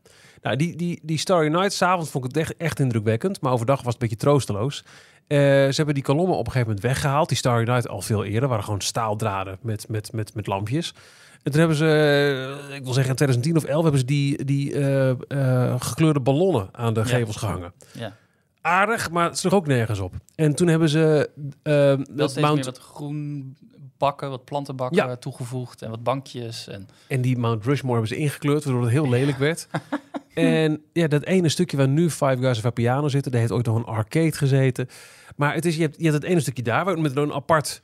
Nou, 0.43 0.57
die, 0.57 0.76
die, 0.76 1.01
die 1.03 1.18
Starry 1.18 1.49
Night, 1.49 1.72
s'avonds 1.72 2.11
vond 2.11 2.24
ik 2.24 2.30
het 2.34 2.40
echt, 2.40 2.57
echt 2.57 2.80
indrukwekkend, 2.80 3.40
maar 3.40 3.53
overdag 3.53 3.76
was 3.82 3.93
het 3.93 4.03
een 4.03 4.09
beetje 4.09 4.24
troosteloos. 4.24 4.84
Eh, 5.26 5.38
ze 5.38 5.72
hebben 5.74 5.95
die 5.95 6.03
kolommen 6.03 6.36
op 6.36 6.47
een 6.47 6.53
gegeven 6.53 6.66
moment 6.66 6.84
weggehaald. 6.86 7.28
Die 7.28 7.36
Starry 7.38 7.68
Night 7.68 7.88
al 7.88 8.01
veel 8.03 8.24
eerder, 8.24 8.49
waren 8.49 8.64
gewoon 8.64 8.80
staaldraden 8.80 9.59
met, 9.62 9.88
met, 9.88 10.12
met, 10.12 10.34
met 10.34 10.47
lampjes. 10.47 10.95
En 11.43 11.51
toen 11.51 11.59
hebben 11.61 11.76
ze, 11.76 11.86
eh, 12.68 12.74
ik 12.76 12.84
wil 12.84 12.93
zeggen 12.93 13.11
in 13.11 13.16
2010 13.16 13.57
of 13.57 13.64
11, 13.64 13.82
hebben 13.82 14.01
ze 14.01 14.07
die, 14.07 14.45
die 14.45 14.74
eh, 15.28 15.74
gekleurde 15.80 16.20
ballonnen 16.20 16.68
aan 16.72 16.95
de 16.95 17.01
Ja. 17.01 17.07
gevels 17.07 17.36
gehangen. 17.36 17.72
Ja. 17.93 18.16
Aardig, 18.61 19.11
maar 19.11 19.24
het 19.28 19.38
sloeg 19.38 19.53
ook 19.53 19.66
nergens 19.66 19.99
op. 19.99 20.14
En 20.34 20.55
toen 20.55 20.68
hebben 20.68 20.88
ze 20.88 21.30
dat 22.11 22.36
Mount, 22.40 22.55
meer 22.55 22.64
wat 22.64 22.78
groen 22.78 23.57
bakken, 24.03 24.30
wat 24.30 24.44
plantenbakken 24.44 25.07
Ja. 25.09 25.16
toegevoegd 25.16 25.82
en 25.82 25.90
wat 25.90 26.03
bankjes. 26.03 26.68
En 26.68 26.88
en 27.09 27.20
die 27.20 27.38
Mount 27.38 27.64
Rushmore 27.64 27.98
hebben 27.98 28.16
ze 28.16 28.22
ingekleurd, 28.22 28.64
waardoor 28.64 28.82
het 28.82 28.90
heel 28.92 29.09
lelijk 29.09 29.38
werd. 29.38 29.66
en 30.34 30.82
ja, 30.92 31.07
dat 31.09 31.24
ene 31.24 31.48
stukje 31.48 31.76
waar 31.76 31.88
nu 31.88 32.11
Five 32.11 32.36
Guys 32.40 32.57
en 32.57 32.62
Vapiano 32.62 33.09
zitten, 33.09 33.30
daar 33.30 33.40
heeft 33.40 33.53
ooit 33.53 33.66
nog 33.66 33.76
een 33.76 33.84
arcade 33.84 34.32
gezeten. 34.32 34.88
Maar 35.36 35.55
het 35.55 35.64
is, 35.64 35.76
je, 35.76 35.82
hebt, 35.82 35.96
je 35.98 36.03
hebt 36.03 36.14
het 36.14 36.24
ene 36.24 36.40
stukje 36.40 36.62
daar, 36.62 36.84
waar- 36.84 36.98
met 37.00 37.16
een 37.16 37.32
apart 37.32 37.82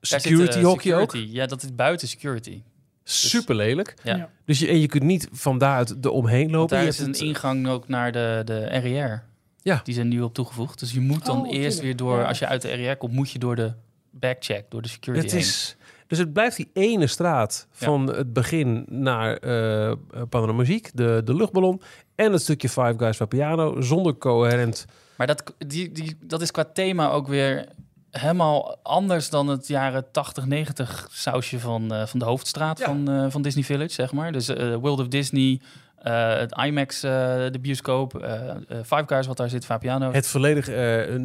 zit, 0.00 0.22
security 0.22 0.58
eh, 0.58 0.64
hokje 0.64 0.94
ook. 0.94 1.14
Ja, 1.14 1.46
dat 1.46 1.62
is 1.62 1.74
buiten 1.74 2.08
security. 2.08 2.62
Super 3.04 3.54
lelijk. 3.54 3.94
Ja. 4.02 4.16
Ja. 4.16 4.30
Dus 4.44 4.58
je, 4.58 4.68
en 4.68 4.80
je 4.80 4.86
kunt 4.86 5.02
niet 5.02 5.28
van 5.32 5.58
daaruit 5.58 6.04
er 6.04 6.10
omheen 6.10 6.40
Want 6.40 6.52
lopen. 6.52 6.74
daar 6.76 6.82
Je 6.82 6.88
is 6.90 6.98
een 6.98 7.06
het- 7.06 7.20
ingang 7.20 7.68
ook 7.68 7.88
naar 7.88 8.12
de, 8.12 8.42
de 8.44 8.64
RER. 8.64 9.24
Ja. 9.62 9.80
Die 9.84 9.94
zijn 9.94 10.08
nu 10.08 10.20
op 10.20 10.34
toegevoegd. 10.34 10.78
Dus 10.78 10.92
je 10.92 11.00
moet 11.00 11.26
dan 11.26 11.40
Oh, 11.46 11.52
eerst 11.54 11.80
weer 11.80 11.96
door, 11.96 12.18
Ja. 12.18 12.24
als 12.24 12.38
je 12.38 12.46
uit 12.46 12.62
de 12.62 12.68
RER 12.68 12.96
komt, 12.96 13.12
moet 13.12 13.30
je 13.30 13.38
door 13.38 13.56
de 13.56 13.72
backcheck, 14.12 14.70
door 14.70 14.82
de 14.82 14.88
security 14.88 15.24
Het 15.26 15.34
is, 15.34 15.76
dus 16.06 16.18
het 16.18 16.32
blijft 16.32 16.56
die 16.56 16.70
ene 16.72 17.06
straat 17.06 17.66
Ja. 17.78 17.86
van 17.86 18.06
het 18.14 18.32
begin 18.32 18.84
naar 18.88 19.36
eh 19.36 19.92
Panoramaziek, 20.28 20.90
de, 20.94 21.20
de 21.24 21.34
luchtballon 21.34 21.82
en 22.14 22.32
het 22.32 22.42
stukje 22.42 22.68
Five 22.68 22.94
Guys 22.96 23.16
van 23.16 23.28
Piano 23.28 23.80
zonder 23.80 24.16
coherent. 24.18 24.84
Maar 25.16 25.26
dat, 25.26 25.54
die, 25.58 25.92
die, 25.92 26.16
dat 26.20 26.42
is 26.42 26.50
qua 26.50 26.64
thema 26.64 27.10
ook 27.10 27.28
weer 27.28 27.68
helemaal 28.10 28.78
anders 28.82 29.30
dan 29.30 29.48
het 29.48 29.68
jaren 29.68 30.10
80, 30.12 30.46
90 30.46 31.08
sausje 31.10 31.58
van, 31.60 31.92
eh, 31.94 32.06
van 32.06 32.18
de 32.18 32.24
hoofdstraat 32.24 32.78
Ja. 32.78 32.84
van, 32.84 33.10
eh, 33.10 33.26
van 33.28 33.42
Disney 33.42 33.64
Village, 33.64 33.92
zeg 33.92 34.12
maar. 34.12 34.32
Dus 34.32 34.48
eh, 34.48 34.74
World 34.74 35.00
of 35.00 35.08
Disney, 35.08 35.60
eh, 36.02 36.36
het 36.38 36.52
IMAX, 36.64 37.02
eh, 37.02 37.10
de 37.50 37.58
bioscoop, 37.60 38.14
eh 38.18 38.50
eh, 38.50 38.56
Five 38.68 39.02
Guys 39.06 39.26
wat 39.26 39.36
daar 39.36 39.48
zit, 39.48 39.64
Fabiano. 39.64 40.12
Het 40.12 40.26
volledig 40.26 40.68
eh, 40.68 41.16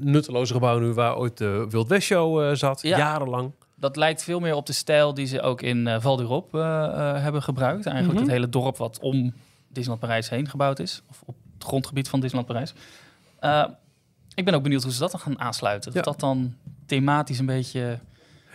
nutteloze 0.00 0.52
gebouw 0.52 0.78
nu 0.78 0.92
waar 0.92 1.16
ooit 1.16 1.38
de 1.38 1.66
Wild 1.70 1.88
West 1.88 2.06
Show 2.06 2.42
eh, 2.42 2.54
zat, 2.54 2.82
Ja. 2.82 2.96
jarenlang. 2.98 3.52
Dat 3.74 3.96
lijkt 3.96 4.22
veel 4.24 4.40
meer 4.40 4.54
op 4.54 4.66
de 4.66 4.72
stijl 4.72 5.14
die 5.14 5.26
ze 5.26 5.40
ook 5.40 5.62
in 5.62 5.86
eh 5.86 6.00
Val 6.00 6.16
d'Europe 6.16 6.58
hebben 7.20 7.42
gebruikt. 7.42 7.86
Eigenlijk 7.86 8.14
Mhm. 8.18 8.22
het 8.28 8.32
hele 8.36 8.48
dorp 8.48 8.76
wat 8.76 8.98
om 9.00 9.32
Disneyland 9.68 10.00
Parijs 10.00 10.28
heen 10.30 10.48
gebouwd 10.48 10.78
is. 10.78 11.02
Of 11.10 11.22
op 11.26 11.34
het 11.54 11.64
grondgebied 11.66 12.08
van 12.08 12.20
Disneyland 12.20 12.52
Parijs. 12.52 12.74
Eh, 13.40 13.64
ik 14.34 14.44
ben 14.44 14.54
ook 14.54 14.62
benieuwd 14.62 14.82
hoe 14.82 14.92
ze 14.92 14.98
dat 14.98 15.10
dan 15.10 15.20
gaan 15.20 15.40
aansluiten. 15.40 15.92
Dat 15.92 16.04
Ja. 16.04 16.10
dat 16.10 16.20
dan 16.20 16.54
thematisch 16.86 17.38
een 17.38 17.46
beetje... 17.46 17.98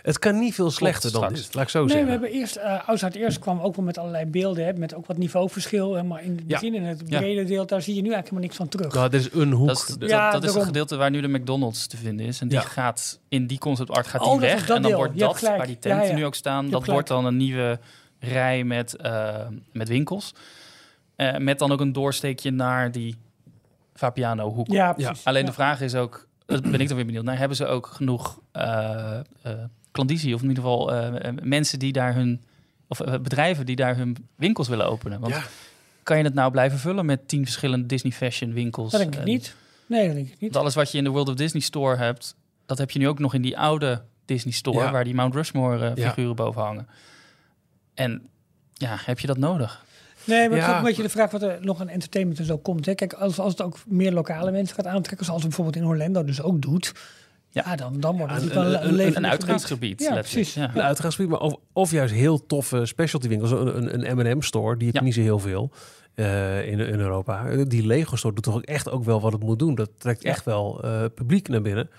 Het 0.02 0.18
kan 0.18 0.38
niet 0.38 0.54
veel 0.54 0.70
slechter 0.70 1.12
dan 1.12 1.20
straks. 1.22 1.42
dit, 1.42 1.54
laat 1.54 1.64
ik 1.64 1.70
zo 1.70 1.78
Nee, 1.78 1.88
zeggen. 1.88 2.06
we 2.06 2.12
hebben 2.12 2.30
eerst, 2.30 2.56
uh, 2.56 2.88
Oud 2.88 3.14
Eerst 3.14 3.38
kwam 3.38 3.60
ook 3.60 3.76
wel 3.76 3.84
met 3.84 3.98
allerlei 3.98 4.26
beelden, 4.26 4.64
hè, 4.64 4.72
met 4.72 4.94
ook 4.94 5.06
wat 5.06 5.16
niveauverschil. 5.16 5.94
Hè, 5.94 6.02
maar 6.02 6.22
in 6.24 6.30
het 6.30 6.40
Ja. 6.46 6.46
begin, 6.46 6.74
in 6.74 6.82
het 6.82 7.02
Ja. 7.06 7.18
brede 7.18 7.44
deel, 7.44 7.66
daar 7.66 7.82
zie 7.82 7.94
je 7.94 8.02
nu 8.02 8.12
eigenlijk 8.12 8.24
helemaal 8.24 8.44
niks 8.44 8.56
van 8.56 8.68
terug. 8.68 8.94
Nou, 8.94 9.08
dit 9.08 9.20
is 9.20 9.40
een 9.40 9.52
hoek. 9.52 9.66
Dat 9.68 9.76
is, 9.88 9.96
dat, 9.96 10.08
Ja, 10.08 10.30
dat 10.30 10.44
is 10.44 10.54
het 10.54 10.62
gedeelte 10.64 10.96
waar 10.96 11.10
nu 11.10 11.20
de 11.20 11.28
McDonald's 11.28 11.86
te 11.86 11.96
vinden 11.96 12.26
is. 12.26 12.40
En 12.40 12.48
die 12.48 12.58
Ja. 12.58 12.64
gaat 12.64 13.20
in 13.28 13.46
die 13.46 13.58
concept 13.58 13.90
art 13.90 14.06
gaat 14.06 14.20
Oh, 14.20 14.30
die 14.30 14.40
dat 14.40 14.50
weg. 14.50 14.66
dat 14.66 14.76
en 14.76 14.82
dan 14.82 14.90
deel. 14.90 15.00
wordt 15.00 15.18
dat, 15.18 15.40
waar 15.40 15.66
die 15.66 15.78
tenten 15.78 16.02
Ja, 16.02 16.08
ja. 16.08 16.14
nu 16.14 16.24
ook 16.24 16.34
staan, 16.34 16.70
dat 16.70 16.86
wordt 16.86 17.08
dan 17.08 17.24
een 17.24 17.36
nieuwe 17.36 17.78
rij 18.18 18.64
met, 18.64 18.96
eh, 18.96 19.34
met 19.72 19.88
winkels. 19.88 20.34
Eh, 21.16 21.36
met 21.36 21.58
dan 21.58 21.72
ook 21.72 21.80
een 21.80 21.92
doorsteekje 21.92 22.50
naar 22.50 22.92
die 22.92 23.16
Vapiano 23.94 24.50
hoek. 24.52 24.66
ja, 24.70 24.92
precies. 24.92 25.24
Alleen 25.24 25.40
Ja. 25.40 25.46
de 25.48 25.52
vraag 25.54 25.80
is 25.80 25.94
ook, 25.94 26.26
dat 26.46 26.62
ben 26.62 26.80
ik 26.80 26.86
dan 26.88 26.96
weer 26.96 27.06
benieuwd 27.06 27.24
naar, 27.24 27.38
hebben 27.38 27.56
ze 27.56 27.66
ook 27.66 27.86
genoeg 27.86 28.40
eh 28.52 29.18
eh, 29.42 29.52
klandizie, 29.92 30.34
of 30.34 30.42
in 30.42 30.48
ieder 30.48 30.62
geval 30.62 30.92
eh, 30.92 31.28
eh, 31.28 31.34
mensen 31.42 31.78
die 31.78 31.92
daar 31.92 32.14
hun, 32.14 32.42
of 32.88 33.00
eh, 33.00 33.12
bedrijven 33.20 33.66
die 33.66 33.76
daar 33.76 33.96
hun 33.96 34.16
winkels 34.36 34.68
willen 34.68 34.86
openen? 34.86 35.20
Want 35.20 35.34
Ja. 35.34 35.42
kan 36.02 36.18
je 36.18 36.24
het 36.24 36.34
nou 36.34 36.50
blijven 36.50 36.78
vullen 36.78 37.06
met 37.06 37.28
tien 37.28 37.44
verschillende 37.44 37.86
Disney 37.86 38.12
fashion 38.12 38.52
winkels? 38.52 38.90
Dat 38.90 39.00
denk 39.00 39.14
ik 39.14 39.20
En- 39.20 39.26
niet. 39.26 39.54
Nee, 39.86 40.06
dat 40.06 40.14
denk 40.14 40.26
ik 40.26 40.32
niet. 40.32 40.40
Want 40.52 40.56
alles 40.56 40.74
wat 40.74 40.90
je 40.92 40.98
in 40.98 41.04
de 41.04 41.10
World 41.10 41.28
of 41.28 41.34
Disney 41.34 41.62
Store 41.62 41.96
hebt, 41.96 42.36
dat 42.66 42.78
heb 42.78 42.90
je 42.90 42.98
nu 42.98 43.08
ook 43.08 43.18
nog 43.18 43.34
in 43.34 43.42
die 43.42 43.58
oude 43.58 44.02
Disney 44.24 44.52
Store, 44.52 44.78
Ja. 44.84 44.90
waar 44.90 45.04
die 45.04 45.14
Mount 45.14 45.34
Rushmore 45.34 45.92
Ja. 45.94 46.08
figuren 46.08 46.36
boven 46.36 46.62
hangen. 46.62 46.86
En 47.94 48.28
ja, 48.72 48.96
heb 49.04 49.18
je 49.18 49.26
dat 49.26 49.36
nodig? 49.38 49.84
Nee, 50.24 50.38
maar 50.48 50.48
het 50.48 50.58
is 50.58 50.64
Ja. 50.64 50.70
ook 50.72 50.78
een 50.78 50.84
beetje 50.84 51.02
de 51.02 51.08
vraag 51.08 51.30
wat 51.30 51.42
er 51.42 51.58
nog 51.60 51.80
aan 51.80 51.88
entertainment 51.88 52.38
en 52.38 52.44
zo 52.44 52.58
komt. 52.58 52.86
Hè. 52.86 52.94
Kijk, 52.94 53.12
als, 53.12 53.38
als 53.38 53.52
het 53.52 53.62
ook 53.62 53.76
meer 53.86 54.12
lokale 54.12 54.50
mensen 54.50 54.76
gaat 54.76 54.86
aantrekken, 54.86 55.26
zoals 55.26 55.42
het 55.42 55.54
bijvoorbeeld 55.54 55.84
in 55.84 55.90
Orlando 55.90 56.24
dus 56.24 56.42
ook 56.42 56.62
doet, 56.62 56.92
ja, 57.52 57.62
Ja. 57.66 57.76
dan, 57.76 58.00
dan 58.00 58.16
wordt 58.16 58.32
het 58.34 58.52
Ja, 58.52 58.56
een- 58.60 58.66
een, 58.66 58.84
een- 58.88 58.92
levendig 58.94 59.16
Een 59.22 59.26
uitgaansgebied. 59.30 60.00
Ja, 60.00 60.12
precies. 60.14 60.54
Ja. 60.54 60.70
Een 60.74 60.82
uitgaansgebied, 60.82 61.30
maar 61.30 61.40
of, 61.40 61.54
of 61.72 61.90
juist 61.90 62.14
heel 62.14 62.46
toffe 62.46 62.86
specialty 62.86 63.28
winkels. 63.28 63.50
Een, 63.50 63.76
een, 63.94 64.10
een 64.10 64.16
M&M 64.36 64.40
store, 64.42 64.76
die 64.76 64.86
heb 64.86 64.94
je 64.94 65.00
Ja. 65.00 65.06
niet 65.06 65.14
zo 65.14 65.20
heel 65.20 65.38
veel 65.38 65.70
eh, 66.14 66.66
in, 66.66 66.78
in 66.80 67.00
Europa. 67.00 67.64
Die 67.64 67.86
Lego 67.86 68.16
store 68.16 68.34
doet 68.34 68.44
toch 68.44 68.54
ook 68.54 68.62
echt 68.64 68.90
ook 68.90 69.04
wel 69.04 69.20
wat 69.20 69.32
het 69.32 69.42
moet 69.42 69.58
doen. 69.58 69.74
Dat 69.74 69.90
trekt 69.98 70.22
Ja. 70.22 70.30
echt 70.30 70.44
wel 70.44 70.82
eh, 70.84 71.04
publiek 71.14 71.48
naar 71.48 71.62
binnen. 71.62 71.90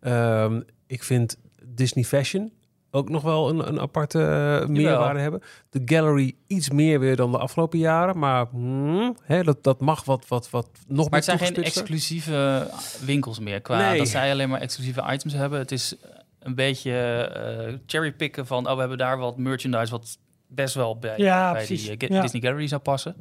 Ehm, 0.00 0.60
ik 0.86 1.02
vind 1.02 1.36
Disney 1.66 2.04
Fashion 2.04 2.52
ook 2.94 3.08
nog 3.08 3.22
wel 3.22 3.48
een, 3.48 3.68
een 3.68 3.80
aparte 3.80 4.22
eh, 4.22 4.66
meerwaarde 4.68 5.20
hebben. 5.20 5.42
De 5.70 5.82
gallery 5.84 6.34
iets 6.46 6.70
meer 6.70 7.00
weer 7.00 7.16
dan 7.16 7.30
de 7.30 7.38
afgelopen 7.38 7.78
jaren. 7.78 8.18
Maar 8.18 8.46
hmm, 8.50 9.16
hè, 9.22 9.42
dat, 9.42 9.62
dat 9.64 9.80
mag 9.80 10.04
wat, 10.04 10.28
wat, 10.28 10.50
wat 10.50 10.68
nog 10.86 11.10
Maar 11.10 11.18
het 11.18 11.24
zijn 11.24 11.38
geen 11.38 11.64
exclusieve 11.64 12.68
winkels 13.04 13.38
meer. 13.38 13.60
Qua 13.60 13.76
Nee. 13.88 13.98
dat 13.98 14.08
zij 14.08 14.30
alleen 14.30 14.48
maar 14.48 14.60
exclusieve 14.60 15.02
items 15.12 15.34
hebben. 15.34 15.58
Het 15.58 15.72
is 15.72 15.94
een 16.38 16.54
beetje 16.54 16.92
eh 17.22 17.74
cherrypicken 17.86 18.46
van... 18.46 18.66
oh, 18.68 18.72
we 18.74 18.80
hebben 18.80 18.98
daar 18.98 19.18
wat 19.18 19.36
merchandise 19.36 19.90
wat 19.90 20.18
best 20.46 20.74
wel 20.74 20.98
bij, 20.98 21.14
Ja, 21.16 21.52
bij 21.52 21.66
die 21.66 21.96
eh, 21.96 22.08
Ja. 22.08 22.20
Disney 22.20 22.40
Gallery 22.42 22.66
zou 22.66 22.80
passen. 22.80 23.16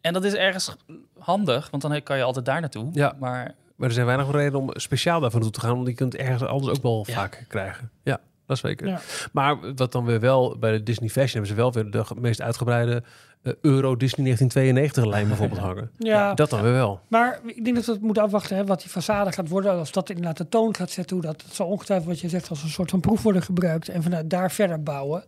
En 0.00 0.12
dat 0.12 0.24
is 0.24 0.34
ergens 0.34 0.76
handig, 1.18 1.70
want 1.70 1.82
dan 1.82 2.02
kan 2.02 2.16
je 2.16 2.22
altijd 2.22 2.44
daar 2.44 2.60
naartoe. 2.60 2.88
Ja. 2.92 3.16
Maar 3.18 3.54
Maar 3.76 3.88
er 3.88 3.94
zijn 3.94 4.06
weinig 4.06 4.30
redenen 4.30 4.60
om 4.60 4.70
speciaal 4.72 5.20
daarvan 5.20 5.40
naartoe 5.40 5.60
te 5.60 5.66
gaan. 5.66 5.76
Want 5.76 5.88
je 5.88 5.94
kunt 5.94 6.12
het 6.12 6.22
ergens 6.22 6.42
anders 6.42 6.76
ook 6.76 6.82
wel 6.82 7.04
Ja. 7.08 7.14
vaak 7.14 7.44
krijgen. 7.48 7.90
Ja, 8.02 8.20
dat 8.50 8.58
zeker. 8.58 8.86
Ja. 8.86 9.00
Maar 9.32 9.74
wat 9.74 9.92
dan 9.92 10.04
weer 10.04 10.20
wel 10.20 10.56
bij 10.58 10.72
de 10.72 10.82
Disney 10.82 11.08
Fashion 11.08 11.32
hebben 11.32 11.50
ze 11.50 11.54
wel 11.54 11.72
weer 11.72 11.90
de 11.90 12.04
meest 12.20 12.40
uitgebreide 12.40 13.02
eh, 13.42 13.52
Euro 13.60 13.96
Disney 13.96 14.24
1992 14.24 15.04
lijn 15.04 15.28
bijvoorbeeld 15.32 15.60
hangen. 15.60 15.90
Ja, 15.98 16.34
Dat 16.34 16.50
dan 16.50 16.62
weer 16.62 16.72
wel. 16.72 17.00
maar 17.08 17.40
ik 17.46 17.64
denk 17.64 17.76
dat 17.76 17.84
we 17.84 17.92
het 17.92 18.00
moeten 18.00 18.22
afwachten 18.22 18.56
hè, 18.56 18.64
wat 18.64 18.80
die 18.80 18.90
façade 18.90 19.28
gaat 19.28 19.48
worden. 19.48 19.72
Als 19.72 19.92
dat 19.92 20.08
inderdaad 20.08 20.36
de 20.36 20.48
toon 20.48 20.74
gaat 20.74 20.90
zetten, 20.90 21.16
hoe 21.16 21.24
dat, 21.24 21.42
dat 21.46 21.54
zal 21.54 21.66
ongetwijfeld 21.66 22.08
wat 22.08 22.20
je 22.20 22.28
zegt 22.28 22.48
als 22.48 22.62
een 22.62 22.68
soort 22.68 22.90
van 22.90 23.00
proef 23.00 23.22
worden 23.22 23.42
gebruikt. 23.42 23.88
En 23.88 24.02
vanuit 24.02 24.30
daar 24.30 24.50
verder 24.50 24.82
bouwen. 24.82 25.24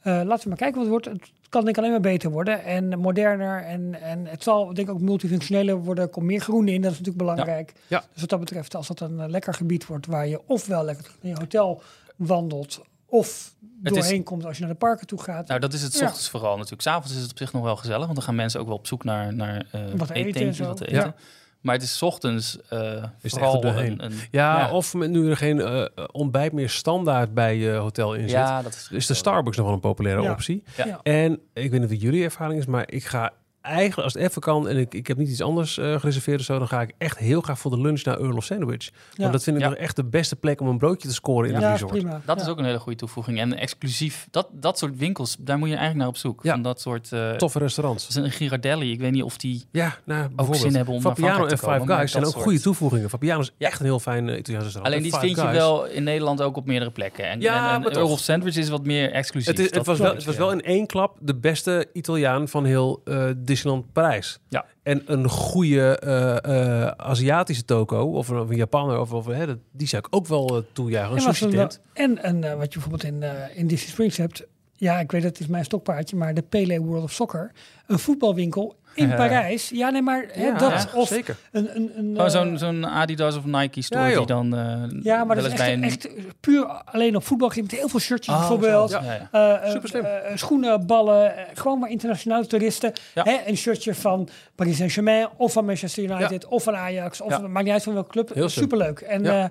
Eh, 0.00 0.20
laten 0.24 0.42
we 0.42 0.48
maar 0.48 0.58
kijken 0.58 0.74
wat 0.74 0.82
het 0.82 0.88
wordt. 0.88 1.04
Het 1.04 1.48
kan 1.48 1.64
denk 1.64 1.76
ik 1.76 1.82
alleen 1.82 1.90
maar 1.90 2.12
beter 2.12 2.30
worden 2.30 2.64
en 2.64 2.98
moderner. 2.98 3.62
En, 3.62 4.00
en 4.02 4.26
het 4.26 4.42
zal 4.42 4.74
denk 4.74 4.88
ik 4.88 4.94
ook 4.94 5.00
multifunctioneler 5.00 5.76
worden. 5.76 6.04
Er 6.04 6.10
komt 6.10 6.26
meer 6.26 6.40
groen 6.40 6.68
in, 6.68 6.80
dat 6.82 6.92
is 6.92 6.98
natuurlijk 6.98 7.26
belangrijk. 7.26 7.72
Ja. 7.86 8.04
Dus 8.12 8.20
wat 8.20 8.30
dat 8.30 8.40
betreft, 8.40 8.74
als 8.74 8.86
dat 8.86 9.00
een 9.00 9.20
eh, 9.20 9.28
lekker 9.28 9.54
gebied 9.54 9.86
wordt 9.86 10.06
waar 10.06 10.26
je 10.28 10.40
ofwel 10.46 10.84
lekker 10.84 11.10
in 11.20 11.28
je 11.28 11.36
hotel 11.38 11.82
wandelt, 12.16 12.80
of 13.06 13.54
is- 13.82 13.92
doorheen 13.92 14.22
komt 14.22 14.44
als 14.44 14.56
je 14.56 14.62
naar 14.64 14.72
de 14.72 14.78
parken 14.78 15.06
toe 15.06 15.22
gaat. 15.22 15.48
nou, 15.48 15.60
dat 15.60 15.72
is 15.72 15.82
het 15.82 15.92
's 15.94 15.98
Ja. 15.98 16.06
ochtends 16.06 16.28
vooral 16.30 16.54
natuurlijk. 16.56 16.82
S'avonds 16.82 17.14
is 17.16 17.22
het 17.22 17.30
op 17.30 17.38
zich 17.38 17.52
nog 17.52 17.62
wel 17.62 17.76
gezellig, 17.76 18.04
want 18.04 18.14
dan 18.14 18.22
gaan 18.24 18.34
mensen 18.34 18.60
ook 18.60 18.66
wel 18.66 18.76
op 18.76 18.86
zoek 18.86 19.04
naar, 19.04 19.34
naar 19.34 19.66
eh 19.70 19.80
Wat 19.96 20.06
te 20.06 20.14
eten 20.14 20.14
en 20.14 20.24
eetentjes, 20.26 20.56
zo. 20.56 20.64
wat 20.64 20.76
te 20.76 20.90
Ja. 20.90 20.98
eten. 20.98 21.14
Maar 21.60 21.74
het 21.74 21.84
is 21.84 21.96
's 21.96 22.02
ochtends 22.02 22.58
eh 22.68 23.02
echt 23.02 23.10
vooral 23.22 23.54
er 23.54 23.60
doorheen. 23.60 23.92
een, 23.92 24.04
een 24.04 24.18
Ja, 24.30 24.58
Ja. 24.58 24.70
of 24.72 24.94
met 24.94 25.10
nu 25.10 25.30
er 25.30 25.36
geen 25.36 25.60
eh, 25.60 25.84
ontbijt 26.12 26.52
meer 26.52 26.68
standaard 26.70 27.34
bij 27.34 27.56
je 27.56 27.70
hotel 27.70 28.14
in 28.14 28.20
zit. 28.20 28.30
ja, 28.30 28.62
dat 28.62 28.72
is 28.72 28.88
is 28.90 29.06
de 29.06 29.14
Starbucks 29.14 29.56
nog 29.56 29.66
wel 29.66 29.74
een 29.74 29.80
populaire 29.80 30.22
Ja. 30.22 30.30
optie. 30.32 30.62
Ja. 30.76 30.86
Ja. 30.86 31.00
En 31.02 31.32
ik 31.52 31.70
weet 31.70 31.80
niet 31.80 31.90
wat 31.90 32.00
jullie 32.00 32.24
ervaring 32.24 32.58
is, 32.60 32.66
maar 32.66 32.84
ik 32.92 33.04
ga 33.04 33.32
eigenlijk, 33.66 33.98
als 33.98 34.12
het 34.12 34.22
even 34.22 34.40
kan 34.40 34.68
en 34.68 34.76
ik, 34.76 34.94
ik 34.94 35.06
heb 35.06 35.16
niet 35.16 35.28
iets 35.28 35.42
anders 35.42 35.78
eh, 35.78 35.94
gereserveerd 36.00 36.38
of 36.40 36.44
zo, 36.44 36.58
dan 36.58 36.68
ga 36.68 36.80
ik 36.80 36.92
echt 36.98 37.18
heel 37.18 37.40
graag 37.40 37.58
voor 37.58 37.70
de 37.70 37.80
lunch 37.80 38.04
naar 38.04 38.18
Earl 38.20 38.36
of 38.36 38.44
Sandwich. 38.44 38.84
Ja. 38.84 38.90
Want 39.16 39.32
dat 39.32 39.42
vind 39.42 39.56
ik 39.56 39.62
Ja. 39.62 39.68
nog 39.68 39.78
echt 39.78 39.96
de 39.96 40.04
beste 40.04 40.36
plek 40.36 40.60
om 40.60 40.68
een 40.68 40.78
broodje 40.78 41.08
te 41.08 41.14
scoren 41.14 41.48
in 41.50 41.60
ja, 41.60 41.62
het 41.62 41.70
resort. 41.72 41.92
prima. 41.92 42.20
Dat 42.24 42.36
Ja. 42.36 42.42
is 42.42 42.48
ook 42.48 42.58
een 42.58 42.64
hele 42.64 42.78
goede 42.78 42.98
toevoeging. 42.98 43.38
En 43.40 43.56
exclusief, 43.58 44.26
dat, 44.30 44.48
dat 44.52 44.78
soort 44.78 44.96
winkels, 44.96 45.36
daar 45.38 45.58
moet 45.58 45.68
je 45.68 45.74
eigenlijk 45.74 46.04
naar 46.04 46.14
op 46.14 46.20
zoek. 46.20 46.42
Ja. 46.42 46.52
Van 46.52 46.62
dat 46.62 46.80
soort... 46.80 47.12
eh 47.12 47.30
Toffe 47.30 47.58
restaurants. 47.58 48.02
dat 48.06 48.16
is 48.16 48.30
een 48.30 48.30
Girardelli, 48.36 48.92
ik 48.92 49.00
weet 49.00 49.12
niet 49.12 49.22
of 49.22 49.36
die... 49.36 49.64
Ja, 49.72 49.96
nou, 50.04 50.28
bijvoorbeeld. 50.28 50.62
zin 50.62 50.74
hebben 50.74 50.94
om 50.94 51.02
naar 51.02 51.14
Fabiano 51.14 51.44
en 51.46 51.58
Five 51.58 51.70
komen, 51.78 51.96
Guys 51.96 52.12
zijn 52.12 52.24
ook 52.26 52.34
goede 52.34 52.60
toevoegingen. 52.60 53.08
Fabiano 53.10 53.40
is 53.40 53.50
echt 53.58 53.78
een 53.80 53.86
heel 53.86 54.00
fijn 54.00 54.28
uh, 54.28 54.38
Italiaans 54.38 54.64
restaurant. 54.64 54.94
Alleen 54.94 55.12
En 55.12 55.20
die 55.20 55.28
vind 55.36 55.48
je 55.48 55.52
wel 55.58 55.86
in 55.86 56.02
Nederland 56.02 56.42
ook 56.42 56.56
op 56.56 56.66
meerdere 56.66 56.90
plekken. 56.90 57.28
En, 57.28 57.40
Ja, 57.40 57.68
en, 57.68 57.74
en 57.74 57.80
maar 57.80 57.92
Earl 57.92 58.10
of 58.10 58.18
Sandwich 58.18 58.56
is 58.56 58.68
wat 58.68 58.84
meer 58.84 59.12
exclusief. 59.12 59.50
Het, 59.50 59.58
is, 59.58 59.70
het, 59.74 59.86
was 59.86 59.98
wel, 59.98 60.14
het 60.14 60.24
was 60.24 60.34
ja. 60.34 60.40
wel 60.40 60.50
in 60.52 60.60
één 60.62 60.86
klap 60.86 61.16
de 61.20 61.34
beste 61.34 61.86
Italiaan 61.92 62.48
van 62.48 62.64
heel 62.64 63.00
eh, 63.04 63.24
Disneyland 63.56 63.92
Parijs. 63.92 64.38
Ja. 64.48 64.64
En 64.82 65.02
een 65.06 65.28
goede 65.28 65.98
eh, 65.98 66.84
eh, 66.84 66.92
Aziatische 66.96 67.64
toko, 67.64 68.12
of 68.12 68.28
een, 68.28 68.38
of 68.38 68.48
een 68.50 68.56
Japaner, 68.56 69.00
of, 69.00 69.12
of, 69.12 69.26
hè, 69.26 69.46
dat, 69.46 69.58
die 69.72 69.86
zou 69.86 70.02
ik 70.06 70.14
ook 70.14 70.26
wel 70.26 70.56
eh, 70.56 70.62
toejuichen. 70.72 71.12
Een 71.12 71.26
En, 71.26 71.34
sushi 71.34 71.48
tent. 71.54 71.80
en 71.92 72.28
een, 72.28 72.40
wat 72.40 72.72
je 72.72 72.80
bijvoorbeeld 72.80 73.04
in, 73.04 73.22
eh, 73.22 73.58
in 73.58 73.66
Disney 73.66 73.90
Springs 73.90 74.16
hebt. 74.16 74.46
Ja, 74.72 74.98
ik 74.98 75.10
weet 75.10 75.22
dat 75.22 75.30
het 75.30 75.40
is 75.40 75.46
mijn 75.46 75.64
stokpaardje, 75.64 76.16
maar 76.16 76.34
de 76.34 76.42
Pele 76.42 76.80
World 76.80 77.02
of 77.02 77.12
Soccer. 77.12 77.52
Een 77.86 77.98
voetbalwinkel 77.98 78.76
in 78.96 79.08
Ja. 79.08 79.16
Parijs. 79.16 79.68
Ja, 79.68 79.90
nee, 79.90 80.02
maar 80.02 80.24
hè, 80.32 80.46
Ja, 80.46 80.58
dat 80.58 80.88
of 80.94 81.08
zeker. 81.08 81.36
een, 81.52 81.76
een, 81.76 81.92
een 81.96 82.04
Gewoon 82.04 82.26
eh, 82.26 82.32
zo'n 82.32 82.58
zo'n 82.58 82.86
Adidas 82.86 83.36
of 83.36 83.44
Nike 83.44 83.82
store 83.82 84.08
Ja, 84.10 84.16
die 84.16 84.26
dan 84.26 84.56
eh 84.56 85.02
ja, 85.02 85.24
maar 85.24 85.36
dat 85.36 85.44
is 85.44 85.52
echt, 85.52 85.68
een... 85.70 85.82
echt 85.84 86.08
puur 86.40 86.64
alleen 86.66 87.16
op 87.16 87.24
voetbal. 87.24 87.50
Heel 87.66 87.88
veel 87.88 88.00
shirtjes 88.00 88.34
Oh, 88.34 88.40
bijvoorbeeld. 88.40 88.90
Ja. 88.90 89.28
Eh, 89.32 89.74
eh, 89.74 90.30
eh, 90.30 90.36
schoenen, 90.36 90.86
ballen, 90.86 91.36
eh, 91.36 91.44
gewoon 91.54 91.78
maar 91.78 91.90
internationale 91.90 92.46
toeristen. 92.46 92.92
Hè, 93.14 93.36
een 93.46 93.56
shirtje 93.56 93.94
van 93.94 94.28
Paris 94.54 94.76
Saint-Germain 94.76 95.28
of 95.36 95.52
van 95.52 95.64
Manchester 95.64 96.02
United 96.02 96.46
of 96.46 96.62
van 96.62 96.76
Ajax. 96.76 97.20
Of 97.20 97.30
Ja. 97.30 97.38
maakt 97.48 97.64
niet 97.64 97.72
uit 97.74 97.82
van 97.82 97.94
welke 97.94 98.10
club. 98.10 98.34
Heel. 98.34 98.48
Superleuk. 98.48 99.00
En 99.00 99.26
eh, 99.26 99.44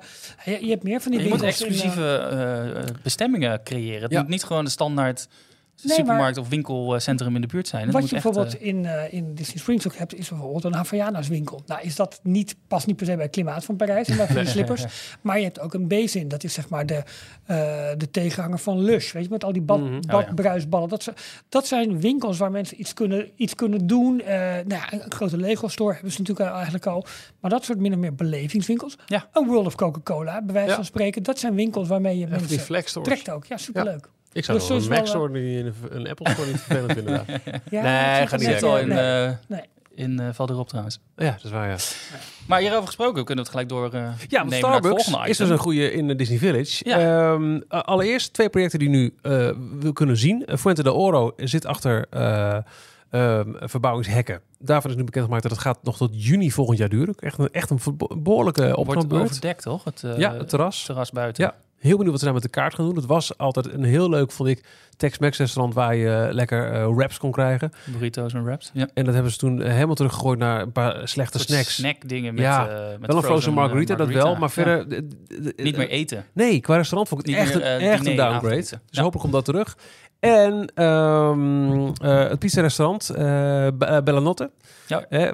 je, 0.46 0.66
je 0.66 0.70
hebt 0.70 0.84
meer 0.84 1.02
van 1.02 1.12
die 1.12 1.22
Je 1.22 1.28
moet 1.30 1.38
in, 1.38 1.44
eh, 1.44 1.50
exclusieve 1.50 2.18
eh, 2.18 2.82
bestemmingen 3.04 3.64
creëren. 3.64 4.02
Het 4.02 4.12
moet 4.12 4.28
niet 4.28 4.44
gewoon 4.44 4.64
de 4.64 4.70
standaard 4.70 5.28
Nee, 5.84 5.96
supermarkt 5.96 6.38
of 6.38 6.50
winkelcentrum 6.50 7.36
in 7.36 7.42
de 7.42 7.48
buurt 7.48 7.68
zijn. 7.68 7.84
Het 7.84 7.92
Wat 7.92 8.02
moet 8.02 8.10
je 8.10 8.16
echt, 8.16 8.24
bijvoorbeeld 8.26 8.58
eh, 8.58 8.68
in, 8.68 8.86
eh, 8.86 9.14
in 9.14 9.36
Disney 9.36 9.58
Springs 9.58 9.88
ook 9.88 9.96
hebt, 9.96 10.16
is 10.16 10.30
bijvoorbeeld 10.30 10.64
een 10.64 10.74
Havaianas 10.74 11.28
winkel. 11.28 11.62
Nou 11.66 11.82
is 11.82 11.96
dat 11.96 12.20
niet, 12.24 12.56
past 12.68 12.88
niet 12.88 12.96
per 12.96 13.06
se 13.06 13.14
bij 13.16 13.24
het 13.24 13.32
klimaat 13.32 13.66
van 13.66 13.76
Parijs 13.76 14.08
en 14.08 14.18
bij 14.18 14.28
die 14.28 14.46
slippers. 14.56 14.86
Maar 15.22 15.38
je 15.38 15.44
hebt 15.44 15.60
ook 15.60 15.74
een 15.74 15.88
Bezin. 15.88 16.28
Dat 16.28 16.44
is 16.44 16.54
zeg 16.54 16.70
maar 16.70 16.86
de, 16.86 17.04
eh, 17.46 17.56
de 17.98 18.12
tegenhanger 18.12 18.60
van 18.60 18.80
Lush. 18.82 19.12
Weet 19.12 19.24
je, 19.24 19.30
met 19.30 19.44
al 19.44 19.54
die 19.54 19.62
bad, 19.62 19.80
Mhm. 19.80 19.94
Oh, 19.96 20.02
badbruisballen. 20.12 20.90
Dat, 20.90 21.04
zijn- 21.04 21.16
dat 21.50 21.68
zijn 21.68 22.00
winkels 22.02 22.38
waar 22.38 22.52
mensen 22.52 22.80
iets 22.80 22.94
kunnen, 22.94 23.30
iets 23.36 23.56
kunnen 23.56 23.88
doen. 23.88 24.16
Nou 24.26 24.68
ja, 24.68 24.94
een, 24.94 25.12
grote 25.12 25.38
Lego 25.38 25.68
store 25.68 25.94
hebben 25.94 26.12
ze 26.12 26.20
natuurlijk 26.22 26.50
eigenlijk 26.52 26.86
al. 26.86 27.06
Maar 27.40 27.52
dat 27.52 27.64
soort 27.66 27.80
min 27.80 27.94
of 27.94 28.00
meer 28.00 28.16
belevingswinkels. 28.16 28.98
Ja. 29.06 29.28
Een 29.32 29.48
World 29.48 29.66
of 29.66 29.76
Coca-Cola, 29.76 30.42
bij 30.42 30.54
wijze 30.54 30.70
Ja. 30.70 30.76
van 30.76 30.86
spreken. 30.86 31.24
Dat 31.24 31.40
zijn 31.40 31.56
winkels 31.56 31.88
waarmee 31.88 32.18
je 32.18 32.28
mensen 32.28 33.04
trekt 33.04 33.30
ook. 33.30 33.46
Ja, 33.46 33.58
superleuk. 33.58 34.10
Ik 34.36 34.46
zou 34.46 34.58
Dus 34.60 34.68
wel 34.68 34.80
zo 34.80 34.92
een 34.92 34.98
Mac 34.98 35.08
store 35.08 35.30
niet, 35.30 35.66
een, 35.66 35.74
een 35.90 36.10
Apple 36.10 36.30
store 36.30 36.48
niet 36.48 36.60
vervelend 36.62 36.92
vinden. 36.94 37.26
Ja, 37.70 37.82
Nee, 37.82 38.24
is 38.24 38.32
niet 38.32 38.42
net 38.42 38.42
zit 38.54 38.64
al 38.64 38.70
wel- 38.72 38.80
in, 38.82 38.88
nee. 38.88 39.24
eh 39.26 39.32
Nee. 39.48 39.62
in 39.96 40.20
eh 40.20 40.28
Valderop 40.34 40.68
trouwens. 40.68 41.00
Ja, 41.16 41.32
dat 41.32 41.44
is 41.44 41.52
waar, 41.52 41.68
ja. 41.70 41.76
Maar 42.48 42.60
hierover 42.60 42.86
gesproken, 42.86 43.26
kunnen 43.26 43.46
we 43.46 43.52
het 43.52 43.70
gelijk 43.70 43.70
door 43.70 43.94
eh 44.02 44.08
Ja, 44.28 44.44
nemen 44.44 44.58
Starbucks 44.58 45.12
is 45.26 45.38
dus 45.38 45.50
een 45.50 45.58
goede 45.58 45.92
in 45.92 46.08
de 46.08 46.16
Disney 46.16 46.38
Village. 46.38 46.90
Ja. 46.90 47.00
Ehm, 47.34 47.60
allereerst 47.68 48.34
twee 48.34 48.50
projecten 48.50 48.80
die 48.80 48.90
nu 48.90 49.14
eh, 49.22 49.32
we 49.80 49.94
kunnen 49.94 50.18
zien. 50.18 50.46
Fuente 50.58 50.84
de 50.84 50.92
Oro 50.94 51.34
zit 51.38 51.66
achter 51.66 52.06
eh, 52.10 52.58
ehm, 53.10 53.50
verbouwingshekken. 53.60 54.42
Daarvan 54.60 54.92
is 54.92 54.98
nu 54.98 55.04
bekendgemaakt 55.04 55.44
dat 55.44 55.52
het 55.52 55.62
gaat 55.62 55.80
nog 55.84 55.98
tot 55.98 56.10
juni 56.26 56.52
volgend 56.52 56.78
jaar 56.78 56.90
duren. 56.90 57.16
Echt 57.20 57.38
een, 57.38 57.50
echt 57.52 57.70
een 57.70 57.80
behoorlijke 58.24 58.62
Wordt 58.62 58.78
opknapbeurt. 58.78 59.24
overdekt, 59.24 59.62
toch? 59.64 59.84
Het, 59.84 60.04
eh, 60.04 60.18
Ja, 60.18 60.34
het 60.38 60.50
terras. 60.50 60.84
terras 60.86 61.12
buiten. 61.12 61.44
Ja. 61.44 61.56
Heel 61.86 61.98
benieuwd 61.98 62.12
wat 62.12 62.20
ze 62.20 62.26
daar 62.26 62.34
met 62.34 62.44
de 62.44 62.50
kaart 62.50 62.76
gaan 62.76 62.86
doen. 62.86 62.96
Het 62.96 63.06
was 63.06 63.38
altijd 63.38 63.74
een 63.74 63.84
heel 63.84 64.10
leuk, 64.10 64.32
vond 64.32 64.50
ik, 64.50 64.64
Tex-Mex 64.98 65.38
restaurant 65.38 65.74
waar 65.74 65.96
je 65.96 66.28
lekker 66.32 66.72
eh, 66.72 66.88
wraps 66.96 67.18
kon 67.18 67.32
krijgen. 67.32 67.72
Burritos 67.92 68.34
en 68.34 68.44
wraps. 68.44 68.70
Ja. 68.74 68.88
En 68.94 69.06
dat 69.06 69.14
hebben 69.14 69.32
ze 69.32 69.38
toen 69.38 69.62
eh, 69.62 69.72
helemaal 69.74 69.96
teruggegooid 69.96 70.40
naar 70.40 70.62
een 70.62 70.72
paar 70.72 71.08
slechte 71.08 71.40
snacks. 71.40 71.76
Snackdingen 71.76 72.34
met, 72.34 72.44
Ja, 72.44 72.68
eh, 72.68 72.90
met 73.00 73.08
wel 73.08 73.18
een 73.18 73.24
frozen 73.24 73.50
eh, 73.52 73.58
margarita, 73.58 73.96
dat 73.96 74.08
wel. 74.10 74.36
Maar 74.36 74.52
verder... 74.52 74.90
de- 74.90 75.08
de- 75.08 75.54
de- 75.56 75.64
Niet 75.64 75.78
meer 75.78 75.90
eten. 75.90 76.26
Nee, 76.34 76.60
qua 76.60 76.76
restaurant 76.76 77.10
vond 77.10 77.22
ik 77.22 77.28
het 77.28 77.36
Niet 77.36 77.46
echt, 77.46 77.56
meer, 77.60 77.74
een, 77.74 77.80
eh, 77.80 77.92
echt 77.92 78.00
een 78.00 78.12
diner, 78.12 78.26
downgrade. 78.30 78.56
Dus 78.56 78.70
Ja. 78.70 79.02
hopelijk 79.02 79.20
komt 79.20 79.34
dat 79.34 79.46
terug. 79.46 79.78
En 80.20 80.72
ehm, 80.76 81.88
eh, 82.02 82.30
het 82.30 82.40
pizza-restaurant, 82.40 83.10
eh 83.10 83.16
Be- 83.74 83.86
eh, 83.86 84.02
Bellanotte. 84.04 84.52
Ja. 84.88 85.06
Eh, 85.10 85.32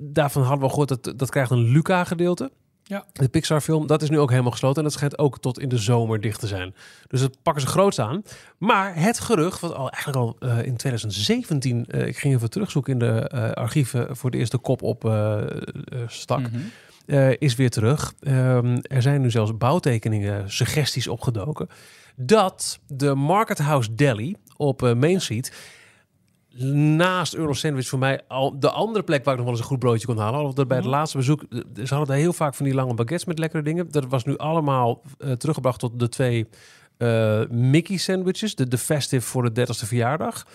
daarvan 0.00 0.42
hadden 0.42 0.60
we 0.64 0.68
gehoord 0.68 0.88
dat 0.88 1.12
dat 1.18 1.30
krijgt 1.30 1.50
een 1.50 1.70
Luca-gedeelte. 1.72 2.50
Ja. 2.86 3.04
De 3.12 3.28
Pixar-film, 3.28 3.86
dat 3.86 4.02
is 4.02 4.10
nu 4.10 4.18
ook 4.18 4.30
helemaal 4.30 4.50
gesloten. 4.50 4.76
En 4.76 4.82
dat 4.82 4.92
schijnt 4.92 5.18
ook 5.18 5.38
tot 5.40 5.58
in 5.60 5.68
de 5.68 5.78
zomer 5.78 6.20
dicht 6.20 6.40
te 6.40 6.46
zijn. 6.46 6.74
Dus 7.08 7.20
dat 7.20 7.42
pakken 7.42 7.62
ze 7.62 7.68
groots 7.68 7.98
aan. 7.98 8.22
Maar 8.58 8.94
het 8.96 9.20
gerucht, 9.20 9.60
wat 9.60 9.74
al 9.74 9.90
eigenlijk 9.90 10.16
al 10.16 10.36
eh, 10.50 10.66
in 10.66 10.76
2017... 10.76 11.86
eh, 11.86 12.06
ik 12.06 12.18
ging 12.18 12.34
even 12.34 12.50
terugzoeken 12.50 12.92
in 12.92 12.98
de 12.98 13.28
eh, 13.28 13.50
archieven... 13.50 14.16
voor 14.16 14.30
de 14.30 14.38
eerste 14.38 14.58
kop 14.58 14.82
op 14.82 15.12
stak 16.06 16.40
Mhm. 16.40 17.34
is 17.38 17.54
weer 17.54 17.70
terug. 17.70 18.14
Ehm, 18.20 18.78
er 18.82 19.02
zijn 19.02 19.20
nu 19.20 19.30
zelfs 19.30 19.56
bouwtekeningen, 19.56 20.50
suggesties 20.50 21.08
opgedoken. 21.08 21.68
Dat 22.16 22.78
de 22.86 23.14
Market 23.14 23.58
House 23.58 23.94
Deli 23.94 24.36
op 24.56 24.80
Main 24.80 25.20
Street. 25.20 25.52
Naast 26.96 27.34
Earl 27.34 27.48
of 27.48 27.56
Sandwich 27.56 27.88
voor 27.88 27.98
mij 27.98 28.20
al 28.28 28.58
de 28.60 28.70
andere 28.70 29.04
plek 29.04 29.24
waar 29.24 29.34
ik 29.34 29.38
nog 29.40 29.48
wel 29.48 29.54
eens 29.58 29.64
een 29.64 29.70
goed 29.70 29.78
broodje 29.78 30.06
kon 30.06 30.18
halen. 30.18 30.40
Of 30.42 30.52
dat 30.54 30.68
bij 30.68 30.76
het 30.76 30.86
laatste 30.86 31.16
bezoek. 31.16 31.42
eh, 31.50 31.58
Ze 31.74 31.88
hadden 31.94 32.06
daar 32.06 32.16
heel 32.16 32.32
vaak 32.32 32.54
van 32.54 32.64
die 32.64 32.74
lange 32.74 32.94
baguettes 32.94 33.24
met 33.24 33.38
lekkere 33.38 33.62
dingen. 33.62 33.90
Dat 33.90 34.06
was 34.08 34.24
nu 34.24 34.36
allemaal 34.36 35.02
eh, 35.18 35.32
teruggebracht 35.32 35.78
tot 35.78 35.98
de 35.98 36.08
twee 36.08 36.48
eh, 36.96 37.40
Mickey 37.50 37.96
sandwiches, 37.96 38.54
de, 38.54 38.68
de 38.68 38.78
festive 38.78 39.26
voor 39.26 39.54
de 39.54 39.66
30ste 39.66 39.86
verjaardag. 39.86 40.46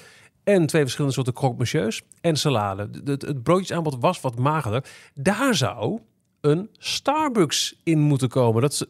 En 0.43 0.65
twee 0.65 0.81
verschillende 0.81 1.13
soorten 1.15 1.33
croque 1.33 1.57
monsieurs 1.57 2.01
en 2.21 2.35
salade. 2.37 2.89
De- 2.89 3.11
Het, 3.11 3.21
het 3.21 3.43
broodjesaanbod 3.43 3.95
was 3.99 4.21
wat 4.21 4.37
magerder. 4.37 4.83
Daar 5.13 5.55
zou 5.55 5.99
een 6.41 6.69
Starbucks 6.77 7.75
in 7.83 7.99
moeten 7.99 8.29
komen. 8.29 8.61
Dat 8.61 8.87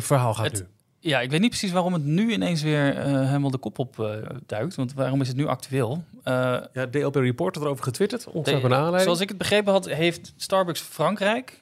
verhaal 0.00 0.34
gaat 0.34 0.44
Het- 0.44 0.54
nu. 0.60 0.66
Ja, 1.08 1.20
ik 1.20 1.30
weet 1.30 1.40
niet 1.40 1.48
precies 1.48 1.70
waarom 1.70 1.92
het 1.92 2.04
nu 2.04 2.32
ineens 2.32 2.62
weer 2.62 2.96
eh, 2.96 3.04
helemaal 3.04 3.50
de 3.50 3.58
kop 3.58 3.78
op 3.78 4.00
eh, 4.00 4.10
duikt. 4.46 4.74
Want 4.74 4.94
waarom 4.94 5.20
is 5.20 5.28
het 5.28 5.36
nu 5.36 5.46
actueel? 5.46 6.04
Eh, 6.22 6.32
Ja, 6.72 6.86
DLP 6.90 7.14
Report 7.14 7.54
had 7.54 7.64
erover 7.64 7.84
getwitterd. 7.84 8.26
Ongeveer 8.26 8.64
een 8.64 8.72
aanleiding. 8.74 9.02
zoals 9.02 9.20
ik 9.20 9.28
het 9.28 9.38
begrepen 9.38 9.72
had, 9.72 9.88
heeft 9.88 10.32
Starbucks 10.36 10.80
Frankrijk 10.80 11.58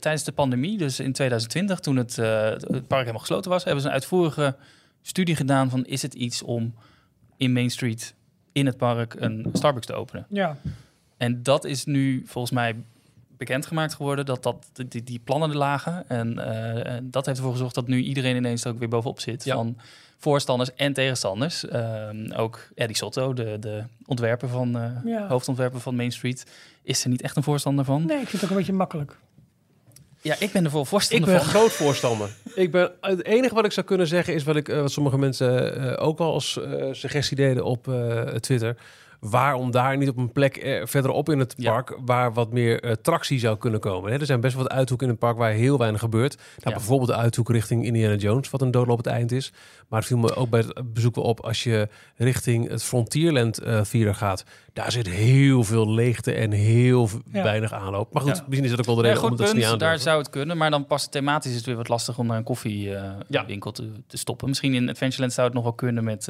tijdens 0.00 0.24
de 0.24 0.32
pandemie, 0.32 0.78
dus 0.78 1.00
in 1.00 1.12
2020, 1.12 1.78
toen 1.80 1.96
het, 1.96 2.18
eh, 2.18 2.44
het 2.44 2.86
park 2.86 3.00
helemaal 3.00 3.18
gesloten 3.18 3.50
was, 3.50 3.64
hebben 3.64 3.82
ze 3.82 3.88
een 3.88 3.94
uitvoerige 3.94 4.56
studie 5.02 5.36
gedaan 5.36 5.70
van 5.70 5.84
is 5.86 6.02
het 6.02 6.14
iets 6.14 6.42
om 6.42 6.74
in 7.36 7.52
Main 7.52 7.70
Street 7.70 8.14
in 8.52 8.66
het 8.66 8.76
park 8.76 9.14
een 9.18 9.46
Starbucks 9.52 9.86
te 9.86 9.94
openen. 9.94 10.26
Ja. 10.28 10.56
En 11.16 11.42
dat 11.42 11.64
is 11.64 11.84
nu 11.84 12.22
volgens 12.26 12.52
mij 12.52 12.76
bekendgemaakt 13.40 13.94
geworden, 13.94 14.26
dat, 14.26 14.42
dat 14.42 14.56
die, 14.88 15.02
die 15.04 15.20
plannen 15.24 15.50
er 15.50 15.56
lagen. 15.56 16.08
En 16.08 16.38
eh, 16.38 16.92
en 16.94 17.10
dat 17.10 17.26
heeft 17.26 17.38
ervoor 17.38 17.52
gezorgd 17.52 17.74
dat 17.74 17.86
nu 17.86 18.02
iedereen 18.02 18.36
ineens 18.36 18.64
er 18.64 18.70
ook 18.72 18.78
weer 18.78 18.88
bovenop 18.88 19.20
zit. 19.20 19.44
Ja. 19.44 19.54
Van 19.54 19.76
voorstanders 20.18 20.74
en 20.74 20.92
tegenstanders. 20.92 21.68
Ehm, 21.68 22.32
ook 22.32 22.68
Eddie 22.74 22.96
Sotto, 22.96 23.32
de, 23.32 23.56
de 23.60 23.82
ontwerper 24.06 24.48
van, 24.48 24.78
eh, 24.78 24.90
Ja. 25.04 25.26
hoofdontwerper 25.28 25.80
van 25.80 25.96
Main 25.96 26.12
Street, 26.12 26.46
is 26.82 27.02
er 27.04 27.10
niet 27.10 27.22
echt 27.22 27.36
een 27.36 27.42
voorstander 27.42 27.84
van. 27.84 28.06
Nee, 28.06 28.20
ik 28.20 28.28
vind 28.28 28.32
het 28.32 28.42
ook 28.44 28.50
een 28.50 28.56
beetje 28.56 28.72
makkelijk. 28.72 29.16
Ja, 30.22 30.36
ik 30.38 30.52
ben 30.52 30.64
er 30.64 30.70
voor 30.70 30.80
Ik 30.80 30.86
voorstander 30.86 31.28
ben 31.30 31.40
van. 31.40 31.48
groot 31.48 31.72
voorstander. 31.72 32.30
ik 32.54 32.70
ben, 32.70 32.90
het 33.00 33.24
enige 33.24 33.54
wat 33.54 33.64
ik 33.64 33.72
zou 33.72 33.86
kunnen 33.86 34.06
zeggen 34.06 34.34
is 34.34 34.44
wat, 34.44 34.56
ik, 34.56 34.68
eh, 34.68 34.80
wat 34.80 34.92
sommige 34.92 35.18
mensen 35.18 35.76
eh, 35.96 36.06
ook 36.06 36.18
al 36.18 36.32
als 36.32 36.58
suggestie 36.92 37.36
deden 37.36 37.64
op 37.64 37.88
eh, 37.88 38.20
Twitter. 38.20 38.76
Waarom 39.20 39.70
daar 39.70 39.96
niet 39.96 40.08
op 40.08 40.16
een 40.16 40.32
plek 40.32 40.56
eh, 40.56 40.86
verderop 40.86 41.28
in 41.28 41.38
het 41.38 41.54
Ja. 41.56 41.70
park 41.70 41.98
waar 42.04 42.32
wat 42.32 42.52
meer 42.52 42.82
eh, 42.82 42.92
tractie 42.92 43.38
zou 43.38 43.56
kunnen 43.56 43.80
komen. 43.80 44.12
Hè, 44.12 44.18
er 44.18 44.26
zijn 44.26 44.40
best 44.40 44.54
wel 44.54 44.62
wat 44.62 44.72
uithoeken 44.72 45.06
in 45.06 45.12
het 45.12 45.20
park 45.22 45.36
waar 45.36 45.50
heel 45.52 45.78
weinig 45.78 46.00
gebeurt. 46.00 46.36
Nou, 46.36 46.46
Ja. 46.56 46.70
Bijvoorbeeld 46.72 47.08
de 47.10 47.16
uithoek 47.16 47.50
richting 47.50 47.84
Indiana 47.84 48.14
Jones, 48.14 48.50
wat 48.50 48.62
een 48.62 48.70
doodlopend 48.70 49.06
eind 49.06 49.32
is. 49.32 49.52
Maar 49.88 49.98
het 49.98 50.08
viel 50.08 50.18
me 50.18 50.34
ook 50.34 50.50
bij 50.50 50.60
het 50.60 50.92
bezoek 50.94 51.14
wel 51.14 51.24
op 51.24 51.40
als 51.40 51.62
je 51.64 51.88
richting 52.16 52.68
het 52.68 52.82
Frontierland 52.82 53.58
eh 53.58 53.80
Theater 53.80 54.14
gaat. 54.14 54.44
Daar 54.72 54.92
zit 54.92 55.08
heel 55.08 55.64
veel 55.64 55.90
leegte 55.90 56.32
en 56.32 56.50
heel 56.52 57.08
Ja. 57.32 57.42
weinig 57.42 57.72
aanloop. 57.72 58.12
Maar 58.12 58.22
goed, 58.22 58.36
Ja. 58.36 58.42
misschien 58.46 58.64
is 58.64 58.70
dat 58.70 58.80
ook 58.80 58.86
wel 58.86 58.94
de 58.94 59.02
Ja, 59.02 59.06
reden 59.08 59.22
goed 59.22 59.30
om 59.30 59.36
dat 59.36 59.46
ze 59.46 59.52
punt, 59.52 59.64
niet 59.64 59.72
aan 59.72 59.78
daar 59.78 59.98
zou 59.98 60.18
het 60.18 60.30
kunnen. 60.30 60.56
Maar 60.56 60.70
dan 60.70 60.86
past 60.86 61.10
thematisch 61.12 61.50
is 61.50 61.56
het 61.56 61.66
weer 61.66 61.76
wat 61.76 61.88
lastig 61.88 62.18
om 62.18 62.26
naar 62.26 62.36
een 62.36 62.44
koffiewinkel 62.44 63.22
Ja. 63.28 63.46
winkel 63.46 63.72
te, 63.72 63.90
te 64.06 64.16
stoppen. 64.18 64.48
Misschien 64.48 64.74
in 64.74 64.88
Adventureland 64.88 65.32
zou 65.32 65.46
het 65.46 65.54
nog 65.56 65.64
wel 65.64 65.72
kunnen 65.72 66.04
met... 66.04 66.28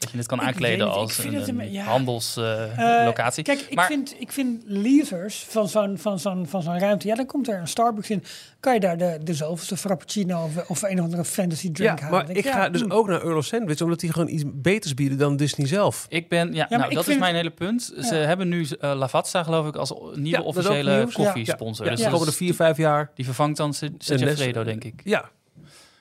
dat 0.00 0.10
je 0.10 0.16
het 0.18 0.26
kan 0.26 0.40
Ik 0.40 0.44
aankleden 0.46 0.86
het, 0.86 0.94
ik 0.96 1.02
als 1.02 1.14
vind 1.14 1.32
een, 1.34 1.40
het 1.40 1.48
een- 1.48 1.60
een 1.60 1.72
ja. 1.72 1.84
handelslocatie. 1.84 3.42
Kijk, 3.44 3.60
ik, 3.60 3.74
Maar- 3.74 3.86
vind, 3.86 4.14
ik 4.18 4.32
vind 4.32 4.62
leasers 4.66 5.44
van 5.48 5.68
zo'n 5.68 5.98
van 5.98 6.18
zo'n 6.18 6.46
van 6.46 6.62
zo'n 6.62 6.78
ruimte. 6.78 7.06
Ja, 7.08 7.14
dan 7.14 7.26
komt 7.26 7.48
er 7.48 7.58
een 7.60 7.68
Starbucks 7.68 8.10
in. 8.10 8.24
Kan 8.60 8.74
je 8.74 8.80
daar 8.80 8.98
de, 8.98 9.18
de 9.24 9.34
zoveelste 9.34 9.76
frappuccino 9.76 10.44
of, 10.44 10.68
of 10.68 10.82
een 10.82 10.98
of 10.98 11.04
andere 11.04 11.24
fantasy 11.24 11.70
drink 11.72 11.98
Ja, 11.98 12.04
halen? 12.04 12.26
maar 12.26 12.36
ik 12.36 12.46
ga 12.46 12.62
ja, 12.62 12.68
dus 12.68 12.80
hmm. 12.80 12.90
ook 12.92 13.08
naar 13.08 13.22
Euro 13.22 13.40
Sandwich, 13.40 13.80
omdat 13.80 14.00
die 14.00 14.12
gewoon 14.12 14.28
iets 14.28 14.42
beters 14.46 14.94
bieden 14.94 15.18
dan 15.18 15.36
Disney 15.36 15.66
zelf. 15.66 16.06
Ik 16.08 16.28
ben, 16.28 16.52
ja, 16.54 16.66
nou, 16.70 16.88
ik 16.88 16.94
dat 16.94 17.08
is 17.08 17.18
mijn 17.18 17.34
hele 17.34 17.50
punt. 17.50 17.82
Ze 18.00 18.14
Ja. 18.14 18.20
hebben 18.26 18.48
nu 18.48 18.66
eh, 18.80 18.92
Lavazza, 18.94 19.42
geloof 19.42 19.66
ik, 19.66 19.76
als 19.76 19.92
nieuwe 20.14 20.42
officiële 20.42 21.08
koffiesponsor. 21.12 21.84
Ja, 21.84 21.90
Dus 21.90 22.04
de 22.04 22.10
komende 22.10 22.32
vier, 22.32 22.54
vijf 22.54 22.76
jaar. 22.76 23.10
die 23.14 23.24
vervangt 23.24 23.56
dan 23.56 23.74
Segafredo, 23.98 24.58
Les- 24.62 24.66
denk 24.68 24.84
ik. 24.84 25.00
Ja, 25.04 25.28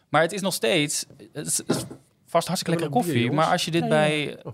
Maar 0.10 0.22
het 0.22 0.32
is 0.32 0.41
nog 0.41 0.54
steeds 0.54 1.06
het 1.34 1.45
is, 1.47 1.58
het 1.58 1.70
is 1.76 1.84
vast 2.30 2.48
hartstikke 2.48 2.80
lekkere 2.80 3.04
bier, 3.04 3.14
koffie. 3.14 3.32
maar 3.32 3.46
als 3.52 3.66
je 3.66 3.72
dit 3.72 3.82
Ja, 3.84 3.88
bij, 3.88 4.38
Oh. 4.44 4.54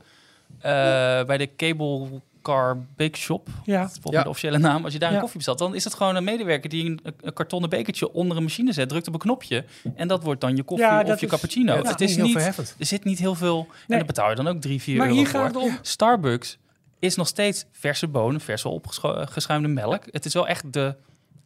eh, 0.60 1.26
bij 1.26 1.38
de 1.38 1.56
Cable 1.56 2.22
Car 2.42 2.78
Bake 2.96 3.18
Shop, 3.18 3.48
Ja. 3.64 3.80
dat 3.82 3.88
is 3.90 3.94
volgens 3.94 4.16
Ja. 4.16 4.24
de 4.24 4.30
officiële 4.30 4.58
naam, 4.58 4.84
als 4.84 4.94
je 4.94 5.00
daar 5.00 5.10
Ja. 5.10 5.16
een 5.16 5.22
koffie 5.22 5.38
bestelt, 5.38 5.58
dan 5.60 5.76
is 5.76 5.84
het 5.84 5.94
gewoon 5.94 6.16
een 6.16 6.24
medewerker 6.24 6.70
die 6.70 6.86
een, 6.86 7.00
een 7.22 7.34
kartonnen 7.34 7.70
bekertje 7.70 8.12
onder 8.14 8.38
een 8.38 8.44
machine 8.44 8.74
zet, 8.74 8.90
drukt 8.90 9.08
op 9.08 9.14
een 9.14 9.20
knopje 9.20 9.66
en 9.96 10.08
dat 10.08 10.24
wordt 10.24 10.42
dan 10.42 10.56
je 10.56 10.64
koffie 10.64 10.86
Ja, 10.88 11.02
of 11.02 11.08
dat 11.08 11.20
je 11.20 11.26
is- 11.26 11.32
cappuccino. 11.32 11.74
Ja, 11.74 11.82
het 11.82 12.02
is 12.02 12.18
niet 12.18 12.32
verheffend. 12.32 12.76
er 12.80 12.86
zit 12.86 13.04
niet 13.04 13.20
heel 13.20 13.36
veel, 13.36 13.68
en 13.88 13.98
dan 13.98 14.08
betaal 14.08 14.30
je 14.30 14.36
dan 14.36 14.48
ook 14.48 14.62
3, 14.62 14.82
4 14.82 14.98
Maar 14.98 15.06
euro 15.08 15.18
hier 15.20 15.28
voor. 15.28 15.40
gaat 15.40 15.54
het 15.54 15.64
om. 15.64 15.78
Starbucks 15.82 16.58
is 17.00 17.16
nog 17.16 17.28
steeds 17.28 17.66
verse 17.72 18.08
bonen, 18.08 18.42
verse 18.42 18.68
opgeschuimde 18.70 19.68
melk. 19.68 20.04
Het 20.12 20.26
is 20.26 20.34
wel 20.34 20.48
echt 20.48 20.74
de, 20.74 20.96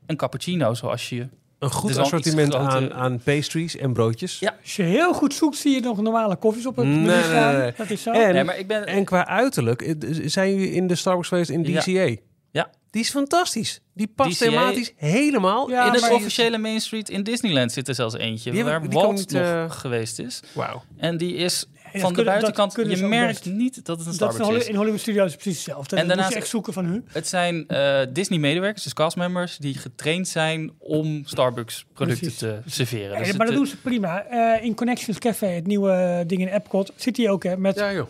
een 0.06 0.16
cappuccino 0.16 0.74
zoals 0.74 1.10
je... 1.10 1.28
Een 1.60 1.72
goed 1.72 1.98
assortiment 1.98 2.56
aan, 2.56 2.94
aan 2.94 3.20
pastries 3.24 3.76
en 3.78 3.94
broodjes. 3.94 4.40
Ja. 4.40 4.56
Als 4.62 4.76
je 4.76 4.84
heel 4.84 5.14
goed 5.14 5.34
zoekt, 5.34 5.58
zie 5.58 5.74
je 5.74 5.80
nog 5.80 6.02
normale 6.02 6.36
koffies 6.36 6.66
op 6.66 6.76
het 6.76 6.86
Nee, 6.86 6.96
menu 6.96 7.08
nee, 7.08 7.24
staan. 7.24 7.54
nee, 7.54 7.62
nee. 7.62 7.72
Dat 7.78 7.90
is 7.90 8.02
zo. 8.02 8.12
En, 8.12 8.34
Nee, 8.34 8.44
maar 8.44 8.58
ik 8.58 8.68
ben... 8.68 8.86
en 8.86 9.06
qua 9.06 9.28
uiterlijk, 9.28 9.82
eh, 9.82 9.96
zijn 10.26 10.52
jullie 10.56 10.72
in 10.72 10.88
de 10.88 10.96
Starbucks 10.96 11.28
geweest 11.28 11.50
in. 11.50 11.64
DCA? 11.64 12.16
Ja. 12.52 12.70
Die 12.92 13.02
is 13.02 13.10
fantastisch. 13.10 13.82
Die 13.94 14.08
past 14.16 14.38
DCA 14.40 14.46
thematisch 14.46 14.94
helemaal. 14.96 15.70
Ja, 15.70 15.86
in 15.88 15.92
het 15.92 16.02
maar- 16.02 16.12
officiële 16.12 16.58
Main 16.58 16.82
Street 16.82 17.10
in 17.10 17.24
Disneyland 17.24 17.72
zit 17.72 17.88
er 17.88 17.96
zelfs 17.96 18.16
eentje. 18.16 18.52
Die 18.52 18.64
waar 18.64 18.82
die 18.82 18.90
Walt 18.90 19.16
niet, 19.16 19.32
nog 19.32 19.42
eh, 19.42 19.72
geweest 19.72 20.20
is. 20.20 20.40
Wauw. 20.54 20.84
En 20.98 21.18
die 21.18 21.36
is 21.36 21.66
van 21.92 22.10
de 22.10 22.16
kunnen- 22.16 22.26
buitenkant... 22.26 22.76
Je 22.76 23.06
merkt 23.08 23.44
best. 23.44 23.56
niet 23.56 23.86
dat 23.86 23.98
het 23.98 24.08
een 24.08 24.18
dat 24.18 24.30
is 24.34 24.38
in, 24.38 24.44
Starbucks 24.44 24.64
is. 24.64 24.70
in 24.70 24.76
Hollywood 24.76 25.00
Studios 25.00 25.34
precies 25.36 25.56
hetzelfde. 25.56 25.96
En 25.96 26.02
En 26.02 26.08
daarnaast 26.08 26.30
je 26.30 26.36
echt 26.36 26.48
zoeken 26.48 26.74
van 26.74 26.86
hun. 26.86 27.08
Het 27.12 27.28
zijn 27.28 27.68
eh, 27.68 28.00
Disney-medewerkers, 28.10 28.84
dus 28.84 28.94
castmembers... 28.94 29.58
die 29.58 29.74
getraind 29.78 30.28
zijn 30.28 30.72
om 30.78 31.22
Starbucks-producten 31.26 32.38
te 32.38 32.60
serveren. 32.66 33.12
Ja, 33.12 33.18
Dus 33.18 33.28
maar 33.28 33.38
dat 33.38 33.48
het, 33.48 33.56
doen 33.56 33.68
ze 33.68 33.78
prima. 33.78 34.24
Eh, 34.26 34.64
in 34.66 34.76
Connections 34.76 35.18
Café, 35.20 35.48
het 35.48 35.68
nieuwe 35.68 36.24
ding 36.28 36.42
in 36.42 36.48
Epcot, 36.48 36.92
zit 36.96 37.16
die 37.16 37.30
ook. 37.30 37.44
Hè, 37.44 37.58
met, 37.58 37.76
Ja, 37.76 37.94
joh. 37.94 38.08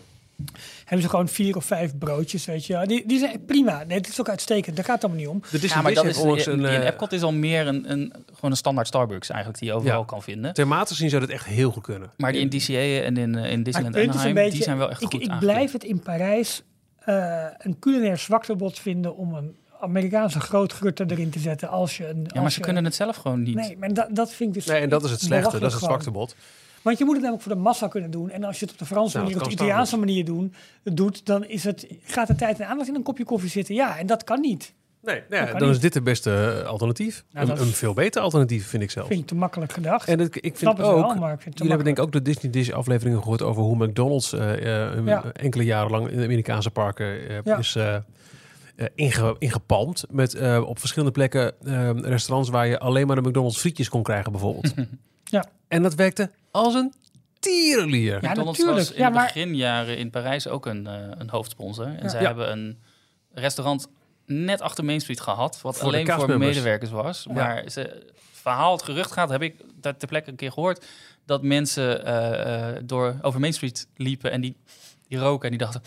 Hebben 0.90 1.08
ze 1.08 1.08
gewoon 1.08 1.28
vier 1.28 1.56
of 1.56 1.64
vijf 1.64 1.98
broodjes, 1.98 2.44
weet 2.44 2.66
je. 2.66 2.86
Die, 2.86 3.06
die 3.06 3.18
zijn 3.18 3.44
prima. 3.44 3.84
Nee, 3.86 3.96
het 3.98 4.08
is 4.08 4.20
ook 4.20 4.28
uitstekend. 4.28 4.76
Daar 4.76 4.84
gaat 4.84 4.94
het 4.94 5.04
allemaal 5.04 5.22
niet 5.22 5.30
om. 5.32 5.40
De 5.50 5.58
Disney 5.58 5.76
ja, 5.76 5.82
maar 5.82 5.94
dat 5.94 6.04
is, 6.04 6.46
een... 6.46 6.58
in 6.58 6.64
eh, 6.64 6.86
Epcot 6.86 7.12
is 7.12 7.22
al 7.22 7.32
meer 7.32 7.66
een, 7.66 7.90
een, 7.90 8.12
gewoon 8.32 8.50
een 8.50 8.56
standaard 8.56 8.86
Starbucks 8.86 9.28
eigenlijk... 9.28 9.60
die 9.60 9.68
je 9.68 9.74
overal 9.74 9.98
Ja. 9.98 10.04
kan 10.04 10.22
vinden. 10.22 10.52
Thematisch 10.54 10.96
zien 10.96 11.08
zou 11.08 11.20
dat 11.20 11.30
echt 11.30 11.44
heel 11.46 11.70
goed 11.70 11.82
kunnen. 11.82 12.10
Maar 12.16 12.32
die 12.32 12.40
in 12.40 12.48
DCA 12.48 13.04
en 13.04 13.16
in, 13.16 13.34
eh, 13.34 13.50
in 13.50 13.62
Disneyland 13.62 13.96
Anaheim... 13.96 14.34
beetje, 14.34 14.50
die 14.50 14.62
zijn 14.62 14.78
wel 14.78 14.90
echt 14.90 15.02
ik, 15.02 15.10
goed 15.10 15.22
ik 15.22 15.38
blijf 15.38 15.72
het 15.72 15.84
in 15.84 16.00
Parijs 16.00 16.62
eh, 16.98 17.44
een 17.58 17.78
culinair 17.78 18.18
zwaktebod 18.18 18.78
vinden 18.78 19.16
om 19.16 19.34
een 19.34 19.56
Amerikaanse 19.80 20.40
grootgutter 20.40 21.06
erin 21.10 21.30
te 21.30 21.38
zetten 21.38 21.68
als 21.68 21.96
je 21.96 22.08
een... 22.08 22.24
Ja, 22.26 22.40
maar 22.40 22.50
ze 22.50 22.58
je- 22.58 22.64
kunnen 22.64 22.84
het 22.84 22.94
zelf 22.94 23.16
gewoon 23.16 23.42
niet. 23.42 23.54
Nee, 23.54 23.76
maar 23.78 23.94
dat, 23.94 24.08
dat 24.10 24.32
vind 24.32 24.48
ik 24.48 24.54
dus... 24.54 24.66
Nee, 24.66 24.80
en 24.80 24.88
dat 24.88 25.04
is 25.04 25.10
het 25.10 25.20
slechte. 25.20 25.58
Dat 25.58 25.72
is 25.72 25.80
het 25.80 26.02
gewoon. 26.02 26.28
Want 26.82 26.98
je 26.98 27.04
moet 27.04 27.12
het 27.14 27.22
namelijk 27.22 27.46
voor 27.48 27.54
de 27.56 27.60
massa 27.62 27.88
kunnen 27.88 28.10
doen. 28.10 28.30
En 28.30 28.44
als 28.44 28.58
je 28.58 28.64
het 28.64 28.72
op 28.74 28.78
de 28.80 28.86
Franse 28.86 29.16
Nou, 29.16 29.28
manier 29.28 29.40
het 29.42 29.50
of 29.52 29.56
de 29.58 29.64
Italiaanse 29.64 29.96
manier 29.98 30.24
doen, 30.24 30.54
doet, 30.82 31.26
dan 31.26 31.44
is 31.44 31.64
het, 31.64 31.86
gaat 32.04 32.26
de 32.26 32.34
tijd 32.34 32.60
en 32.60 32.66
aandacht 32.66 32.88
in 32.88 32.94
een 32.94 33.02
kopje 33.02 33.24
koffie 33.24 33.50
zitten. 33.50 33.74
Ja, 33.74 33.98
en 33.98 34.06
dat 34.06 34.24
kan 34.24 34.40
niet. 34.40 34.74
Nee, 35.02 35.22
nou 35.30 35.46
ja, 35.46 35.52
dan 35.52 35.66
niet. 35.66 35.70
is 35.76 35.80
dit 35.80 35.92
de 35.92 36.02
beste 36.02 36.58
eh, 36.62 36.66
alternatief. 36.68 37.24
Nou, 37.32 37.48
een, 37.48 37.54
is- 37.54 37.60
een 37.60 37.66
veel 37.66 37.94
beter 37.94 38.22
alternatief, 38.22 38.66
vind 38.66 38.82
ik 38.82 38.90
zelf. 38.90 39.06
Vind 39.06 39.20
ik 39.20 39.26
te 39.26 39.34
makkelijk 39.34 39.72
gedacht. 39.72 40.08
En 40.08 40.18
het, 40.18 40.36
ik 40.36 40.56
Snap 40.56 40.76
vind 40.76 40.88
het 40.88 40.96
ook... 40.96 41.06
wel, 41.06 41.14
maar 41.20 41.32
ik 41.32 41.40
vind 41.40 41.44
het 41.44 41.56
te 41.56 41.62
Jullie 41.62 41.68
hebben 41.68 41.84
denk 41.84 41.98
ik 41.98 42.04
ook 42.04 42.12
de 42.12 42.22
Disney 42.22 42.52
Dish 42.52 42.70
afleveringen 42.70 43.18
gehoord 43.22 43.42
over 43.42 43.62
hoe 43.62 43.86
McDonald's 43.86 44.32
eh, 44.32 44.52
eh, 44.92 45.06
Ja. 45.06 45.24
enkele 45.32 45.64
jaren 45.64 45.90
lang 45.90 46.08
in 46.10 46.16
de 46.18 46.24
Amerikaanse 46.24 46.70
parken 46.70 47.06
Ja. 47.44 47.56
is 47.58 47.76
inge, 48.94 49.36
ingepalmd. 49.38 50.04
Met 50.10 50.34
eh, 50.34 50.62
op 50.68 50.78
verschillende 50.78 51.12
plekken 51.12 51.52
restaurants 52.04 52.50
waar 52.50 52.66
je 52.66 52.78
alleen 52.78 53.06
maar 53.06 53.22
de 53.22 53.28
McDonald's 53.28 53.58
frietjes 53.58 53.88
kon 53.88 54.02
krijgen 54.02 54.32
bijvoorbeeld. 54.32 54.74
Ja. 55.30 55.44
En 55.68 55.82
dat 55.82 55.94
werkte 55.94 56.30
als 56.50 56.74
een 56.74 56.92
tierenlier. 57.38 58.22
Ja, 58.22 58.30
McDonald's 58.30 58.58
natuurlijk. 58.58 58.76
was 58.88 58.90
in 58.96 59.02
Ja, 59.02 59.08
de 59.08 59.14
maar- 59.14 59.26
beginjaren 59.26 59.96
in 59.98 60.10
Parijs 60.10 60.48
ook 60.48 60.66
een, 60.66 60.86
eh, 60.86 60.94
een 61.18 61.30
hoofdsponsor. 61.30 61.84
En 61.86 62.02
Ja. 62.02 62.08
zij 62.08 62.20
Ja. 62.20 62.26
hebben 62.26 62.50
een 62.52 62.78
restaurant 63.32 63.86
net 64.26 64.60
achter 64.60 64.84
Main 64.84 65.00
Street 65.00 65.20
gehad, 65.20 65.60
wat 65.60 65.78
Voor 65.78 65.90
de 65.92 65.96
alleen 65.98 66.20
voor 66.20 66.38
medewerkers 66.38 66.90
was. 66.90 67.24
Ja. 67.28 67.32
Maar 67.34 67.64
ze, 67.70 68.06
verhaal, 68.32 68.72
het 68.72 68.82
gerucht 68.82 69.12
gaat, 69.12 69.28
heb 69.28 69.42
ik 69.42 69.54
daar 69.80 69.96
ter 69.96 70.08
plekke 70.08 70.30
een 70.30 70.36
keer 70.36 70.52
gehoord, 70.52 70.84
dat 71.26 71.42
mensen 71.42 72.04
eh, 72.04 72.68
eh, 72.76 72.76
door 72.84 73.14
over 73.22 73.40
Main 73.40 73.52
Street 73.52 73.86
liepen 73.96 74.30
en 74.30 74.40
die, 74.40 74.56
die 75.08 75.18
roken 75.18 75.44
en 75.44 75.56
die 75.56 75.66
dachten, 75.66 75.82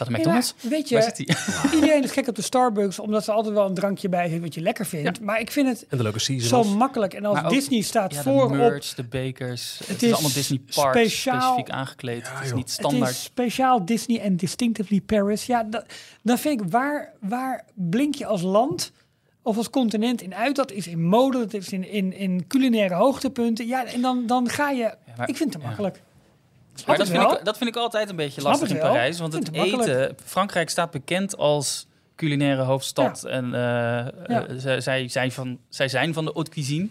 is 0.00 0.06
dat 0.06 0.06
een 0.06 0.12
Ja, 0.12 0.18
McDonald's? 0.18 0.54
maar 0.62 0.70
weet 0.72 0.90
Waar 0.90 0.98
je, 0.98 1.12
zit 1.14 1.16
die? 1.16 1.36
iedereen 1.80 2.02
is 2.02 2.10
gek 2.10 2.28
op 2.28 2.34
de 2.34 2.42
Starbucks, 2.42 2.98
omdat 2.98 3.24
ze 3.24 3.32
altijd 3.32 3.54
wel 3.54 3.66
een 3.66 3.74
drankje 3.74 4.08
bij 4.08 4.28
heeft 4.28 4.42
wat 4.42 4.54
je 4.54 4.60
lekker 4.60 4.86
vindt. 4.86 5.20
Maar 5.20 5.40
ik 5.40 5.50
vind 5.50 5.68
het 5.68 5.86
En 5.88 5.96
de 5.96 6.02
leuke 6.02 6.40
zo 6.40 6.64
makkelijk. 6.64 7.14
En 7.14 7.24
als 7.24 7.38
ook- 7.44 7.50
Disney 7.50 7.80
staat 7.80 8.14
Ja, 8.14 8.22
de 8.22 8.46
merch, 8.50 8.94
de 8.94 9.04
bakers. 9.04 9.78
Het, 9.86 10.02
is, 10.02 10.08
is 10.08 10.12
allemaal 10.12 10.32
Disney 10.32 10.58
Parks 10.74 10.98
speciaal- 11.00 11.40
specifiek 11.40 11.70
aangekleed. 11.70 12.26
Ja, 12.26 12.34
het 12.34 12.44
is 12.44 12.52
niet 12.52 12.62
Het 12.62 12.70
standaard. 12.72 13.10
is 13.10 13.22
speciaal 13.22 13.84
Disney 13.84 14.20
en 14.20 14.36
distinctively 14.36 15.00
Paris. 15.00 15.46
Ja, 15.46 15.62
dat, 15.62 15.84
dan 16.22 16.38
vind 16.38 16.60
ik, 16.60 16.66
waar, 16.70 17.12
waar 17.20 17.64
blink 17.74 18.14
je 18.14 18.26
als 18.26 18.42
land 18.42 18.92
of 19.42 19.56
als 19.56 19.70
continent 19.70 20.22
in 20.22 20.34
uit? 20.34 20.56
Dat 20.56 20.72
is 20.72 20.86
in 20.86 21.04
mode, 21.04 21.38
dat 21.38 21.54
is 21.54 21.68
in, 21.72 21.88
in, 21.90 22.12
in 22.12 22.46
culinaire 22.46 22.94
hoogtepunten. 22.94 23.66
Ja, 23.66 23.84
en 23.86 24.00
dan, 24.00 24.26
dan 24.26 24.48
ga 24.48 24.70
je... 24.70 24.94
maar- 25.16 25.28
ik 25.28 25.36
vind 25.36 25.52
het 25.54 25.62
te 25.62 25.68
ja. 25.68 25.92
Maar 26.86 26.98
dat 26.98 27.08
vind, 27.08 27.22
ik, 27.32 27.44
dat 27.44 27.56
vind 27.58 27.70
ik 27.70 27.76
altijd 27.76 28.10
een 28.10 28.16
beetje 28.16 28.40
Snap 28.40 28.52
lastig 28.52 28.70
in. 28.70 28.78
Parijs. 28.78 29.18
Want 29.18 29.32
het 29.32 29.52
eten... 29.52 30.16
Frankrijk 30.24 30.70
staat 30.70 30.90
bekend 30.90 31.36
als 31.36 31.86
culinaire 32.16 32.62
hoofdstad. 32.62 33.24
En 33.24 33.44
eh, 33.44 33.60
Ja. 33.60 34.12
eh, 34.26 34.54
zij, 34.56 34.80
zij, 34.80 35.08
zijn 35.08 35.32
van, 35.32 35.58
zij 35.68 35.88
zijn 35.88 36.14
van 36.14 36.24
de 36.24 36.30
haute 36.34 36.50
cuisine. 36.50 36.88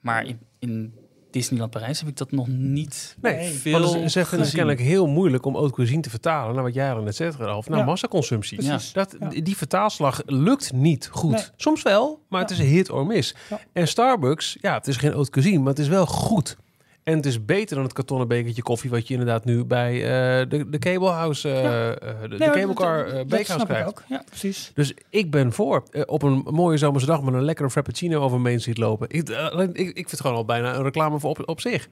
Maar 0.00 0.24
in, 0.26 0.38
in 0.58 0.94
Disneyland 1.30 1.70
Parijs 1.70 1.98
heb 2.00 2.08
ik 2.08 2.16
dat 2.16 2.30
nog 2.30 2.46
niet 2.48 3.16
Nee, 3.20 3.50
veel 3.52 3.72
Want 3.80 3.84
ze- 3.92 3.98
ze 3.98 3.98
vinden 3.98 4.20
het 4.20 4.30
gezien. 4.38 4.50
kennelijk 4.54 4.80
heel 4.80 5.06
moeilijk 5.06 5.46
om 5.46 5.54
haute 5.54 5.74
cuisine 5.74 6.00
te 6.02 6.10
vertalen 6.10 6.54
naar 6.54 6.64
wat 6.64 6.74
jij 6.74 6.92
al 6.92 7.02
net 7.02 7.16
zegt, 7.16 7.38
Ralf, 7.38 7.68
naar 7.68 7.78
Ja. 7.78 7.84
massaconsumptie. 7.84 8.58
Precies. 8.64 8.92
Dat, 8.92 9.16
Ja. 9.20 9.28
Die 9.28 9.56
vertaalslag 9.56 10.22
lukt 10.26 10.72
niet 10.72 11.08
goed. 11.12 11.30
Nee. 11.32 11.42
Soms 11.56 11.82
wel, 11.82 12.20
maar 12.28 12.40
het 12.40 12.50
is 12.50 12.58
een 12.58 12.66
hit 12.66 12.90
or 12.90 13.06
miss. 13.06 13.34
Ja. 13.50 13.60
En 13.72 13.88
Starbucks, 13.88 14.56
ja, 14.60 14.74
het 14.74 14.86
is 14.86 14.96
geen 14.96 15.12
haute 15.12 15.30
cuisine, 15.30 15.58
maar 15.58 15.68
het 15.68 15.78
is 15.78 15.88
wel 15.88 16.06
goed. 16.06 16.56
En 17.04 17.16
het 17.16 17.26
is 17.26 17.44
beter 17.44 17.74
dan 17.76 17.84
het 17.84 17.92
kartonnen 17.92 18.28
bekertje 18.28 18.62
koffie 18.62 18.90
wat 18.90 19.06
je 19.08 19.12
inderdaad 19.14 19.44
nu 19.44 19.64
bij 19.64 19.92
eh, 19.94 20.48
de, 20.48 20.68
de 20.70 20.78
Cable 20.78 21.08
House, 21.08 21.48
eh, 21.48 21.62
Ja. 21.62 21.94
eh, 21.94 22.20
de, 22.22 22.28
de 22.28 22.36
Nee, 22.36 22.50
Cable 22.50 22.74
Car 22.74 23.04
Bakehouse 23.04 23.52
ik 23.54 23.64
krijgt. 23.66 23.88
ook. 23.88 24.02
Ja, 24.08 24.22
precies. 24.26 24.70
Dus 24.74 24.94
ik 25.08 25.30
ben 25.30 25.52
voor 25.52 25.82
op 26.06 26.22
een 26.22 26.44
mooie 26.50 26.76
zomerse 26.78 27.06
dag 27.06 27.22
met 27.22 27.34
een 27.34 27.44
lekkere 27.44 27.70
frappuccino 27.70 28.20
over 28.20 28.40
Main 28.40 28.60
Street 28.60 28.78
lopen. 28.78 29.06
Ik, 29.10 29.30
alleen- 29.30 29.74
ik, 29.74 29.86
ik 29.88 29.94
vind 29.94 30.10
het 30.10 30.20
gewoon 30.20 30.36
al 30.36 30.44
bijna 30.44 30.74
een 30.74 30.82
reclame 30.82 31.20
voor 31.20 31.30
op, 31.30 31.48
op 31.48 31.60
zich. 31.60 31.88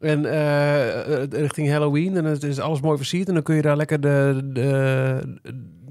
En 0.00 0.22
richting 1.30 1.70
Halloween 1.70 2.16
en 2.16 2.24
het 2.24 2.42
is 2.42 2.58
alles 2.58 2.80
mooi 2.80 2.96
versierd. 2.96 3.28
En 3.28 3.34
dan 3.34 3.42
kun 3.42 3.54
je 3.56 3.62
daar 3.62 3.76
lekker 3.76 4.00
de, 4.00 4.40
de, 4.52 5.38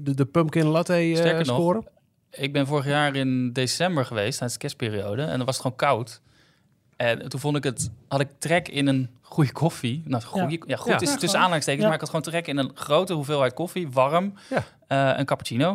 de, 0.00 0.14
de 0.14 0.24
pumpkin 0.26 0.66
latte 0.66 1.32
nog, 1.36 1.46
scoren. 1.46 1.84
Ik 2.30 2.52
ben 2.52 2.66
vorig 2.66 2.86
jaar 2.86 3.14
in 3.16 3.52
december 3.52 4.04
geweest, 4.04 4.30
tijdens 4.38 4.52
de 4.52 4.58
kerstperiode. 4.58 5.22
En 5.22 5.36
dan 5.36 5.46
was 5.46 5.54
het 5.54 5.62
gewoon 5.62 5.76
koud. 5.76 6.20
En 6.96 7.28
toen 7.28 7.40
vond 7.40 7.56
ik 7.56 7.64
het, 7.64 7.90
had 8.08 8.20
ik 8.20 8.28
trek 8.38 8.68
in 8.68 8.86
een 8.86 9.10
goede 9.20 9.52
koffie. 9.52 10.02
Nou, 10.04 10.22
goede, 10.22 10.62
ja. 10.66 10.76
goed 10.76 10.90
Ja. 10.92 11.00
is 11.00 11.10
Ja, 11.10 11.16
tussen 11.16 11.38
aanhalingstekens, 11.38 11.82
Ja. 11.82 11.88
maar 11.88 11.94
ik 12.00 12.00
had 12.00 12.10
gewoon 12.10 12.24
trek 12.32 12.46
in 12.46 12.56
een 12.58 12.70
grote 12.74 13.12
hoeveelheid 13.12 13.54
koffie, 13.54 13.90
warm, 13.90 14.34
Ja. 14.50 14.64
eh, 15.12 15.18
een 15.18 15.24
cappuccino. 15.24 15.68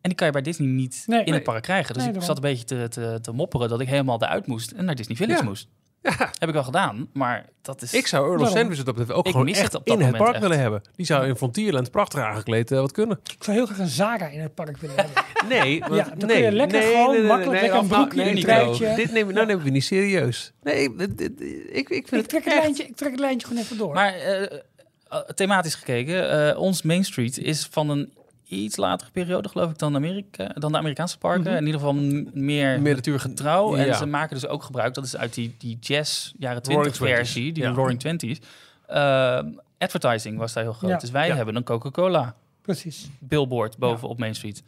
En 0.00 0.08
die 0.08 0.14
kan 0.14 0.26
je 0.26 0.32
bij 0.32 0.42
Disney 0.42 0.68
niet 0.68 1.02
Nee. 1.06 1.18
in 1.18 1.24
Nee. 1.24 1.34
het 1.34 1.42
park 1.42 1.62
krijgen. 1.62 1.94
Dus 1.94 2.04
Nee, 2.04 2.12
ik 2.14 2.22
zat 2.22 2.36
een 2.36 2.42
beetje 2.42 2.64
te, 2.64 2.86
te, 2.88 3.18
te 3.22 3.32
mopperen 3.32 3.68
dat 3.68 3.80
ik 3.80 3.88
helemaal 3.88 4.22
eruit 4.22 4.46
moest 4.46 4.70
en 4.70 4.84
naar 4.84 4.94
Disney 4.94 5.16
Village 5.16 5.42
Ja. 5.42 5.48
moest. 5.48 5.68
Ja, 6.02 6.30
Heb 6.38 6.48
ik 6.48 6.54
wel 6.54 6.64
gedaan, 6.64 7.08
maar 7.12 7.46
dat 7.62 7.82
is... 7.82 7.92
ik 7.94 8.06
zou 8.06 8.30
Earl 8.30 8.40
of? 8.42 8.50
Sandwich 8.50 8.78
het 8.78 8.88
op 8.88 8.96
de, 8.96 9.12
ook 9.12 9.24
Ik 9.26 9.30
gewoon 9.30 9.46
het 9.46 9.56
echt 9.56 9.78
in 9.84 10.00
het 10.00 10.16
park 10.16 10.32
echt. 10.32 10.40
willen 10.42 10.58
hebben. 10.58 10.82
Die 10.96 11.06
zou 11.06 11.26
in 11.26 11.36
Frontierland 11.36 11.90
prachtig 11.90 12.20
aangekleed 12.20 12.70
eh, 12.70 12.78
wat 12.80 12.92
kunnen. 12.92 13.20
Ik 13.36 13.44
zou 13.44 13.56
heel 13.56 13.66
graag 13.66 13.78
een 13.78 13.86
Zara 13.86 14.26
in 14.26 14.40
het 14.40 14.54
park 14.54 14.76
willen 14.76 14.96
hebben. 14.96 15.22
Nee, 15.48 15.80
want- 15.80 15.94
Ja, 15.94 16.04
dan 16.04 16.18
kun 16.18 16.26
nee, 16.28 16.42
je 16.42 16.52
lekker 16.52 16.78
nee, 16.78 16.90
gewoon 16.92 17.10
nee, 17.10 17.18
nee, 17.18 17.28
makkelijk 17.28 17.52
nee, 17.52 17.70
lekker 17.70 17.80
een 17.80 17.86
broekje, 17.88 18.22
nee, 18.24 18.34
een 18.36 18.40
truitje. 18.42 18.94
Dit 18.94 19.12
nemen, 19.12 19.34
nou 19.34 19.46
nemen 19.46 19.64
we 19.64 19.70
niet 19.70 19.84
serieus. 19.84 20.52
Nee, 20.62 20.96
dit- 20.96 21.18
dit- 21.18 21.40
ik, 21.72 21.88
ik 21.88 22.08
vind 22.08 22.22
Ik 22.22 22.28
trek 22.28 22.44
het, 22.44 22.52
echt- 22.52 22.62
lijntje, 22.62 22.84
ik 22.84 22.96
trek 22.96 23.10
het 23.10 23.20
lijntje 23.20 23.46
gewoon 23.46 23.62
even 23.62 23.76
door. 23.78 23.94
Maar 23.94 24.14
eh, 24.14 24.42
eh, 24.42 25.18
thematisch 25.34 25.74
gekeken, 25.74 26.50
eh, 26.50 26.58
ons 26.60 26.82
Main 26.82 27.04
Street 27.04 27.38
is 27.38 27.68
van 27.70 27.90
een 27.90 28.12
iets 28.48 28.76
latere 28.76 29.10
periode, 29.10 29.48
geloof 29.48 29.70
ik, 29.70 29.78
dan, 29.78 29.94
Amerika, 29.94 30.46
dan 30.54 30.72
de 30.72 30.78
Amerikaanse 30.78 31.18
parken. 31.18 31.42
Mhm. 31.42 31.52
In 31.56 31.64
ieder 31.66 31.80
geval 31.80 31.94
meer, 31.94 32.80
Meer- 32.80 32.94
natuurgetrouw. 32.94 33.76
Ja. 33.76 33.84
En 33.84 33.94
ze 33.94 34.06
maken 34.06 34.34
dus 34.34 34.46
ook 34.46 34.62
gebruik, 34.62 34.94
dat 34.94 35.04
is 35.04 35.16
uit 35.16 35.34
die, 35.34 35.54
die 35.58 35.76
jazz 35.80 36.32
jaren 36.38 36.62
Roaring 36.64 36.94
20 36.94 37.16
versie, 37.16 37.52
die 37.52 37.62
Ja. 37.62 37.70
Roaring 37.70 38.00
Twenties. 38.00 38.38
Eh, 38.86 39.40
advertising 39.78 40.38
was 40.38 40.52
daar 40.52 40.62
heel 40.62 40.72
groot. 40.72 40.90
Ja. 40.90 40.96
Dus 40.96 41.10
wij 41.10 41.30
hebben 41.30 41.56
een 41.56 41.64
Coca-Cola 41.64 42.34
Precies. 42.62 43.08
billboard 43.18 43.76
boven 43.78 44.08
op 44.08 44.18
Main 44.18 44.34
Street. 44.34 44.62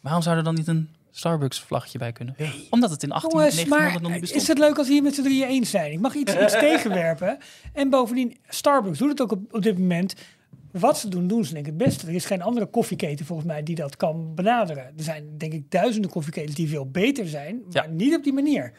Waarom 0.00 0.22
zou 0.22 0.36
er 0.36 0.44
dan 0.44 0.54
niet 0.54 0.66
een 0.68 0.88
Starbucks 1.10 1.60
vlaggetje 1.60 1.98
bij 1.98 2.12
kunnen? 2.12 2.36
Omdat 2.70 2.90
het 2.90 3.02
in 3.02 3.12
18, 3.12 3.30
Jongens, 3.30 3.54
1900 3.54 4.02
nog 4.02 4.10
maar 4.10 4.20
niet 4.20 4.28
is 4.28 4.34
bestond. 4.34 4.58
het 4.58 4.68
leuk 4.68 4.78
als 4.78 4.86
we 4.86 4.92
hier 4.92 5.02
met 5.02 5.14
z'n 5.14 5.22
drieën 5.22 5.48
eens 5.48 5.70
zijn? 5.70 5.92
Ik 5.92 6.00
mag 6.00 6.14
iets, 6.14 6.34
iets 6.42 6.52
tegenwerpen. 6.68 7.38
En 7.72 7.90
bovendien, 7.90 8.36
Starbucks 8.48 8.98
doet 8.98 9.08
het 9.08 9.20
ook 9.20 9.32
op, 9.32 9.54
op 9.54 9.62
dit 9.62 9.78
moment. 9.78 10.14
Wat 10.80 10.98
ze 10.98 11.08
doen, 11.08 11.26
doen 11.26 11.44
ze 11.44 11.52
denk 11.54 11.66
ik 11.66 11.72
het 11.72 11.82
beste. 11.84 12.06
Er 12.06 12.14
is 12.14 12.24
geen 12.24 12.42
andere 12.42 12.66
koffieketen 12.66 13.26
volgens 13.26 13.48
mij 13.48 13.62
die 13.62 13.74
dat 13.74 13.96
kan 13.96 14.34
benaderen. 14.34 14.84
Er 14.84 15.02
zijn 15.04 15.38
denk 15.38 15.52
ik 15.52 15.70
duizenden 15.70 16.10
koffieketens 16.10 16.54
die 16.56 16.68
veel 16.68 16.90
beter 16.90 17.28
zijn, 17.28 17.62
maar 17.72 17.84
Ja. 17.84 17.90
niet 17.90 18.14
op 18.16 18.22
die 18.24 18.32
manier. 18.32 18.72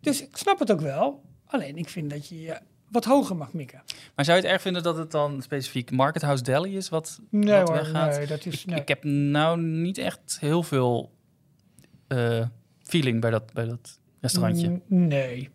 Dus 0.00 0.22
ik 0.22 0.36
snap 0.36 0.58
het 0.58 0.72
ook 0.72 0.80
wel. 0.80 1.22
Alleen 1.46 1.76
ik 1.76 1.88
vind 1.88 2.10
dat 2.10 2.28
je 2.28 2.40
je 2.40 2.58
wat 2.90 3.04
hoger 3.04 3.36
mag 3.36 3.52
mikken. 3.52 3.82
Maar 4.14 4.24
zou 4.24 4.36
je 4.38 4.42
het 4.42 4.52
erg 4.52 4.62
vinden 4.62 4.82
dat 4.82 4.96
het 4.96 5.10
dan 5.10 5.42
specifiek 5.42 5.90
Market 5.90 6.22
House 6.22 6.42
Deli 6.42 6.76
is 6.76 6.88
wat, 6.88 7.20
Nee 7.30 7.58
wat 7.58 7.68
hoor, 7.68 7.76
weggaat? 7.76 8.16
nee, 8.16 8.26
dat 8.26 8.46
is... 8.46 8.60
Ik, 8.60 8.66
Nee. 8.66 8.80
ik 8.80 8.88
heb 8.88 9.04
nou 9.04 9.60
niet 9.60 9.98
echt 9.98 10.36
heel 10.40 10.62
veel 10.62 11.12
eh, 12.08 12.46
feeling 12.82 13.20
bij 13.20 13.30
dat, 13.30 13.52
bij 13.52 13.64
dat 13.64 13.98
restaurantje. 14.20 14.68
Mm, 14.68 15.06
nee. 15.06 15.48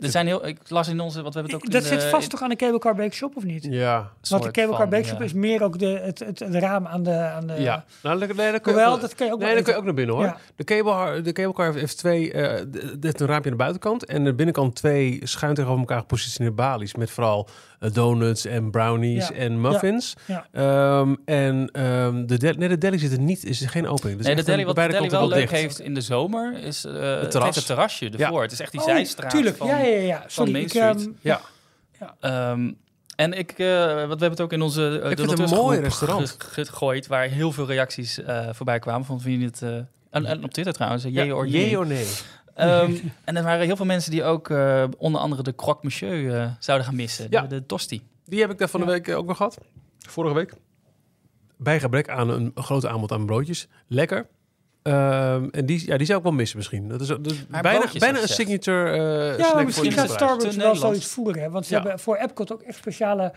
Er 0.00 0.10
zijn 0.10 0.26
heel, 0.26 0.46
ik 0.46 0.58
las 0.68 0.88
in 0.88 1.00
onze, 1.00 1.22
wat 1.22 1.34
we 1.34 1.40
hebben 1.40 1.56
het 1.58 1.66
ook 1.66 1.72
Dat 1.72 1.82
in 1.82 1.88
zit 1.88 2.00
de- 2.00 2.08
vast 2.08 2.30
toch 2.30 2.42
aan 2.42 2.48
de 2.48 2.56
Cable 2.56 2.78
Car 2.78 2.94
Bake 2.94 3.14
Shop 3.14 3.36
of 3.36 3.44
niet? 3.44 3.66
Ja. 3.70 4.10
Want 4.28 4.42
de 4.42 4.50
Cable 4.50 4.76
Car 4.76 5.04
Shop 5.04 5.18
ja. 5.18 5.24
is 5.24 5.32
meer 5.32 5.62
ook 5.62 5.78
de, 5.78 5.86
het, 5.86 6.18
het, 6.18 6.38
het 6.38 6.54
raam 6.54 6.86
aan 6.86 7.02
de... 7.02 7.10
Aan 7.18 7.46
de 7.46 7.54
Ja. 7.60 7.84
Nou, 8.02 8.18
nee, 8.18 8.28
dan 8.28 8.36
kun 8.36 8.46
je 8.46 8.60
Hoewel, 8.62 8.92
ook, 8.92 9.00
dat 9.00 9.14
kan 9.14 9.26
je 9.26 9.32
ook 9.32 9.38
nee, 9.38 9.62
kun 9.62 9.72
je 9.72 9.78
ook 9.78 9.84
naar 9.84 9.94
binnen 9.94 10.14
hoor. 10.14 10.24
Ja. 10.24 10.36
De, 10.56 10.64
cable, 10.64 11.20
de 11.20 11.32
cablecar 11.32 11.74
heeft 11.74 11.98
twee, 11.98 12.32
eh, 12.32 12.60
d- 12.60 12.72
d- 13.00 13.04
heeft 13.04 13.20
een 13.20 13.26
raampje 13.26 13.50
aan 13.50 13.56
de 13.56 13.62
buitenkant 13.62 14.04
en 14.04 14.16
aan 14.16 14.24
de 14.24 14.34
binnenkant 14.34 14.74
twee 14.74 15.20
schuin 15.22 15.54
tegenover 15.54 15.80
elkaar 15.80 16.00
gepositioneerde 16.00 16.56
balies 16.56 16.94
met 16.94 17.10
vooral 17.10 17.48
eh, 17.48 17.75
donuts 17.92 18.44
en 18.44 18.70
brownies 18.70 19.28
Ja. 19.28 19.34
en 19.34 19.60
muffins. 19.60 20.14
Ja. 20.26 20.46
Ehm, 20.52 21.14
en 21.24 21.68
ehm, 21.72 22.26
de, 22.26 22.38
del- 22.38 22.54
nee, 22.56 22.68
de 22.68 22.78
deli 22.78 22.98
zit 22.98 23.12
er 23.12 23.18
niet, 23.20 23.44
is 23.44 23.62
er 23.62 23.68
geen 23.68 23.88
opening. 23.88 24.16
Dus 24.16 24.26
Nee, 24.26 24.34
de 24.34 24.40
een- 24.40 24.46
deli, 24.46 24.64
wat 24.64 24.74
de 24.76 24.88
deli 24.88 25.08
wel 25.08 25.28
leuk 25.28 25.38
dicht. 25.38 25.52
heeft 25.52 25.80
in 25.80 25.94
de 25.94 26.00
zomer 26.00 26.58
is 26.62 26.84
eh 26.84 26.92
het, 27.20 27.30
terras. 27.30 27.56
het 27.56 27.66
terrasje 27.66 28.10
ervoor. 28.10 28.42
Het 28.42 28.52
is 28.52 28.60
echt 28.60 28.72
die 28.72 28.80
Oh, 28.80 28.86
zijstraat 28.86 29.30
Tuurlijk, 29.30 29.56
van, 29.56 29.66
ja, 29.66 29.78
ja, 29.78 29.98
ja. 30.00 30.24
Sorry, 30.26 30.50
Main 30.52 30.64
ik, 30.64 30.70
Street. 30.70 30.96
ehm, 31.00 31.10
Ja. 31.20 31.40
Ehm, 32.20 32.72
en 33.16 33.32
ik, 33.32 33.50
eh, 33.50 33.66
wat 33.86 33.94
we 33.94 34.00
hebben 34.08 34.30
het 34.30 34.40
ook 34.40 34.52
in 34.52 34.62
onze 34.62 35.00
uh, 35.02 35.06
vind 35.06 35.30
het 35.30 35.38
een 35.38 35.48
mooi 35.48 35.78
restaurant. 35.80 36.36
gegooid, 36.38 37.06
waar 37.06 37.24
heel 37.28 37.52
veel 37.52 37.66
reacties 37.66 38.22
eh, 38.22 38.48
voorbij 38.52 38.78
kwamen. 38.78 39.06
Van 39.06 39.20
vind 39.20 39.40
je 39.40 39.46
het, 39.46 39.62
eh, 39.62 39.70
en, 40.10 40.26
en 40.26 40.44
op 40.44 40.50
Twitter 40.52 40.72
trouwens, 40.74 41.02
Ja, 41.02 41.08
jee 41.10 41.34
or 41.34 41.46
jee 41.46 41.78
nee. 41.78 42.06
Ehm, 42.56 42.94
en 43.24 43.36
er 43.36 43.42
waren 43.42 43.66
heel 43.66 43.76
veel 43.76 43.86
mensen 43.86 44.10
die 44.10 44.24
ook 44.24 44.50
eh, 44.50 44.84
onder 44.98 45.20
andere 45.20 45.42
de 45.42 45.54
croque 45.54 45.80
monsieur 45.82 46.34
eh, 46.40 46.50
zouden 46.58 46.86
gaan 46.86 46.96
missen. 46.96 47.26
Ja. 47.30 47.40
De, 47.42 47.48
de 47.48 47.66
tosti. 47.66 48.02
Die 48.24 48.40
heb 48.40 48.50
ik 48.50 48.58
daar 48.58 48.68
van 48.68 48.80
de 48.80 48.86
week 48.86 49.08
eh, 49.08 49.16
ook 49.16 49.26
nog 49.26 49.36
gehad. 49.36 49.58
Vorige 49.98 50.34
week. 50.34 50.52
Bij 51.56 51.80
gebrek 51.80 52.08
aan 52.08 52.28
een 52.28 52.52
groot 52.54 52.86
aanbod 52.86 53.12
aan 53.12 53.26
broodjes. 53.26 53.68
Lekker. 53.86 54.26
Ehm, 54.82 55.48
en 55.50 55.66
die, 55.66 55.86
ja, 55.86 55.96
die 55.96 56.06
zou 56.06 56.18
ik 56.18 56.24
wel 56.24 56.32
missen 56.34 56.56
misschien. 56.56 56.88
Dat 56.88 57.00
is, 57.00 57.06
dat 57.08 57.26
is 57.26 57.46
Maar 57.48 57.62
bijna, 57.62 57.84
bijna 57.98 58.20
een 58.22 58.28
signature 58.28 58.90
eh 58.90 58.98
Ja, 58.98 59.34
snack 59.34 59.38
maar 59.38 59.52
voor 59.54 59.64
misschien 59.64 59.92
gaat. 59.92 60.10
Starbucks 60.10 60.56
wel 60.56 60.74
zoiets 60.76 61.06
voeren. 61.06 61.42
Hè? 61.42 61.50
Want 61.50 61.66
ze 61.66 61.74
Ja. 61.74 61.80
hebben 61.80 61.98
voor 62.00 62.16
Epcot 62.16 62.52
ook 62.52 62.62
echt 62.62 62.76
speciale 62.78 63.32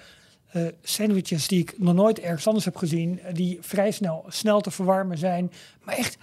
eh, 0.51 0.61
sandwiches 0.81 1.47
die 1.47 1.59
ik 1.59 1.73
nog 1.77 1.93
nooit 1.93 2.19
ergens 2.19 2.47
anders 2.47 2.65
heb 2.65 2.75
gezien. 2.75 3.19
eh, 3.19 3.33
Die 3.33 3.57
vrij 3.61 3.91
snel, 3.91 4.25
snel 4.27 4.61
te 4.61 4.71
verwarmen 4.71 5.17
zijn. 5.17 5.51
Maar 5.83 5.95
echt 5.95 6.17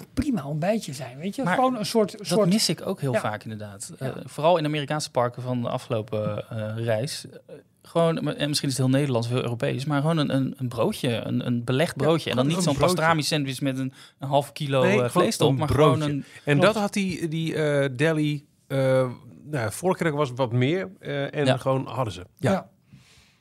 een 0.00 0.06
prima 0.14 0.44
ontbijtje 0.46 0.92
zijn. 0.92 1.18
Weet 1.18 1.34
je? 1.36 1.42
Maar 1.42 1.54
Gewoon 1.54 1.76
een 1.78 1.86
soort... 1.86 2.18
Dat 2.18 2.26
soort 2.26 2.48
mis 2.48 2.68
ik 2.68 2.86
ook 2.86 3.00
heel 3.00 3.12
Ja. 3.12 3.20
vaak 3.20 3.42
inderdaad. 3.42 3.92
Ja. 3.98 4.06
Eh, 4.06 4.12
vooral 4.24 4.56
in 4.56 4.64
Amerikaanse 4.64 5.10
parken 5.10 5.42
van 5.42 5.62
de 5.62 5.68
afgelopen 5.68 6.44
eh, 6.50 6.84
reis. 6.84 7.26
Eh, 7.46 7.54
gewoon, 7.82 8.16
en 8.36 8.48
misschien 8.48 8.68
is 8.68 8.76
het 8.76 8.86
heel 8.86 8.96
Nederlands, 8.96 9.28
heel 9.28 9.42
Europees, 9.42 9.84
maar 9.84 10.00
gewoon 10.00 10.16
een, 10.18 10.34
een, 10.34 10.54
een 10.56 10.68
broodje, 10.68 11.08
een, 11.24 11.46
een 11.46 11.64
belegd 11.64 11.96
broodje. 11.96 12.30
en 12.30 12.36
dan 12.36 12.46
niet 12.46 12.62
zo'n 12.62 12.76
pastrami 12.76 13.22
sandwich 13.22 13.60
met 13.60 13.78
een, 13.78 13.92
een 14.18 14.28
half 14.28 14.52
kilo 14.52 14.82
Nee, 14.82 15.08
vlees 15.08 15.38
erop, 15.38 15.56
maar 15.58 15.66
broodje. 15.66 16.00
gewoon 16.02 16.10
een... 16.16 16.24
En 16.44 16.58
Klopt. 16.58 16.72
dat 16.74 16.82
had 16.82 16.92
die, 16.92 17.28
die 17.28 17.54
eh 17.54 17.88
deli... 17.96 18.46
eh 18.66 19.08
nou, 19.44 19.72
vorige 19.72 20.02
keer 20.02 20.12
was 20.16 20.28
het 20.28 20.38
wat 20.38 20.52
meer. 20.52 20.88
eh, 21.00 21.34
en 21.34 21.44
Ja. 21.46 21.56
gewoon 21.56 21.86
hadden 21.86 22.12
ze. 22.12 22.26
Ja. 22.36 22.68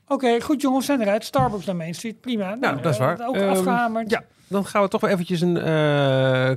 Oké, 0.08 0.42
goed 0.42 0.62
jongens, 0.62 0.86
we 0.88 0.94
zijn 0.94 1.08
eruit. 1.08 1.24
Starbucks 1.26 1.66
naar 1.66 1.76
Main 1.76 1.94
Street, 1.96 2.22
prima. 2.22 2.56
Nou, 2.56 2.82
dat 2.82 2.94
is 2.94 3.00
waar. 3.00 3.28
Ook 3.28 3.36
Ehm, 3.36 3.50
afgehamerd. 3.50 4.10
ja. 4.10 4.24
Dan 4.50 4.66
gaan 4.66 4.82
we 4.82 4.88
toch 4.88 5.02
wel 5.02 5.10
eventjes 5.10 5.42
een... 5.42 5.58
eh, 5.58 6.52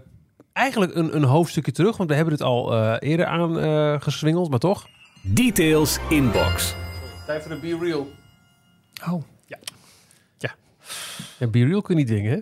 eigenlijk 0.53 0.95
een, 0.95 1.17
een 1.17 1.25
hoofdstukje 1.25 1.73
terug. 1.73 1.97
Want 1.97 2.09
we 2.11 2.15
hebben 2.17 2.35
het 2.35 2.43
al 2.43 2.73
eh, 2.75 2.97
eerder 3.11 3.27
aan 3.27 3.59
eh, 3.61 4.01
geswingeld, 4.01 4.51
maar 4.51 4.59
toch. 4.59 4.87
Details 5.23 5.99
Inbox. 6.09 6.75
Tijd 7.27 7.43
voor 7.43 7.51
de 7.51 7.61
Be 7.61 7.79
Real. 7.85 8.07
Oh. 9.11 9.23
Ja, 11.39 11.49
Be 11.49 11.65
Real 11.67 11.81
kun 11.83 11.95
je 11.97 12.01
niet 12.05 12.11
dingen, 12.13 12.33
hè? 12.33 12.39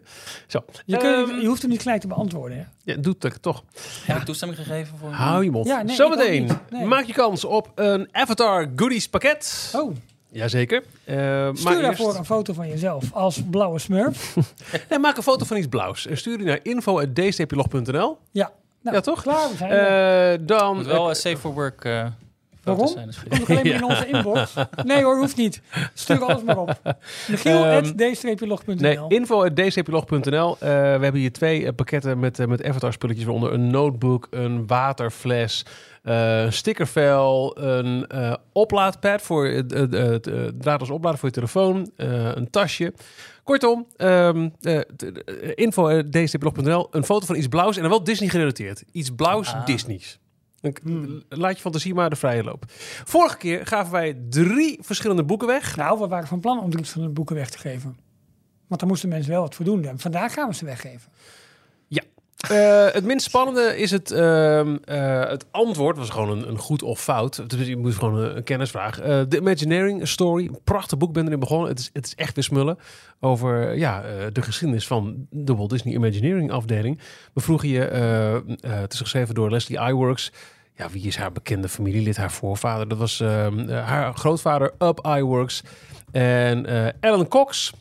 Zo. 0.47 0.65
Je, 0.85 0.97
kunt- 0.97 1.29
Ehm, 1.31 1.41
je 1.41 1.47
hoeft 1.47 1.63
hem 1.63 1.71
niet 1.71 1.83
gelijk 1.83 2.01
te 2.01 2.07
beantwoorden. 2.07 2.59
Hè? 2.59 2.65
ja, 2.93 2.99
doet 3.01 3.23
het 3.23 3.43
toch. 3.43 3.65
Heb 4.05 4.17
ik 4.17 4.23
toestemming 4.23 4.61
gegeven 4.61 4.99
voor... 4.99 5.11
Hou 5.11 5.45
je 5.45 5.51
mond. 5.51 5.67
Ja, 5.67 5.83
nee, 5.83 5.97
Zometeen. 5.97 6.51
Nee. 6.71 6.85
maak 6.87 7.05
je 7.05 7.13
kans 7.13 7.45
op 7.45 7.73
een 7.75 8.09
Avatar 8.13 8.71
Goodies 8.77 9.09
pakket. 9.09 9.73
Oh, 9.77 9.97
Jazeker. 10.33 10.83
Eh 11.05 11.17
maar 11.17 11.57
stuur 11.57 11.71
eerst- 11.71 11.83
daarvoor 11.83 12.15
een 12.17 12.25
foto 12.25 12.53
van 12.53 12.69
jezelf 12.69 13.13
als 13.13 13.43
blauwe 13.51 13.79
smurf. 13.79 14.37
Nee, 14.91 14.99
maak 14.99 15.17
een 15.17 15.23
foto 15.23 15.45
van 15.45 15.57
iets 15.57 15.67
blauws. 15.67 16.07
En 16.07 16.17
stuur 16.17 16.37
die 16.39 16.47
naar 16.47 16.61
info.dstplog.nl. 16.63 18.19
Ja. 18.31 18.51
Nou, 18.83 18.97
Ja, 18.97 19.03
toch? 19.03 19.23
Klaar, 19.23 19.49
we 19.51 19.57
zijn 19.57 19.71
er. 19.71 20.33
Eh 20.33 20.39
dan... 20.47 20.77
moet 20.77 20.87
wel 20.87 21.09
een 21.09 21.15
safe 21.17 21.37
for 21.37 21.53
work 21.55 21.85
eh 21.85 22.07
Waarom? 22.65 22.87
zijn. 22.89 23.07
Dus 23.07 23.19
Komt 23.29 23.51
alleen 23.51 23.67
maar 23.67 23.75
in 23.75 23.85
onze 23.95 24.07
inbox. 24.09 24.55
Nee 24.85 25.03
hoor, 25.03 25.17
hoeft 25.19 25.37
niet. 25.37 25.61
Stuur 25.95 26.25
alles 26.25 26.43
maar 26.43 26.59
op. 26.59 26.81
Michiel, 27.29 27.65
Ehm. 27.65 27.93
Nee, 28.77 28.99
info.dcplog.nl. 29.09 30.57
Eh 30.61 30.69
we 30.69 30.75
hebben 31.03 31.15
hier 31.21 31.33
twee 31.33 31.67
eh, 31.67 31.75
pakketten 31.75 32.19
met, 32.19 32.39
eh, 32.39 32.47
met 32.47 32.65
Avatar 32.65 32.93
spulletjes. 32.93 33.25
Waaronder 33.25 33.53
een 33.53 33.71
notebook, 33.71 34.27
een 34.31 34.67
waterfles, 34.67 35.65
eh, 35.67 35.73
een 36.03 36.53
stickervel, 36.53 37.59
een 37.59 38.07
eh, 38.07 38.35
oplaadpad 38.53 39.23
voor 39.23 39.47
het, 39.47 39.71
het, 39.71 40.27
eh, 40.27 40.45
draadloos 40.59 40.91
opladen 40.91 41.19
voor 41.19 41.29
je 41.29 41.35
telefoon, 41.35 41.91
eh, 41.97 42.31
een 42.35 42.51
tasje. 42.51 42.93
Kortom, 43.45 43.87
ehm 43.97 44.49
eh, 44.61 44.77
eh, 44.77 44.83
info.dcplog.nl. 45.55 46.89
Een 46.91 47.05
foto 47.05 47.27
van 47.27 47.37
iets 47.37 47.49
blauws 47.49 47.77
en 47.77 47.83
dan 47.83 47.91
wel 47.91 48.05
Disney 48.05 48.29
gerelateerd. 48.29 48.85
Iets 48.93 49.11
blauws 49.11 49.53
Ah. 49.53 49.67
Disney's. 49.67 50.19
Hmm. 50.83 51.23
Laat 51.29 51.55
je 51.55 51.61
fantasie 51.61 51.95
maar 51.95 52.11
de 52.11 52.17
vrije 52.17 52.45
loop. 52.45 52.65
Vorige 53.05 53.37
keer 53.37 53.67
gaven 53.67 53.93
wij 53.93 54.19
drie 54.29 54.79
verschillende 54.83 55.25
boeken 55.25 55.47
weg. 55.49 55.77
Nou, 55.77 56.01
we 56.01 56.07
waren 56.07 56.29
van 56.29 56.41
plan 56.41 56.59
om 56.59 56.65
drie 56.65 56.79
verschillende 56.79 57.15
boeken 57.15 57.37
weg 57.37 57.51
te 57.51 57.59
geven. 57.59 57.97
Want 58.67 58.81
daar 58.81 58.91
moesten 58.91 59.09
mensen 59.09 59.33
wel 59.33 59.41
wat 59.43 59.55
voor 59.55 59.65
doen. 59.65 59.85
En 59.85 59.99
vandaag 59.99 60.33
gaan 60.33 60.49
we 60.49 60.55
ze 60.55 60.65
weggeven. 60.65 61.13
Eh, 62.49 62.87
het 62.91 63.05
minst 63.05 63.27
spannende 63.27 63.79
is 63.79 63.91
het, 63.91 64.11
eh, 64.11 64.75
het 65.29 65.47
antwoord. 65.51 65.97
was 65.97 66.11
gewoon 66.11 66.31
een, 66.31 66.49
een 66.49 66.59
goed 66.59 66.83
of 66.83 67.01
fout. 67.01 67.51
Dus 67.51 67.67
je 67.67 67.77
moet 67.77 67.95
gewoon 67.95 68.17
een, 68.19 68.43
kennisvraag. 68.43 69.01
Eh 69.01 69.21
The 69.21 69.37
Imagineering 69.37 70.09
Story. 70.09 70.47
Een 70.47 70.59
prachtig 70.65 70.99
boek 70.99 71.13
ben 71.13 71.27
erin 71.27 71.41
begonnen. 71.41 71.69
Het 71.69 71.79
is, 71.79 71.91
het 71.93 72.07
is 72.07 72.15
echt 72.15 72.35
weer 72.35 72.45
smullen. 72.45 72.79
Over 73.21 73.77
ja, 73.77 74.03
de 74.33 74.43
geschiedenis 74.43 74.87
van 74.87 75.27
de 75.31 75.55
Walt 75.55 75.71
Disney 75.71 75.95
Imagineering 75.95 76.51
afdeling. 76.51 77.01
We 77.35 77.41
vroegen 77.41 77.69
je, 77.69 77.81
het 78.67 78.93
is 78.93 78.99
geschreven 78.99 79.35
door 79.35 79.51
Leslie 79.51 79.81
Iwerks. 79.81 80.33
Ja, 80.75 80.91
wie 80.91 81.07
is 81.07 81.17
haar 81.17 81.33
bekende 81.33 81.69
familielid, 81.69 82.17
haar 82.17 82.33
voorvader? 82.33 82.89
Dat 82.89 82.99
was 82.99 83.21
ehm, 83.21 83.59
eh, 83.59 83.87
haar 83.87 84.15
grootvader, 84.15 84.73
Up 84.79 85.07
Iwerks. 85.07 85.63
En 86.13 86.67
Alan 87.01 87.29
Cox 87.29 87.73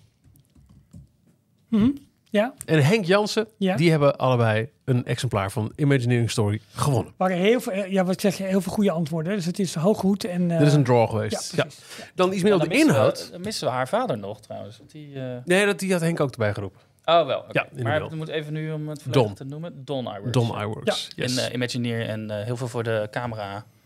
Mhm. 1.69 1.90
Ja, 2.31 2.53
en 2.65 2.84
Henk 2.85 3.06
Jansen. 3.06 3.47
ja. 3.57 3.76
Die 3.76 3.89
hebben 3.91 4.18
allebei 4.18 4.69
een 4.85 5.06
exemplaar 5.06 5.51
van 5.51 5.72
Imagineering 5.76 6.31
Story 6.31 6.60
gewonnen. 6.73 7.14
waren 7.18 7.38
heel 7.38 7.60
veel, 7.60 7.85
ja, 7.85 8.03
wat 8.06 8.22
zeg 8.22 8.38
je, 8.38 8.43
heel 8.43 8.61
veel 8.61 8.72
goede 8.72 8.91
antwoorden. 8.91 9.35
Dus 9.35 9.45
het 9.45 9.60
is 9.60 9.76
hooggoed. 9.76 10.23
En, 10.23 10.51
eh, 10.51 10.57
Dit 10.57 10.68
is 10.68 10.73
een 10.73 10.84
draw 10.84 10.99
ja, 11.01 11.07
geweest. 11.07 11.56
Ja, 11.56 11.61
precies. 11.64 11.84
Ja. 11.97 12.03
Dan 12.15 12.34
iets 12.34 12.43
meer 12.43 12.53
op 12.53 12.60
dan 12.60 12.68
de 12.69 12.73
missen 12.76 12.93
we- 12.93 12.97
inhoud. 12.97 13.30
dan 13.31 13.41
missen 13.41 13.68
we 13.68 13.73
haar 13.73 13.88
vader 13.88 14.18
nog 14.18 14.41
trouwens. 14.41 14.77
Want 14.77 14.91
die, 14.91 15.15
eh, 15.15 15.38
Nee, 15.45 15.65
dat, 15.65 15.80
die 15.80 15.91
had 15.91 16.01
Henk 16.01 16.19
ook 16.19 16.31
erbij 16.31 16.53
geroepen. 16.53 16.80
Oh, 17.06 17.26
wel. 17.26 17.39
oké. 17.39 17.49
Ja, 17.76 17.84
maar 17.84 18.10
we 18.10 18.15
moeten 18.15 18.35
even 18.35 18.53
nu 18.53 18.72
om 18.72 18.88
het 18.89 19.01
Don. 19.10 19.34
te 19.34 19.43
noemen. 19.43 19.85
Don 19.85 20.06
Iwerks. 20.06 20.31
Don 20.31 20.47
ja. 20.47 20.64
Iwerks. 20.65 21.07
Yes. 21.15 21.35
In 21.38 21.43
eh, 21.43 21.53
Imagineer 21.53 22.07
en 22.07 22.30
eh, 22.31 22.45
heel 22.45 22.57
veel 22.57 22.68
voor 22.68 22.84
de 22.84 23.07
camera-industrie 23.11 23.77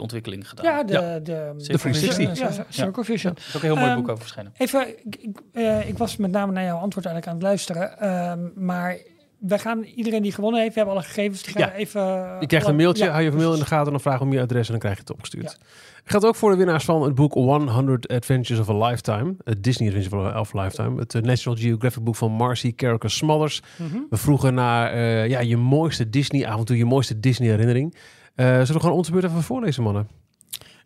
ontwikkeling 0.00 0.48
gedaan. 0.48 0.64
Ja, 0.64 0.82
de, 0.84 0.92
Ja. 0.92 1.00
de, 1.18 1.20
De 1.56 1.78
360. 1.78 2.38
Ja, 2.38 2.66
Circle 2.68 3.04
Vision. 3.04 3.32
Er 3.32 3.38
is 3.48 3.56
ook 3.56 3.62
een 3.62 3.68
heel 3.68 3.76
mooi 3.76 3.88
Ehm, 3.88 3.96
boek 4.00 4.08
over 4.08 4.22
verschenen. 4.22 4.52
Even, 4.56 4.88
ik, 4.88 5.16
ik, 5.20 5.40
eh, 5.52 5.88
ik 5.88 5.98
was 5.98 6.16
met 6.16 6.30
name 6.30 6.52
naar 6.52 6.64
jouw 6.64 6.78
antwoord 6.78 7.06
eigenlijk 7.06 7.26
aan 7.26 7.34
het 7.34 7.42
luisteren. 7.42 7.98
Ehm, 7.98 8.64
maar 8.64 8.96
wij 9.38 9.58
gaan 9.58 9.82
iedereen 9.82 10.22
die 10.22 10.32
gewonnen 10.32 10.60
heeft, 10.60 10.72
we 10.74 10.78
hebben 10.80 10.96
alle 10.98 11.06
gegevens. 11.06 11.42
Die 11.42 11.52
gaan 11.52 11.62
Ja. 11.62 11.72
we 11.72 11.78
even. 11.78 12.00
Je 12.40 12.46
krijgt 12.46 12.66
een 12.66 12.76
mailtje, 12.76 13.04
Ja, 13.04 13.10
hou 13.10 13.22
je 13.22 13.30
mail 13.32 13.52
in 13.52 13.58
de 13.58 13.64
gaten, 13.66 13.90
dan 13.92 14.00
vraag 14.00 14.20
om 14.20 14.32
je 14.32 14.40
adres 14.40 14.64
en 14.66 14.70
dan 14.70 14.78
krijg 14.80 14.94
je 14.94 15.00
het 15.00 15.10
opgestuurd. 15.10 15.58
Geldt 16.04 16.26
ook 16.26 16.36
voor 16.36 16.50
de 16.50 16.56
winnaars 16.56 16.84
van 16.84 17.02
het 17.02 17.14
boek 17.14 17.32
100 17.32 18.08
Adventures 18.08 18.68
of 18.68 18.68
a 18.82 18.86
Lifetime. 18.88 19.34
Het 19.44 19.64
Disney 19.64 19.88
Adventures 19.88 20.34
of 20.36 20.54
a 20.54 20.62
Lifetime. 20.62 20.98
Het 21.00 21.14
eh, 21.14 21.22
National 21.22 21.58
Geographic 21.58 22.02
boek 22.04 22.16
van 22.16 22.30
Marcy 22.32 22.74
Carricker 22.74 23.10
Smothers. 23.10 23.62
Mhm. 23.76 23.98
We 24.10 24.16
vroegen 24.16 24.54
naar 24.54 24.92
eh, 24.92 25.28
ja, 25.28 25.40
je 25.40 25.56
mooiste 25.56 26.10
Disney 26.10 26.46
avontuur, 26.46 26.76
je 26.76 26.84
mooiste 26.84 27.20
Disney 27.20 27.48
herinnering. 27.48 27.94
Eh 28.38 28.46
zullen 28.46 28.72
we 28.72 28.80
gewoon 28.80 28.96
om 28.96 29.02
de 29.02 29.10
beurt 29.10 29.24
even 29.24 29.42
voorlezen, 29.42 29.82
mannen? 29.82 30.08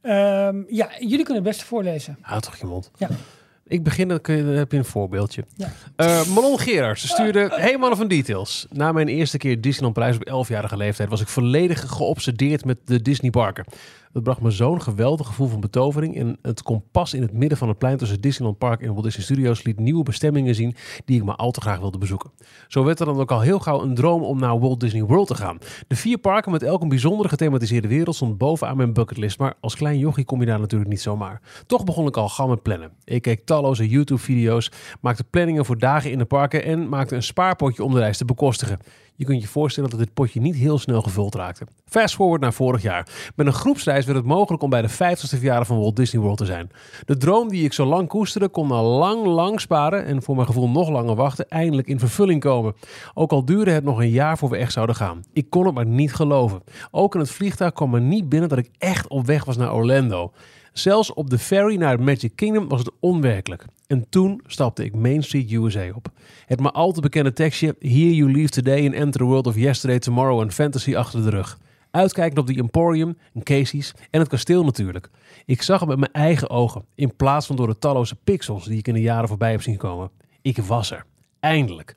Ehm, 0.02 0.62
ja, 0.68 0.90
jullie 0.98 1.24
kunnen 1.24 1.34
het 1.34 1.42
beste 1.42 1.64
voorlezen. 1.64 2.18
Houd 2.20 2.42
toch 2.42 2.56
je 2.56 2.66
mond. 2.66 2.90
Ja. 2.96 3.08
Ik 3.66 3.82
begin, 3.82 4.08
dan, 4.08 4.20
kun 4.20 4.36
je, 4.36 4.44
dan 4.44 4.52
heb 4.54 4.72
je 4.72 4.78
een 4.78 4.84
voorbeeldje. 4.84 5.44
Ja. 5.56 5.68
Manon 6.34 6.58
Gerards 6.58 7.08
stuurde... 7.08 7.48
Hey 7.54 7.78
mannen 7.78 7.98
van 7.98 8.08
Details. 8.08 8.66
Na 8.70 8.92
mijn 8.92 9.08
eerste 9.08 9.38
keer 9.38 9.60
Disneyland 9.60 9.94
Prijs 9.94 10.16
op 10.16 10.46
11-jarige 10.46 10.76
leeftijd... 10.76 11.08
was 11.08 11.20
ik 11.20 11.28
volledig 11.28 11.80
geobsedeerd 11.88 12.64
met 12.64 12.78
de 12.84 13.02
Disney 13.02 13.30
parken. 13.30 13.64
Dat 14.12 14.22
bracht 14.22 14.40
me 14.40 14.50
zo'n 14.50 14.82
geweldig 14.82 15.26
gevoel 15.26 15.48
van 15.48 15.60
betovering... 15.60 16.16
en 16.16 16.38
het 16.42 16.62
kompas 16.62 17.14
in 17.14 17.22
het 17.22 17.32
midden 17.32 17.58
van 17.58 17.68
het 17.68 17.78
plein 17.78 17.96
tussen 17.96 18.20
Disneyland 18.20 18.58
Park 18.58 18.82
en 18.82 18.92
Walt 18.92 19.04
Disney 19.04 19.24
Studios... 19.24 19.62
liet 19.62 19.80
nieuwe 19.80 20.02
bestemmingen 20.02 20.54
zien 20.54 20.74
die 21.04 21.18
ik 21.18 21.24
maar 21.24 21.36
al 21.36 21.50
te 21.50 21.60
graag 21.60 21.78
wilde 21.78 21.98
bezoeken. 21.98 22.30
Zo 22.68 22.84
werd 22.84 23.00
er 23.00 23.06
dan 23.06 23.20
ook 23.20 23.30
al 23.30 23.40
heel 23.40 23.58
gauw 23.58 23.82
een 23.82 23.94
droom 23.94 24.22
om 24.22 24.38
naar 24.38 24.58
Walt 24.58 24.80
Disney 24.80 25.02
World 25.02 25.26
te 25.26 25.34
gaan. 25.34 25.58
De 25.86 25.96
vier 25.96 26.18
parken 26.18 26.52
met 26.52 26.62
elk 26.62 26.82
een 26.82 26.88
bijzondere 26.88 27.28
gethematiseerde 27.28 27.88
wereld... 27.88 28.14
stond 28.14 28.38
bovenaan 28.38 28.76
mijn 28.76 28.92
bucketlist, 28.92 29.38
maar 29.38 29.54
als 29.60 29.76
klein 29.76 29.98
jochie 29.98 30.24
kom 30.24 30.40
je 30.40 30.46
daar 30.46 30.60
natuurlijk 30.60 30.90
niet 30.90 31.00
zomaar. 31.00 31.40
Toch 31.66 31.84
begon 31.84 32.06
ik 32.06 32.16
al 32.16 32.28
gauw 32.28 32.48
met 32.48 32.62
plannen. 32.62 32.92
Ik 33.04 33.22
keek 33.22 33.46
talloze 33.46 33.88
YouTube-video's, 33.88 34.70
maakte 35.00 35.24
planningen 35.24 35.64
voor 35.64 35.78
dagen 35.78 36.10
in 36.10 36.18
de 36.18 36.24
parken 36.24 36.64
en 36.64 36.88
maakte 36.88 37.14
een 37.14 37.22
spaarpotje 37.22 37.84
om 37.84 37.92
de 37.92 37.98
reis 37.98 38.16
te 38.16 38.24
bekostigen. 38.24 38.78
Je 39.16 39.24
kunt 39.24 39.42
je 39.42 39.48
voorstellen 39.48 39.90
dat 39.90 39.98
dit 39.98 40.14
potje 40.14 40.40
niet 40.40 40.54
heel 40.54 40.78
snel 40.78 41.02
gevuld 41.02 41.34
raakte. 41.34 41.66
Fast 41.84 42.14
forward 42.14 42.40
naar 42.40 42.52
vorig 42.52 42.82
jaar. 42.82 43.32
Met 43.36 43.46
een 43.46 43.52
groepsreis 43.52 44.01
werd 44.04 44.18
het 44.18 44.26
mogelijk 44.26 44.62
om 44.62 44.70
bij 44.70 44.82
de 44.82 44.90
50ste 44.90 45.38
verjaardag 45.38 45.66
van 45.66 45.78
Walt 45.78 45.96
Disney 45.96 46.22
World 46.22 46.38
te 46.38 46.44
zijn. 46.44 46.70
De 47.04 47.16
droom 47.16 47.48
die 47.48 47.64
ik 47.64 47.72
zo 47.72 47.84
lang 47.84 48.08
koesterde 48.08 48.48
kon 48.48 48.68
na 48.68 48.82
lang, 48.82 49.26
lang 49.26 49.60
sparen 49.60 50.04
en 50.04 50.22
voor 50.22 50.34
mijn 50.34 50.46
gevoel 50.46 50.68
nog 50.68 50.88
langer 50.88 51.14
wachten 51.14 51.48
eindelijk 51.48 51.88
in 51.88 51.98
vervulling 51.98 52.40
komen. 52.40 52.74
Ook 53.14 53.32
al 53.32 53.44
duurde 53.44 53.70
het 53.70 53.84
nog 53.84 53.98
een 53.98 54.10
jaar 54.10 54.38
voor 54.38 54.50
we 54.50 54.56
echt 54.56 54.72
zouden 54.72 54.96
gaan. 54.96 55.24
Ik 55.32 55.50
kon 55.50 55.66
het 55.66 55.74
maar 55.74 55.86
niet 55.86 56.14
geloven. 56.14 56.62
Ook 56.90 57.14
in 57.14 57.20
het 57.20 57.30
vliegtuig 57.30 57.72
kwam 57.72 57.94
er 57.94 58.00
niet 58.00 58.28
binnen 58.28 58.48
dat 58.48 58.58
ik 58.58 58.70
echt 58.78 59.08
op 59.08 59.26
weg 59.26 59.44
was 59.44 59.56
naar 59.56 59.74
Orlando. 59.74 60.32
Zelfs 60.72 61.12
op 61.12 61.30
de 61.30 61.38
ferry 61.38 61.76
naar 61.76 61.90
het 61.90 62.00
Magic 62.00 62.32
Kingdom 62.34 62.68
was 62.68 62.78
het 62.78 62.90
onwerkelijk. 63.00 63.64
En 63.86 64.06
toen 64.08 64.40
stapte 64.46 64.84
ik 64.84 64.94
Main 64.94 65.22
Street 65.22 65.52
USA 65.52 65.90
op. 65.94 66.06
Het 66.46 66.60
maar 66.60 66.72
al 66.72 66.92
te 66.92 67.00
bekende 67.00 67.32
tekstje 67.32 67.76
Here 67.78 68.14
you 68.14 68.32
leave 68.32 68.50
today 68.50 68.86
and 68.86 68.94
enter 68.94 69.20
the 69.20 69.24
world 69.24 69.46
of 69.46 69.56
yesterday, 69.56 69.98
tomorrow 69.98 70.40
and 70.40 70.54
fantasy 70.54 70.96
achter 70.96 71.22
de 71.22 71.30
rug. 71.30 71.58
Uitkijken 71.92 72.38
op 72.38 72.46
die 72.46 72.58
Emporium, 72.58 73.16
een 73.34 73.42
Casey's 73.42 73.94
en 74.10 74.20
het 74.20 74.28
kasteel 74.28 74.64
natuurlijk. 74.64 75.10
Ik 75.44 75.62
zag 75.62 75.80
het 75.80 75.88
met 75.88 75.98
mijn 75.98 76.12
eigen 76.12 76.50
ogen, 76.50 76.84
in 76.94 77.16
plaats 77.16 77.46
van 77.46 77.56
door 77.56 77.66
de 77.66 77.78
talloze 77.78 78.16
pixels 78.24 78.64
die 78.64 78.78
ik 78.78 78.88
in 78.88 78.94
de 78.94 79.00
jaren 79.00 79.28
voorbij 79.28 79.50
heb 79.50 79.62
zien 79.62 79.76
komen. 79.76 80.10
Ik 80.42 80.58
was 80.58 80.90
er. 80.90 81.04
Eindelijk. 81.40 81.94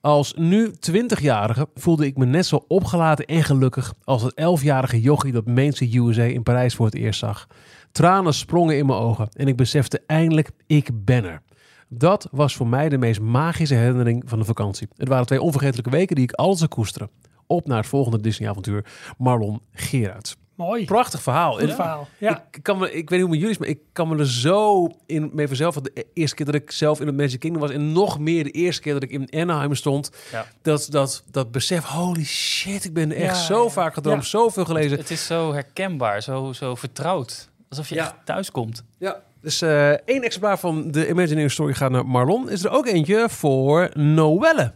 Als 0.00 0.34
nu 0.36 0.72
20-jarige 0.90 1.68
voelde 1.74 2.06
ik 2.06 2.16
me 2.16 2.24
net 2.24 2.46
zo 2.46 2.64
opgelaten 2.68 3.24
en 3.24 3.44
gelukkig 3.44 3.94
als 4.04 4.22
het 4.22 4.40
11-jarige 4.40 5.00
jochie 5.00 5.32
dat 5.32 5.46
Main 5.46 5.72
Street 5.72 5.94
USA 5.94 6.22
in 6.22 6.42
Parijs 6.42 6.74
voor 6.74 6.86
het 6.86 6.94
eerst 6.94 7.18
zag. 7.18 7.46
Tranen 7.92 8.34
sprongen 8.34 8.78
in 8.78 8.86
mijn 8.86 8.98
ogen 8.98 9.28
en 9.32 9.48
ik 9.48 9.56
besefte 9.56 10.02
eindelijk, 10.06 10.50
ik 10.66 11.04
ben 11.04 11.24
er. 11.24 11.42
Dat 11.88 12.28
was 12.30 12.56
voor 12.56 12.68
mij 12.68 12.88
de 12.88 12.98
meest 12.98 13.20
magische 13.20 13.74
herinnering 13.74 14.22
van 14.26 14.38
de 14.38 14.44
vakantie. 14.44 14.88
Het 14.96 15.08
waren 15.08 15.26
twee 15.26 15.42
onvergetelijke 15.42 15.90
weken 15.90 16.14
die 16.14 16.24
ik 16.24 16.32
altijd 16.32 16.58
zou 16.58 16.70
koesteren. 16.70 17.10
Op 17.46 17.66
naar 17.66 17.78
het 17.78 17.86
volgende 17.86 18.20
Disney-avontuur, 18.20 18.84
Marlon 19.18 19.60
Gerards. 19.72 20.36
Mooi. 20.54 20.84
Prachtig 20.84 21.22
verhaal. 21.22 21.52
Goed 21.52 21.62
En 21.68 21.74
verhaal. 21.74 22.08
Ja. 22.18 22.44
Ik, 22.52 22.62
kan 22.62 22.78
me, 22.78 22.92
ik 22.92 23.10
weet 23.10 23.10
niet 23.10 23.20
hoe 23.20 23.28
met 23.28 23.38
jullie 23.38 23.50
is, 23.54 23.58
maar 23.58 23.68
ik 23.68 23.78
kan 23.92 24.08
me 24.08 24.18
er 24.18 24.28
zo 24.30 24.88
in 25.06 25.30
mee 25.32 25.46
vanzelf. 25.46 25.74
want 25.74 25.90
De 25.94 26.06
eerste 26.14 26.36
keer 26.36 26.46
dat 26.46 26.54
ik 26.54 26.70
zelf 26.70 27.00
in 27.00 27.06
het 27.06 27.16
Magic 27.16 27.40
Kingdom 27.40 27.62
was 27.62 27.70
en 27.70 27.92
nog 27.92 28.18
meer 28.18 28.44
de 28.44 28.50
eerste 28.50 28.82
keer 28.82 28.92
dat 28.92 29.02
ik 29.02 29.10
in 29.10 29.28
Anaheim 29.32 29.74
stond. 29.74 30.10
Ja. 30.32 30.46
Dat, 30.62 30.86
dat, 30.90 31.24
dat 31.30 31.50
besef, 31.52 31.84
holy 31.84 32.24
shit, 32.24 32.84
ik 32.84 32.92
ben 32.92 33.12
echt 33.12 33.36
Ja, 33.36 33.42
zo 33.42 33.62
ja. 33.64 33.68
vaak 33.70 33.94
gedroomd, 33.94 34.22
Ja. 34.22 34.28
zoveel 34.28 34.64
gelezen. 34.64 34.98
Het 34.98 35.10
is 35.10 35.26
zo 35.26 35.52
herkenbaar, 35.52 36.22
zo, 36.22 36.52
zo 36.52 36.74
vertrouwd. 36.74 37.50
Alsof 37.68 37.88
je 37.88 37.94
Ja. 37.94 38.00
echt 38.02 38.14
thuis 38.24 38.50
komt. 38.50 38.84
Ja. 38.98 39.20
Dus 39.40 39.62
eh, 39.62 39.88
één 39.90 40.22
exemplaar 40.22 40.58
van 40.58 40.90
de 40.90 41.08
Imagineering 41.08 41.50
Story 41.50 41.74
gaat 41.74 41.90
naar 41.90 42.06
Marlon. 42.06 42.50
Is 42.50 42.64
er 42.64 42.70
ook 42.70 42.86
eentje 42.86 43.28
voor 43.28 43.90
Noelle. 43.94 44.72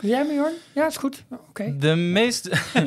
Jij 0.00 0.24
me, 0.24 0.34
Jorn? 0.34 0.52
Ja, 0.72 0.86
is 0.86 0.96
goed. 0.96 1.24
Oké. 1.48 1.76
De 1.78 1.94
meest, 1.94 2.42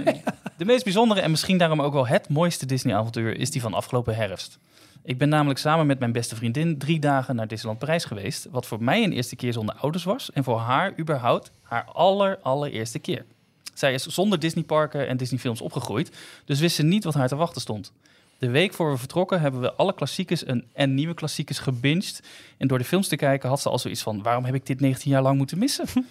de 0.57 0.65
meest 0.65 0.84
bijzondere 0.84 1.22
en 1.22 1.31
misschien 1.31 1.57
daarom 1.57 1.81
ook 1.81 1.94
wel 1.94 2.07
het 2.07 2.30
mooiste 2.30 2.65
Disney-avontuur 2.65 3.38
is 3.38 3.52
die 3.52 3.61
van 3.61 3.73
afgelopen 3.73 4.15
herfst. 4.15 4.60
Ik 5.06 5.18
ben 5.18 5.30
namelijk 5.30 5.60
samen 5.60 5.85
met 5.85 5.99
mijn 5.99 6.11
beste 6.11 6.35
vriendin 6.35 6.77
drie 6.77 6.99
dagen 6.99 7.35
naar 7.35 7.48
Disneyland 7.48 7.80
Parijs 7.80 8.06
geweest. 8.06 8.48
Wat 8.52 8.65
voor 8.65 8.84
mij 8.84 9.03
een 9.03 9.11
eerste 9.11 9.35
keer 9.35 9.53
zonder 9.53 9.76
ouders 9.76 10.03
was. 10.03 10.31
En 10.31 10.44
voor 10.44 10.60
haar 10.60 10.99
überhaupt 10.99 11.52
haar 11.61 11.84
aller, 11.84 12.40
allereerste 12.41 12.99
keer. 12.99 13.26
Zij 13.73 13.94
is 13.94 14.06
zonder 14.06 14.40
Disneyparken 14.40 15.07
en 15.07 15.18
Disneyfilms 15.18 15.61
opgegroeid. 15.61 16.11
Dus 16.45 16.60
wist 16.60 16.76
ze 16.76 16.84
niet 16.84 17.03
wat 17.03 17.14
haar 17.14 17.27
te 17.27 17.35
wachten 17.35 17.61
stond. 17.61 17.91
De 18.38 18.49
week 18.49 18.73
voor 18.73 18.91
we 18.91 18.98
vertrokken 18.98 19.41
hebben 19.41 19.61
we 19.61 19.73
alle 19.73 19.94
klassiekers 19.94 20.44
en, 20.44 20.65
en 20.73 20.94
nieuwe 20.94 21.14
klassiekers 21.14 21.60
gebinged. 21.60 22.22
En 22.57 22.68
door 22.68 22.77
de 22.77 22.84
films 22.84 23.07
te 23.07 23.15
kijken 23.15 23.49
had 23.49 23.61
ze 23.61 23.69
al 23.69 23.80
zoiets 23.80 24.02
van... 24.02 24.23
waarom 24.23 24.45
heb 24.45 24.56
ik 24.56 24.65
dit 24.65 24.80
19 24.80 25.11
jaar 25.11 25.22
lang 25.22 25.38
moeten 25.38 25.57
missen? 25.57 25.85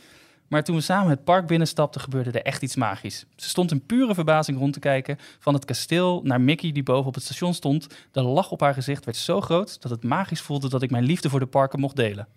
Maar 0.49 0.65
toen 0.65 0.77
we 0.77 0.83
samen 0.83 1.11
het 1.11 1.25
park 1.25 1.47
binnenstapten, 1.47 2.01
gebeurde 2.01 2.31
er 2.31 2.43
echt 2.43 2.63
iets 2.63 2.77
magisch. 2.77 3.25
Ze 3.37 3.49
stond 3.49 3.71
in 3.71 3.87
pure 3.87 4.15
verbazing 4.15 4.59
rond 4.59 4.73
te 4.73 4.79
kijken. 4.79 5.19
Van 5.39 5.55
het 5.55 5.65
kasteel 5.65 6.21
naar 6.25 6.41
Mickey, 6.41 6.73
die 6.73 6.83
boven 6.83 7.07
op 7.07 7.15
het 7.15 7.25
station 7.25 7.55
stond. 7.55 7.87
De 8.11 8.23
lach 8.23 8.51
op 8.51 8.61
haar 8.61 8.75
gezicht 8.75 9.05
werd 9.05 9.17
zo 9.17 9.41
groot 9.41 9.83
dat 9.83 9.91
het 9.91 10.05
magisch 10.05 10.41
voelde 10.41 10.69
dat 10.69 10.83
ik 10.83 10.91
mijn 10.91 11.05
liefde 11.05 11.31
voor 11.31 11.41
de 11.41 11.47
parken 11.47 11.81
mocht 11.81 11.97
delen. 11.97 12.29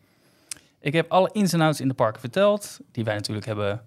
Ik 0.80 0.94
heb 0.94 1.12
alle 1.12 1.30
ins 1.32 1.54
en 1.54 1.62
outs 1.62 1.82
in 1.82 1.88
de 1.88 1.94
parken 1.94 2.20
verteld, 2.20 2.80
die 2.92 3.04
wij 3.04 3.16
natuurlijk 3.16 3.46
hebben 3.46 3.82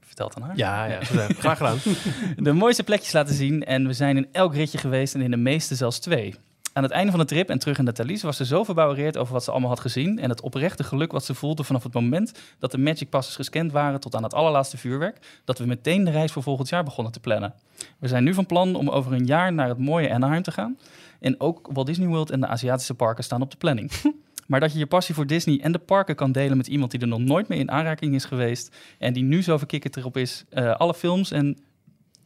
verteld 0.00 0.34
aan 0.34 0.42
haar. 0.42 0.56
Ja, 0.56 0.84
ja, 0.84 1.00
graag 1.28 1.56
gedaan. 1.56 1.78
De 2.44 2.52
mooiste 2.52 2.84
plekjes 2.84 3.12
laten 3.12 3.34
zien 3.34 3.64
en 3.64 3.86
we 3.86 3.92
zijn 3.92 4.16
in 4.16 4.28
elk 4.32 4.54
ritje 4.54 4.78
geweest 4.78 5.14
en 5.14 5.20
in 5.20 5.30
de 5.30 5.36
meeste 5.36 5.74
zelfs 5.74 5.98
twee. 5.98 6.34
Aan 6.76 6.82
het 6.82 6.92
einde 6.92 7.10
van 7.10 7.20
de 7.20 7.26
trip 7.26 7.48
en 7.48 7.58
terug 7.58 7.78
in 7.78 7.84
de 7.84 7.92
Thalys 7.92 8.22
was 8.22 8.36
ze 8.36 8.44
zo 8.44 8.64
verbouwereerd 8.64 9.16
over 9.16 9.32
wat 9.32 9.44
ze 9.44 9.50
allemaal 9.50 9.68
had 9.68 9.80
gezien 9.80 10.18
en 10.18 10.28
het 10.28 10.40
oprechte 10.40 10.84
geluk 10.84 11.12
wat 11.12 11.24
ze 11.24 11.34
voelde 11.34 11.64
vanaf 11.64 11.82
het 11.82 11.92
moment 11.92 12.32
dat 12.58 12.70
de 12.70 12.78
Magic 12.78 13.08
Passes 13.08 13.34
gescand 13.34 13.72
waren 13.72 14.00
tot 14.00 14.14
aan 14.14 14.22
het 14.22 14.34
allerlaatste 14.34 14.76
vuurwerk, 14.76 15.40
dat 15.44 15.58
we 15.58 15.66
meteen 15.66 16.04
de 16.04 16.10
reis 16.10 16.32
voor 16.32 16.42
volgend 16.42 16.68
jaar 16.68 16.84
begonnen 16.84 17.12
te 17.12 17.20
plannen. 17.20 17.54
We 17.98 18.08
zijn 18.08 18.24
nu 18.24 18.34
van 18.34 18.46
plan 18.46 18.74
om 18.74 18.88
over 18.88 19.12
een 19.12 19.26
jaar 19.26 19.52
naar 19.52 19.68
het 19.68 19.78
mooie 19.78 20.12
Anaheim 20.12 20.42
te 20.42 20.52
gaan 20.52 20.78
en 21.20 21.40
ook 21.40 21.68
Walt 21.72 21.86
Disney 21.86 22.08
World 22.08 22.30
en 22.30 22.40
de 22.40 22.46
Aziatische 22.46 22.94
parken 22.94 23.24
staan 23.24 23.42
op 23.42 23.50
de 23.50 23.56
planning. 23.56 23.90
Maar 24.46 24.60
dat 24.60 24.72
je 24.72 24.78
je 24.78 24.86
passie 24.86 25.14
voor 25.14 25.26
Disney 25.26 25.60
en 25.60 25.72
de 25.72 25.78
parken 25.78 26.16
kan 26.16 26.32
delen 26.32 26.56
met 26.56 26.66
iemand 26.66 26.90
die 26.90 27.00
er 27.00 27.06
nog 27.06 27.18
nooit 27.18 27.48
mee 27.48 27.58
in 27.58 27.70
aanraking 27.70 28.14
is 28.14 28.24
geweest 28.24 28.76
en 28.98 29.12
die 29.12 29.22
nu 29.22 29.42
zo 29.42 29.58
verkikkerd 29.58 29.96
erop 29.96 30.16
is, 30.16 30.44
eh, 30.50 30.74
alle 30.74 30.94
films 30.94 31.30
en 31.30 31.58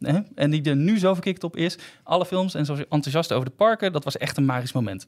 hè, 0.01 0.19
en 0.35 0.51
die 0.51 0.63
er 0.63 0.77
nu 0.77 0.99
zo 0.99 1.15
verkikt 1.15 1.45
op 1.45 1.57
is, 1.57 1.79
alle 2.03 2.27
films 2.27 2.55
en 2.55 2.65
zo 2.65 2.75
enthousiast 2.75 3.33
over 3.33 3.45
de 3.49 3.55
parken, 3.57 3.93
dat 3.93 4.05
was 4.05 4.17
echt 4.17 4.37
een 4.37 4.45
magisch 4.45 4.73
moment. 4.73 5.07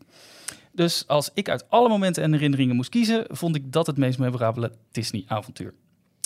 Dus 0.72 1.04
als 1.06 1.30
ik 1.34 1.48
uit 1.48 1.70
alle 1.70 1.88
momenten 1.88 2.22
en 2.22 2.32
herinneringen 2.32 2.76
moest 2.76 2.88
kiezen, 2.90 3.24
vond 3.28 3.56
ik 3.56 3.72
dat 3.72 3.86
het 3.86 3.96
meest 3.96 4.18
memorabele 4.18 4.72
Disney-avontuur. 4.92 5.74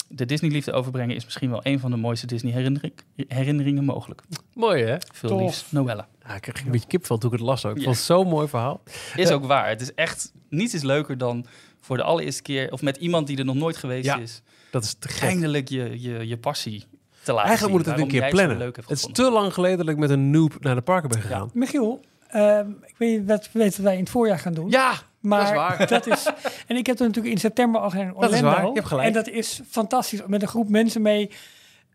De 0.09 0.25
Disney-liefde 0.25 0.71
overbrengen 0.71 1.15
is 1.15 1.23
misschien 1.25 1.49
wel 1.49 1.59
een 1.63 1.79
van 1.79 1.91
de 1.91 1.97
mooiste 1.97 2.25
Disney-herinneringen 2.27 3.83
mogelijk. 3.85 4.21
Mooi 4.53 4.83
hè? 4.83 4.95
Veel 5.13 5.29
Tof. 5.29 5.41
liefs, 5.41 5.65
Noelle. 5.71 6.05
Ja, 6.27 6.35
ik 6.35 6.41
kreeg 6.41 6.65
een 6.65 6.71
beetje 6.71 6.87
kipvel 6.87 7.17
toen 7.17 7.31
ik 7.31 7.37
het 7.37 7.47
las 7.47 7.65
ook. 7.65 7.75
Ik 7.77 7.83
vond 7.83 7.95
het 7.95 8.05
zo'n 8.05 8.27
mooi 8.27 8.47
verhaal. 8.47 8.81
Is 9.15 9.31
ook 9.31 9.45
waar. 9.45 9.69
Het 9.69 9.81
is 9.81 9.93
echt, 9.93 10.31
niets 10.49 10.73
is 10.73 10.81
leuker 10.81 11.17
dan 11.17 11.45
voor 11.79 11.97
de 11.97 12.03
allereerste 12.03 12.41
keer, 12.41 12.71
of 12.71 12.81
met 12.81 12.97
iemand 12.97 13.27
die 13.27 13.37
er 13.37 13.45
nog 13.45 13.55
nooit 13.55 13.77
geweest 13.77 14.05
Ja. 14.05 14.17
is, 14.17 14.41
Dat 14.71 14.83
is 14.83 14.93
te 14.93 15.07
gek. 15.07 15.21
eindelijk 15.29 15.69
je, 15.69 16.01
je, 16.01 16.27
je 16.27 16.37
passie 16.37 16.85
te 17.25 17.31
laten 17.33 17.47
Eigenlijk 17.49 17.59
zien, 17.59 17.69
moet 17.71 17.95
het 17.95 18.05
een 18.05 18.11
keer 18.11 18.21
het 18.21 18.31
plannen. 18.33 18.57
leuk 18.57 18.75
hebt 18.75 18.89
Het 18.89 18.97
is 18.97 19.07
te 19.11 19.31
lang 19.31 19.53
geleden 19.53 19.77
dat 19.77 19.89
ik 19.89 19.97
met 19.97 20.09
een 20.09 20.29
noob 20.31 20.53
naar 20.59 20.75
de 20.75 20.81
parken 20.81 21.09
ben 21.09 21.21
gegaan. 21.21 21.49
Michiel, 21.53 21.99
ehm, 22.27 22.69
ik 22.85 22.95
weet 22.97 23.25
wat, 23.25 23.49
weet 23.51 23.75
wat 23.75 23.85
wij 23.85 23.93
in 23.93 23.99
het 23.99 24.09
voorjaar 24.09 24.39
gaan 24.39 24.53
doen. 24.53 24.69
Ja, 24.69 24.93
maar 25.19 25.39
dat 25.39 25.49
is 25.49 25.55
waar. 25.55 25.87
dat 25.99 26.07
is- 26.07 26.25
en 26.67 26.75
ik 26.75 26.85
heb 26.85 26.99
er 26.99 27.05
natuurlijk 27.05 27.33
in 27.33 27.39
september 27.39 27.81
al 27.81 27.93
in 27.93 28.13
Dat 28.19 28.31
is 28.31 28.37
Orlando. 28.37 28.49
waar, 28.49 28.65
je 28.67 28.73
hebt 28.73 28.87
gelijk. 28.87 29.07
En 29.07 29.13
dat 29.13 29.27
is 29.27 29.61
fantastisch. 29.69 30.21
Met 30.27 30.41
een 30.41 30.47
groep 30.47 30.69
mensen 30.69 31.01
mee. 31.01 31.31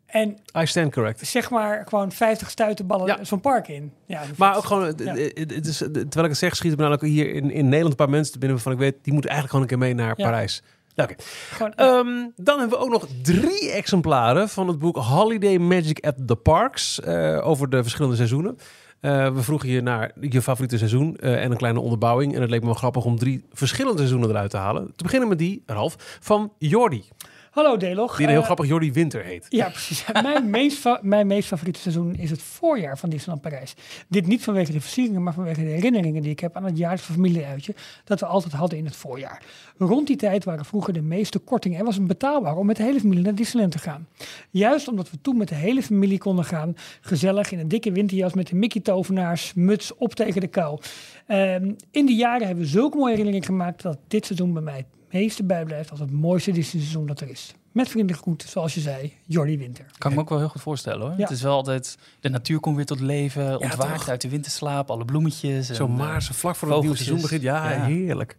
En 0.06 0.36
I 0.58 0.66
stand 0.66 0.92
correct. 0.92 1.26
zeg 1.26 1.50
maar 1.50 1.84
gewoon 1.88 2.12
50 2.12 2.50
stuitenballen 2.50 3.06
Ja. 3.06 3.24
zo'n 3.24 3.40
park 3.40 3.68
in. 3.68 3.92
Ja, 4.06 4.26
dat 4.26 4.36
Maar 4.36 4.56
ook 4.56 4.64
gewoon, 4.64 4.84
het, 4.84 5.00
Ja. 5.04 5.14
het- 5.14 5.50
het 5.54 5.66
is, 5.66 5.76
terwijl 5.76 6.04
ik 6.24 6.28
het 6.30 6.36
zeg, 6.36 6.56
schieten 6.56 6.80
me 6.84 6.92
ook 6.92 7.00
hier 7.02 7.34
in, 7.34 7.50
in 7.50 7.64
Nederland 7.64 7.90
een 7.90 7.96
paar 7.96 8.10
mensen 8.10 8.32
te 8.32 8.38
binnen 8.38 8.56
waarvan 8.56 8.72
ik 8.74 8.78
weet, 8.90 9.04
die 9.04 9.12
moeten 9.12 9.30
eigenlijk 9.30 9.50
gewoon 9.60 9.62
een 9.62 9.68
keer 9.68 9.96
mee 9.96 10.06
naar 10.06 10.14
Ja. 10.20 10.24
Parijs. 10.30 10.62
Oké. 10.96 11.14
gewoon, 11.50 11.72
Ehm, 11.74 12.28
dan 12.36 12.58
hebben 12.58 12.78
we 12.78 12.84
ook 12.84 12.90
nog 12.90 13.06
drie 13.22 13.70
exemplaren 13.70 14.48
van 14.48 14.68
het 14.68 14.78
boek 14.78 14.96
Holiday 14.96 15.58
Magic 15.58 16.04
at 16.04 16.14
the 16.26 16.36
Parks 16.36 17.00
eh, 17.00 17.46
over 17.46 17.70
de 17.70 17.82
verschillende 17.82 18.16
seizoenen. 18.16 18.58
Eh, 19.00 19.34
we 19.34 19.42
vroegen 19.42 19.68
je 19.68 19.80
naar 19.80 20.12
je 20.20 20.42
favoriete 20.42 20.78
seizoen 20.78 21.16
eh, 21.16 21.42
en 21.44 21.50
een 21.50 21.56
kleine 21.56 21.80
onderbouwing. 21.80 22.34
En 22.34 22.40
het 22.40 22.50
leek 22.50 22.60
me 22.60 22.66
wel 22.66 22.74
grappig 22.74 23.04
om 23.04 23.18
drie 23.18 23.44
verschillende 23.52 23.98
seizoenen 23.98 24.28
eruit 24.30 24.50
te 24.50 24.56
halen. 24.56 24.92
Te 24.96 25.02
beginnen 25.02 25.28
met 25.28 25.38
die, 25.38 25.62
Ralf, 25.66 26.18
van 26.20 26.52
Jordi. 26.58 27.04
Hallo 27.50 27.76
Delog. 27.76 28.16
Die 28.16 28.24
een 28.24 28.30
heel 28.30 28.40
Eh, 28.40 28.44
grappig 28.44 28.66
Jordi 28.66 28.92
Winter 28.92 29.24
heet. 29.24 29.46
Ja, 29.48 29.68
precies. 29.68 30.04
mijn, 30.22 30.50
meest 30.60 30.88
mijn 31.00 31.26
meest 31.26 31.48
favoriete 31.48 31.80
seizoen 31.80 32.14
is 32.14 32.30
het 32.30 32.42
voorjaar 32.42 32.98
van 32.98 33.10
Disneyland 33.10 33.40
Parijs. 33.40 33.74
Dit 34.08 34.26
niet 34.26 34.44
vanwege 34.44 34.72
de 34.72 34.80
versieringen, 34.80 35.22
maar 35.22 35.34
vanwege 35.34 35.60
de 35.60 35.70
herinneringen 35.70 36.22
die 36.22 36.30
ik 36.30 36.40
heb 36.40 36.56
aan 36.56 36.64
het 36.64 36.78
jaarlijkse 36.78 37.12
familieuitje 37.12 37.74
dat 38.04 38.20
we 38.20 38.26
altijd 38.26 38.52
hadden 38.52 38.78
in 38.78 38.84
het 38.84 38.96
voorjaar. 38.96 39.42
Rond 39.78 40.06
die 40.06 40.16
tijd 40.16 40.44
waren 40.44 40.64
vroeger 40.64 40.92
de 40.92 41.02
meeste 41.02 41.38
kortingen 41.38 41.78
en 41.78 41.84
was 41.84 41.94
het 41.94 42.06
betaalbaar 42.06 42.56
om 42.56 42.66
met 42.66 42.76
de 42.76 42.82
hele 42.82 43.00
familie 43.00 43.24
naar 43.24 43.34
Disneyland 43.34 43.72
te 43.72 43.78
gaan. 43.78 44.08
Juist 44.50 44.88
omdat 44.88 45.10
we 45.10 45.20
toen 45.20 45.36
met 45.36 45.48
de 45.48 45.54
hele 45.54 45.82
familie 45.82 46.18
konden 46.18 46.44
gaan, 46.44 46.76
gezellig 47.00 47.52
in 47.52 47.58
een 47.58 47.68
dikke 47.68 47.92
winterjas 47.92 48.34
met 48.34 48.48
de 48.48 48.56
Mickey 48.56 48.80
tovenaars, 48.80 49.54
muts 49.54 49.94
op 49.96 50.14
tegen 50.14 50.40
de 50.40 50.48
kou. 50.48 50.80
Ehm, 51.26 51.72
in 51.90 52.06
die 52.06 52.16
jaren 52.16 52.46
hebben 52.46 52.64
we 52.64 52.70
zulke 52.70 52.96
mooie 52.96 53.10
herinneringen 53.10 53.46
gemaakt 53.46 53.82
dat 53.82 53.98
dit 54.08 54.26
seizoen 54.26 54.52
bij 54.52 54.62
mij 54.62 54.84
meeste 55.10 55.44
bijblijft 55.44 55.90
als 55.90 56.00
het 56.00 56.10
mooiste 56.10 56.50
Disney 56.52 56.82
seizoen 56.82 57.06
dat 57.06 57.20
er 57.20 57.28
is. 57.30 57.54
Met 57.72 57.88
vriendelijk 57.88 58.22
groet, 58.22 58.44
zoals 58.48 58.74
je 58.74 58.80
zei, 58.80 59.12
Jordi 59.26 59.58
Winter. 59.58 59.84
Kan 59.98 60.10
ik 60.10 60.16
me 60.16 60.22
ook 60.22 60.28
wel 60.28 60.38
heel 60.38 60.48
goed 60.48 60.60
voorstellen 60.60 61.00
hoor. 61.00 61.10
Ja. 61.16 61.22
Het 61.22 61.30
is 61.30 61.42
wel 61.42 61.54
altijd, 61.54 61.98
de 62.20 62.28
natuur 62.28 62.60
komt 62.60 62.76
weer 62.76 62.84
tot 62.84 63.00
leven, 63.00 63.60
ontwaakt 63.60 64.08
uit 64.08 64.20
de 64.20 64.28
winterslaap, 64.28 64.90
alle 64.90 65.04
bloemetjes. 65.04 65.68
en, 65.68 65.74
Zo 65.74 65.86
eh, 65.86 65.96
maar, 65.96 66.22
zo 66.22 66.32
vlak 66.34 66.56
voor 66.56 66.68
het 66.70 66.80
nieuwe 66.80 66.96
seizoen 66.96 67.20
begint. 67.20 67.42
Ja, 67.42 67.70
Ja. 67.72 67.84
heerlijk. 67.84 68.36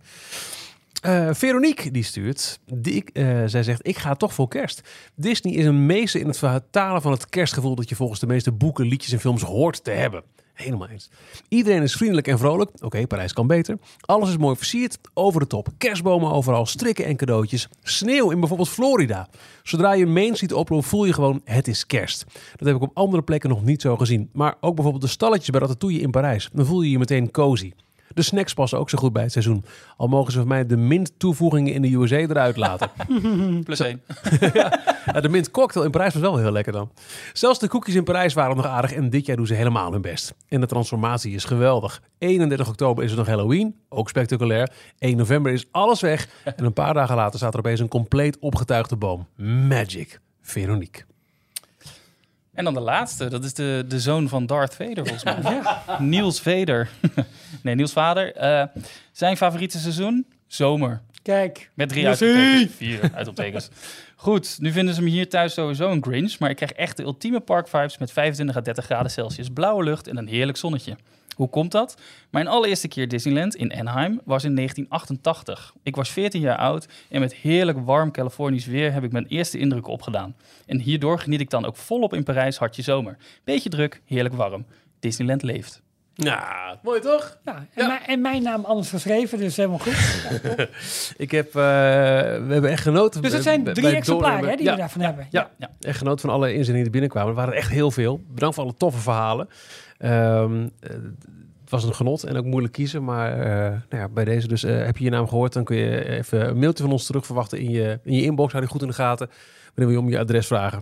Eh, 1.02 1.30
Veronique 1.34 1.92
die 1.92 2.04
stuurt. 2.04 2.60
Die, 2.74 2.94
ik- 2.94 3.10
eh, 3.14 3.44
zij 3.46 3.64
zegt: 3.64 3.88
Ik 3.88 3.98
ga 3.98 4.16
toch 4.16 4.34
voor 4.34 4.48
kerst. 4.48 4.82
Disney 5.16 5.54
is 5.54 5.66
een 5.66 5.86
meester 5.86 6.20
in 6.22 6.28
het 6.28 6.38
vertalen 6.38 7.02
van 7.02 7.12
het 7.12 7.30
kerstgevoel 7.30 7.76
dat 7.76 7.90
je 7.90 7.96
volgens 7.96 8.20
de 8.20 8.28
meeste 8.28 8.52
boeken, 8.52 8.86
liedjes 8.86 9.12
en 9.14 9.20
films 9.20 9.42
hoort 9.42 9.84
te 9.84 9.92
hebben. 9.92 10.24
Helemaal 10.54 10.88
eens. 10.88 11.10
Iedereen 11.48 11.82
is 11.82 11.94
vriendelijk 11.94 12.28
en 12.28 12.38
vrolijk. 12.38 12.72
Oké, 12.80 13.08
Parijs 13.08 13.34
kan 13.34 13.48
beter. 13.48 13.78
Alles 14.02 14.30
is 14.30 14.38
mooi 14.38 14.56
versierd, 14.56 14.98
over 15.14 15.40
de 15.40 15.48
top. 15.48 15.68
Kerstbomen 15.78 16.32
overal, 16.32 16.66
strikken 16.66 17.06
en 17.06 17.16
cadeautjes. 17.16 17.68
Sneeuw 17.84 18.32
in 18.32 18.40
bijvoorbeeld 18.40 18.70
Florida. 18.70 19.28
Zodra 19.64 19.94
je 19.94 20.06
Main 20.06 20.36
Street 20.36 20.54
oploopt, 20.54 20.86
voel 20.86 21.06
je 21.06 21.14
gewoon 21.14 21.42
het 21.44 21.68
is 21.68 21.86
kerst. 21.86 22.26
Dat 22.56 22.68
heb 22.68 22.76
ik 22.76 22.82
op 22.82 22.92
andere 22.94 23.24
plekken 23.24 23.50
nog 23.50 23.64
niet 23.64 23.82
zo 23.82 23.98
gezien. 23.98 24.30
Maar 24.34 24.56
ook 24.60 24.76
bijvoorbeeld 24.76 25.04
de 25.04 25.10
stalletjes 25.10 25.50
bij 25.50 25.60
Ratatouille 25.60 26.00
in 26.00 26.12
Parijs. 26.12 26.50
Dan 26.54 26.66
voel 26.66 26.82
je 26.82 26.92
je 26.92 27.00
meteen 27.00 27.32
cozy. 27.32 27.74
De 28.14 28.22
snacks 28.22 28.54
passen 28.54 28.80
ook 28.80 28.90
zo 28.90 28.98
goed 28.98 29.14
bij 29.14 29.24
het 29.24 29.32
seizoen. 29.32 29.66
Al 29.98 30.08
mogen 30.08 30.32
ze 30.32 30.38
van 30.38 30.48
mij 30.48 30.66
de 30.66 30.78
mint 30.78 31.12
toevoegingen 31.18 31.74
in 31.74 31.82
de 31.82 31.96
USA 31.96 32.18
eruit 32.18 32.58
laten. 32.58 32.90
Plus 33.64 33.80
één. 33.80 34.02
Ja, 35.14 35.22
de 35.22 35.30
mint 35.30 35.52
cocktail 35.52 35.86
in 35.86 35.92
Parijs 35.92 36.14
was 36.14 36.22
wel 36.22 36.38
heel 36.38 36.52
lekker 36.52 36.74
dan. 36.74 36.92
Zelfs 37.34 37.60
de 37.60 37.68
koekjes 37.68 37.96
in 37.96 38.04
Parijs 38.04 38.34
waren 38.34 38.56
nog 38.56 38.66
aardig 38.66 38.94
en 38.94 39.10
dit 39.10 39.26
jaar 39.26 39.36
doen 39.36 39.48
ze 39.48 39.54
helemaal 39.54 39.92
hun 39.92 40.02
best. 40.02 40.34
En 40.48 40.62
de 40.62 40.68
transformatie 40.68 41.34
is 41.34 41.44
geweldig. 41.44 42.02
31 42.18 42.68
oktober 42.68 43.04
is 43.04 43.10
het 43.10 43.20
nog 43.20 43.28
Halloween, 43.28 43.76
ook 43.90 44.10
spectaculair. 44.10 44.72
1 45.00 45.18
november 45.18 45.52
is 45.52 45.66
alles 45.72 46.02
weg 46.02 46.28
en 46.58 46.66
een 46.66 46.74
paar 46.74 46.94
dagen 46.94 47.16
later 47.16 47.40
staat 47.40 47.54
er 47.54 47.60
opeens 47.60 47.80
een 47.80 47.88
compleet 47.88 48.40
opgetuigde 48.40 48.96
boom. 48.96 49.28
Magic. 49.68 50.20
Veronique. 50.42 51.11
En 52.62 52.74
dan 52.74 52.84
de 52.84 52.90
laatste, 52.90 53.28
dat 53.28 53.44
is 53.44 53.54
de, 53.54 53.86
de 53.88 54.00
zoon 54.00 54.30
van 54.30 54.46
Darth 54.46 54.76
Vader 54.76 55.08
volgens 55.08 55.24
mij. 55.24 55.62
Niels 56.00 56.42
Vader. 56.42 56.90
nee, 57.64 57.76
Niels 57.76 57.92
vader. 57.92 58.36
Eh, 58.36 58.64
zijn 59.12 59.38
favoriete 59.38 59.80
seizoen? 59.80 60.26
Zomer. 60.48 61.02
Kijk, 61.22 61.70
Met 61.74 61.90
drie 61.90 62.08
uitoptekens. 62.08 62.76
Vier 62.76 63.12
uitoptekens. 63.14 63.70
Goed, 64.16 64.58
nu 64.60 64.72
vinden 64.72 64.96
ze 64.96 65.02
me 65.02 65.10
hier 65.10 65.30
thuis 65.30 65.54
sowieso 65.54 65.92
een 65.92 66.04
Grinch. 66.04 66.40
Maar 66.40 66.50
ik 66.50 66.56
krijg 66.56 66.72
echt 66.72 66.98
de 66.98 67.04
ultieme 67.04 67.40
parkvibes 67.40 67.98
met 67.98 68.12
25 68.12 68.56
à 68.56 68.62
30 68.62 68.86
graden 68.86 69.12
Celsius, 69.12 69.50
blauwe 69.50 69.84
lucht 69.84 70.08
en 70.08 70.18
een 70.18 70.28
heerlijk 70.28 70.58
zonnetje. 70.58 70.98
Hoe 71.36 71.50
komt 71.50 71.72
dat? 71.72 71.98
Mijn 72.32 72.48
allereerste 72.48 72.88
keer 72.88 73.08
Disneyland 73.08 73.56
in 73.56 73.74
Anaheim 73.74 74.22
was 74.26 74.44
in 74.44 74.56
1988. 74.56 75.74
Ik 75.84 75.96
was 75.96 76.10
14 76.10 76.42
jaar 76.42 76.58
oud 76.58 76.88
en 77.10 77.20
met 77.20 77.34
heerlijk 77.34 77.78
warm 77.86 78.12
Californisch 78.12 78.66
weer 78.66 78.94
heb 78.94 79.04
ik 79.04 79.12
mijn 79.12 79.26
eerste 79.28 79.58
indrukken 79.58 79.94
opgedaan. 79.94 80.36
En 80.66 80.80
hierdoor 80.80 81.20
geniet 81.20 81.40
ik 81.42 81.50
dan 81.50 81.66
ook 81.66 81.76
volop 81.76 82.14
in 82.14 82.24
Parijs 82.24 82.58
hartje 82.58 82.82
zomer. 82.82 83.18
Beetje 83.44 83.70
druk, 83.70 84.02
heerlijk 84.06 84.36
warm. 84.36 84.66
Disneyland 85.00 85.44
leeft. 85.44 85.82
Ja, 86.14 86.80
mooi 86.84 87.00
toch? 87.00 87.38
Ja, 87.46 87.66
en, 87.74 87.88
Mijn, 87.88 88.02
en 88.06 88.22
mijn 88.22 88.44
naam 88.44 88.66
anders 88.66 88.90
geschreven, 88.90 89.38
dus 89.38 89.56
helemaal 89.56 89.80
goed. 89.80 89.94
Ik 91.18 91.32
heb, 91.32 91.48
eh, 91.48 91.54
we 91.54 92.46
hebben 92.50 92.70
echt 92.70 92.82
genoten. 92.82 93.22
Dus 93.22 93.34
het 93.34 93.44
bij- 93.44 93.54
zijn 93.54 93.74
drie 93.74 93.96
exemplaren 93.96 94.50
hè, 94.50 94.56
die 94.56 94.66
ja, 94.66 94.72
we 94.72 94.78
daarvan 94.78 95.02
hebben. 95.02 95.28
Ja, 95.30 95.50
Ja. 95.58 95.70
echt 95.80 95.98
genoten 95.98 96.20
van 96.20 96.30
alle 96.30 96.50
inzendingen 96.50 96.82
die 96.84 96.92
binnenkwamen. 96.92 97.30
Er 97.30 97.36
waren 97.36 97.52
er 97.54 97.58
echt 97.60 97.70
heel 97.72 97.92
veel. 97.92 98.22
Bedankt 98.28 98.56
voor 98.56 98.64
alle 98.64 98.76
toffe 98.78 99.00
verhalen. 99.00 99.50
Ehm, 100.02 100.68
eh, 100.80 100.90
het 101.62 101.70
was 101.70 101.84
een 101.84 101.94
genot 101.96 102.24
en 102.24 102.36
ook 102.38 102.46
moeilijk 102.46 102.74
kiezen. 102.74 103.04
Maar 103.04 103.40
eh, 103.40 103.70
nou 103.70 103.82
ja, 104.02 104.10
bij 104.10 104.26
deze 104.26 104.48
dus 104.48 104.64
eh, 104.64 104.86
heb 104.86 104.98
je 104.98 105.04
je 105.04 105.10
naam 105.10 105.28
gehoord. 105.28 105.54
Dan 105.54 105.64
kun 105.64 105.78
je 105.78 106.10
even 106.10 106.48
een 106.50 106.60
mailtje 106.60 106.84
van 106.84 106.92
ons 106.92 107.06
terug 107.06 107.26
verwachten 107.26 107.60
in 107.60 107.70
je, 107.70 108.00
in 108.04 108.14
je 108.16 108.22
inbox. 108.24 108.52
Hou 108.52 108.64
die 108.64 108.72
goed 108.74 108.82
in 108.82 108.88
de 108.88 108.94
gaten. 108.94 109.28
Wanneer 109.76 109.86
we 109.86 109.92
je 109.92 110.00
om 110.00 110.10
je 110.10 110.20
adres 110.20 110.48
vragen. 110.48 110.78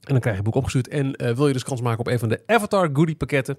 En 0.00 0.14
dan 0.14 0.20
krijg 0.20 0.36
je 0.36 0.42
het 0.42 0.44
boek 0.44 0.54
opgestuurd. 0.54 0.88
En 0.88 1.14
eh, 1.14 1.34
wil 1.34 1.46
je 1.46 1.52
dus 1.52 1.64
kans 1.64 1.80
maken 1.80 2.00
op 2.00 2.06
een 2.06 2.18
van 2.18 2.28
de 2.28 2.42
Avatar 2.46 2.90
goodie 2.92 3.16
pakketten? 3.16 3.58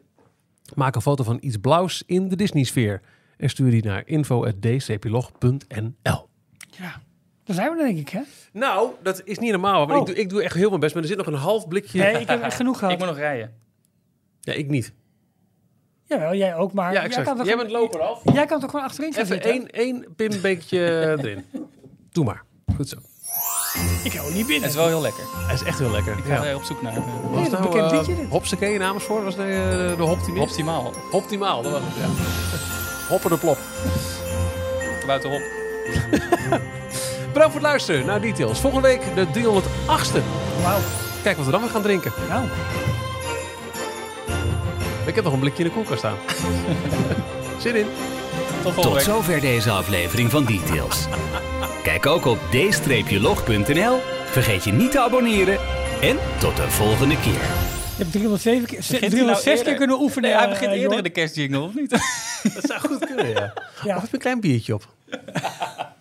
Maak 0.76 0.95
een 0.95 1.02
foto 1.02 1.24
van 1.24 1.38
iets 1.41 1.57
blauws 1.57 2.03
in 2.06 2.30
de 2.30 2.36
Disney 2.36 2.64
sfeer. 2.64 3.02
En 3.38 3.49
stuur 3.49 3.72
die 3.72 3.84
naar 3.84 4.02
info.dcplog.nl. 4.06 6.28
Ja. 6.70 7.02
Daar 7.44 7.56
zijn 7.56 7.70
we 7.72 7.78
dan, 7.78 7.86
denk 7.86 7.98
ik, 7.99 8.10
hè? 8.10 8.22
Nou, 8.53 8.90
dat 9.03 9.22
is 9.26 9.40
niet 9.40 9.52
normaal. 9.52 9.86
Maar 9.86 9.95
Oh. 9.95 10.02
ik, 10.02 10.07
doe, 10.07 10.16
ik 10.16 10.30
doe 10.30 10.44
echt 10.44 10.56
heel 10.56 10.70
mijn 10.70 10.80
best. 10.80 10.94
Maar 10.94 11.03
er 11.03 11.10
zit 11.10 11.18
nog 11.18 11.28
een 11.28 11.34
half 11.34 11.68
blikje. 11.68 11.99
Nee, 12.02 12.20
ik 12.20 12.28
heb 12.28 12.41
echt 12.41 12.56
genoeg 12.56 12.78
gehad. 12.78 12.94
Ik 12.94 12.99
moet 12.99 13.07
nog 13.07 13.18
rijden. 13.18 13.53
Ja, 14.41 14.53
ik 14.53 14.68
niet. 14.70 14.94
Jawel, 16.06 16.36
jij 16.36 16.56
ook, 16.56 16.74
maar 16.74 16.94
Ja, 16.94 17.07
jij, 17.07 17.10
kan 17.24 17.24
toch 17.38 17.45
Jij 17.45 17.53
gewoon- 17.53 17.57
bent 17.57 17.72
loper 17.72 17.99
af. 18.02 18.22
jij 18.34 18.45
kan 18.45 18.60
toch 18.60 18.70
gewoon 18.70 18.86
achterin 18.86 19.14
gaan 19.14 19.24
Even 19.24 19.41
één, 19.41 19.68
één 19.70 20.06
pinbeekje 20.16 20.80
erin. 21.20 21.45
Doe 22.11 22.26
maar. 22.26 22.44
Goed 22.76 22.90
zo. 22.90 22.95
Ik 24.03 24.14
hou 24.14 24.28
niet 24.30 24.38
Het 24.38 24.48
binnen. 24.48 24.70
is 24.70 24.76
wel 24.76 24.88
heel 24.88 25.02
lekker. 25.02 25.24
Hij 25.45 25.53
is 25.53 25.64
echt 25.64 25.80
heel 25.80 25.91
lekker. 25.91 26.18
Ik 26.18 26.24
ga 26.24 26.34
Ja. 26.34 26.44
er 26.45 26.56
op 26.56 26.64
zoek 26.64 26.82
naar. 26.82 26.94
Was 26.94 27.03
Heel 27.32 27.41
het 27.41 27.52
nou 27.52 27.64
bekend 27.64 27.91
uh, 27.91 27.98
liedje 27.98 28.16
dit. 28.16 28.30
Hopsakee 28.30 28.74
in 28.74 28.82
Amersfoort? 28.82 29.24
Was 29.24 29.36
de, 29.36 29.41
eh, 29.91 29.98
de 29.98 30.03
Hoptimist? 30.03 30.44
Optimaal. 30.49 30.94
Optimaal, 31.11 31.61
dat 31.61 31.72
was 31.72 31.82
het, 31.86 31.95
ja. 31.95 32.07
Hoppen 33.11 33.30
de 33.30 33.38
plop. 33.38 33.57
Buitenop. 35.06 35.41
Bedankt 37.34 37.53
voor 37.53 37.61
het 37.61 37.61
luisteren 37.61 38.06
naar 38.06 38.22
Details. 38.22 38.60
Volgende 38.60 38.88
week 38.88 39.02
de 39.16 39.26
308ste. 39.28 40.22
Wauw. 40.64 40.80
Kijk 41.24 41.36
wat 41.38 41.45
we 41.45 41.52
dan 41.52 41.61
weer 41.61 41.70
gaan 41.70 41.82
drinken. 41.82 42.11
Nou, 42.30 42.48
Ik 45.10 45.15
heb 45.15 45.23
nog 45.23 45.34
een 45.34 45.40
blikje 45.40 45.64
in 45.64 45.69
de 45.69 45.76
koelkast 45.76 45.99
staan. 45.99 46.18
Zin 47.64 47.76
in. 47.76 47.86
Tot 48.64 48.73
volgende 48.73 48.98
Tot 48.98 49.02
zover 49.02 49.41
deze 49.41 49.69
aflevering 49.69 50.31
van 50.31 50.45
Details. 50.45 51.07
Kijk 51.84 52.06
ook 52.06 52.26
op 52.26 52.40
d-log.nl. 52.52 53.99
Vergeet 54.26 54.64
je 54.64 54.72
niet 54.72 54.91
te 54.91 54.99
abonneren. 54.99 55.57
En 56.02 56.18
tot 56.40 56.56
de 56.56 56.69
volgende 56.69 57.19
keer. 57.19 57.34
je 57.34 57.98
hebt 57.98 58.11
307 58.11 58.68
keer, 58.68 58.77
Begint 58.77 58.99
hij 58.99 59.10
306 59.10 59.53
nou 59.53 59.65
keer 59.65 59.76
kunnen 59.76 59.99
oefenen. 60.02 60.30
Nee, 60.30 60.40
hij 60.40 60.48
eh, 60.48 60.53
begint 60.53 60.69
Jorn. 60.69 60.81
eerder 60.81 60.98
in 60.98 61.03
de 61.03 61.10
kerstjingle, 61.10 61.60
of 61.60 61.73
niet? 61.73 61.90
Dat 62.56 62.64
zou 62.64 62.80
goed 62.80 63.06
kunnen, 63.06 63.30
ja. 63.30 63.53
Ja. 63.84 63.95
Of 63.95 64.02
heb 64.02 64.10
je 64.10 64.10
een 64.11 64.19
klein 64.19 64.40
biertje 64.40 64.73
op? 64.73 64.88